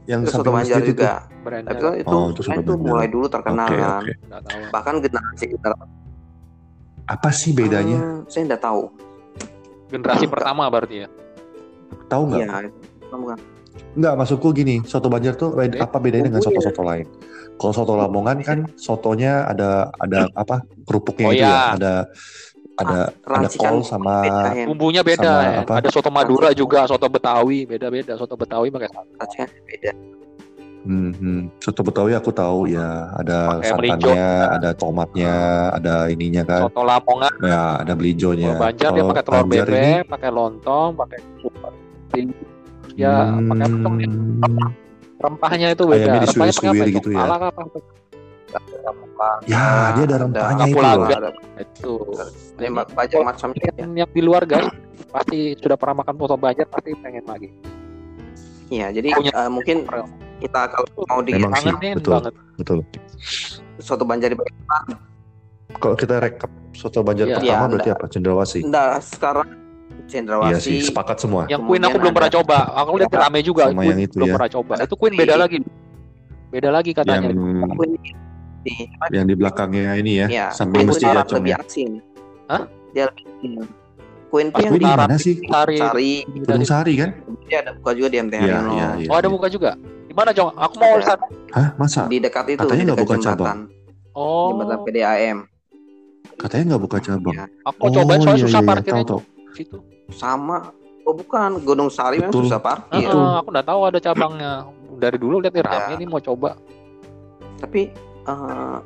Yang 0.09 0.21
Itu 0.25 0.31
soto 0.31 0.49
Banjar 0.49 0.79
itu. 0.79 0.89
juga. 0.95 1.11
kan 1.49 1.61
itu, 1.65 1.85
Oh, 2.09 2.29
itu 2.29 2.41
soto 2.41 2.41
sebenarnya 2.45 2.61
itu 2.61 2.73
Banjar. 2.77 2.89
mulai 2.93 3.07
dulu 3.09 3.25
terkenal 3.27 3.67
Oke, 3.67 3.77
kan. 3.77 4.01
tahu. 4.29 4.61
Bahkan 4.69 4.95
generasi 5.01 5.45
generasi 5.49 5.85
Apa 7.09 7.29
sih 7.33 7.51
bedanya? 7.57 7.97
Hmm, 7.97 8.21
saya 8.29 8.53
nggak 8.53 8.61
tahu. 8.61 8.81
Generasi 9.89 10.25
pertama 10.29 10.69
berarti 10.69 11.05
ya. 11.05 11.07
Tahu 12.05 12.21
nggak? 12.29 12.39
Iya. 12.45 12.69
bukan. 13.09 13.37
Nggak, 13.95 14.13
maksudku 14.15 14.47
gini, 14.51 14.81
soto 14.85 15.09
Banjar 15.09 15.33
tuh 15.33 15.53
beda- 15.53 15.81
apa 15.81 15.97
bedanya 15.97 16.29
dengan 16.29 16.41
iya. 16.41 16.47
soto-soto 16.47 16.81
lain? 16.81 17.05
Kalau 17.59 17.73
soto 17.75 17.93
Lamongan 17.93 18.37
kan 18.39 18.59
sotonya 18.79 19.43
ada 19.43 19.91
ada 19.99 20.31
apa 20.31 20.63
kerupuknya 20.87 21.27
Oh, 21.27 21.33
itu 21.35 21.43
iya. 21.43 21.51
ya, 21.51 21.63
ada 21.75 21.93
ada 22.79 22.99
ada 23.11 23.43
Rancikan 23.43 23.71
kol 23.75 23.83
sama. 23.83 24.15
Bumbunya 24.63 25.03
beda 25.03 25.27
Sama 25.27 25.43
Hen. 25.43 25.59
apa? 25.67 25.73
Ada 25.83 25.89
soto 25.91 26.07
Madura 26.07 26.55
juga, 26.55 26.87
soto 26.87 27.11
Betawi, 27.11 27.67
beda-beda. 27.67 28.15
Soto 28.15 28.39
Betawi 28.39 28.71
pakai 28.71 28.87
Racikan 29.19 29.47
beda. 29.67 29.91
hmm, 30.79 31.11
hmm. 31.11 31.39
soto 31.59 31.81
Betawi 31.83 32.15
aku 32.15 32.31
tahu 32.31 32.71
ya, 32.71 33.11
ada 33.19 33.59
santannya, 33.59 34.23
ada 34.47 34.69
tomatnya, 34.71 35.33
ada 35.75 36.07
ininya 36.07 36.47
kan. 36.47 36.71
soto 36.71 36.87
Lamongan. 36.87 37.33
Ya, 37.43 37.83
ada 37.83 37.93
belijonya. 37.99 38.55
Kalau 38.55 38.63
Banjar 38.63 38.89
dia 38.95 39.03
pakai 39.03 39.23
telur 39.27 39.43
Banjar 39.43 39.65
bebek, 39.67 39.83
ini, 39.83 39.93
pakai 40.07 40.29
lontong, 40.31 40.89
pakai 40.95 41.19
ya 42.95 43.13
pakai 43.35 43.65
apa 43.65 43.75
tuh, 43.75 43.91
hmm, 43.91 44.69
rempahnya 45.19 45.67
itu 45.73 45.83
beda. 45.83 45.99
Ayamnya 45.99 46.19
Rempahnya 46.25 46.53
pakai 46.53 46.69
apa 46.69 46.83
itu? 46.85 46.97
gitu 46.97 47.09
ya. 47.11 47.23
Apa? 48.89 49.29
ya 49.45 49.65
dia 49.93 50.03
ada 50.07 50.17
rempahnya 50.25 50.63
itu 50.65 50.73
kapulaga. 50.73 50.97
loh. 50.97 51.07
Ada, 51.11 51.29
Itu. 51.61 51.93
ada 52.57 52.69
banyak 52.89 53.21
macamnya. 53.21 53.61
ya. 53.61 53.73
Yang, 53.77 53.91
yang 53.99 54.09
di 54.09 54.21
luar 54.23 54.43
guys 54.47 54.67
pasti 55.09 55.39
sudah 55.59 55.77
pernah 55.77 55.95
makan 56.01 56.13
soto 56.17 56.35
Banjar 56.35 56.65
pasti 56.65 56.89
pengen 56.97 57.25
lagi. 57.27 57.49
Iya, 58.69 58.87
jadi 58.93 59.07
Punya- 59.11 59.33
eh, 59.35 59.49
mungkin 59.49 59.77
kita 60.39 60.61
kalau 60.69 60.87
mau 61.05 61.21
di 61.21 61.31
Memang 61.35 61.51
sih, 61.57 61.73
betul. 61.93 62.13
banget. 62.15 62.33
Betul. 62.57 62.77
soto 63.79 64.03
Banjar 64.03 64.29
di 64.31 64.37
Kalau 65.79 65.95
kita 65.95 66.15
rekap 66.17 66.51
soto 66.73 66.99
Banjar 67.01 67.25
Iya. 67.27 67.35
pertama 67.37 67.53
Iya, 67.55 67.69
berarti 67.69 67.89
apa? 67.91 68.05
Cendrawasih. 68.07 68.61
Nah, 68.65 68.97
sekarang 68.99 69.47
Iya 70.09 70.15
Cendrawasih. 70.17 70.57
sih, 70.59 70.77
sepakat 70.81 71.17
semua. 71.21 71.45
Yang 71.45 71.61
Queen 71.63 71.83
aku 71.85 71.97
belum 71.97 72.13
pernah 72.13 72.31
coba. 72.33 72.57
Aku 72.75 72.97
lihat 72.97 73.11
Sama 73.11 73.23
rame 73.23 73.39
juga. 73.39 73.63
yang 73.69 73.77
Queen 73.77 73.99
itu 74.01 74.13
belum 74.17 74.27
ya. 74.27 74.33
pernah 74.35 74.49
coba. 74.51 74.73
Itu 74.81 74.95
Queen 74.97 75.13
beda 75.13 75.25
Queen. 75.29 75.39
lagi. 75.39 75.57
Beda 76.49 76.69
lagi 76.73 76.89
Yang 76.89 76.97
katanya. 76.97 77.29
Queen 77.69 77.91
di 78.59 78.73
yang 79.09 79.23
di 79.23 79.35
belakangnya 79.37 79.95
ini 79.95 80.19
ya, 80.19 80.27
ya, 80.27 80.45
samping 80.51 80.83
Queen 80.83 80.91
masjid 80.91 81.07
ya, 81.07 81.23
lebih 81.23 81.53
ya. 81.53 81.57
asin. 81.61 81.91
Hah? 82.45 82.63
Dia 82.91 83.03
lebih 83.07 83.23
asin. 83.29 83.51
Queen 84.29 84.47
Pas 84.49 84.59
yang 84.59 84.73
Ini 84.73 84.77
di 84.77 84.85
mana 84.85 85.15
sih? 85.15 85.33
Sari. 85.41 85.77
Sari, 85.77 86.11
Gunung 86.43 86.67
Sari 86.67 86.93
kan? 86.97 87.09
dia 87.45 87.57
ada 87.61 87.71
buka 87.73 87.91
juga 87.93 88.07
di 88.09 88.17
MT 88.19 88.33
Iya, 88.35 88.41
Haryono. 88.43 88.71
iya, 88.75 88.87
iya. 88.99 89.07
Oh 89.09 89.17
ada 89.17 89.29
buka 89.29 89.47
juga. 89.47 89.71
Di 90.05 90.13
mana 90.13 90.29
Jong? 90.29 90.53
Aku 90.53 90.73
mau 90.75 90.93
Ada. 90.95 91.05
sana. 91.07 91.25
Hah, 91.49 91.67
masa? 91.77 92.01
Di 92.05 92.17
dekat 92.19 92.45
itu, 92.47 92.59
Katanya 92.59 92.77
di 92.77 92.85
nggak 92.85 92.97
dekat 92.97 93.05
buka 93.07 93.15
jembatan. 93.15 93.37
cabang. 93.37 93.59
Oh. 94.11 94.47
Jembatan 94.51 94.77
PDAM. 94.83 95.37
Katanya 96.35 96.63
nggak 96.67 96.83
buka 96.83 96.97
cabang. 96.99 97.33
Ya, 97.33 97.45
Aku 97.63 97.77
mau 97.79 97.89
cobain 97.95 98.19
soalnya 98.19 98.35
iya, 98.35 98.45
susah 98.45 98.53
iya, 98.53 98.61
iya. 98.61 98.69
parkirnya 98.69 99.01
Tahu, 99.01 99.09
tahu. 99.09 99.21
situ. 99.55 99.77
Sama. 100.11 100.71
Oh 101.03 101.11
bukan, 101.11 101.57
Gunung 101.59 101.89
Sari 101.89 102.17
memang 102.17 102.29
Betul. 102.29 102.45
susah 102.45 102.59
parkir. 102.59 103.01
Betul. 103.01 103.17
Heeh, 103.17 103.35
aku 103.37 103.49
nggak 103.49 103.67
tahu 103.67 103.79
ada 103.83 103.99
cabangnya. 103.99 104.53
Dari 104.95 105.17
dulu 105.17 105.39
lihat 105.39 105.53
nih 105.53 105.63
rame 105.63 105.91
Ya. 105.91 105.97
nih 105.97 106.07
mau 106.07 106.19
coba. 106.19 106.49
Tapi 107.57 107.81
eh, 108.25 108.77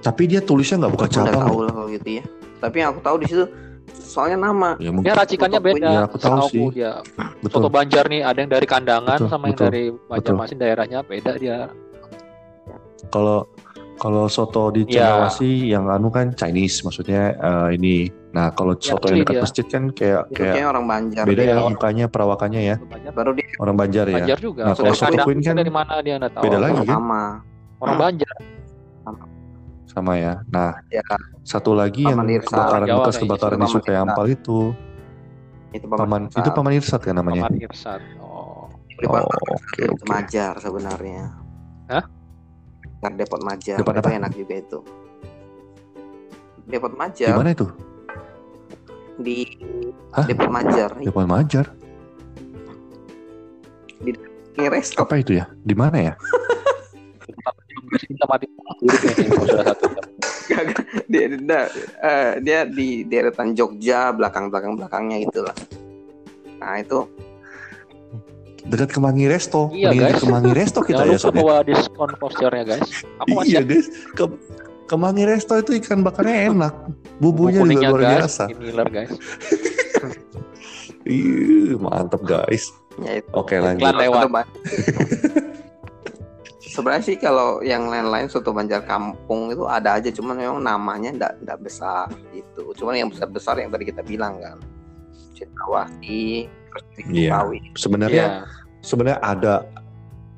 Tapi 0.00 0.22
dia 0.24 0.40
tulisnya 0.40 0.82
nggak 0.82 0.92
buka 0.92 1.06
aku 1.06 1.14
cabang. 1.16 1.42
tahu 1.44 1.58
lah 1.62 1.72
kalau 1.72 1.88
gitu 1.88 2.08
ya. 2.18 2.24
Tapi 2.58 2.76
yang 2.78 2.88
aku 2.90 3.00
tahu 3.00 3.16
di 3.18 3.26
situ 3.26 3.44
soalnya 3.92 4.38
nama. 4.44 4.74
Ya 4.76 4.86
Ya 4.86 4.90
mungkin 4.90 5.10
racikannya 5.12 5.58
Foto 5.58 5.68
beda. 5.68 5.88
Ya, 5.88 6.00
aku 6.04 6.16
tahu 6.16 6.30
Setahu 6.36 6.48
sih. 6.48 6.66
dia. 6.72 6.92
betul. 7.38 7.58
Soto 7.58 7.68
Banjar 7.68 8.04
nih 8.06 8.20
ada 8.20 8.38
yang 8.38 8.50
dari 8.50 8.66
kandangan 8.66 9.18
Betul, 9.18 9.28
sama 9.28 9.44
yang 9.44 9.54
betul, 9.54 9.66
dari 9.68 9.82
Banjarmasin 10.04 10.58
daerahnya 10.58 10.98
beda 11.02 11.32
dia. 11.36 11.58
Kalau 13.08 13.44
kalau 13.94 14.24
soto 14.26 14.68
di 14.68 14.82
Ya. 14.84 15.08
Cendrawasih 15.14 15.54
yang 15.68 15.84
anu 15.86 16.08
kan 16.08 16.32
Chinese 16.32 16.82
maksudnya 16.82 17.22
eh, 17.32 17.68
ini. 17.74 17.96
Nah 18.30 18.48
kalau 18.50 18.72
Ya, 18.74 18.90
soto 18.90 19.06
yang 19.08 19.22
dekat 19.22 19.34
dia. 19.34 19.42
masjid 19.42 19.66
kan 19.66 19.82
kayak 19.88 20.22
Itu 20.26 20.40
kayak 20.40 20.66
orang 20.66 20.84
Banjar. 20.86 21.24
beda 21.24 21.42
ya 21.42 21.54
mukanya 21.60 22.06
perawakannya 22.06 22.60
ya 22.62 22.76
Banjar, 22.78 23.12
Baru 23.12 23.30
dia 23.32 23.46
orang 23.56 23.76
Banjar 23.76 24.06
ya. 24.06 24.16
Banjar 24.18 24.38
juga. 24.38 24.62
Nah, 24.64 24.74
kalau 24.74 24.94
soto 24.94 25.16
Queen 25.22 25.40
kan 25.40 25.54
dari 25.54 25.68
mana 25.68 25.92
dia 26.00 26.14
nggak 26.16 26.32
tahu. 26.32 26.42
beda 26.42 26.58
lagi 26.58 26.80
kan? 26.80 26.94
sama. 26.94 27.22
Orang 27.78 27.96
Banjar. 27.98 28.34
Sama 29.84 30.16
ya. 30.16 30.40
Nah 30.48 30.72
Ya, 30.88 31.04
satu 31.42 31.72
lagi 31.72 32.02
yang 32.02 32.16
Paman 32.16 32.32
Irsa. 32.32 32.48
kebakaran 32.48 32.86
Jawa 32.86 32.96
bekas 32.98 33.16
kebakaran 33.18 33.52
di 33.52 33.60
Paman 33.60 33.70
Sungai 33.70 33.92
Irsa. 33.92 34.02
Ampal 34.02 34.26
itu 34.28 34.58
itu 35.72 35.86
paman 35.88 36.22
itu 36.28 36.48
paman 36.50 36.72
Irsat 36.74 37.00
kan 37.00 37.14
namanya. 37.14 37.42
Paman 37.44 37.60
Irsat. 37.60 38.00
Oh. 38.18 38.68
Oh 39.02 39.20
oke 39.20 39.82
itu 39.82 39.92
oke. 39.94 40.04
Majar 40.06 40.54
sebenarnya. 40.56 41.32
Hah? 41.88 42.04
Kan 43.02 43.18
Depot 43.18 43.42
Majar. 43.42 43.76
Depot 43.82 43.92
itu 43.92 44.00
apa? 44.06 44.14
enak 44.14 44.32
juga 44.38 44.54
itu. 44.62 44.78
Depot 46.70 46.94
Majar 46.94 47.28
Di 47.28 47.34
mana 47.34 47.50
itu? 47.50 47.66
di 49.20 49.44
Hah? 50.12 50.24
Depot 50.24 50.48
Majar. 50.48 50.90
Depan 50.98 51.26
Majar. 51.28 51.66
Ini 54.52 54.68
resto. 54.68 55.04
Apa 55.04 55.20
itu 55.20 55.36
ya? 55.36 55.48
Di 55.64 55.72
mana 55.72 56.12
ya? 56.12 56.14
Kita 57.92 58.24
mati 58.24 58.46
buruk 58.48 58.78
ini 59.04 59.28
sudah 59.36 59.64
satu 59.68 59.84
jam. 59.88 60.06
dia, 61.12 61.24
dia, 61.32 61.60
eh, 62.02 62.30
dia 62.40 62.60
di 62.68 63.04
deretan 63.08 63.56
Jogja 63.56 64.12
belakang-belakang 64.12 64.76
belakangnya 64.76 65.24
itulah. 65.24 65.56
Nah 66.60 66.80
itu 66.80 67.08
Dekat 68.62 68.90
Kemangi 68.94 69.26
Resto. 69.26 69.68
Iya, 69.74 69.90
Mendingan 69.90 70.06
guys. 70.06 70.14
ke 70.14 70.22
Kemangi 70.22 70.52
Resto 70.54 70.80
kita 70.82 71.02
Jangan 71.02 71.10
ya 71.10 71.16
lupa 71.18 71.22
Son, 71.22 71.32
ya. 71.34 71.40
bawa 71.42 71.56
diskon 71.66 72.10
vouchernya 72.20 72.64
guys. 72.64 72.88
Aku 73.18 73.28
masih 73.34 73.50
Iya 73.50 73.60
guys. 73.66 73.86
Ke 74.14 74.24
Kemangi 74.86 75.24
Resto 75.24 75.54
itu 75.58 75.70
ikan 75.82 76.00
bakarnya 76.04 76.36
enak. 76.52 76.74
Bubunya 77.18 77.62
juga 77.64 77.88
luar 77.90 78.02
guys, 78.02 78.14
biasa. 78.28 78.42
ini 78.50 78.56
Miller 78.60 78.88
guys. 78.92 79.12
Ih, 81.02 81.74
mantep 81.80 82.22
guys. 82.22 82.70
ya 83.02 83.18
itu. 83.18 83.30
Oke 83.34 83.58
lanjut. 83.58 83.88
Lewat. 83.88 84.46
Sebenarnya 86.72 87.04
sih 87.04 87.16
kalau 87.20 87.60
yang 87.60 87.84
lain-lain 87.92 88.32
soto 88.32 88.48
Banjar 88.48 88.80
Kampung 88.88 89.52
itu 89.52 89.68
ada 89.68 90.00
aja, 90.00 90.08
cuman 90.08 90.40
memang 90.40 90.60
namanya 90.64 91.10
ndak 91.12 91.32
ndak 91.44 91.58
besar 91.60 92.08
gitu. 92.32 92.72
Cuman 92.72 92.96
yang 92.96 93.08
besar-besar 93.12 93.60
yang 93.60 93.68
tadi 93.68 93.92
kita 93.92 94.00
bilang 94.00 94.40
kan, 94.40 94.56
Cendrawasih, 95.36 96.48
Iya. 97.02 97.30
Betawi. 97.32 97.58
Sebenarnya 97.74 98.24
Iya. 98.24 98.44
sebenarnya 98.80 99.18
ada 99.20 99.54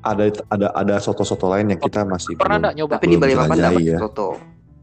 ada 0.01 0.23
ada 0.47 0.67
ada 0.71 0.95
soto-soto 0.97 1.47
lain 1.47 1.69
yang 1.69 1.79
kita 1.79 2.03
masih 2.03 2.35
Pernah 2.35 2.45
belum. 2.45 2.61
enggak 2.61 2.73
nyoba? 2.75 2.93
Tapi 2.95 3.05
di 3.05 3.17
Balikpapan 3.17 3.57
dapat 3.59 3.81
ya. 3.81 3.97
soto. 3.97 4.27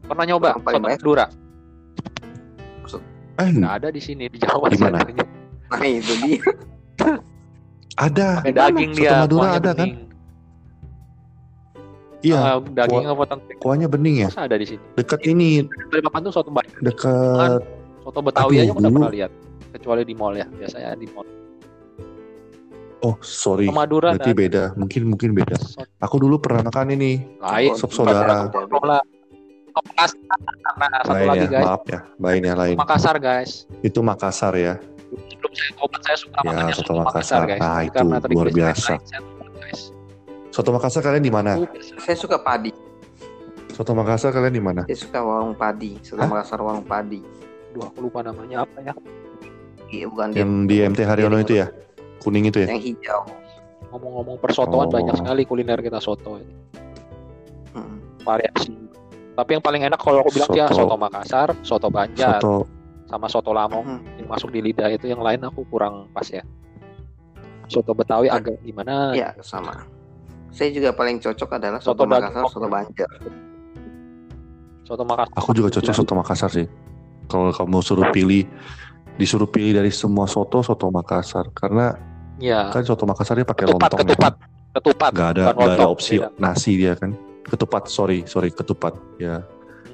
Pernah 0.03 0.25
nyoba 0.25 0.47
soto 0.51 0.63
banyak. 0.63 0.81
Madura? 0.83 1.25
Eh, 3.33 3.49
Nggak 3.49 3.73
ada 3.73 3.87
di 3.89 3.97
sini 3.97 4.23
di 4.27 4.37
Jawa. 4.37 4.69
Di 4.69 4.77
mana? 4.77 4.99
Nah 5.73 5.89
itu 5.89 6.13
dia. 6.21 6.37
ada. 7.97 8.29
Pakai 8.39 8.53
daging 8.53 8.91
Soto 8.91 8.99
dia. 8.99 9.11
Madura 9.17 9.49
ada, 9.53 9.71
kan? 9.71 9.89
bening. 9.89 9.95
Iya, 12.21 12.39
Ah, 12.39 12.55
dagingnya 12.61 13.11
potong 13.11 13.41
kuahnya 13.57 13.87
bening 13.89 14.15
ya. 14.21 14.29
Masa 14.29 14.45
ada 14.45 14.55
di 14.55 14.63
sini? 14.63 14.79
Dekat 14.93 15.25
ini, 15.25 15.65
Balikpapan 15.89 16.19
tuh 16.23 16.31
soto 16.31 16.49
banyak. 16.49 16.77
dekat 16.79 17.59
Soto 17.99 18.19
Betawi 18.21 18.53
Aduh, 18.53 18.63
aja 18.63 18.73
dulu. 18.77 18.99
pernah 19.01 19.11
lihat. 19.11 19.31
Kecuali 19.73 20.01
di 20.05 20.13
mall 20.13 20.33
ya. 20.35 20.45
Biasanya 20.47 20.93
di 20.93 21.07
mall. 21.09 21.25
Oh, 23.03 23.19
sorry. 23.19 23.67
Madura 23.67 24.15
Berarti 24.15 24.31
nggak 24.31 24.39
beda. 24.47 24.63
Mungkin 24.79 25.01
mungkin 25.11 25.29
beda. 25.35 25.59
Aku 25.99 26.23
dulu 26.23 26.39
pernah 26.39 26.71
makan 26.71 26.95
ini. 26.95 27.19
lain. 27.37 27.75
Sop 27.75 27.91
saudara. 27.91 28.47
Makassar. 29.73 30.15
Satu 31.03 31.11
Lain 31.11 31.27
lagi 31.27 31.45
ya, 31.45 31.49
guys. 31.51 31.65
maaf 31.65 31.83
ya. 31.89 31.99
Lain 32.15 32.41
ya, 32.45 32.53
lain. 32.55 32.75
Makassar 32.79 33.15
guys. 33.19 33.65
Itu 33.83 33.99
Makassar 33.99 34.53
ya. 34.55 34.79
Sebelum 35.13 35.51
saya 35.51 35.71
obat 35.77 36.01
saya 36.01 36.17
suka 36.17 36.37
Ya, 36.39 36.47
makannya 36.47 36.73
soto 36.73 36.93
Makassar 36.93 37.03
Makassar. 37.03 37.41
guys. 37.45 37.59
Nah, 37.61 37.79
itu 37.83 37.97
karena 37.99 38.17
luar 38.23 38.49
biasa. 38.49 38.93
Soto 40.53 40.69
Makassar 40.71 41.01
kalian 41.01 41.25
di 41.25 41.33
mana? 41.33 41.51
Biasa. 41.59 41.93
Saya 41.99 42.17
suka 42.17 42.37
padi. 42.39 42.71
Soto 43.73 43.91
Makassar 43.91 44.29
kalian 44.31 44.53
di 44.53 44.63
mana? 44.63 44.81
Saya 44.85 44.99
suka 45.01 45.19
warung 45.19 45.57
padi. 45.57 45.91
Soto 46.05 46.21
Hah? 46.21 46.29
Makassar 46.29 46.59
warung 46.61 46.85
padi. 46.85 47.19
Aduh, 47.73 47.83
aku 47.83 47.97
lupa 48.05 48.21
namanya 48.21 48.63
apa 48.63 48.77
ya. 48.79 48.93
Iya, 49.89 50.05
bukan 50.09 50.27
Yang 50.33 50.51
di 50.69 50.75
MT 50.79 50.99
Haryono 51.03 51.37
itu 51.37 51.53
ya? 51.57 51.67
Kuning 52.23 52.47
itu 52.47 52.63
ya? 52.63 52.67
Yang 52.71 52.95
hijau. 52.95 53.21
Ngomong-ngomong 53.91 54.39
persotoan 54.39 54.87
Oh. 54.87 54.91
banyak 54.91 55.15
sekali 55.19 55.43
kuliner 55.43 55.77
kita 55.77 55.99
soto 55.99 56.39
ini. 56.39 56.55
Hmm. 57.75 57.99
Variasi. 58.23 58.73
Tapi 59.33 59.49
yang 59.53 59.63
paling 59.65 59.81
enak 59.83 59.97
kalau 59.97 60.21
aku 60.21 60.31
bilang 60.33 60.49
ya 60.53 60.65
Soto. 60.69 60.85
soto 60.85 60.95
Makassar, 60.95 61.49
soto 61.65 61.87
Banjar, 61.89 62.37
Soto 62.37 62.69
sama 63.03 63.25
soto 63.27 63.51
Lamong 63.51 63.85
Hmm. 63.85 64.01
yang 64.17 64.29
masuk 64.29 64.49
di 64.49 64.61
lidah 64.61 64.89
itu 64.89 65.09
yang 65.09 65.21
lain 65.21 65.41
aku 65.43 65.65
kurang 65.67 66.07
pas 66.09 66.25
ya. 66.25 66.41
Soto 67.65 67.93
Betawi 67.93 68.29
agak 68.29 68.61
gimana? 68.61 69.11
Iya, 69.11 69.33
sama. 69.41 69.85
Saya 70.53 70.69
juga 70.69 70.93
paling 70.93 71.17
cocok 71.17 71.49
adalah 71.57 71.81
Soto 71.81 72.05
soto. 72.05 72.13
Makassar, 72.13 72.43
soto 72.45 72.67
Banjar. 72.69 73.09
Soto 74.83 75.03
Makassar. 75.03 75.33
Aku 75.39 75.49
juga 75.55 75.69
cocok 75.73 75.93
soto 75.93 76.13
Makassar 76.13 76.49
sih. 76.51 76.67
Kalau 77.25 77.49
kamu 77.49 77.77
suruh 77.81 78.09
pilih, 78.11 78.45
disuruh 79.15 79.47
pilih 79.47 79.73
dari 79.73 79.89
semua 79.89 80.29
soto, 80.29 80.61
soto 80.61 80.91
Makassar. 80.91 81.49
Karena 81.55 81.95
Iya. 82.37 82.69
kan 82.69 82.81
soto 82.81 83.03
Makassar 83.03 83.35
dia 83.35 83.43
pakai 83.43 83.65
Ketupat, 83.65 83.89
lontong. 83.89 83.99
ya 83.99 84.03
ketupat, 84.05 84.33
kan? 84.33 84.49
ketupat. 84.73 85.11
Gak 85.13 85.29
ada, 85.31 85.43
gak 85.51 85.69
ada 85.75 85.85
opsi 85.85 86.13
beda. 86.17 86.27
nasi 86.37 86.71
dia 86.75 86.93
kan. 86.93 87.11
Ketupat, 87.43 87.83
sorry, 87.85 88.23
sorry, 88.25 88.49
ketupat. 88.49 88.95
Ya. 89.17 89.43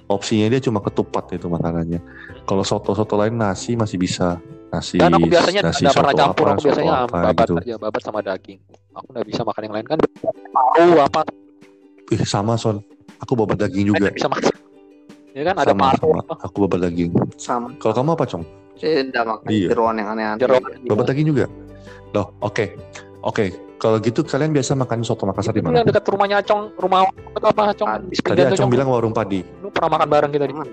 Opsinya 0.05 0.47
dia 0.47 0.57
cuma 0.59 0.79
ketupat 0.79 1.29
itu 1.31 1.45
makanannya. 1.45 2.01
Kalau 2.43 2.63
soto-soto 2.63 3.13
lain 3.13 3.35
nasi 3.35 3.73
masih 3.73 3.97
bisa. 3.97 4.41
Nasi, 4.69 4.97
Dan 4.97 5.09
aku 5.11 5.25
biasanya 5.25 5.61
nasi 5.65 5.81
nggak 5.81 5.97
pernah 5.97 6.13
soto 6.13 6.21
campur, 6.21 6.45
apa, 6.45 6.53
aku 6.53 6.61
biasanya 6.63 6.91
soto 6.91 7.01
apa 7.03 7.17
babat 7.19 7.41
gitu. 7.41 7.53
aja, 7.57 7.75
babat 7.75 8.01
sama 8.01 8.19
daging. 8.21 8.59
Aku 8.93 9.07
nggak 9.09 9.25
bisa 9.25 9.41
makan 9.41 9.61
yang 9.65 9.73
lain 9.73 9.85
kan. 9.85 9.97
Tahu 10.77 10.93
apa? 10.99 11.21
Ih, 12.07 12.21
sama 12.23 12.53
Son. 12.55 12.77
Aku 13.19 13.33
babat 13.33 13.57
daging 13.59 13.85
juga. 13.87 14.09
Bisa 14.09 14.29
makan. 14.29 14.53
Ya 15.29 15.41
kan 15.43 15.55
ada 15.57 15.73
sama, 15.73 15.85
paru. 15.91 15.97
sama. 15.97 16.21
Aku 16.41 16.57
babat 16.63 16.79
daging. 16.85 17.11
Sama. 17.35 17.67
Kalau 17.77 17.93
kamu 17.95 18.09
apa, 18.13 18.25
Cong? 18.25 18.43
Saya 18.77 19.03
tidak 19.03 19.23
makan 19.27 19.47
Iya. 19.47 19.67
jeroan 19.67 19.95
yang 19.97 20.09
aneh-aneh. 20.09 20.39
Jeroan. 20.39 20.61
Babat 20.85 21.05
daging 21.07 21.27
juga? 21.27 21.45
Loh, 22.11 22.33
oke. 22.41 22.65
Oke, 23.19 23.51
kalau 23.75 23.99
gitu 23.99 24.23
kalian 24.23 24.55
biasa 24.55 24.73
makan 24.73 25.03
soto 25.03 25.27
Makassar 25.27 25.51
di 25.51 25.59
mana? 25.59 25.83
yang 25.83 25.87
dekat 25.87 26.07
rumahnya 26.07 26.39
Acong, 26.39 26.71
rumah 26.79 27.03
apa 27.35 27.75
Acong? 27.75 28.07
Di 28.07 28.15
Tadi 28.17 28.41
tuh, 28.47 28.55
Acong 28.55 28.71
bilang 28.71 28.87
warung 28.87 29.11
padi. 29.11 29.43
Lu 29.59 29.67
pernah 29.69 29.99
makan 29.99 30.07
bareng 30.07 30.31
kita 30.31 30.45
di 30.47 30.55
Hmm. 30.55 30.71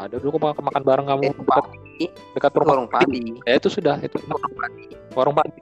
Ada 0.00 0.16
dulu 0.16 0.32
aku 0.32 0.40
makan, 0.40 0.62
makan 0.64 0.82
bareng 0.82 1.06
kamu 1.12 1.20
Eh, 1.20 1.32
dekat, 1.36 1.64
dekat 2.32 2.52
rumah. 2.56 2.72
Warung 2.72 2.88
padi. 2.88 3.20
Ya 3.44 3.52
itu 3.56 3.68
sudah 3.68 4.00
itu 4.00 4.16
warung 5.12 5.36
padi 5.36 5.60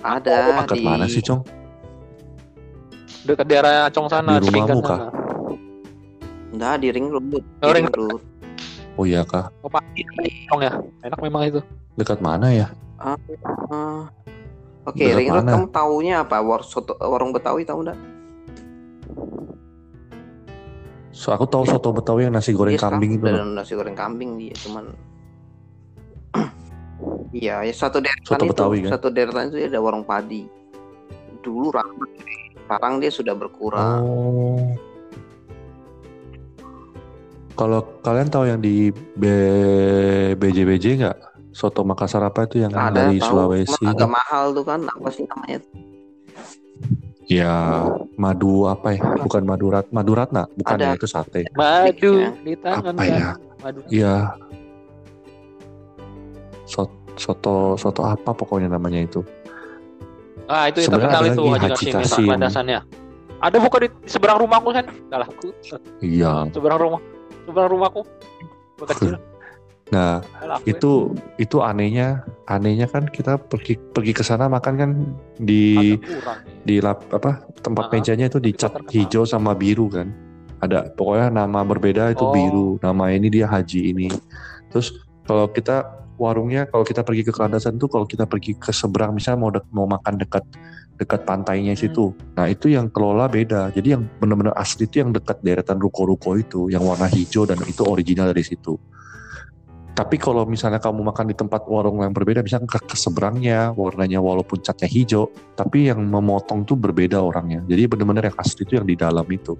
Ada 0.00 0.64
Dekat 0.64 0.72
di 0.72 0.84
mana 0.84 1.04
sih, 1.04 1.20
Cong? 1.20 1.44
dekat 3.28 3.44
daerah 3.44 3.92
Acong 3.92 4.08
sana 4.08 4.40
Di 4.40 4.48
rumahmu, 4.48 4.80
kah? 4.80 4.98
sana. 5.04 5.12
Enggak 6.48 6.74
di 6.80 6.88
ring 6.88 7.06
road. 7.12 7.24
Di 7.28 7.40
Oh, 7.60 7.72
ring 7.76 7.84
ring 7.84 7.92
road. 7.92 8.22
Oh 8.98 9.06
iya 9.06 9.22
kah? 9.22 9.46
Oh 9.62 9.70
padi 9.70 10.02
Acong 10.48 10.60
ya. 10.60 10.72
Enak 11.06 11.18
memang 11.22 11.42
itu. 11.46 11.60
Dekat 11.94 12.18
mana 12.18 12.50
ya? 12.50 12.66
Ah, 12.98 13.14
Oke, 14.82 15.06
Dekat 15.06 15.18
ring 15.20 15.28
road 15.30 15.46
kamu 15.46 15.66
taunya 15.70 16.14
apa? 16.26 16.42
War 16.42 16.66
soto, 16.66 16.98
warung 16.98 17.30
Betawi 17.30 17.62
tahu 17.62 17.86
enggak? 17.86 17.98
So, 21.12 21.30
aku 21.30 21.46
tahu 21.46 21.62
soto 21.62 21.90
Betawi 21.90 22.26
yang 22.26 22.34
nasi 22.34 22.50
goreng 22.50 22.74
Iya, 22.74 22.80
sekarang 22.80 22.98
kambing 22.98 23.12
itu. 23.18 23.26
ada 23.26 23.42
nasi 23.44 23.72
goreng 23.74 23.94
kambing 23.94 24.30
dia 24.34 24.54
cuman 24.56 24.84
Iya, 27.38 27.62
ya 27.62 27.74
satu 27.74 27.98
deretan 28.00 28.24
Soto 28.24 28.42
itu, 28.42 28.50
Betawi, 28.50 28.76
kan? 28.82 28.90
satu 28.96 29.08
deretan 29.10 29.44
itu 29.50 29.58
ada 29.62 29.78
warung 29.78 30.02
padi. 30.02 30.42
Dulu 31.38 31.70
ramai, 31.70 32.10
sekarang 32.56 32.98
dia 32.98 33.10
sudah 33.12 33.34
berkurang. 33.34 34.00
Oh. 34.02 34.66
Kalau 37.58 37.82
kalian 38.00 38.30
tahu 38.30 38.44
yang 38.46 38.60
di 38.62 38.88
B 39.18 39.24
BJBJ 40.38 41.02
nggak? 41.02 41.16
Soto 41.50 41.82
Makassar 41.82 42.22
apa 42.22 42.46
itu 42.46 42.62
yang 42.62 42.70
ada 42.70 43.10
dari 43.10 43.18
tahu, 43.18 43.34
Sulawesi? 43.34 43.82
agak 43.82 44.06
mahal 44.06 44.54
tuh 44.54 44.62
kan, 44.62 44.86
apa 44.86 45.08
sih 45.10 45.26
namanya? 45.26 45.58
Ya, 47.26 47.82
madu 48.14 48.70
apa 48.70 48.94
ya? 48.94 49.02
Bukan 49.18 49.42
madurat, 49.42 49.90
maduratna, 49.90 50.46
bukan 50.54 50.78
Ada. 50.78 50.86
ya 50.86 50.90
itu 50.94 51.08
sate. 51.10 51.50
Madu 51.58 52.14
Ya. 52.14 52.30
di 52.46 52.54
tangan 52.54 52.94
Apa 52.94 53.02
ya? 53.04 53.18
Madu. 53.58 53.80
Iya. 53.90 54.14
Soto, 56.62 56.94
soto 57.18 57.74
soto 57.74 58.06
apa 58.06 58.30
pokoknya 58.30 58.70
namanya 58.70 59.02
itu. 59.02 59.26
Ah 60.46 60.70
itu 60.70 60.86
yang 60.86 60.94
Sebenarnya 60.94 61.10
terkenal 61.10 61.24
itu 61.26 61.42
Haji 61.74 61.84
Kasim, 61.90 62.26
landasannya. 62.30 62.80
Ada 63.42 63.56
buka 63.58 63.76
di, 63.82 63.88
seberang 64.06 64.38
rumahku 64.38 64.70
kan? 64.70 64.86
Lah, 65.10 65.26
aku 65.26 65.50
Iya. 65.98 66.46
seberang 66.54 66.78
rumah, 66.80 67.00
seberang 67.48 67.72
rumahku. 67.72 68.04
Kecil. 68.92 69.16
Nah, 69.88 70.20
ya. 70.44 70.60
itu 70.68 71.16
itu 71.40 71.64
anehnya 71.64 72.20
anehnya 72.44 72.84
kan 72.84 73.08
kita 73.08 73.40
pergi 73.40 73.80
pergi 73.80 74.12
ke 74.12 74.20
sana 74.20 74.44
makan 74.44 74.74
kan 74.76 74.90
di 75.40 75.96
kurang 75.96 76.44
di 76.68 76.76
lap, 76.84 77.08
apa 77.08 77.48
tempat 77.64 77.88
Ah, 77.88 77.92
mejanya 77.96 78.28
itu 78.28 78.36
dicat 78.36 78.76
hijau 78.92 79.24
sama 79.24 79.56
biru 79.56 79.88
kan 79.88 80.12
ada 80.60 80.92
pokoknya 80.92 81.32
nama 81.32 81.64
berbeda 81.64 82.12
itu 82.12 82.20
Oh. 82.20 82.36
biru 82.36 82.68
nama 82.84 83.08
ini 83.08 83.32
dia 83.32 83.48
haji 83.48 83.96
ini 83.96 84.12
terus 84.68 84.92
kalau 85.24 85.48
kita 85.48 85.88
warungnya 86.18 86.66
kalau 86.66 86.82
kita 86.82 87.06
pergi 87.06 87.22
ke 87.22 87.32
Kelandasan 87.32 87.78
tuh 87.78 87.86
kalau 87.86 88.04
kita 88.04 88.26
pergi 88.26 88.58
ke 88.58 88.74
seberang 88.74 89.14
misalnya 89.14 89.38
mau 89.38 89.50
dek- 89.54 89.70
mau 89.70 89.86
makan 89.86 90.18
dekat 90.18 90.44
dekat 90.98 91.22
pantainya 91.22 91.78
Hmm. 91.78 91.82
situ 91.86 92.04
nah 92.34 92.50
itu 92.50 92.68
yang 92.68 92.90
kelola 92.90 93.30
beda 93.30 93.70
jadi 93.70 93.94
yang 93.96 94.02
benar-benar 94.18 94.58
asli 94.58 94.90
itu 94.90 94.98
yang 94.98 95.14
dekat 95.14 95.38
deretan 95.46 95.78
ruko-ruko 95.78 96.34
itu 96.34 96.66
yang 96.68 96.82
warna 96.82 97.06
hijau 97.06 97.46
dan 97.46 97.62
itu 97.62 97.86
original 97.86 98.34
dari 98.34 98.42
situ 98.42 98.74
tapi 99.98 100.14
kalau 100.14 100.46
misalnya 100.46 100.78
kamu 100.78 101.10
makan 101.10 101.26
di 101.26 101.34
tempat 101.34 101.66
warung 101.66 102.06
yang 102.06 102.14
berbeda 102.14 102.38
misalnya 102.38 102.70
ke, 102.70 102.78
ke 102.86 102.94
seberangnya 102.94 103.74
warnanya 103.74 104.22
walaupun 104.22 104.62
catnya 104.62 104.86
hijau 104.86 105.26
tapi 105.58 105.90
yang 105.90 105.98
memotong 106.06 106.62
tuh 106.62 106.78
berbeda 106.78 107.18
orangnya. 107.18 107.66
Jadi 107.66 107.90
benar-benar 107.90 108.30
yang 108.30 108.38
asli 108.38 108.62
itu 108.62 108.78
yang 108.78 108.86
di 108.86 108.94
dalam 108.94 109.26
itu. 109.26 109.58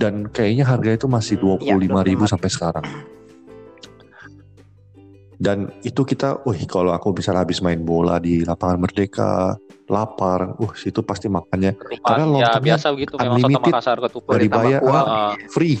Dan 0.00 0.24
kayaknya 0.32 0.64
harganya 0.64 0.96
itu 0.96 1.04
masih 1.04 1.36
Hmm, 1.36 1.44
dua 1.44 1.54
puluh 1.60 1.84
lima 1.84 2.00
ribu 2.00 2.24
sampai 2.24 2.48
sekarang. 2.48 2.86
Dan 5.38 5.70
itu 5.86 6.02
kita, 6.02 6.42
wih 6.42 6.66
kalau 6.66 6.90
aku 6.90 7.14
misalnya 7.14 7.46
habis 7.46 7.62
main 7.62 7.78
bola 7.86 8.18
di 8.18 8.42
lapangan 8.42 8.82
Merdeka, 8.82 9.54
lapar, 9.86 10.58
uh 10.58 10.72
situ 10.74 10.98
pasti 11.06 11.30
makannya 11.30 11.78
Ketupat. 11.78 12.02
Karena 12.02 12.26
ya 12.42 12.50
biasa 12.58 12.86
memang 12.90 13.06
soto 13.06 13.22
unlimited. 13.22 13.70
Makassar 13.70 13.96
ketupat. 14.02 14.32
Dari 14.34 14.48
bayar, 14.50 14.80
kuah. 14.82 15.04
ah. 15.06 15.34
free. 15.54 15.78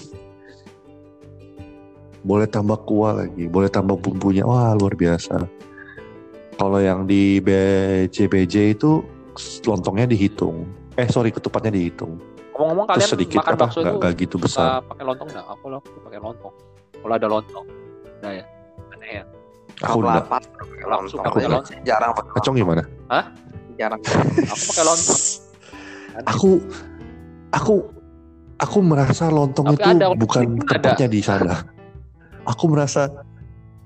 Boleh 2.22 2.46
tambah 2.46 2.78
kuah 2.86 3.26
lagi, 3.26 3.50
boleh 3.50 3.66
tambah 3.66 3.98
bumbunya, 3.98 4.46
wah 4.46 4.78
luar 4.78 4.94
biasa. 4.94 5.42
Kalau 6.58 6.78
yang 6.78 7.06
di 7.06 7.38
BJBJ 7.42 8.78
itu 8.78 9.02
lontongnya 9.66 10.10
dihitung, 10.10 10.66
eh 10.98 11.06
sorry 11.10 11.30
ketupatnya 11.34 11.74
dihitung. 11.74 12.18
Ngomong-ngomong 12.58 12.86
Terus 12.90 12.98
kalian 12.98 13.10
sedikit 13.14 13.38
makan 13.38 13.54
apa 13.54 13.62
bakso 13.62 13.78
nggak 13.78 13.90
itu 13.94 13.98
nggak 14.02 14.14
gitu 14.18 14.36
besar. 14.42 14.82
pakai 14.82 15.04
lontong 15.06 15.28
nggak? 15.30 15.46
Aku 15.46 15.66
lah 15.70 15.80
pakai 15.82 16.18
lontong. 16.18 16.54
Kalau 16.98 17.14
ada 17.14 17.28
lontong. 17.30 17.66
Nah 18.18 18.32
ya. 18.34 18.44
Aneh 18.90 19.10
ya. 19.22 19.24
Aku 19.86 19.98
enggak. 20.02 20.26
lontong 20.88 21.22
pakai 21.22 21.44
aja. 21.44 21.48
lontong. 21.60 21.78
jarang 21.86 22.10
pakai 22.16 22.32
Acong 22.40 22.56
gimana? 22.56 22.82
jarang 23.78 24.00
Aku 24.02 24.62
pakai 24.74 24.84
lontong. 24.86 25.20
Aku 26.26 26.50
aku 27.54 27.74
aku 28.58 28.78
merasa 28.82 29.30
lontong 29.30 29.66
Tapi 29.72 29.78
itu 29.78 29.88
ada, 29.94 30.06
bukan 30.18 30.44
tempatnya 30.66 31.06
di 31.06 31.20
sana. 31.22 31.62
Aku 32.48 32.64
merasa 32.72 33.06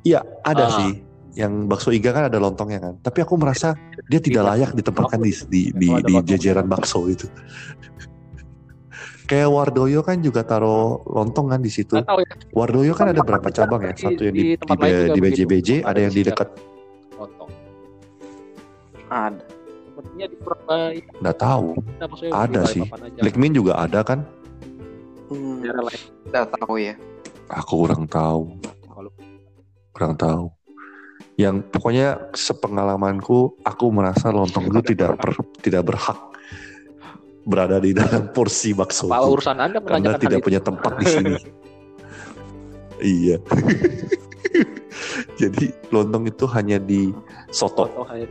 iya 0.06 0.24
ada 0.46 0.70
Ah. 0.70 0.76
sih 0.80 0.92
yang 1.32 1.64
bakso 1.64 1.88
iga 1.92 2.12
kan 2.12 2.28
ada 2.28 2.38
lontongnya 2.40 2.80
kan. 2.80 2.94
Tapi 3.00 3.18
aku 3.24 3.34
merasa 3.40 3.76
dia 4.08 4.20
tidak 4.20 4.48
layak 4.52 4.70
ditempatkan 4.76 5.20
di 5.20 5.32
di 5.48 5.60
di, 5.76 5.88
di 6.04 6.14
jajaran 6.24 6.68
bakso 6.68 7.04
itu. 7.08 7.28
Kayak 9.32 9.48
Wardoyo 9.48 10.04
kan 10.04 10.20
juga 10.20 10.44
taruh 10.44 11.00
lontong 11.08 11.56
kan 11.56 11.60
di 11.64 11.72
situ. 11.72 11.96
Tahu 12.04 12.20
ya. 12.20 12.36
Wardoyo 12.52 12.92
kan 12.92 13.16
ada 13.16 13.24
berapa 13.24 13.48
cabang 13.48 13.80
ya? 13.88 13.96
Satu 13.96 14.28
yang 14.28 14.36
di 14.36 14.44
di, 14.44 14.48
di, 14.52 14.60
tempat 14.60 14.76
lain 14.76 14.92
juga 15.08 15.12
di. 15.16 15.20
BJBJ, 15.24 15.68
ada 15.88 16.00
yang 16.04 16.12
di 16.12 16.20
Ada 16.20 16.28
dekat 16.36 16.48
Lontong. 17.16 17.50
ada 19.08 19.40
Sepertinya 19.88 20.26
di 20.28 20.36
Surabaya. 20.36 21.00
nggak 21.24 21.36
tahu. 21.40 21.66
Nah, 21.96 22.08
Ada 22.44 22.60
di 22.60 22.72
sih. 22.76 22.82
Lekmin 23.24 23.52
juga 23.56 23.72
ada 23.80 24.04
kan? 24.04 24.20
hmm, 25.32 25.64
nggak 26.28 26.46
tahu 26.60 26.76
ya 26.76 26.92
Aku 27.48 27.88
kurang 27.88 28.04
tahu. 28.04 28.60
Kurang 29.96 30.12
tahu. 30.20 30.52
Yang 31.40 31.64
pokoknya 31.72 32.20
sepengalamanku, 32.36 33.56
aku 33.64 33.84
merasa 33.88 34.28
lontong 34.28 34.68
itu 34.68 34.92
tidak 34.92 35.16
ber- 35.16 35.40
tidak 35.64 35.88
berhak 35.88 36.31
berada 37.42 37.78
di 37.82 37.90
dalam 37.94 38.30
porsi 38.30 38.74
bakso. 38.74 39.10
Apa 39.10 39.26
urusan 39.26 39.58
Anda 39.58 39.78
Karena 39.82 39.98
menanyakan 39.98 40.20
tidak 40.20 40.32
hal 40.32 40.40
itu? 40.40 40.46
punya 40.46 40.60
tempat 40.62 40.92
di 40.98 41.06
sini. 41.06 41.32
iya. 43.22 43.36
Jadi 45.40 45.64
lontong 45.90 46.30
itu 46.30 46.44
hanya 46.50 46.78
di 46.78 47.10
soto. 47.50 47.90
Aja. 48.06 48.26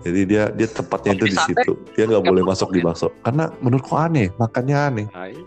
Jadi 0.00 0.20
dia 0.24 0.48
dia 0.56 0.68
tempatnya 0.68 1.12
itu 1.20 1.26
di 1.28 1.38
situ. 1.38 1.72
Dia 1.92 2.08
nggak 2.08 2.24
boleh 2.24 2.42
masuk 2.44 2.72
di 2.72 2.80
bakso. 2.80 3.12
Karena 3.20 3.52
menurutku 3.60 3.92
aneh, 3.92 4.32
makannya 4.40 4.76
aneh. 4.76 5.06
Nah, 5.12 5.28
iya. 5.28 5.44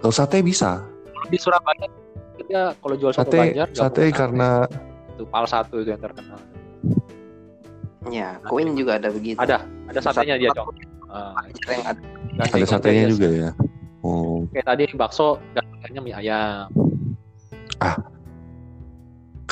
Kalau 0.00 0.14
sate 0.14 0.40
bisa. 0.40 0.82
di 1.30 1.38
Surabaya 1.38 1.86
dia 2.52 2.62
kalau 2.84 2.94
jual 3.00 3.12
Sate 3.16 3.38
Banjar 3.38 3.68
sate 3.72 4.04
karena 4.12 4.68
itu 5.16 5.24
pal 5.28 5.44
satu 5.48 5.80
itu 5.80 5.88
yang 5.94 6.02
terkenal 6.02 6.40
ya 8.10 8.28
koin 8.44 8.76
juga 8.76 8.98
ada 8.98 9.08
begitu 9.08 9.38
ada 9.38 9.64
ada 9.88 10.00
satenya 10.04 10.36
dia 10.36 10.50
cong 10.52 10.68
Ah, 11.12 11.44
yang 11.68 11.84
ada 11.84 12.00
ada 12.40 12.66
satenya 12.66 13.04
juga 13.12 13.28
ya. 13.28 13.50
Oh, 14.00 14.48
kayak 14.50 14.66
tadi 14.66 14.84
bakso 14.96 15.36
gandengnya 15.52 16.00
mie 16.00 16.14
ayam 16.16 16.66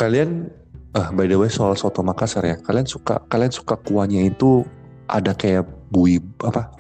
kalian 0.01 0.49
ah 0.97 1.13
by 1.13 1.29
the 1.29 1.37
way 1.37 1.53
soal 1.53 1.77
soto 1.77 2.01
Makassar 2.01 2.43
ya. 2.49 2.57
Kalian 2.57 2.89
suka 2.89 3.21
kalian 3.29 3.53
suka 3.53 3.77
kuahnya 3.77 4.25
itu 4.25 4.65
ada 5.05 5.37
kayak 5.37 5.69
bui 5.93 6.17
apa? 6.41 6.73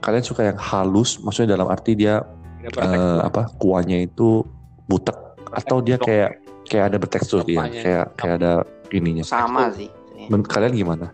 Kalian 0.00 0.24
suka 0.24 0.48
yang 0.48 0.56
halus, 0.56 1.20
maksudnya 1.20 1.60
dalam 1.60 1.68
arti 1.68 1.92
dia 1.92 2.24
eh, 2.64 2.72
bertekstur. 2.72 3.20
apa 3.20 3.42
kuahnya 3.60 4.08
itu 4.08 4.40
butek 4.88 5.18
atau 5.52 5.84
dia 5.84 6.00
kayak 6.00 6.40
kayak 6.64 6.84
ada 6.94 6.96
bertekstur 6.96 7.44
ya, 7.44 7.60
Rempahnya. 7.60 7.80
kayak 7.84 8.06
kayak 8.16 8.34
ada 8.40 8.52
ininya. 8.96 9.24
sama 9.26 9.68
sih 9.76 9.92
Men- 10.32 10.46
kalian 10.46 10.72
gimana? 10.72 11.12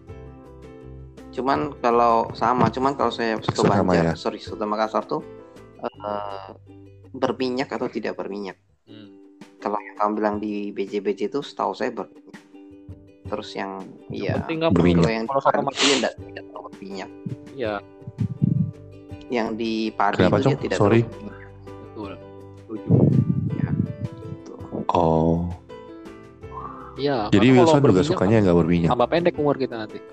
Cuman 1.36 1.58
kalau 1.76 2.32
sama 2.32 2.66
cuman 2.66 2.96
kalau 2.96 3.12
saya 3.12 3.36
soto 3.38 3.62
Sama 3.62 3.84
Banjar 3.84 4.04
ya? 4.06 4.14
sorry 4.16 4.40
soto 4.40 4.64
Makassar 4.64 5.04
tuh 5.04 5.20
eh, 5.78 6.48
berminyak 7.12 7.68
atau 7.68 7.86
tidak 7.86 8.16
berminyak 8.16 8.56
Hmm. 8.86 9.10
kalau 9.58 9.76
yang 9.76 9.96
kamu 9.96 10.10
bilang 10.14 10.36
di 10.38 10.70
BJ-BJ 10.70 11.26
itu 11.26 11.42
setahu 11.42 11.74
saya 11.74 11.90
berminyak 11.90 12.38
terus 13.26 13.50
yang 13.52 13.82
Yang 14.06 14.46
iya 14.46 14.46
nggak 14.46 14.72
berminyak. 14.72 15.02
kalau 15.02 15.10
yang 15.12 15.26
Kalau 15.26 15.42
soto 15.42 15.60
tidak 15.74 16.12
tidak 16.16 16.42
terlalu 16.46 16.68
berminyak 16.70 17.10
Iya, 17.52 17.74
yang 19.26 19.48
di 19.52 19.90
padi 19.90 20.22
Kenapa, 20.22 20.38
itu 20.38 20.46
dia 20.46 20.58
tidak 20.60 20.78
Sorry. 20.78 21.00
betul. 21.02 22.12
Setuju. 22.56 22.90
Tuh. 24.44 24.60
Oh, 24.86 25.50
Iya. 26.96 27.28
jadi 27.28 27.46
Wilson 27.52 27.84
juga 27.84 28.02
sukanya 28.02 28.40
nggak 28.48 28.56
berminyak. 28.56 28.88
tambah 28.88 29.08
pendek 29.12 29.36
umur 29.36 29.60
kita 29.60 29.76
nanti. 29.84 30.00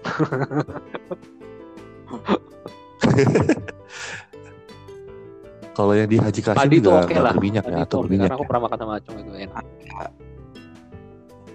Kalau 5.73 5.97
yang 5.97 6.05
di 6.05 6.21
Haji 6.21 6.41
Kasim 6.45 6.59
Padi 6.59 6.77
itu 6.77 6.85
juga 6.85 7.01
lah. 7.17 7.33
berminyak 7.33 7.65
Padi 7.65 7.73
ya 7.73 7.81
atau 7.81 7.97
berminyak? 8.05 8.29
Karena 8.29 8.37
aku 8.37 8.45
pernah 8.45 8.61
makan 8.69 8.77
sama 8.77 8.93
Acung 9.01 9.17
itu 9.17 9.33
enak. 9.33 9.65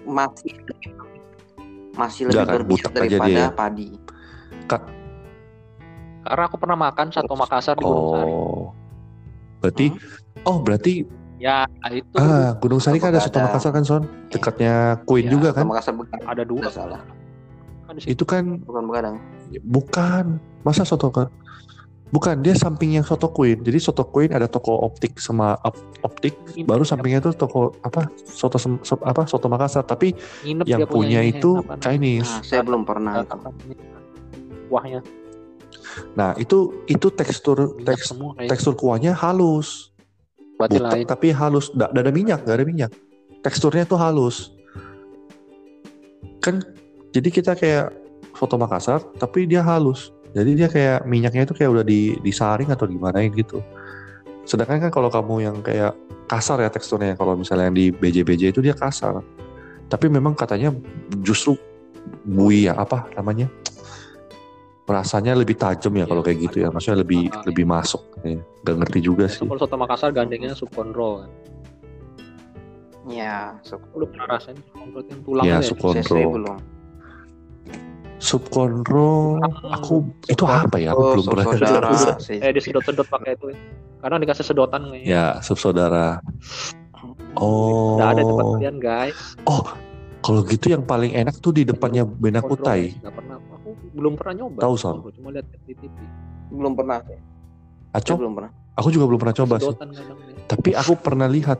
masih 0.09 0.53
masih 1.93 2.21
lebih 2.25 2.41
kan, 2.41 2.55
berminyak 2.57 2.89
butek 2.89 2.97
aja 2.97 3.05
daripada 3.05 3.29
dia 3.29 3.37
ya? 3.37 3.49
padi 3.53 3.89
Karena 6.25 6.43
aku 6.49 6.57
pernah 6.61 6.77
makan 6.77 7.07
satu 7.13 7.33
Makassar 7.37 7.75
di 7.77 7.83
Gunung 7.85 8.09
Sari. 8.13 8.31
Oh, 8.33 8.63
berarti 9.61 9.85
oh 10.45 10.57
berarti 10.61 10.93
Ya 11.39 11.63
itu 11.87 12.15
ah 12.19 12.51
Gunung 12.59 12.83
Sari 12.83 12.99
kan 12.99 13.15
ada 13.15 13.23
Soto. 13.23 13.39
Makassar 13.39 13.71
kan 13.71 13.83
Son, 13.87 14.03
dekatnya 14.27 14.99
Queen 15.07 15.31
Iya, 15.31 15.33
juga 15.39 15.49
Soto 15.49 15.57
kan? 15.57 15.65
Makassar 15.71 15.93
ada 16.27 16.43
dua 16.43 16.67
salah 16.67 17.01
kan 17.87 17.93
di 17.97 18.01
situ. 18.03 18.11
Itu 18.13 18.23
kan 18.27 18.43
bukan 18.61 18.83
begadang 18.85 19.15
bukan 19.65 20.37
masa 20.61 20.85
soto 20.85 21.09
kan? 21.09 21.31
Bukan 22.09 22.41
dia 22.41 22.57
samping 22.57 22.97
yang 22.97 23.05
soto 23.05 23.29
Queen. 23.29 23.61
Jadi 23.61 23.77
soto 23.77 24.01
Queen 24.05 24.33
ada 24.33 24.49
toko 24.49 24.77
optik 24.81 25.21
sama 25.21 25.53
op- 25.61 25.77
optik, 26.01 26.33
baru 26.65 26.81
sampingnya 26.81 27.21
itu 27.21 27.33
toko 27.37 27.77
apa 27.85 28.09
soto 28.25 28.57
sem- 28.57 28.81
so- 28.81 29.01
apa 29.05 29.29
soto 29.29 29.45
Makassar. 29.45 29.85
Tapi 29.85 30.17
Nginep 30.41 30.65
yang 30.65 30.81
punya 30.89 31.21
punya 31.21 31.21
itu 31.29 31.51
apa? 31.61 31.77
Chinese. 31.77 32.29
nah 32.29 32.41
saya 32.41 32.61
belum 32.65 32.81
pernah 32.81 33.25
ini, 33.65 33.75
kuahnya 34.69 35.01
Nah 36.17 36.33
itu 36.37 36.85
itu 36.85 37.07
tekstur 37.13 37.77
minyak 37.77 37.97
teks, 37.97 38.09
semua 38.09 38.31
kayak 38.37 38.49
tekstur 38.53 38.73
kuahnya 38.77 39.13
halus. 39.13 39.88
Butek 40.59 40.83
lain 40.83 41.05
tapi 41.07 41.31
halus 41.31 41.71
nggak 41.71 41.95
ada 41.95 42.11
minyak 42.11 42.39
nggak 42.43 42.57
ada 42.59 42.67
minyak 42.67 42.91
teksturnya 43.39 43.87
tuh 43.87 43.95
halus 43.95 44.51
kan 46.43 46.59
jadi 47.15 47.29
kita 47.31 47.55
kayak 47.55 47.95
soto 48.35 48.59
Makassar 48.59 48.99
tapi 49.15 49.47
dia 49.47 49.63
halus 49.63 50.11
Jadi 50.29 50.51
dia 50.53 50.69
kayak 50.69 51.09
minyaknya 51.09 51.49
itu 51.49 51.53
kayak 51.57 51.71
udah 51.73 51.85
di, 51.85 52.13
disaring 52.21 52.69
atau 52.69 52.85
gimana 52.85 53.25
gitu. 53.25 53.65
Sedangkan 54.45 54.77
kan 54.77 54.91
kalau 54.93 55.09
kamu 55.09 55.49
yang 55.49 55.57
kayak 55.65 55.97
kasar 56.29 56.61
ya 56.61 56.69
teksturnya, 56.69 57.17
kalau 57.17 57.33
misalnya 57.33 57.69
yang 57.69 57.77
di 57.77 57.89
BJ-BJ 57.89 58.53
itu 58.53 58.61
dia 58.61 58.77
kasar. 58.77 59.25
Tapi 59.89 60.05
memang 60.05 60.37
katanya 60.37 60.69
justru 61.25 61.57
bui 62.21 62.69
ya 62.69 62.77
apa 62.77 63.09
namanya? 63.17 63.49
Rasanya 64.89 65.37
lebih 65.37 65.53
tajam 65.53 65.93
ya 65.93 66.01
Iya, 66.01 66.05
kalau 66.09 66.21
kayak 66.25 66.39
gitu 66.49 66.57
ya. 66.59 66.73
Maksudnya 66.73 66.97
lebih 66.99 67.29
Ah, 67.29 67.45
lebih 67.45 67.63
masuk. 67.63 68.01
Ya. 68.19 68.41
Gak 68.65 68.75
ngerti 68.81 68.99
juga 68.99 69.29
sih. 69.29 69.45
Kalau 69.45 69.61
soto 69.61 69.77
Makassar 69.77 70.09
gandengnya 70.09 70.57
sup 70.57 70.73
konro 70.73 71.21
kan. 71.21 71.29
Ya, 73.05 73.57
Aku 73.63 74.01
udah 74.01 74.09
pernah 74.09 74.27
rasain 74.27 74.57
sup 74.57 74.69
konro 74.73 74.97
itu 74.99 75.09
yang 75.09 75.21
tulang 75.23 75.45
Ya, 75.45 75.57
itu 75.57 75.67
sup 75.67 75.77
saya, 75.79 76.01
saya 76.01 76.25
konro. 76.25 76.33
belum. 76.35 76.57
Sup 78.19 78.43
konro, 78.51 79.39
aku 79.71 79.93
itu 80.27 80.43
apa 80.43 80.75
ya? 80.75 80.91
Aku 80.91 80.99
Oh, 80.99 81.09
belum 81.15 81.25
pernah. 81.29 81.45
saudara. 81.55 81.89
Eh 82.27 82.51
disedot-sedot 82.51 83.07
pakai 83.07 83.31
itu. 83.33 83.55
Karena 83.99 84.15
dikasih 84.17 84.43
sedotan 84.43 84.91
kayaknya. 84.91 85.07
Ya, 85.07 85.25
sup 85.39 85.55
saudara. 85.55 86.19
Oh. 87.33 87.95
Udah 87.95 88.11
ada 88.11 88.19
di 88.19 88.27
tempat 88.27 88.45
kalian 88.57 88.77
guys. 88.77 89.17
Oh, 89.45 89.63
kalau 90.19 90.43
gitu 90.43 90.67
yang 90.67 90.83
paling 90.83 91.15
enak 91.15 91.39
tuh 91.39 91.55
di 91.55 91.63
depannya 91.63 92.03
Bena 92.03 92.43
Kontrol, 92.43 92.59
Kutai. 92.59 92.99
Nggak 92.99 93.13
pernah. 93.15 93.38
Belum 93.93 94.13
pernah 94.15 94.33
nyoba. 94.45 94.59
Tahu, 94.61 94.75
Son? 94.77 94.95
Cuma 95.15 95.29
lihat 95.33 95.45
di 95.65 95.73
TV. 95.73 95.93
Belum 96.53 96.73
pernah. 96.73 96.99
Aco, 97.93 98.13
belum 98.17 98.33
pernah. 98.37 98.51
aku 98.77 98.95
juga 98.95 99.05
belum 99.09 99.19
pernah 99.19 99.35
coba 99.35 99.55
sih. 99.59 99.65
Sedotan 99.73 99.89
kadang 99.91 100.19
nih. 100.23 100.35
Tapi 100.47 100.69
aku 100.77 100.93
pernah 100.95 101.27
lihat. 101.27 101.59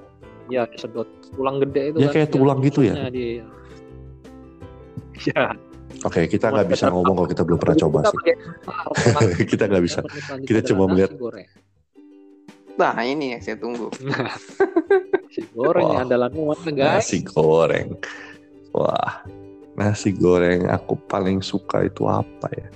Ya 0.50 0.66
sedot 0.82 1.06
tulang 1.36 1.62
gede 1.62 1.94
itu 1.94 1.98
Ya, 2.02 2.08
kan. 2.10 2.14
kayak 2.18 2.30
tulang 2.34 2.58
gitu 2.66 2.80
ya? 2.82 2.96
Dia. 3.10 3.46
Ya. 5.30 5.46
Oke, 6.08 6.32
kita 6.32 6.48
nggak 6.48 6.70
bisa 6.72 6.88
ngomong 6.90 7.16
kalau 7.22 7.30
kita 7.30 7.44
belum 7.44 7.60
pernah 7.60 7.78
coba 7.78 8.00
sih. 8.08 8.18
kita 9.52 9.68
nggak 9.68 9.84
bisa. 9.84 10.00
Kita 10.48 10.60
nasi 10.64 10.74
melihat. 10.74 11.12
Nah, 12.80 12.96
ini 13.04 13.36
yang 13.36 13.42
saya 13.44 13.60
tunggu. 13.60 13.92
Nasi 15.30 15.46
goreng 15.54 15.86
yang 15.94 16.08
andalan 16.08 16.32
mana 16.32 16.70
guys? 16.72 17.06
Nasi 17.06 17.20
goreng. 17.22 18.00
Wah, 18.72 19.28
nasi 19.80 20.12
goreng 20.12 20.68
aku 20.68 21.00
paling 21.08 21.40
suka 21.40 21.88
itu 21.88 22.04
apa 22.04 22.52
ya? 22.52 22.68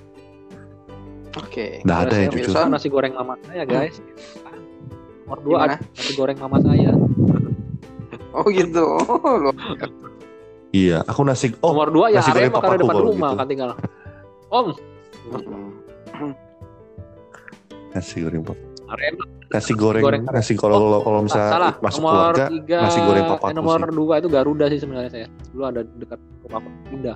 Oke. 1.36 1.84
Nggak 1.84 2.00
ada 2.08 2.16
ya 2.16 2.28
jujur. 2.32 2.56
nasi 2.72 2.88
goreng 2.88 3.12
mama 3.12 3.36
saya 3.44 3.68
guys. 3.68 4.00
Nomor 5.28 5.40
dua 5.44 5.58
ada 5.68 5.76
nasi 5.84 6.12
goreng 6.16 6.40
mama 6.40 6.58
saya. 6.64 6.96
Oh 8.34 8.50
gitu. 8.50 8.82
Loh, 9.14 9.54
Iya, 10.74 11.06
aku 11.06 11.22
nasi. 11.22 11.54
Oh, 11.62 11.70
Nomor 11.70 11.94
dua 11.94 12.06
ya 12.10 12.18
nasi 12.18 12.34
goreng 12.34 12.50
papaku 12.50 12.82
depan 12.82 12.96
rumah 12.98 13.30
gitu. 13.30 13.38
kan 13.38 13.46
tinggal. 13.46 13.70
Om, 14.50 14.68
nasi 17.94 18.16
goreng. 18.26 18.42
pap- 18.42 18.58
Arema 18.90 19.26
Nasi 19.54 19.74
goreng, 19.78 20.02
Goreng. 20.02 20.24
nasi 20.26 20.58
kalau 20.58 20.82
kalau 20.82 21.00
kalau 21.06 21.20
misalnya 21.22 21.50
salah. 21.54 21.74
masuk 21.78 22.02
nomor 22.02 22.14
keluarga, 22.34 22.46
tiga, 22.50 22.78
nasi 22.82 23.00
goreng 23.06 23.24
papaku 23.30 23.46
eh, 23.46 23.54
nomor 23.54 23.80
sih. 23.86 23.94
dua 23.94 24.14
itu 24.18 24.30
Garuda 24.34 24.66
sih 24.74 24.80
sebenarnya 24.82 25.12
saya. 25.14 25.28
Dulu 25.54 25.64
ada 25.70 25.82
dekat 25.86 26.20
rumah 26.42 26.60
pindah. 26.90 27.16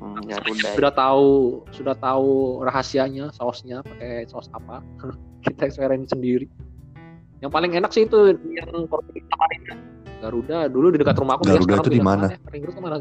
mm, 0.00 0.20
Garuda. 0.24 0.68
Sudah 0.72 0.92
tahu 0.96 1.28
sudah 1.76 1.94
tahu 2.00 2.28
rahasianya 2.64 3.24
sausnya 3.36 3.84
pakai 3.84 4.24
saus 4.32 4.48
apa. 4.56 4.80
Kita 5.44 5.68
eksperimen 5.68 6.08
sendiri. 6.08 6.48
Yang 7.44 7.52
paling 7.52 7.72
enak 7.76 7.90
sih 7.92 8.08
itu 8.08 8.32
yang. 8.56 8.88
Garuda 10.24 10.72
dulu 10.72 10.88
di 10.88 10.96
dekat 10.96 11.20
rumahku. 11.20 11.44
dia 11.44 11.60
Garuda 11.60 11.68
sekarang 11.68 11.84
itu 11.84 11.92
di 11.92 12.00
mana? 12.00 12.24
ya? 12.32 12.36
Ring 12.48 12.64
Road 12.64 12.74
ke 12.74 12.80
mana? 12.80 12.96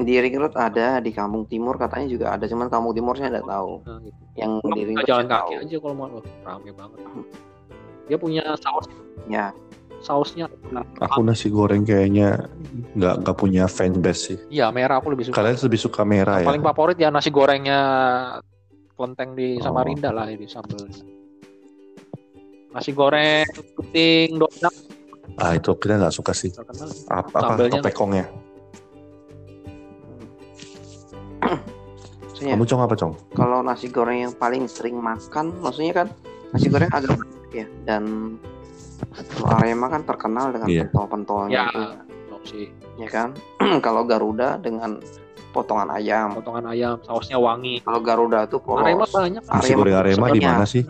Di 0.00 0.14
Ring 0.16 0.36
Road 0.40 0.54
ada, 0.56 0.98
di 0.98 1.10
Kampung 1.12 1.44
Timur 1.44 1.76
katanya 1.76 2.06
juga 2.08 2.26
ada, 2.34 2.44
cuman 2.48 2.72
Kampung 2.72 2.94
Timur 2.96 3.14
saya 3.16 3.36
nggak 3.36 3.48
tahu. 3.48 3.72
Nah, 3.84 3.98
gitu. 4.00 4.20
Yang 4.38 4.50
di 4.50 4.60
Kamu 4.60 4.74
Ring 4.74 4.86
bisa 4.86 5.00
Road 5.00 5.08
jalan 5.08 5.26
kaki 5.26 5.36
tahu. 5.36 5.62
aja 5.62 5.76
kalau 5.80 5.94
mau 5.94 6.08
oh, 6.08 6.22
rame 6.46 6.70
banget. 6.72 6.98
Dia 8.08 8.16
punya 8.18 8.42
saus 8.58 8.86
Ya, 9.28 9.54
sausnya. 10.00 10.46
Aku 10.98 11.20
nasi 11.22 11.52
goreng 11.52 11.84
kayaknya 11.84 12.48
nggak 12.96 13.14
nggak 13.22 13.36
punya 13.36 13.68
fanbase 13.68 14.34
sih. 14.34 14.38
Iya 14.48 14.72
merah 14.72 14.98
aku 14.98 15.12
lebih 15.12 15.28
suka. 15.28 15.36
Kalian 15.38 15.56
lebih 15.60 15.80
suka 15.80 16.02
merah 16.02 16.40
ya? 16.42 16.48
paling 16.48 16.64
favorit 16.64 16.96
ya 16.96 17.12
nasi 17.12 17.28
gorengnya 17.28 17.80
kelenteng 18.96 19.36
di 19.36 19.60
Oh. 19.60 19.64
Samarinda 19.68 20.10
lah 20.10 20.26
di 20.32 20.48
sambal. 20.48 20.88
Nasi 22.70 22.90
goreng 22.96 23.46
puting 23.76 24.40
donat 24.40 24.74
Ah 25.38 25.54
itu 25.54 25.70
kita 25.78 26.00
nggak 26.00 26.14
suka 26.14 26.32
sih. 26.34 26.50
Apa, 27.06 27.54
apa 27.54 27.68
topekongnya? 27.70 28.26
Maksudnya 32.40 32.56
Kamu 32.56 32.64
cong 32.66 32.80
apa 32.80 32.94
cong? 32.96 33.12
kalau 33.36 33.58
nasi 33.60 33.86
goreng 33.86 34.24
yang 34.24 34.32
paling 34.32 34.64
sering 34.64 34.96
makan, 34.96 35.52
maksudnya 35.60 35.92
kan 35.94 36.08
nasi 36.50 36.66
goreng 36.66 36.88
agak 36.88 37.12
banyak 37.12 37.52
ya 37.52 37.66
dan 37.84 38.02
Arema 39.46 39.86
kan 39.88 40.02
terkenal 40.04 40.48
dengan 40.48 40.68
Iya. 40.68 40.82
pentol-pentolnya 40.86 41.52
Ya, 41.52 41.64
itu, 41.68 41.80
sih. 42.46 42.66
ya 42.96 43.08
kan. 43.08 43.36
kalau 43.84 44.04
Garuda 44.04 44.56
dengan 44.56 44.96
potongan 45.52 45.90
ayam. 45.90 46.32
Potongan 46.32 46.64
ayam, 46.66 46.96
sausnya 47.02 47.36
wangi. 47.36 47.84
Kalau 47.84 48.00
Garuda 48.00 48.46
tuh 48.46 48.56
polos. 48.58 48.80
Arema 48.80 49.04
banyak. 49.04 49.42
Nasi 49.42 49.52
Arema 49.68 49.76
goreng 49.76 49.96
Arema 49.98 50.26
di 50.30 50.40
mana 50.40 50.64
sih? 50.64 50.84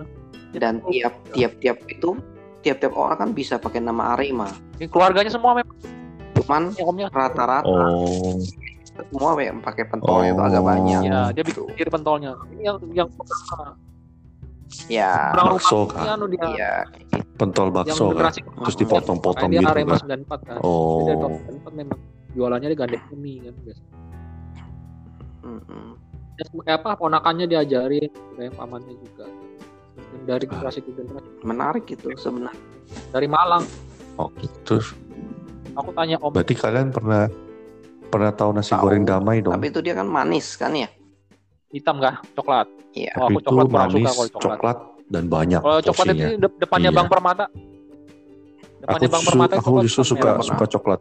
dan 0.50 0.82
tiap 0.84 1.14
tiap 1.30 1.52
tiap 1.58 1.78
itu 1.86 2.18
tiap 2.60 2.78
tiap 2.78 2.94
orang 2.94 3.16
kan 3.16 3.30
bisa 3.30 3.58
pakai 3.58 3.78
nama 3.78 4.14
Arema. 4.14 4.50
Ini 4.78 4.86
keluarganya 4.86 5.30
semua 5.30 5.58
memang 5.58 5.74
Cuman 6.30 6.62
rata-rata 7.10 7.66
Oh, 7.66 8.38
semua 9.08 9.30
yang 9.38 9.58
pakai 9.58 9.84
pentol 9.84 10.20
itu 10.20 10.36
agak 10.36 10.60
Oh. 10.60 10.66
banyak. 10.66 11.00
Ya, 11.02 11.20
dia 11.30 11.42
bikin 11.42 11.62
sendiri 11.66 11.90
pentolnya. 11.90 12.32
Ini 12.50 12.62
yang 12.62 12.76
yang 12.92 13.08
Ya, 14.86 15.34
orang 15.34 15.58
bakso 15.58 15.82
kan? 15.90 16.14
anu 16.14 16.30
dia 16.30 16.46
iya. 16.48 16.72
pentol 17.34 17.68
yang 17.68 17.74
bakso 17.74 18.04
kan? 18.12 18.30
Terus 18.30 18.76
dipotong-potong 18.78 19.50
dia 19.50 19.60
gitu 19.60 19.70
Arema 19.70 19.98
kan? 19.98 20.22
94 20.22 20.40
kan. 20.46 20.56
Jadi 20.56 20.62
Oh, 20.62 21.10
tahun 21.10 21.32
94 21.58 21.72
memang 21.74 21.98
jualannya 22.30 22.68
di 22.68 22.76
gandeng 22.78 23.02
mie 23.16 23.38
kan 23.42 23.54
biasa. 23.60 23.82
Mm-mm. 25.40 25.88
Ya, 26.36 26.44
kayak 26.62 26.78
apa 26.80 26.90
ponakannya 26.96 27.46
diajarin 27.46 28.08
kayak 28.36 28.52
pamannya 28.54 28.94
juga. 28.94 29.26
Dan 30.00 30.20
dari 30.24 30.44
generasi 30.46 30.80
ke 30.80 30.90
generasi 30.92 31.28
Menarik 31.42 31.84
itu 31.86 32.06
sebenarnya. 32.14 32.56
dari 33.10 33.26
Malang 33.26 33.62
oh 34.16 34.26
terus 34.64 34.90
aku 35.72 35.90
tanya 35.92 36.18
om 36.18 36.30
berarti 36.30 36.52
kalian 36.52 36.90
pernah 36.90 37.30
pernah 38.10 38.30
tahu 38.30 38.50
nasi 38.52 38.70
Tahu. 38.70 38.82
goreng 38.82 39.02
damai 39.02 39.38
dong? 39.38 39.54
Tapi 39.54 39.66
itu 39.68 39.80
dia 39.80 39.94
kan 39.94 40.04
manis 40.04 40.54
kan 40.54 40.74
ya? 40.74 40.90
hitam 41.70 41.96
kah 41.96 42.18
coklat 42.34 42.66
Iya. 42.90 43.14
oh, 43.14 43.24
aku 43.24 43.38
itu 43.38 43.46
coklat 43.46 43.66
manis, 43.70 44.02
suka 44.02 44.10
kalau 44.10 44.26
coklat, 44.28 44.42
coklat 44.50 44.78
dan 45.06 45.24
banyak 45.24 45.60
kalau 45.60 45.78
coklat 45.80 46.06
itu 46.08 46.26
de- 46.36 46.56
depannya 46.58 46.90
Iya. 46.90 46.98
Bang 46.98 47.06
Permata 47.06 47.44
Aku, 47.46 48.82
depannya 48.82 49.08
Bang 49.08 49.22
su- 49.22 49.28
Permata 49.28 49.54
aku 49.54 49.62
coklat 49.64 49.82
justru 49.84 50.02
suka 50.04 50.28
merah. 50.32 50.42
suka 50.42 50.64
coklat. 50.68 51.00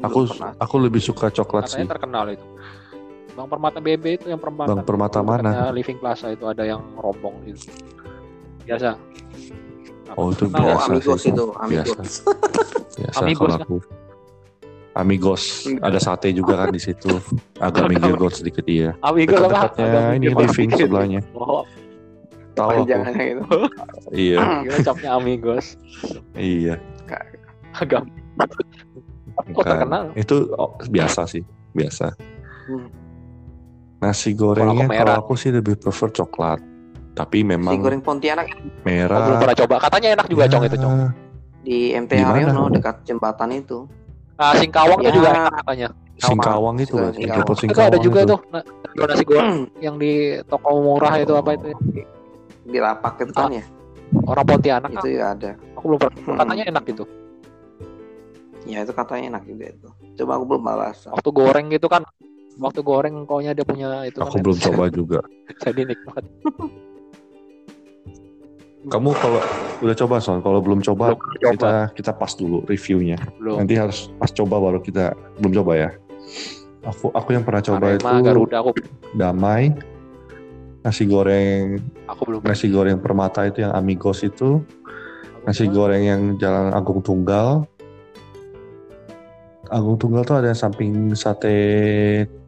Aku 0.00 0.18
pernah. 0.26 0.52
aku 0.56 0.74
lebih 0.78 1.00
suka 1.00 1.26
coklat 1.30 1.62
sih. 1.66 1.76
katanya 1.76 1.88
terkenal 1.92 2.24
itu 2.30 2.46
Bang 3.30 3.46
Permata 3.46 3.78
BB 3.78 4.04
itu 4.14 4.26
yang 4.26 4.38
perempuan 4.38 4.66
Bang 4.66 4.82
Permata 4.82 5.20
mana? 5.20 5.68
Living 5.68 5.98
Plaza 5.98 6.30
itu 6.30 6.44
ada 6.44 6.64
yang 6.64 6.80
rombong 6.94 7.44
itu 7.44 7.60
biasa 8.64 8.96
Oh 10.12 10.30
itu 10.30 10.46
Terkenal. 10.46 10.60
Oh, 10.62 10.68
biasa 10.70 10.86
amigos 10.86 11.18
sih. 11.18 11.28
itu, 11.28 11.44
Biasa. 11.44 11.60
amigos. 11.60 12.12
Biasa 12.96 13.16
Amigos 13.18 13.50
kalau 13.50 13.58
kan? 13.58 13.68
Amigos, 14.94 15.66
ada 15.82 15.98
sate 15.98 16.30
juga 16.30 16.54
kan 16.54 16.70
di 16.70 16.78
situ. 16.78 17.18
Agak 17.58 17.90
minggir 17.90 18.14
sedikit 18.30 18.62
iya. 18.70 18.94
Amigo 19.02 19.34
lah 19.42 19.50
Dekat-dekatnya 19.50 19.84
agak 19.90 20.04
ini 20.14 20.26
living 20.30 20.70
sebelahnya. 20.70 21.20
oh 21.34 21.66
Tahu 22.54 22.86
aku. 22.86 23.10
Gitu. 23.18 23.58
Iya, 24.14 24.38
capnya 24.86 25.18
Amigos 25.18 25.74
iya. 26.38 26.78
agak 27.74 28.06
kok 29.50 29.64
Kan. 29.66 29.66
terkenal 29.66 30.02
Itu 30.14 30.54
oh, 30.54 30.78
biasa 30.86 31.26
sih, 31.26 31.42
biasa. 31.74 32.14
Hmm. 32.70 32.86
Nasi 33.98 34.30
gorengnya 34.38 34.86
kalau 34.86 35.14
aku 35.18 35.34
sih 35.34 35.50
lebih 35.50 35.74
prefer 35.74 36.14
coklat. 36.14 36.62
Tapi 37.18 37.42
Nasi 37.42 37.50
memang 37.50 37.74
goreng 37.82 38.02
Pontianak 38.02 38.46
belum 38.46 38.86
merah. 38.86 39.42
pernah 39.42 39.56
coba 39.58 39.74
katanya 39.82 40.08
enak 40.22 40.26
juga 40.30 40.46
ya, 40.46 40.50
cong 40.54 40.64
itu 40.70 40.76
cong 40.78 40.94
di 41.64 41.96
MT 41.96 42.12
Di 42.12 42.22
mana? 42.22 42.30
Haryono 42.30 42.64
dekat 42.70 42.96
jembatan 43.08 43.50
itu. 43.56 43.88
Nah 44.34 44.50
Singkawang 44.52 45.00
itu 45.00 45.08
Ya. 45.08 45.14
juga 45.14 45.28
enak 45.32 45.52
katanya 45.60 45.88
Singkawang 46.16 46.76
itu 46.78 46.86
Singkawang. 46.86 47.04
kan, 47.04 47.12
Singkawang. 47.14 47.38
Depot 47.38 47.54
itu 47.54 47.60
Singkawang 47.60 47.90
ada 47.90 47.98
juga 47.98 48.18
itu. 48.18 48.28
tuh 48.28 48.40
nah, 48.50 48.62
nasi 49.04 49.24
goreng 49.24 49.56
yang 49.86 49.94
di 49.96 50.12
toko 50.44 50.68
murah 50.76 51.14
itu 51.16 51.32
apa 51.34 51.50
itu 51.52 51.66
ya? 51.70 51.78
di 52.64 52.78
lapak 52.78 53.14
itu 53.20 53.32
kan 53.32 53.50
ya. 53.52 53.64
orang 54.24 54.44
Pontianak 54.44 54.90
Itu 54.92 55.08
ya 55.10 55.24
ada. 55.32 55.50
aku 55.74 55.84
belum 55.86 55.98
pernah 56.00 56.16
Hmm. 56.24 56.38
katanya 56.38 56.64
enak 56.68 56.84
gitu 56.86 57.04
Ya 58.64 58.80
itu 58.80 58.96
katanya 58.96 59.36
enak 59.36 59.44
juga 59.44 59.64
itu. 59.68 59.88
Coba 60.16 60.40
aku 60.40 60.44
belum 60.48 60.62
balas. 60.64 61.04
waktu 61.04 61.30
goreng 61.30 61.66
gitu 61.68 61.84
kan 61.84 62.00
waktu 62.56 62.80
goreng 62.80 63.28
koknya 63.28 63.52
dia 63.52 63.60
punya 63.60 64.08
itu 64.08 64.16
Aku 64.16 64.30
kan 64.30 64.40
belum 64.40 64.56
coba 64.58 64.84
juga. 64.96 65.20
jadi 65.60 65.84
nikmat 65.84 66.24
Kamu 68.84 69.16
kalau 69.16 69.40
udah 69.80 69.96
coba 69.96 70.20
son, 70.20 70.44
kalau 70.44 70.60
belum 70.60 70.84
coba 70.84 71.16
belum 71.16 71.40
coba. 71.40 71.52
kita 71.56 71.72
kita 71.96 72.12
pas 72.12 72.32
dulu 72.36 72.60
reviewnya. 72.68 73.16
belum. 73.40 73.64
Nanti 73.64 73.80
harus 73.80 74.12
pas 74.20 74.28
coba 74.28 74.60
baru 74.60 74.78
kita 74.84 75.16
belum 75.40 75.52
coba 75.62 75.72
ya. 75.76 75.90
Aku 76.84 77.08
aku 77.16 77.28
yang 77.32 77.44
pernah 77.48 77.64
coba 77.64 77.96
Arema, 77.96 77.96
itu 77.96 78.16
Garuda 78.28 78.56
aku 78.60 78.70
damai 79.16 79.72
nasi 80.84 81.08
goreng 81.08 81.80
aku 82.04 82.28
belum 82.28 82.42
nasi 82.44 82.68
goreng 82.68 83.00
permata 83.00 83.48
itu 83.48 83.64
yang 83.64 83.72
amigos 83.72 84.20
itu 84.20 84.60
nasi 85.48 85.64
goreng 85.64 86.04
yang 86.04 86.20
jalan 86.36 86.76
Agung 86.76 87.00
Tunggal. 87.00 87.64
Agung 89.72 89.96
Tunggal 89.96 90.28
tuh 90.28 90.44
ada 90.44 90.52
yang 90.52 90.60
samping 90.60 91.16
sate 91.16 91.56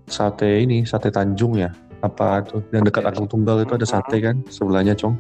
sate 0.05 0.69
ini 0.69 0.85
sate 0.85 1.09
Tanjung 1.09 1.57
ya? 1.57 1.73
Apa 2.05 2.45
tuh 2.45 2.61
yang 2.77 2.85
dekat 2.85 3.09
Agung 3.09 3.25
Tunggal 3.25 3.65
itu 3.65 3.73
ada 3.73 3.89
sate 3.89 4.21
kan 4.21 4.45
sebelahnya 4.53 4.93
cong 4.93 5.17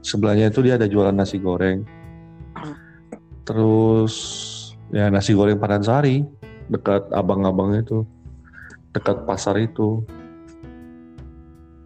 sebelahnya 0.00 0.48
itu 0.48 0.60
dia 0.60 0.74
ada 0.76 0.84
jualan 0.84 1.12
nasi 1.12 1.36
goreng 1.36 1.84
terus 3.44 4.14
ya 4.90 5.08
nasi 5.08 5.32
goreng 5.32 5.56
Padansari 5.56 6.24
dekat 6.68 7.08
abang-abang 7.10 7.74
itu 7.74 8.04
dekat 8.90 9.22
pasar 9.26 9.58
itu 9.58 10.02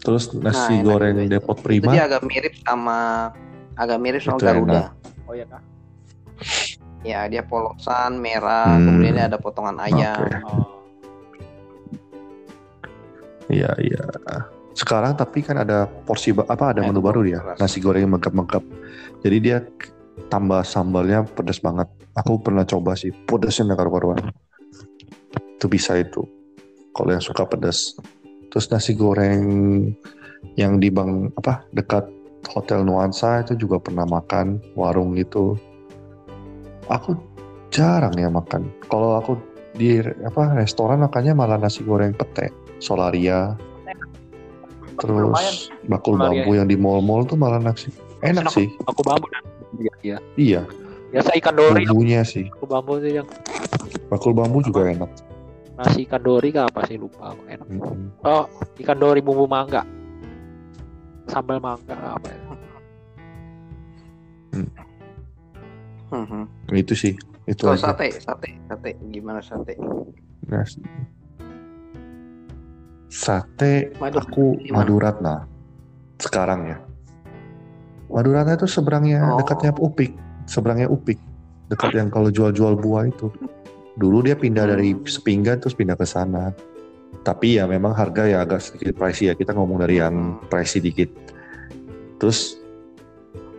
terus 0.00 0.28
nasi 0.36 0.76
enak 0.78 0.84
goreng 0.84 1.16
itu. 1.24 1.30
Depot 1.32 1.56
Itu 1.56 1.64
Prima 1.64 1.92
dia 1.92 2.04
agak 2.04 2.22
mirip 2.28 2.54
sama 2.60 3.32
agak 3.74 3.98
mirip 3.98 4.20
sama 4.20 4.36
Itu 4.36 4.44
Garuda. 4.44 4.72
enak. 4.72 4.88
oh 5.24 5.34
ya 5.34 5.46
kak 5.48 5.62
Ya, 7.04 7.28
dia 7.28 7.44
polosan 7.44 8.16
merah, 8.16 8.80
Hmm. 8.80 8.96
kemudian 8.96 9.12
dia 9.12 9.26
ada 9.28 9.36
potongan 9.36 9.76
ayam. 9.76 10.24
Oke. 10.24 10.40
oh. 10.48 10.80
Iya 13.52 13.70
iya. 13.76 14.00
Sekarang 14.74 15.14
tapi 15.14 15.40
kan 15.46 15.62
ada 15.62 15.86
porsi 15.86 16.34
apa 16.34 16.74
ada 16.74 16.82
menu 16.82 16.98
baru 16.98 17.22
dia 17.22 17.38
keras. 17.38 17.62
nasi 17.62 17.78
goreng 17.78 18.10
megap-megap. 18.10 18.62
Jadi 19.22 19.36
dia 19.38 19.62
tambah 20.26 20.66
sambalnya 20.66 21.22
pedas 21.22 21.62
banget. 21.62 21.86
Aku 22.18 22.42
pernah 22.42 22.66
coba 22.66 22.98
sih 22.98 23.14
pedasnya 23.14 23.70
nggak 23.70 23.78
karu-karuan. 23.78 24.20
Itu 25.58 25.70
bisa 25.70 25.94
itu. 25.94 26.26
Kalau 26.90 27.10
yang 27.14 27.22
suka 27.22 27.46
pedas. 27.46 27.94
Terus 28.50 28.66
nasi 28.70 28.98
goreng 28.98 29.42
yang 30.58 30.82
di 30.82 30.90
bang 30.90 31.30
apa 31.38 31.66
dekat 31.74 32.06
Hotel 32.50 32.84
Nuansa 32.84 33.40
itu 33.40 33.56
juga 33.56 33.80
pernah 33.80 34.04
makan 34.04 34.60
warung 34.76 35.16
itu. 35.16 35.56
Aku 36.90 37.16
jarang 37.72 38.14
ya 38.14 38.28
makan. 38.28 38.68
Kalau 38.90 39.16
aku 39.16 39.40
di 39.74 39.98
apa 40.02 40.54
restoran 40.54 41.02
makannya 41.02 41.34
malah 41.34 41.58
nasi 41.58 41.82
goreng 41.82 42.14
pete, 42.14 42.52
solaria, 42.78 43.56
Lumayan. 44.96 45.54
terus 45.54 45.68
bakul 45.84 46.14
Solaria 46.14 46.40
bambu 46.40 46.50
yang 46.54 46.66
di 46.66 46.76
mall-mall 46.76 47.22
tuh 47.24 47.34
malah 47.34 47.58
nasi 47.58 47.90
enak 48.20 48.44
Enak. 48.44 48.52
sih. 48.52 48.68
aku 48.84 49.00
bambu 49.02 49.26
dan 49.28 49.42
iya, 49.74 49.92
iya. 50.00 50.18
Iya, 50.34 50.60
biasa 51.10 51.30
ikan 51.36 51.54
dori 51.54 51.82
bumbunya 51.84 52.20
sih. 52.22 52.46
aku 52.48 52.64
bambu 52.64 52.98
sih 52.98 53.12
yang 53.14 53.28
Bakul 54.06 54.32
bambu 54.32 54.60
juga 54.60 54.86
enak. 54.86 55.10
nasi 55.74 56.04
ikan 56.04 56.20
dori 56.20 56.48
kah 56.48 56.64
apa 56.64 56.86
sih 56.86 56.94
lupa 56.94 57.34
aku 57.34 57.42
enak 57.48 57.66
Mm-mm. 57.66 58.14
oh 58.22 58.46
ikan 58.78 58.94
dori 58.94 59.18
bumbu 59.18 59.44
mangga 59.44 59.82
sambal 61.26 61.58
mangga 61.58 61.94
apa 62.14 62.28
ya 62.28 62.38
Mhm. 66.14 66.46
Itu 66.70 66.94
sih, 66.94 67.18
itu 67.44 67.58
Kalau 67.60 67.74
aja. 67.74 67.90
sate, 67.90 68.06
sate, 68.14 68.54
sate, 68.64 68.94
gimana 69.10 69.42
sate? 69.42 69.74
Nasi- 70.46 70.78
Sate 73.14 73.94
Madu- 74.02 74.18
aku? 74.18 74.58
Maduratna 74.74 75.46
sekarang 76.18 76.66
ya. 76.66 76.78
Maduratna 78.10 78.58
itu 78.58 78.66
seberangnya 78.66 79.22
Oh. 79.30 79.38
dekatnya 79.38 79.70
Upik, 79.78 80.10
seberangnya 80.50 80.90
Upik, 80.90 81.22
dekat 81.70 81.94
yang 81.94 82.10
kalau 82.10 82.28
jual-jual 82.28 82.74
buah 82.74 83.06
itu. 83.06 83.30
Dulu 83.94 84.26
dia 84.26 84.34
pindah 84.34 84.66
dari 84.66 84.98
Hmm. 84.98 85.06
Sepinggan 85.06 85.62
terus 85.62 85.78
pindah 85.78 85.94
ke 85.94 86.02
sana. 86.02 86.50
Tapi 87.22 87.62
ya 87.62 87.70
memang 87.70 87.94
harga 87.94 88.26
ya 88.26 88.42
agak 88.42 88.58
sedikit 88.58 88.98
pricey 88.98 89.30
ya. 89.30 89.38
Kita 89.38 89.54
ngomong 89.54 89.78
dari 89.78 90.02
yang 90.02 90.42
pricey 90.50 90.82
dikit. 90.82 91.14
Terus 92.18 92.58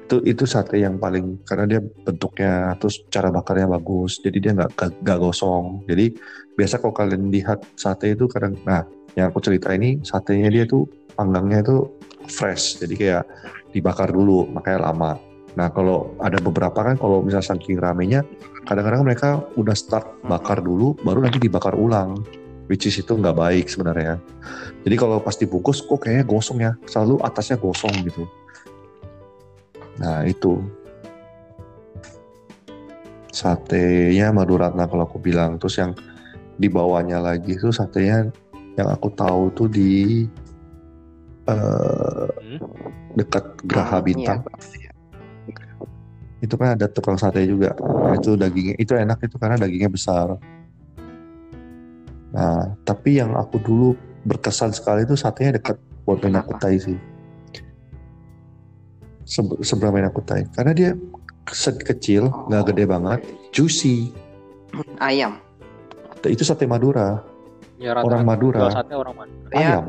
itu 0.06 0.22
itu 0.22 0.44
sate 0.44 0.78
yang 0.78 1.00
paling 1.00 1.40
karena 1.48 1.66
dia 1.66 1.80
bentuknya 1.82 2.76
terus 2.76 3.00
cara 3.08 3.32
bakarnya 3.32 3.72
bagus. 3.72 4.20
Jadi 4.20 4.38
dia 4.38 4.52
nggak- 4.52 5.00
nggak 5.00 5.18
gosong. 5.18 5.88
Jadi 5.88 6.12
biasa 6.54 6.78
kalau 6.78 6.92
kalian 6.94 7.32
lihat 7.32 7.64
sate 7.74 8.12
itu 8.12 8.28
kadang 8.28 8.60
nah 8.68 8.84
yang 9.16 9.32
aku 9.32 9.40
cerita 9.40 9.72
ini 9.72 10.04
satenya 10.04 10.52
dia 10.52 10.64
tuh 10.68 10.88
panggangnya 11.16 11.64
itu 11.64 11.88
fresh. 12.28 12.84
Jadi 12.84 12.94
kayak 13.00 13.24
dibakar 13.72 14.12
dulu 14.12 14.48
makanya 14.52 14.92
lama. 14.92 15.12
Nah 15.56 15.72
kalau 15.72 16.16
ada 16.20 16.36
beberapa 16.44 16.76
kan 16.76 17.00
kalau 17.00 17.24
misal 17.24 17.40
saking 17.40 17.80
ramenya 17.80 18.28
kadang-kadang 18.68 19.08
mereka 19.08 19.30
udah 19.56 19.76
start 19.76 20.20
bakar 20.28 20.60
dulu 20.60 21.00
baru 21.02 21.24
nanti 21.24 21.40
dibakar 21.40 21.74
ulang. 21.74 22.20
Which 22.66 22.90
is 22.90 22.98
itu 22.98 23.14
nggak 23.14 23.38
baik 23.38 23.70
sebenarnya. 23.70 24.18
Jadi 24.82 24.96
kalau 24.98 25.22
pas 25.22 25.38
dibungkus 25.38 25.86
kok 25.86 26.02
kayaknya 26.02 26.26
gosong 26.26 26.60
ya? 26.66 26.74
Selalu 26.90 27.22
atasnya 27.22 27.62
gosong 27.62 27.94
gitu. 28.04 28.26
Nah 30.02 30.26
itu. 30.26 30.60
Satenya 33.30 34.34
Maduratna 34.34 34.88
kalau 34.90 35.06
aku 35.06 35.22
bilang 35.22 35.62
terus 35.62 35.78
yang 35.78 35.94
di 36.56 36.72
bawahnya 36.72 37.20
lagi 37.20 37.60
tuh 37.60 37.70
satenya 37.70 38.32
yang 38.76 38.92
aku 38.92 39.08
tahu 39.16 39.52
tuh 39.56 39.68
di 39.72 40.26
eh, 41.48 42.30
Hmm? 42.46 42.60
dekat 43.16 43.44
Geraha 43.64 44.00
Iya, 44.02 44.06
Bintang 44.06 44.40
iya. 44.76 44.92
itu 46.44 46.54
kan 46.60 46.76
ada 46.78 46.86
tukang 46.92 47.16
sate 47.18 47.48
juga 47.48 47.74
Nah, 47.80 48.14
itu 48.14 48.36
dagingnya 48.38 48.76
itu 48.78 48.94
enak 48.94 49.18
itu 49.24 49.36
karena 49.40 49.56
dagingnya 49.58 49.90
besar 49.90 50.36
nah 52.36 52.76
tapi 52.84 53.18
yang 53.24 53.32
aku 53.40 53.56
dulu 53.64 53.96
berkesan 54.28 54.76
sekali 54.76 55.08
itu 55.08 55.16
satenya 55.16 55.56
dekat 55.56 55.80
buat? 56.04 56.20
Kutai 56.22 56.76
sih 56.78 56.98
Se- 59.26 59.62
sebelah 59.64 60.12
Kutai 60.12 60.46
karena 60.54 60.76
dia 60.76 60.92
kecil 61.82 62.28
nggak 62.52 62.76
gede 62.76 62.84
banget 62.86 63.20
juicy 63.56 64.12
Ayam. 65.00 65.40
itu 66.28 66.44
sate 66.44 66.68
Madura 66.68 67.24
Ya, 67.76 67.92
rata-rata 67.92 68.08
orang 68.08 68.24
Madura 68.26 68.68
sate 68.70 68.94
orang 68.94 69.16
Madura. 69.16 69.52
Ya. 69.52 69.60
ayam 69.60 69.86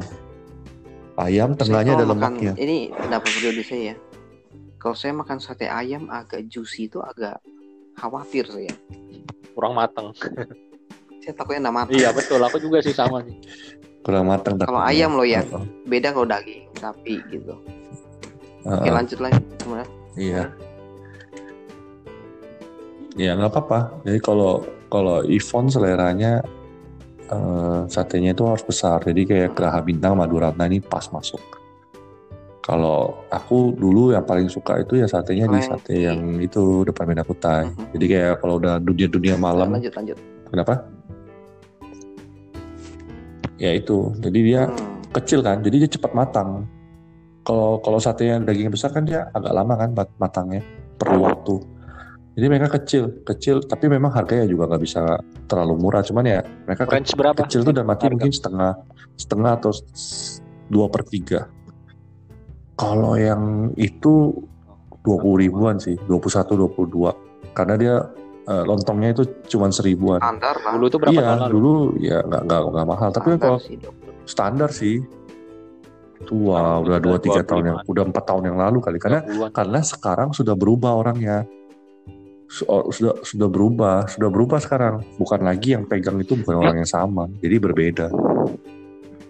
ayam 1.16 1.48
tengahnya 1.54 1.92
ada 1.94 2.02
kalau 2.02 2.14
makan- 2.14 2.34
lemaknya 2.34 2.52
Ini 2.58 2.76
pendapat 2.92 3.30
pribadi 3.32 3.62
saya 3.62 3.82
ya. 3.84 3.96
Kalau 4.76 4.94
saya 4.94 5.12
makan 5.14 5.38
sate 5.38 5.66
ayam 5.66 6.06
agak 6.08 6.46
juicy 6.46 6.86
itu 6.86 6.98
agak 6.98 7.38
khawatir 7.94 8.44
saya. 8.46 8.74
kurang 9.52 9.72
mateng 9.72 10.12
Saya 11.24 11.32
takutnya 11.34 11.64
nggak 11.64 11.76
matang. 11.76 11.96
iya 11.96 12.12
betul 12.12 12.38
aku 12.38 12.60
juga 12.60 12.78
sih 12.78 12.92
sama 12.92 13.24
sih 13.24 13.32
kurang 14.04 14.28
matang 14.28 14.60
Kalau 14.60 14.78
ayam 14.78 15.16
loh 15.16 15.24
ya. 15.24 15.40
Heeh. 15.40 15.64
Beda 15.84 16.12
kalau 16.12 16.22
daging 16.24 16.68
sapi 16.76 17.18
gitu. 17.26 17.56
Oke 18.62 18.82
Heeh. 18.82 18.92
lanjut 18.92 19.18
lagi. 19.18 19.40
Gimana? 19.58 19.82
Iya. 20.14 20.42
Ya 23.16 23.32
nggak 23.32 23.48
apa-apa. 23.48 23.78
Jadi 24.04 24.18
kalau 24.20 24.60
kalau 24.86 25.24
Ivon 25.24 25.66
seleranya 25.66 26.44
eh, 27.26 27.80
satenya 27.86 28.30
itu 28.32 28.42
harus 28.46 28.62
besar. 28.62 29.02
Jadi 29.02 29.22
kayak 29.24 29.54
Geraha 29.54 29.80
Bintang 29.80 30.14
Maduratna 30.14 30.66
ini 30.66 30.78
pas 30.78 31.06
masuk. 31.08 31.40
Kalau 32.60 33.22
aku 33.30 33.70
dulu 33.72 34.10
yang 34.10 34.26
paling 34.26 34.50
suka 34.50 34.82
itu 34.82 34.98
ya 34.98 35.06
satenya 35.06 35.46
di 35.46 35.54
Kalau 35.54 35.62
yang 35.62 35.70
sate 35.78 35.94
di- 35.94 36.02
yang 36.02 36.20
itu 36.42 36.82
depan 36.82 37.06
Medan 37.06 37.22
Kutai. 37.22 37.70
Mhm. 37.70 37.94
Jadi 37.94 38.04
kayak 38.10 38.34
kalau 38.42 38.54
udah 38.58 38.74
dunia-dunia 38.82 39.38
malam, 39.38 39.70
Lanjut 39.70 39.94
lanjut. 39.94 40.18
kenapa? 40.50 40.74
Ya 43.56 43.70
itu. 43.70 44.10
Jadi 44.18 44.38
dia 44.42 44.66
Hmm. 44.66 44.98
kecil 45.14 45.40
kan, 45.40 45.62
jadi 45.62 45.86
dia 45.86 45.90
cepat 45.90 46.12
matang. 46.12 46.66
Kalau 47.46 47.78
kalau 47.78 48.02
sate 48.02 48.26
yang 48.26 48.42
dagingnya 48.42 48.74
besar 48.74 48.90
kan 48.90 49.06
dia 49.06 49.30
agak 49.30 49.54
lama 49.54 49.74
kan 49.78 49.90
mat- 49.94 50.16
matangnya, 50.18 50.62
perlu 50.98 51.22
waktu. 51.22 51.62
Jadi 52.36 52.46
mereka 52.46 52.68
kecil, 52.76 53.24
kecil, 53.24 53.64
tapi 53.64 53.88
memang 53.88 54.12
harganya 54.12 54.44
juga 54.44 54.68
nggak 54.68 54.82
bisa 54.84 55.02
terlalu 55.48 55.80
murah. 55.80 56.04
Cuman 56.04 56.20
ya 56.22 56.44
mereka 56.68 56.84
ke- 56.84 56.92
range 56.92 57.16
berapa 57.16 57.38
kecil 57.42 57.64
tuh 57.64 57.72
dan 57.72 57.88
mati 57.88 58.04
Harga. 58.04 58.12
mungkin 58.12 58.28
setengah, 58.30 58.72
setengah 59.16 59.50
atau 59.56 59.72
dua 60.68 60.86
per 60.92 61.08
tiga. 61.08 61.48
Kalau 62.76 63.16
yang 63.16 63.72
itu 63.74 64.36
dua 65.00 65.16
puluh 65.16 65.40
ribuan 65.40 65.80
sih, 65.80 65.96
21, 66.04 66.52
22. 66.52 67.16
Karena 67.56 67.74
dia 67.74 67.94
eh, 68.44 68.62
lontongnya 68.62 69.10
itu 69.10 69.24
cuman 69.48 69.72
seribuan. 69.72 70.20
Standar 70.20 70.60
lah. 70.60 70.72
dulu 70.76 70.86
tuh 70.86 70.98
berapa 71.00 71.16
Iya, 71.16 71.28
lalu 71.40 71.50
dulu 71.50 71.72
ya 71.98 72.18
nggak 72.20 72.42
nggak 72.44 72.60
nggak 72.68 72.86
mahal. 72.86 73.08
Tapi 73.10 73.26
kan 73.26 73.32
Standar 73.32 73.48
kalau 73.48 73.58
sih, 73.58 73.76
standar 74.28 74.70
sih 74.70 74.96
tua 76.22 76.56
Ah, 76.56 76.76
udah 76.78 76.98
dua 76.98 77.16
tiga 77.16 77.40
25. 77.40 77.48
tahun 77.48 77.64
yang 77.64 77.78
udah 77.82 78.04
empat 78.04 78.24
tahun 78.24 78.42
yang 78.44 78.56
lalu 78.56 78.78
kali 78.80 78.98
karena 78.98 79.20
20-an. 79.22 79.52
karena 79.52 79.80
sekarang 79.80 80.28
sudah 80.30 80.52
berubah 80.52 80.96
orangnya 80.96 81.44
sudah 82.46 83.14
sudah 83.26 83.48
berubah 83.50 84.06
sudah 84.06 84.28
berubah 84.30 84.58
sekarang 84.62 85.02
bukan 85.18 85.40
lagi 85.42 85.74
yang 85.74 85.82
pegang 85.84 86.16
itu 86.16 86.38
bukan 86.38 86.56
orang 86.56 86.76
yang 86.78 86.88
sama 86.88 87.26
jadi 87.42 87.58
berbeda 87.58 88.06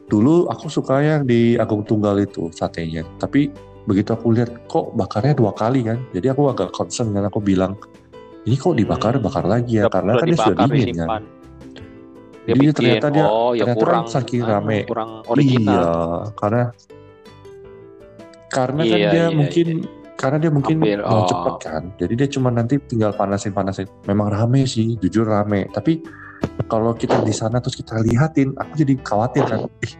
dulu 0.06 0.46
aku 0.46 0.68
suka 0.68 1.00
yang 1.00 1.22
di 1.24 1.56
Agung 1.56 1.82
Tunggal 1.82 2.20
itu 2.22 2.52
satenya 2.52 3.02
tapi 3.16 3.48
begitu 3.82 4.12
aku 4.12 4.36
lihat 4.36 4.68
kok 4.68 4.92
bakarnya 4.92 5.32
dua 5.32 5.50
kali 5.50 5.82
kan 5.82 5.98
jadi 6.12 6.36
aku 6.36 6.52
agak 6.52 6.70
concern 6.70 7.10
kan 7.10 7.24
aku 7.24 7.40
bilang 7.40 7.74
ini 8.44 8.54
kok 8.54 8.76
dibakar 8.76 9.18
Hmm. 9.18 9.24
bakar 9.26 9.44
lagi 9.44 9.80
ya 9.80 9.88
karena 9.88 10.12
kan 10.14 10.26
dia 10.26 10.38
sudah 10.38 10.56
dingin 10.70 10.94
kan. 10.94 11.08
Dia 12.46 12.54
Jadi 12.54 12.62
bikin, 12.62 12.74
ternyata 12.78 13.06
dia- 13.10 13.26
oh 13.26 13.52
ya 13.58 13.66
ternyata 13.66 13.80
kurang 13.82 14.04
kan 14.06 14.12
saking 14.14 14.42
anu, 14.46 14.50
rame. 14.54 14.78
kurang 14.86 15.10
original. 15.26 15.66
Iya, 15.66 15.90
karena 16.38 16.62
karena 18.46 18.82
kan 18.86 18.98
Iya, 19.02 19.10
dia 19.10 19.18
iya, 19.18 19.26
mungkin 19.34 19.66
karena 20.16 20.36
dia 20.40 20.50
mungkin 20.50 20.80
Ambil, 20.80 21.00
mau 21.04 21.22
oh. 21.22 21.28
cepet 21.28 21.54
kan. 21.60 21.82
Jadi 22.00 22.12
dia 22.16 22.28
cuma 22.32 22.48
nanti 22.48 22.80
tinggal 22.88 23.12
panasin-panasin. 23.12 23.86
Memang 24.08 24.32
rame 24.32 24.64
sih, 24.64 24.96
jujur 24.96 25.28
rame. 25.28 25.68
Tapi 25.70 26.00
kalau 26.66 26.96
kita 26.96 27.20
di 27.20 27.36
sana 27.36 27.60
terus 27.60 27.76
kita 27.76 28.00
lihatin, 28.00 28.56
aku 28.56 28.72
jadi 28.80 28.96
khawatir 29.04 29.44
kan. 29.44 29.68
Ih, 29.84 29.92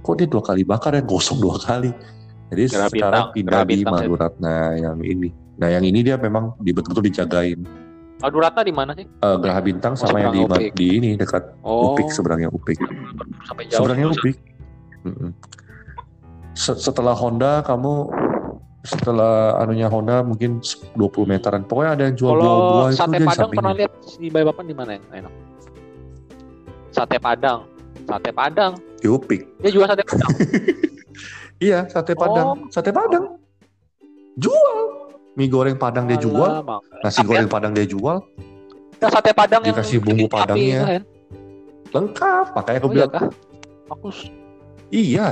kok 0.00 0.14
dia 0.16 0.26
dua 0.26 0.42
kali 0.42 0.64
bakar 0.64 0.96
ya 0.96 1.04
gosong 1.04 1.38
dua 1.38 1.60
kali. 1.60 1.92
Jadi 2.48 2.62
Gerah 2.64 2.88
sekarang 2.88 3.24
bintang, 3.28 3.36
pindah 3.36 3.60
di 3.60 3.74
bintang, 3.76 3.92
Maluratna 3.92 4.54
yang 4.80 4.98
ini. 5.04 5.28
Nah 5.60 5.68
yang 5.68 5.84
ini 5.84 6.00
dia 6.00 6.16
memang 6.16 6.56
betul-betul 6.64 7.04
dijagain. 7.04 7.60
Aduh 8.18 8.42
Ratna 8.42 8.66
di 8.66 8.74
mana 8.74 8.90
sih? 8.98 9.06
Eh, 9.06 9.36
Geraha 9.38 9.62
Bintang 9.62 9.94
Oh, 9.94 10.00
sama 10.02 10.18
yang 10.18 10.34
di, 10.34 10.42
Upik. 10.42 10.74
di 10.74 10.86
ini 10.98 11.10
dekat 11.14 11.54
Oh, 11.62 11.94
Upik 11.94 12.10
seberangnya 12.10 12.50
Upik. 12.50 12.74
sampai 13.46 13.70
jauh. 13.70 13.78
Sebenarnya 13.78 14.06
Upik. 14.10 14.36
Setelah 16.58 17.14
Honda 17.14 17.62
kamu 17.62 18.10
setelah 18.86 19.58
anunya 19.58 19.90
Honda 19.90 20.22
mungkin 20.22 20.62
20 20.94 20.98
meteran. 21.26 21.62
Pokoknya 21.66 21.90
ada 21.98 22.02
yang 22.08 22.16
jual 22.16 22.34
buah-buah 22.38 22.88
itu 22.94 22.98
sate 22.98 23.18
Padang 23.20 23.50
pernah 23.50 23.74
lihat 23.74 23.92
di 24.16 24.28
Balikpapan 24.30 24.64
di 24.66 24.74
mana 24.74 24.90
yang 24.94 25.04
enak? 25.12 25.32
Sate 26.94 27.16
Padang. 27.18 27.66
Sate 28.06 28.30
Padang. 28.30 28.72
Di 28.98 29.06
Upik. 29.10 29.40
Dia 29.60 29.70
jual 29.74 29.86
sate 29.86 30.04
Padang. 30.06 30.30
Iya, 31.58 31.90
sate 31.90 32.14
Padang. 32.14 32.46
Oh. 32.54 32.70
Sate 32.70 32.94
Padang. 32.94 33.34
Jual. 34.38 34.78
Mie 35.34 35.50
goreng 35.50 35.74
Padang 35.74 36.06
dia 36.06 36.18
jual, 36.18 36.50
Alah, 36.50 36.62
Bang. 36.62 36.82
nasi 37.02 37.22
goreng 37.26 37.50
Padang 37.50 37.70
dia 37.74 37.86
jual, 37.86 38.22
Nah, 38.98 39.10
sate 39.10 39.30
Padang 39.30 39.62
yang 39.62 39.74
Dikasih 39.74 39.98
bumbu 40.02 40.26
bikin 40.26 40.34
sapi 40.34 40.38
Padangnya. 40.38 40.80
kan? 40.82 41.02
lengkap. 41.88 42.46
Makanya 42.58 42.78
aku 42.78 42.86
Oh 42.86 42.90
iya 42.90 42.94
bilang, 42.98 43.10
kah? 43.10 43.22
Aku 43.94 44.08
iya. 44.90 45.28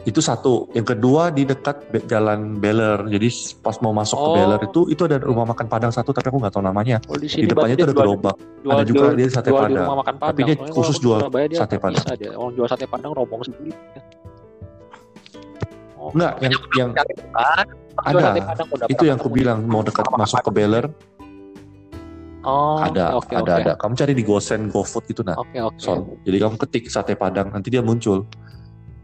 Itu 0.00 0.18
satu. 0.18 0.64
Yang 0.70 0.86
kedua 0.90 1.28
di 1.28 1.44
dekat 1.44 1.88
Be- 1.88 2.00
Jalan 2.02 2.56
Beler. 2.56 3.04
Jadi 3.06 3.28
pas 3.58 3.76
mau 3.78 3.92
masuk 3.92 4.16
ke 4.16 4.24
Oh. 4.24 4.34
Beler 4.34 4.60
itu 4.62 4.80
itu 4.88 5.02
ada 5.02 5.16
rumah 5.18 5.44
makan 5.46 5.66
Padang 5.66 5.92
satu 5.92 6.10
tapi 6.10 6.26
aku 6.26 6.38
nggak 6.38 6.50
tahu 6.50 6.62
namanya. 6.62 6.96
oh, 7.04 7.14
di 7.14 7.28
Di 7.28 7.44
depannya 7.44 7.74
itu 7.74 7.84
ada 7.84 7.92
gerobak. 7.94 8.36
jual, 8.58 8.72
ada 8.72 8.82
juga 8.82 8.98
jual, 9.02 9.12
dia 9.14 9.26
sate 9.28 9.48
jual 9.48 9.60
di 9.60 9.64
Padang. 9.66 9.84
rumah 9.84 9.98
makan 10.00 10.14
Padang. 10.16 10.30
Tapi 10.30 10.40
dia 10.42 10.54
Soalnya 10.54 10.74
khusus 10.74 10.96
jual 10.98 11.18
dia 11.22 11.58
sate 11.58 11.76
Padang. 11.76 12.04
Dia. 12.14 12.30
Orang 12.32 12.52
jual 12.54 12.66
sate 12.66 12.86
Padang 12.86 13.12
rombong 13.12 13.42
sendiri. 13.42 13.72
Oh, 16.00 16.08
Enggak, 16.16 16.40
yang 16.40 16.52
yang 16.74 16.90
Ada. 17.94 18.40
itu 18.88 19.04
yang 19.04 19.20
aku 19.20 19.28
bilang 19.28 19.68
mau 19.68 19.84
dekat 19.84 20.08
masuk 20.10 20.40
ke 20.40 20.50
Beler 20.50 20.88
Oh, 22.40 22.80
ada 22.80 23.20
oke, 23.20 23.36
ada 23.36 23.44
oke. 23.44 23.52
ada. 23.60 23.72
Kamu 23.76 23.92
cari 23.94 24.16
di 24.16 24.24
GoSend 24.24 24.72
GoFood 24.72 25.12
itu 25.12 25.20
nah. 25.20 25.36
Oke, 25.36 25.60
oke. 25.60 25.76
Son. 25.76 26.16
Jadi 26.24 26.36
kamu 26.40 26.56
ketik 26.56 26.88
sate 26.88 27.12
Padang 27.12 27.52
nanti 27.52 27.68
dia 27.68 27.84
muncul. 27.84 28.24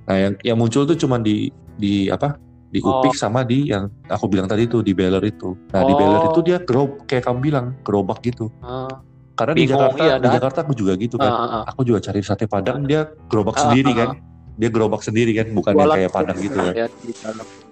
Nah 0.07 0.17
yang 0.17 0.33
yang 0.43 0.57
muncul 0.57 0.87
tuh 0.87 0.97
cuma 0.97 1.19
di 1.19 1.51
di 1.77 2.07
apa? 2.09 2.39
Di 2.67 2.83
Oh. 2.83 2.99
Upik 2.99 3.15
sama 3.15 3.43
di 3.43 3.71
yang 3.71 3.87
aku 4.07 4.27
bilang 4.27 4.47
tadi 4.47 4.67
tuh 4.67 4.83
di 4.83 4.91
Beler 4.93 5.23
itu. 5.23 5.55
Nah 5.71 5.83
di 5.83 5.93
Oh. 5.93 5.99
Beler 5.99 6.23
itu 6.31 6.41
dia 6.43 6.59
gerob 6.59 7.07
kayak 7.07 7.27
kamu 7.27 7.39
bilang 7.43 7.67
gerobak 7.83 8.23
gitu. 8.23 8.51
Ah, 8.59 8.91
Karena 9.37 9.53
di 9.53 9.61
Bingung, 9.65 9.77
Jakarta 9.79 10.03
iya, 10.03 10.15
di. 10.17 10.29
Jakarta 10.33 10.59
aku 10.65 10.73
juga 10.73 10.93
gitu 10.97 11.17
kan. 11.17 11.31
ah, 11.31 11.45
ah. 11.61 11.63
Aku 11.69 11.85
juga 11.85 11.99
cari 12.01 12.21
sate 12.23 12.49
Padang 12.49 12.83
dia 12.85 13.07
gerobak 13.29 13.55
Ah, 13.55 13.63
sendiri 13.69 13.93
ah, 13.93 13.97
kan. 13.97 14.09
Dia 14.57 14.69
gerobak 14.73 15.05
sendiri 15.05 15.37
kan, 15.37 15.47
bukan 15.53 15.73
yang 15.77 15.93
kayak 15.93 16.11
Padang 16.11 16.39
gitu 16.41 16.57
kan. 16.57 16.73
Ya, 16.73 16.87
di. 16.89 17.13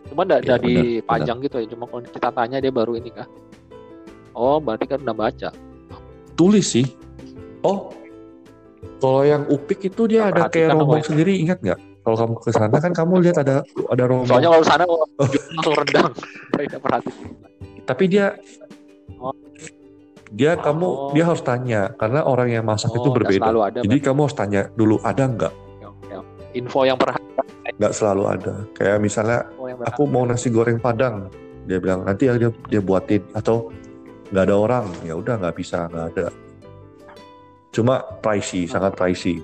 Cuma 0.04 0.22
enggak 0.28 0.40
Iya, 0.44 0.54
di 0.60 0.74
benar, 0.76 1.06
panjang 1.08 1.38
gitu 1.40 1.56
ya. 1.56 1.66
Cuma 1.72 1.84
kalau 1.88 2.02
kita 2.04 2.28
tanya 2.30 2.56
dia 2.60 2.68
baru 2.68 2.92
ini 2.94 3.10
kah? 3.10 3.26
Oh, 4.36 4.60
berarti 4.60 4.84
kan 4.84 4.98
udah 5.00 5.16
baca. 5.16 5.50
Tulis 6.36 6.66
sih. 6.68 6.84
Oh, 7.64 7.88
kalau 9.00 9.24
yang 9.24 9.48
Upik 9.48 9.80
itu 9.80 10.04
dia 10.04 10.28
ada 10.28 10.44
Perhatikan 10.44 10.52
kayak 10.52 10.68
rombong 10.76 11.00
ya? 11.00 11.06
sendiri, 11.08 11.32
ingat 11.40 11.58
nggak? 11.64 11.80
Kalau 12.04 12.16
kamu 12.20 12.32
ke 12.36 12.50
sana 12.52 12.76
kan 12.76 12.92
kamu 12.92 13.12
lihat 13.24 13.36
ada 13.40 13.64
ada 13.64 14.04
rombong. 14.04 14.28
Soalnya 14.28 14.52
kalau 14.52 14.64
sana 14.64 14.84
oh, 14.84 15.08
langsung 15.56 15.74
rendang. 15.74 16.12
Tidak. 16.60 16.80
Tapi 17.88 18.04
dia 18.06 18.36
Oh. 19.20 19.32
dia 20.28 20.56
kamu 20.60 20.84
Oh. 20.84 21.10
dia 21.16 21.24
harus 21.24 21.40
tanya 21.40 21.92
karena 21.96 22.24
orang 22.24 22.52
yang 22.52 22.64
masak 22.64 22.92
itu 22.92 23.00
Oh, 23.00 23.12
nggak 23.12 23.16
berbeda. 23.24 23.48
ada. 23.48 23.78
Jadi 23.80 23.98
kamu 24.00 24.20
harus 24.28 24.36
tanya 24.36 24.62
dulu 24.76 25.00
ada 25.00 25.24
nggak? 25.24 25.54
Info 26.54 26.86
yang 26.86 26.94
perhatikan. 26.94 27.42
Nggak 27.80 27.92
selalu 27.98 28.22
ada. 28.30 28.54
Kayak 28.78 28.98
misalnya 29.02 29.50
aku 29.82 30.06
mau 30.06 30.22
nasi 30.22 30.54
goreng 30.54 30.78
padang, 30.78 31.26
dia 31.66 31.82
bilang 31.82 32.06
nanti 32.06 32.30
ya 32.30 32.38
dia 32.38 32.54
dia 32.70 32.78
buatin 32.78 33.26
atau 33.34 33.74
nggak 34.30 34.44
ada 34.46 34.54
orang, 34.54 34.86
ya 35.02 35.18
udah 35.18 35.34
nggak 35.42 35.56
bisa 35.58 35.90
nggak 35.90 36.06
ada. 36.14 36.26
Cuma 37.74 38.06
pricey, 38.22 38.70
sangat 38.70 38.94
pricey. 38.94 39.42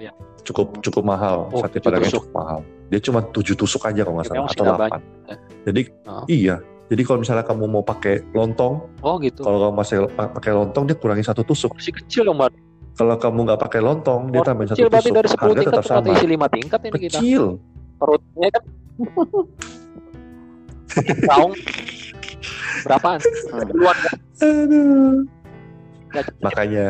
Iya. 0.00 0.16
Cukup 0.40 0.80
cukup 0.80 1.02
mahal, 1.04 1.46
Oh, 1.48 1.60
sate 1.60 1.78
padangnya 1.78 2.06
tusuk. 2.06 2.24
cukup 2.24 2.34
mahal. 2.34 2.58
Dia 2.88 2.98
cuma 2.98 3.22
tujuh 3.22 3.54
tusuk 3.54 3.82
aja 3.82 4.00
kalau 4.00 4.16
nggak 4.16 4.26
salah 4.26 4.44
atau 4.44 4.64
delapan. 4.64 4.88
banyak. 4.88 5.02
Jadi 5.64 5.80
Oh. 6.04 6.24
iya. 6.26 6.56
Jadi 6.88 7.00
kalau 7.04 7.18
misalnya 7.20 7.42
kamu 7.42 7.64
mau 7.66 7.82
pakai 7.82 8.22
lontong, 8.32 8.80
Oh 8.98 9.18
gitu. 9.18 9.42
kalau 9.42 9.58
kamu 9.62 9.72
masih 9.76 9.96
pakai 10.08 10.52
lontong 10.52 10.84
dia 10.84 10.94
kurangi 10.94 11.20
satu 11.20 11.42
tusuk. 11.42 11.74
Masih 11.74 11.94
kecil 11.94 12.24
dong, 12.24 12.36
Mbak. 12.36 12.52
Kalau 12.94 13.14
kamu 13.14 13.38
nggak 13.44 13.60
pakai 13.60 13.78
lontong 13.78 14.28
dia 14.28 14.40
Oh, 14.40 14.42
tambahin 14.42 14.68
satu 14.68 14.80
tusuk. 14.80 15.12
dari 15.12 15.28
10 15.28 15.38
Harga 15.38 15.54
tingkat 15.54 15.74
tetap 15.74 15.84
sama. 15.84 16.10
isi 16.10 16.26
5 16.26 16.46
tingkat 16.48 16.80
ini 16.82 16.98
kita. 16.98 17.14
Kecil. 17.14 17.44
Perutnya 17.94 18.48
kan 18.48 18.62
Raung 21.28 21.52
berapaan? 22.80 23.20
Puluhan 23.68 23.96
kan? 24.00 24.16
Aduh. 24.40 25.28
Makanya 26.40 26.86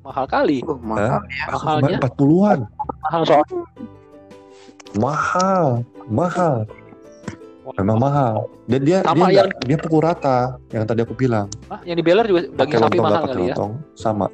mahal 0.00 0.24
kali. 0.24 0.60
Uh, 0.60 0.76
mahal 0.78 1.20
ya. 1.24 1.46
Mahalnya? 1.48 1.96
empat 1.98 2.12
puluhan. 2.14 2.58
Mahal 3.02 3.22
soal. 3.24 3.44
Mahal, 4.94 5.66
mahal. 6.06 6.56
Memang 7.74 7.98
mahal. 7.98 8.34
Dan 8.66 8.80
dia 8.82 8.98
Sama 9.00 9.26
dia 9.26 9.40
yang- 9.40 9.48
nggak- 9.48 9.64
dia 9.64 9.78
pukul 9.80 10.00
rata 10.00 10.38
yang 10.70 10.84
tadi 10.84 11.00
aku 11.00 11.14
bilang. 11.14 11.48
Ah, 11.66 11.80
yang 11.82 11.96
di 11.96 12.04
Beler 12.04 12.24
juga 12.24 12.40
daging 12.46 12.78
sapi 12.78 12.98
mahal 12.98 13.14
pakai 13.18 13.28
kali 13.32 13.42
ya. 13.42 13.54
lontong 13.54 13.72
sama. 13.94 14.26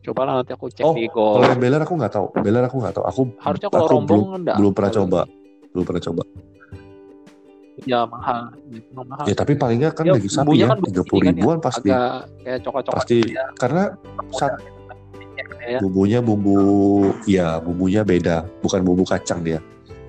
Coba 0.00 0.20
lah 0.24 0.34
nanti 0.40 0.52
aku 0.54 0.66
cek 0.70 0.80
Oh, 0.80 0.94
di 0.94 1.04
Kalau 1.04 1.36
Go. 1.36 1.44
yang 1.44 1.60
beler 1.60 1.80
aku 1.82 1.92
nggak 1.92 2.08
tahu. 2.10 2.26
Beler 2.32 2.64
aku 2.64 2.76
nggak 2.78 2.94
tahu. 2.94 3.04
Aku 3.04 3.20
Harusnya 3.36 3.68
kalau 3.68 3.84
aku 3.84 3.92
rombong 3.92 4.08
belum 4.08 4.38
enggak. 4.38 4.56
belum 4.56 4.72
pernah 4.72 4.90
coba. 4.94 5.20
Belum 5.68 5.84
pernah 5.84 6.02
coba. 6.02 6.22
Ya 7.88 8.04
mahal. 8.04 8.52
Ya, 8.68 8.80
memang 8.84 9.06
mahal. 9.08 9.24
Ya 9.24 9.34
tapi 9.34 9.52
paling 9.56 9.80
nggak 9.80 9.94
kan 9.96 10.04
Ya, 10.04 10.12
daging 10.14 10.32
sapi 10.36 10.54
ya 10.60 10.66
kan 10.68 10.78
tiga 10.84 11.02
puluh 11.08 11.20
begini 11.24 11.24
kan 11.24 11.32
ya, 11.32 11.40
ribuan 11.40 11.58
pasti. 11.58 11.88
Agak 11.88 12.12
kayak 12.44 12.58
coklat-coklat. 12.60 12.98
Pasti 13.00 13.18
ya. 13.24 13.44
karena 13.56 13.82
saat 14.36 14.52
Ya. 15.68 15.78
bumbunya 15.84 16.18
bumbu 16.24 16.56
ya 17.28 17.60
bumbunya 17.60 18.00
beda 18.00 18.40
bukan 18.64 18.80
bumbu 18.80 19.04
kacang 19.04 19.44
dia 19.44 19.60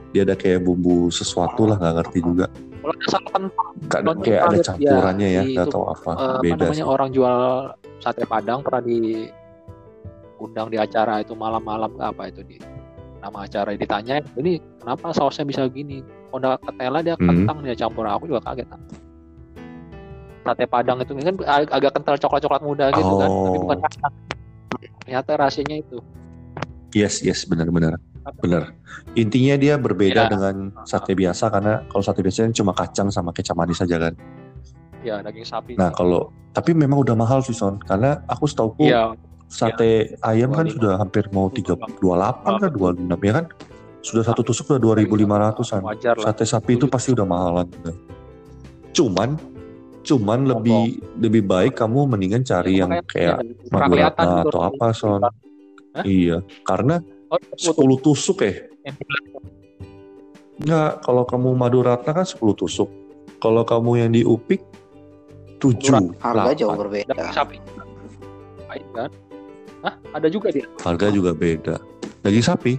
dia 0.10 0.24
ada 0.24 0.34
kayak 0.34 0.64
bumbu 0.64 1.12
sesuatu 1.12 1.68
lah 1.68 1.76
nggak 1.76 1.96
ngerti 2.00 2.20
juga 2.24 2.48
Kalau 2.80 2.94
ada 2.96 3.08
santan 3.12 3.44
Ka- 3.92 4.02
Nonton 4.02 4.24
kayak 4.24 4.40
ada 4.40 4.56
kaget, 4.56 4.66
campurannya 4.72 5.28
ya 5.28 5.36
ya, 5.36 5.42
nggak 5.52 5.68
itu, 5.68 5.74
tahu 5.76 5.86
apa 5.92 6.12
apa 6.16 6.40
beda 6.42 6.64
namanya 6.64 6.80
sih 6.80 6.88
orang 6.88 7.10
jual 7.12 7.36
sate 8.00 8.24
padang 8.24 8.60
pernah 8.64 8.82
di 8.88 9.00
undang 10.40 10.68
di 10.72 10.78
acara 10.80 11.14
itu 11.20 11.34
malam-malam 11.36 11.92
apa 12.00 12.24
itu 12.32 12.42
di 12.48 12.56
nama 13.20 13.38
acara 13.44 13.72
ditanya 13.72 14.20
ini 14.36 14.58
kenapa 14.78 15.12
sausnya 15.12 15.44
bisa 15.44 15.68
gini? 15.68 16.00
Honda 16.30 16.56
ketela 16.58 17.00
dia 17.00 17.16
Hmm. 17.16 17.44
kentang 17.44 17.58
dia 17.62 17.76
campur? 17.76 18.06
Aku 18.06 18.26
juga 18.26 18.42
kaget 18.44 18.66
kan. 18.66 18.82
Sate 20.40 20.66
padang 20.66 20.98
itu 20.98 21.14
kan 21.14 21.36
ag- 21.46 21.70
agak 21.70 21.92
kental 21.94 22.16
coklat-coklat 22.18 22.62
muda 22.62 22.86
gitu 22.90 23.14
kan 23.18 23.30
tapi 23.30 23.50
Oh. 23.54 23.62
bukan 23.62 23.80
kacang 23.82 24.14
ternyata 25.04 25.32
rahasianya 25.36 25.78
itu. 25.80 25.98
Yes 26.92 27.22
yes 27.22 27.46
benar-benar 27.46 28.02
benar. 28.40 28.74
Intinya 29.14 29.56
dia 29.56 29.78
berbeda 29.78 30.26
Ya. 30.26 30.30
dengan 30.30 30.74
sate 30.84 31.14
biasa 31.14 31.50
karena 31.50 31.86
kalau 31.86 32.02
sate 32.02 32.22
biasa 32.22 32.46
kan 32.46 32.54
cuma 32.56 32.72
kacang 32.74 33.08
sama 33.10 33.30
kecap 33.30 33.54
manis 33.54 33.78
saja 33.78 34.00
kan. 34.00 34.14
Ya 35.02 35.22
daging 35.22 35.46
sapi. 35.46 35.74
Nah 35.76 35.92
kalau 35.92 36.34
tapi 36.50 36.74
memang 36.74 36.98
udah 37.00 37.14
mahal 37.14 37.40
sih 37.40 37.54
son. 37.54 37.78
Karena 37.80 38.26
aku 38.26 38.44
setauku 38.44 38.90
Iya, 38.90 39.14
sate 39.50 40.16
ayam 40.22 40.54
kan 40.54 40.70
25. 40.70 40.76
sudah 40.78 40.94
hampir 41.02 41.26
mau 41.34 41.50
tiga 41.50 41.74
dua 41.98 42.16
delapan 42.16 42.54
kan 42.62 42.72
dua 42.72 42.90
enam 42.94 43.20
ya 43.20 43.34
kan? 43.42 43.46
Sudah 44.00 44.24
satu 44.24 44.46
tusuk 44.46 44.72
udah 44.72 44.80
dua 44.82 44.94
ribu 44.96 45.18
lima 45.18 45.36
ratusan. 45.42 45.84
Sate 46.22 46.46
sapi 46.48 46.78
itu 46.80 46.86
pasti 46.88 47.12
udah 47.12 47.26
mahalan 47.26 47.68
udah. 47.84 47.96
cuman 48.90 49.38
cuman 50.02 50.40
lebih 50.50 50.98
lebih 51.22 51.46
baik 51.46 51.78
kamu 51.78 52.10
mendingan 52.10 52.42
cari 52.42 52.82
yang 52.82 52.90
kayak 53.06 53.38
ya, 53.38 53.46
gitu. 53.46 53.70
atau 54.50 54.60
apa 54.66 54.86
son. 54.96 55.22
Hah? 55.22 56.04
iya 56.06 56.42
karena 56.66 57.02
Oh, 57.30 57.38
10 57.38 58.02
tusuk. 58.02 58.42
ya 58.42 58.66
Enggak, 60.60 61.06
kalau 61.06 61.24
kamu 61.30 61.54
Maduratna 61.54 62.12
kan 62.12 62.26
10 62.26 62.58
tusuk. 62.58 62.90
Kalau 63.38 63.62
kamu 63.64 64.02
yang 64.02 64.12
di 64.12 64.26
Upik 64.26 64.66
7 65.62 66.18
Harga 66.20 66.52
jauh 66.58 66.74
8 66.74 66.82
berbeda. 66.82 67.30
sapi. 67.30 67.62
Baik 68.66 68.86
kan 68.98 69.10
Hah? 69.86 69.94
ada 70.16 70.28
juga 70.28 70.52
dia 70.52 70.66
harga 70.84 71.08
juga 71.12 71.32
beda 71.32 71.76
daging 72.26 72.46
sapi 72.46 72.74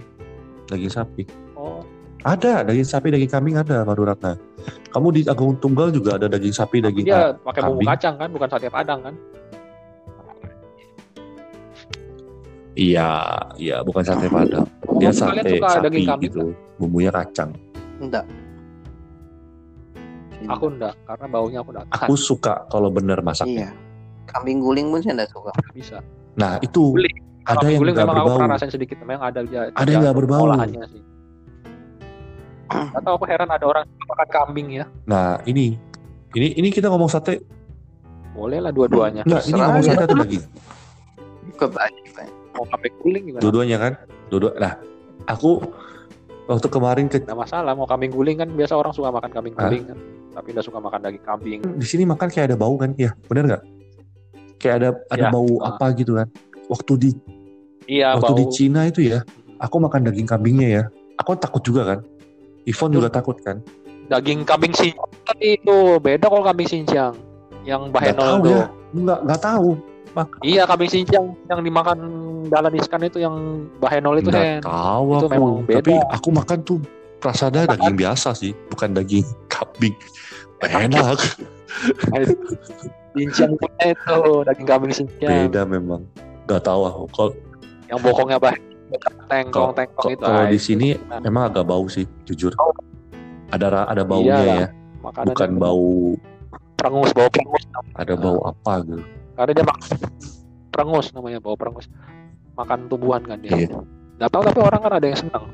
daging 0.69 0.93
sapi 0.93 1.23
oh 1.57 1.81
ada 2.21 2.61
daging 2.61 2.85
sapi 2.85 3.09
daging 3.09 3.31
kambing 3.31 3.57
ada 3.57 3.81
Maduratna 3.81 4.37
kamu 4.91 5.07
di 5.15 5.21
Agung 5.25 5.57
Tunggal 5.57 5.89
juga 5.89 6.19
ada 6.19 6.27
daging 6.27 6.53
sapi 6.53 6.77
Tapi 6.83 7.01
daging 7.01 7.05
dia 7.07 7.33
pakai 7.41 7.61
bumbu 7.65 7.81
kacang 7.87 8.15
kan, 8.19 8.29
bukan 8.29 8.47
sate 8.51 8.67
padang 8.69 8.99
kan? 9.01 9.15
Iya, 12.71 13.09
iya 13.59 13.77
bukan 13.83 14.03
sate 14.03 14.27
padang. 14.31 14.65
Dia 14.99 15.11
Kalian 15.11 15.15
sate 15.15 15.49
suka 15.57 15.67
sapi 15.67 15.85
daging 15.87 16.05
kambing 16.07 16.29
gitu. 16.29 16.39
Bumbunya 16.77 17.11
kacang. 17.11 17.49
Enggak. 18.01 18.25
Aku 20.41 20.65
enggak, 20.73 20.95
karena 21.05 21.25
baunya 21.29 21.59
aku 21.61 21.69
enggak. 21.73 21.85
Aku 21.93 22.13
suka 22.17 22.65
kalau 22.69 22.89
bener 22.89 23.21
masak. 23.21 23.47
Iya. 23.47 23.71
Kambing 24.31 24.59
guling 24.63 24.87
pun 24.89 24.99
saya 25.03 25.13
enggak 25.19 25.31
suka. 25.35 25.51
bisa. 25.75 25.97
Nah 26.39 26.57
itu 26.63 26.95
Guling. 26.95 27.17
ada 27.43 27.65
yang 27.67 27.81
guling 27.83 27.95
memang 27.95 28.15
aku 28.15 28.23
berbau. 28.23 28.37
pernah 28.39 28.55
rasain 28.55 28.71
sedikit, 28.71 28.97
memang 29.03 29.23
ada 29.27 29.39
aja. 29.43 29.59
Ada 29.75 29.89
yang 29.91 30.01
nggak 30.07 30.17
berbau. 30.17 30.43
Olahannya 30.47 30.83
sih. 30.87 31.03
Atau 32.97 33.11
aku 33.19 33.25
heran 33.27 33.51
ada 33.51 33.65
orang 33.67 33.83
makan 34.07 34.27
kambing 34.31 34.67
ya. 34.79 34.85
Nah 35.03 35.43
ini, 35.43 35.75
ini 36.31 36.55
ini 36.55 36.67
kita 36.71 36.87
ngomong 36.87 37.11
sate. 37.11 37.43
Boleh 38.31 38.63
lah 38.63 38.71
dua-duanya. 38.71 39.27
Enggak, 39.27 39.43
ini 39.51 39.59
ngomong 39.59 39.83
sate 39.83 40.03
atau 40.07 40.17
daging? 40.23 40.43
Pak. 41.59 41.89
Mau 42.55 42.65
kambing 42.71 42.95
guling 43.03 43.23
gimana? 43.27 43.41
Dua-duanya 43.43 43.77
kan? 43.77 43.93
Dua-dua. 44.31 44.51
Nah, 44.55 44.73
aku 45.27 45.59
waktu 46.47 46.67
kemarin 46.71 47.05
ke 47.11 47.19
Nggak 47.27 47.37
masalah, 47.37 47.75
mau 47.75 47.83
kambing 47.83 48.11
guling 48.15 48.39
kan 48.39 48.47
biasa 48.55 48.79
orang 48.79 48.95
suka 48.95 49.11
makan 49.11 49.29
kambing 49.35 49.55
guling 49.59 49.83
kan. 49.83 49.97
Tapi 50.31 50.47
nggak 50.55 50.63
suka 50.63 50.79
makan 50.79 50.99
daging 51.03 51.25
kambing. 51.27 51.59
di 51.75 51.83
sini 51.87 52.07
makan 52.07 52.31
kayak 52.31 52.55
ada 52.55 52.57
bau 52.57 52.79
kan? 52.79 52.95
Iya, 52.95 53.11
bener 53.27 53.43
nggak? 53.51 53.63
Kayak 54.61 54.75
ada 54.77 54.89
ada 55.09 55.25
Ya. 55.25 55.29
bau 55.29 55.49
apa 55.59 55.85
gitu 55.93 56.15
kan? 56.15 56.27
Waktu 56.67 56.93
di 56.95 57.09
Iya, 57.89 58.15
waktu 58.15 58.31
bau. 58.31 58.39
di 58.39 58.45
Cina 58.49 58.85
itu 58.85 59.01
ya, 59.03 59.25
aku 59.57 59.75
makan 59.77 60.05
daging 60.05 60.23
kambingnya 60.23 60.67
ya. 60.71 60.83
Aku 61.17 61.33
takut 61.35 61.59
juga 61.59 61.83
kan. 61.83 61.99
Ivon 62.63 62.93
juga 62.93 63.09
takut 63.09 63.35
kan. 63.37 63.57
Daging 64.07 64.45
kambing 64.45 64.71
sincang 64.71 65.09
itu 65.39 65.75
beda 65.97 66.25
kalau 66.25 66.43
kambing 66.43 66.69
sincang. 66.69 67.17
Yang 67.61 67.89
bahenol 67.89 68.33
tuh. 68.39 68.51
ya. 68.51 68.65
Nggak 68.91 69.19
nggak 69.25 69.41
tahu. 69.41 69.69
Iya 70.41 70.67
kambing 70.67 70.91
sincang 70.91 71.25
yang 71.47 71.61
dimakan 71.61 71.97
dalam 72.47 72.73
iskan 72.73 73.01
itu 73.01 73.17
yang 73.17 73.35
bahenol 73.79 74.19
itu 74.19 74.27
Nggak 74.27 74.45
Hen. 74.45 74.61
tahu 74.61 75.05
Itu 75.09 75.25
aku. 75.25 75.33
memang 75.33 75.53
beda. 75.63 75.77
Tapi 75.79 75.93
aku 76.11 76.29
makan 76.29 76.59
tuh 76.61 76.79
rasanya 77.19 77.61
Makan. 77.63 77.71
daging 77.71 77.95
biasa 77.97 78.29
sih, 78.33 78.51
bukan 78.67 78.89
daging 78.93 79.25
kambing. 79.47 79.95
Enak. 80.61 81.17
Sincang 83.11 83.51
punya 83.55 83.85
itu 83.91 84.17
daging 84.45 84.67
kambing 84.67 84.93
sincang. 84.93 85.31
Beda 85.47 85.61
memang. 85.63 86.01
Nggak 86.45 86.61
tahu 86.63 86.81
aku. 86.83 87.03
Kalau 87.11 87.31
Yang 87.87 87.99
bokongnya 88.01 88.37
bahenol 88.39 88.99
tengkong 89.27 89.71
tengkong 89.71 90.09
itu. 90.09 90.23
kalau 90.23 90.43
di 90.47 90.59
sini 90.59 90.87
makanan. 90.97 91.27
emang 91.27 91.43
agak 91.47 91.65
bau 91.65 91.85
sih, 91.87 92.07
jujur. 92.23 92.55
Ada 93.51 93.67
ra- 93.67 93.87
ada 93.87 94.03
baunya 94.03 94.35
Iya, 94.37 94.55
ya, 94.55 94.67
Makanannya 95.01 95.27
bukan 95.27 95.49
bau 95.57 95.91
perengus 96.75 97.11
bau 97.11 97.27
perengus. 97.27 97.63
ada 97.93 98.13
bau 98.15 98.39
apa 98.41 98.73
gitu. 98.81 99.03
Karena 99.35 99.51
dia 99.51 99.65
makan 99.65 99.87
perengus 100.71 101.05
namanya 101.11 101.39
bau 101.39 101.55
perengus. 101.55 101.85
Makan 102.55 102.79
tumbuhan 102.87 103.21
kan 103.23 103.37
dia. 103.37 103.51
Iya. 103.53 103.79
Nggak 104.17 104.29
tahu 104.29 104.41
tapi 104.45 104.59
orang 104.61 104.79
kan 104.79 104.93
ada 104.95 105.05
yang 105.05 105.19
senang. 105.19 105.45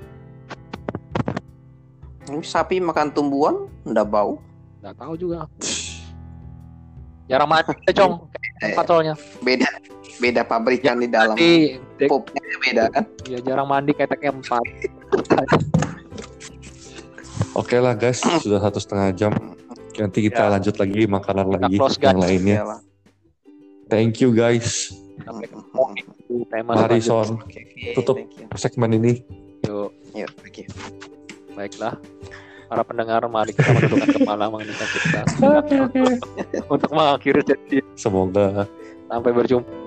Sapi 2.44 2.78
makan 2.78 3.10
tumbuhan 3.10 3.66
enggak 3.82 4.06
bau. 4.06 4.38
Nggak 4.80 4.96
tahu 4.96 5.14
juga. 5.16 5.50
Jarang 7.28 7.48
mati 7.48 7.72
ya, 7.84 7.94
Cong. 7.94 8.14
Patrolnya. 8.78 9.14
beda 9.40 9.68
beda 10.18 10.42
pabrikan 10.42 10.98
di 10.98 11.06
dalam. 11.06 11.36
Mandi, 11.36 11.78
dek, 11.96 12.10
Pupnya 12.10 12.42
beda 12.60 12.84
kan. 12.90 13.04
ya 13.28 13.38
jarang 13.40 13.68
mandi 13.68 13.92
keteknya 13.92 14.34
empat. 14.34 14.64
Oke 17.54 17.78
lah 17.78 17.94
guys, 17.94 18.22
sudah 18.42 18.58
satu 18.60 18.78
setengah 18.78 19.10
jam. 19.14 19.34
Nanti 19.94 20.20
kita 20.24 20.46
Ya. 20.46 20.52
lanjut 20.54 20.76
lagi 20.76 21.06
makanan 21.06 21.46
Kita 21.48 21.58
lagi 21.60 21.76
close, 21.76 21.98
yang 21.98 22.16
guys. 22.16 22.24
lainnya. 22.24 22.56
Iyalah. 22.56 22.80
Thank 23.88 24.22
you 24.22 24.30
guys. 24.32 24.94
Sampai 25.18 25.48
ketemu 25.48 25.84
di 26.30 26.46
tema 26.46 26.72
Mari. 26.76 27.00
Son, 27.00 27.42
Tutup. 27.94 28.18
segmen 28.54 28.94
ini. 28.94 29.26
Yuk, 29.66 29.90
Yuk, 30.14 30.30
thank 30.38 30.58
you. 30.60 30.68
baiklah. 31.52 31.98
Para 32.68 32.84
pendengar, 32.84 33.24
mari 33.32 33.56
kita 33.56 33.72
mendudukkan 33.72 34.10
kepala 34.20 34.52
mengenai 34.52 34.76
kita. 34.76 35.22
Untuk 36.74 36.92
mengakhiri 36.92 37.42
jadi 37.48 37.80
Semoga. 37.96 38.68
Sampai 39.08 39.32
berjumpa 39.32 39.87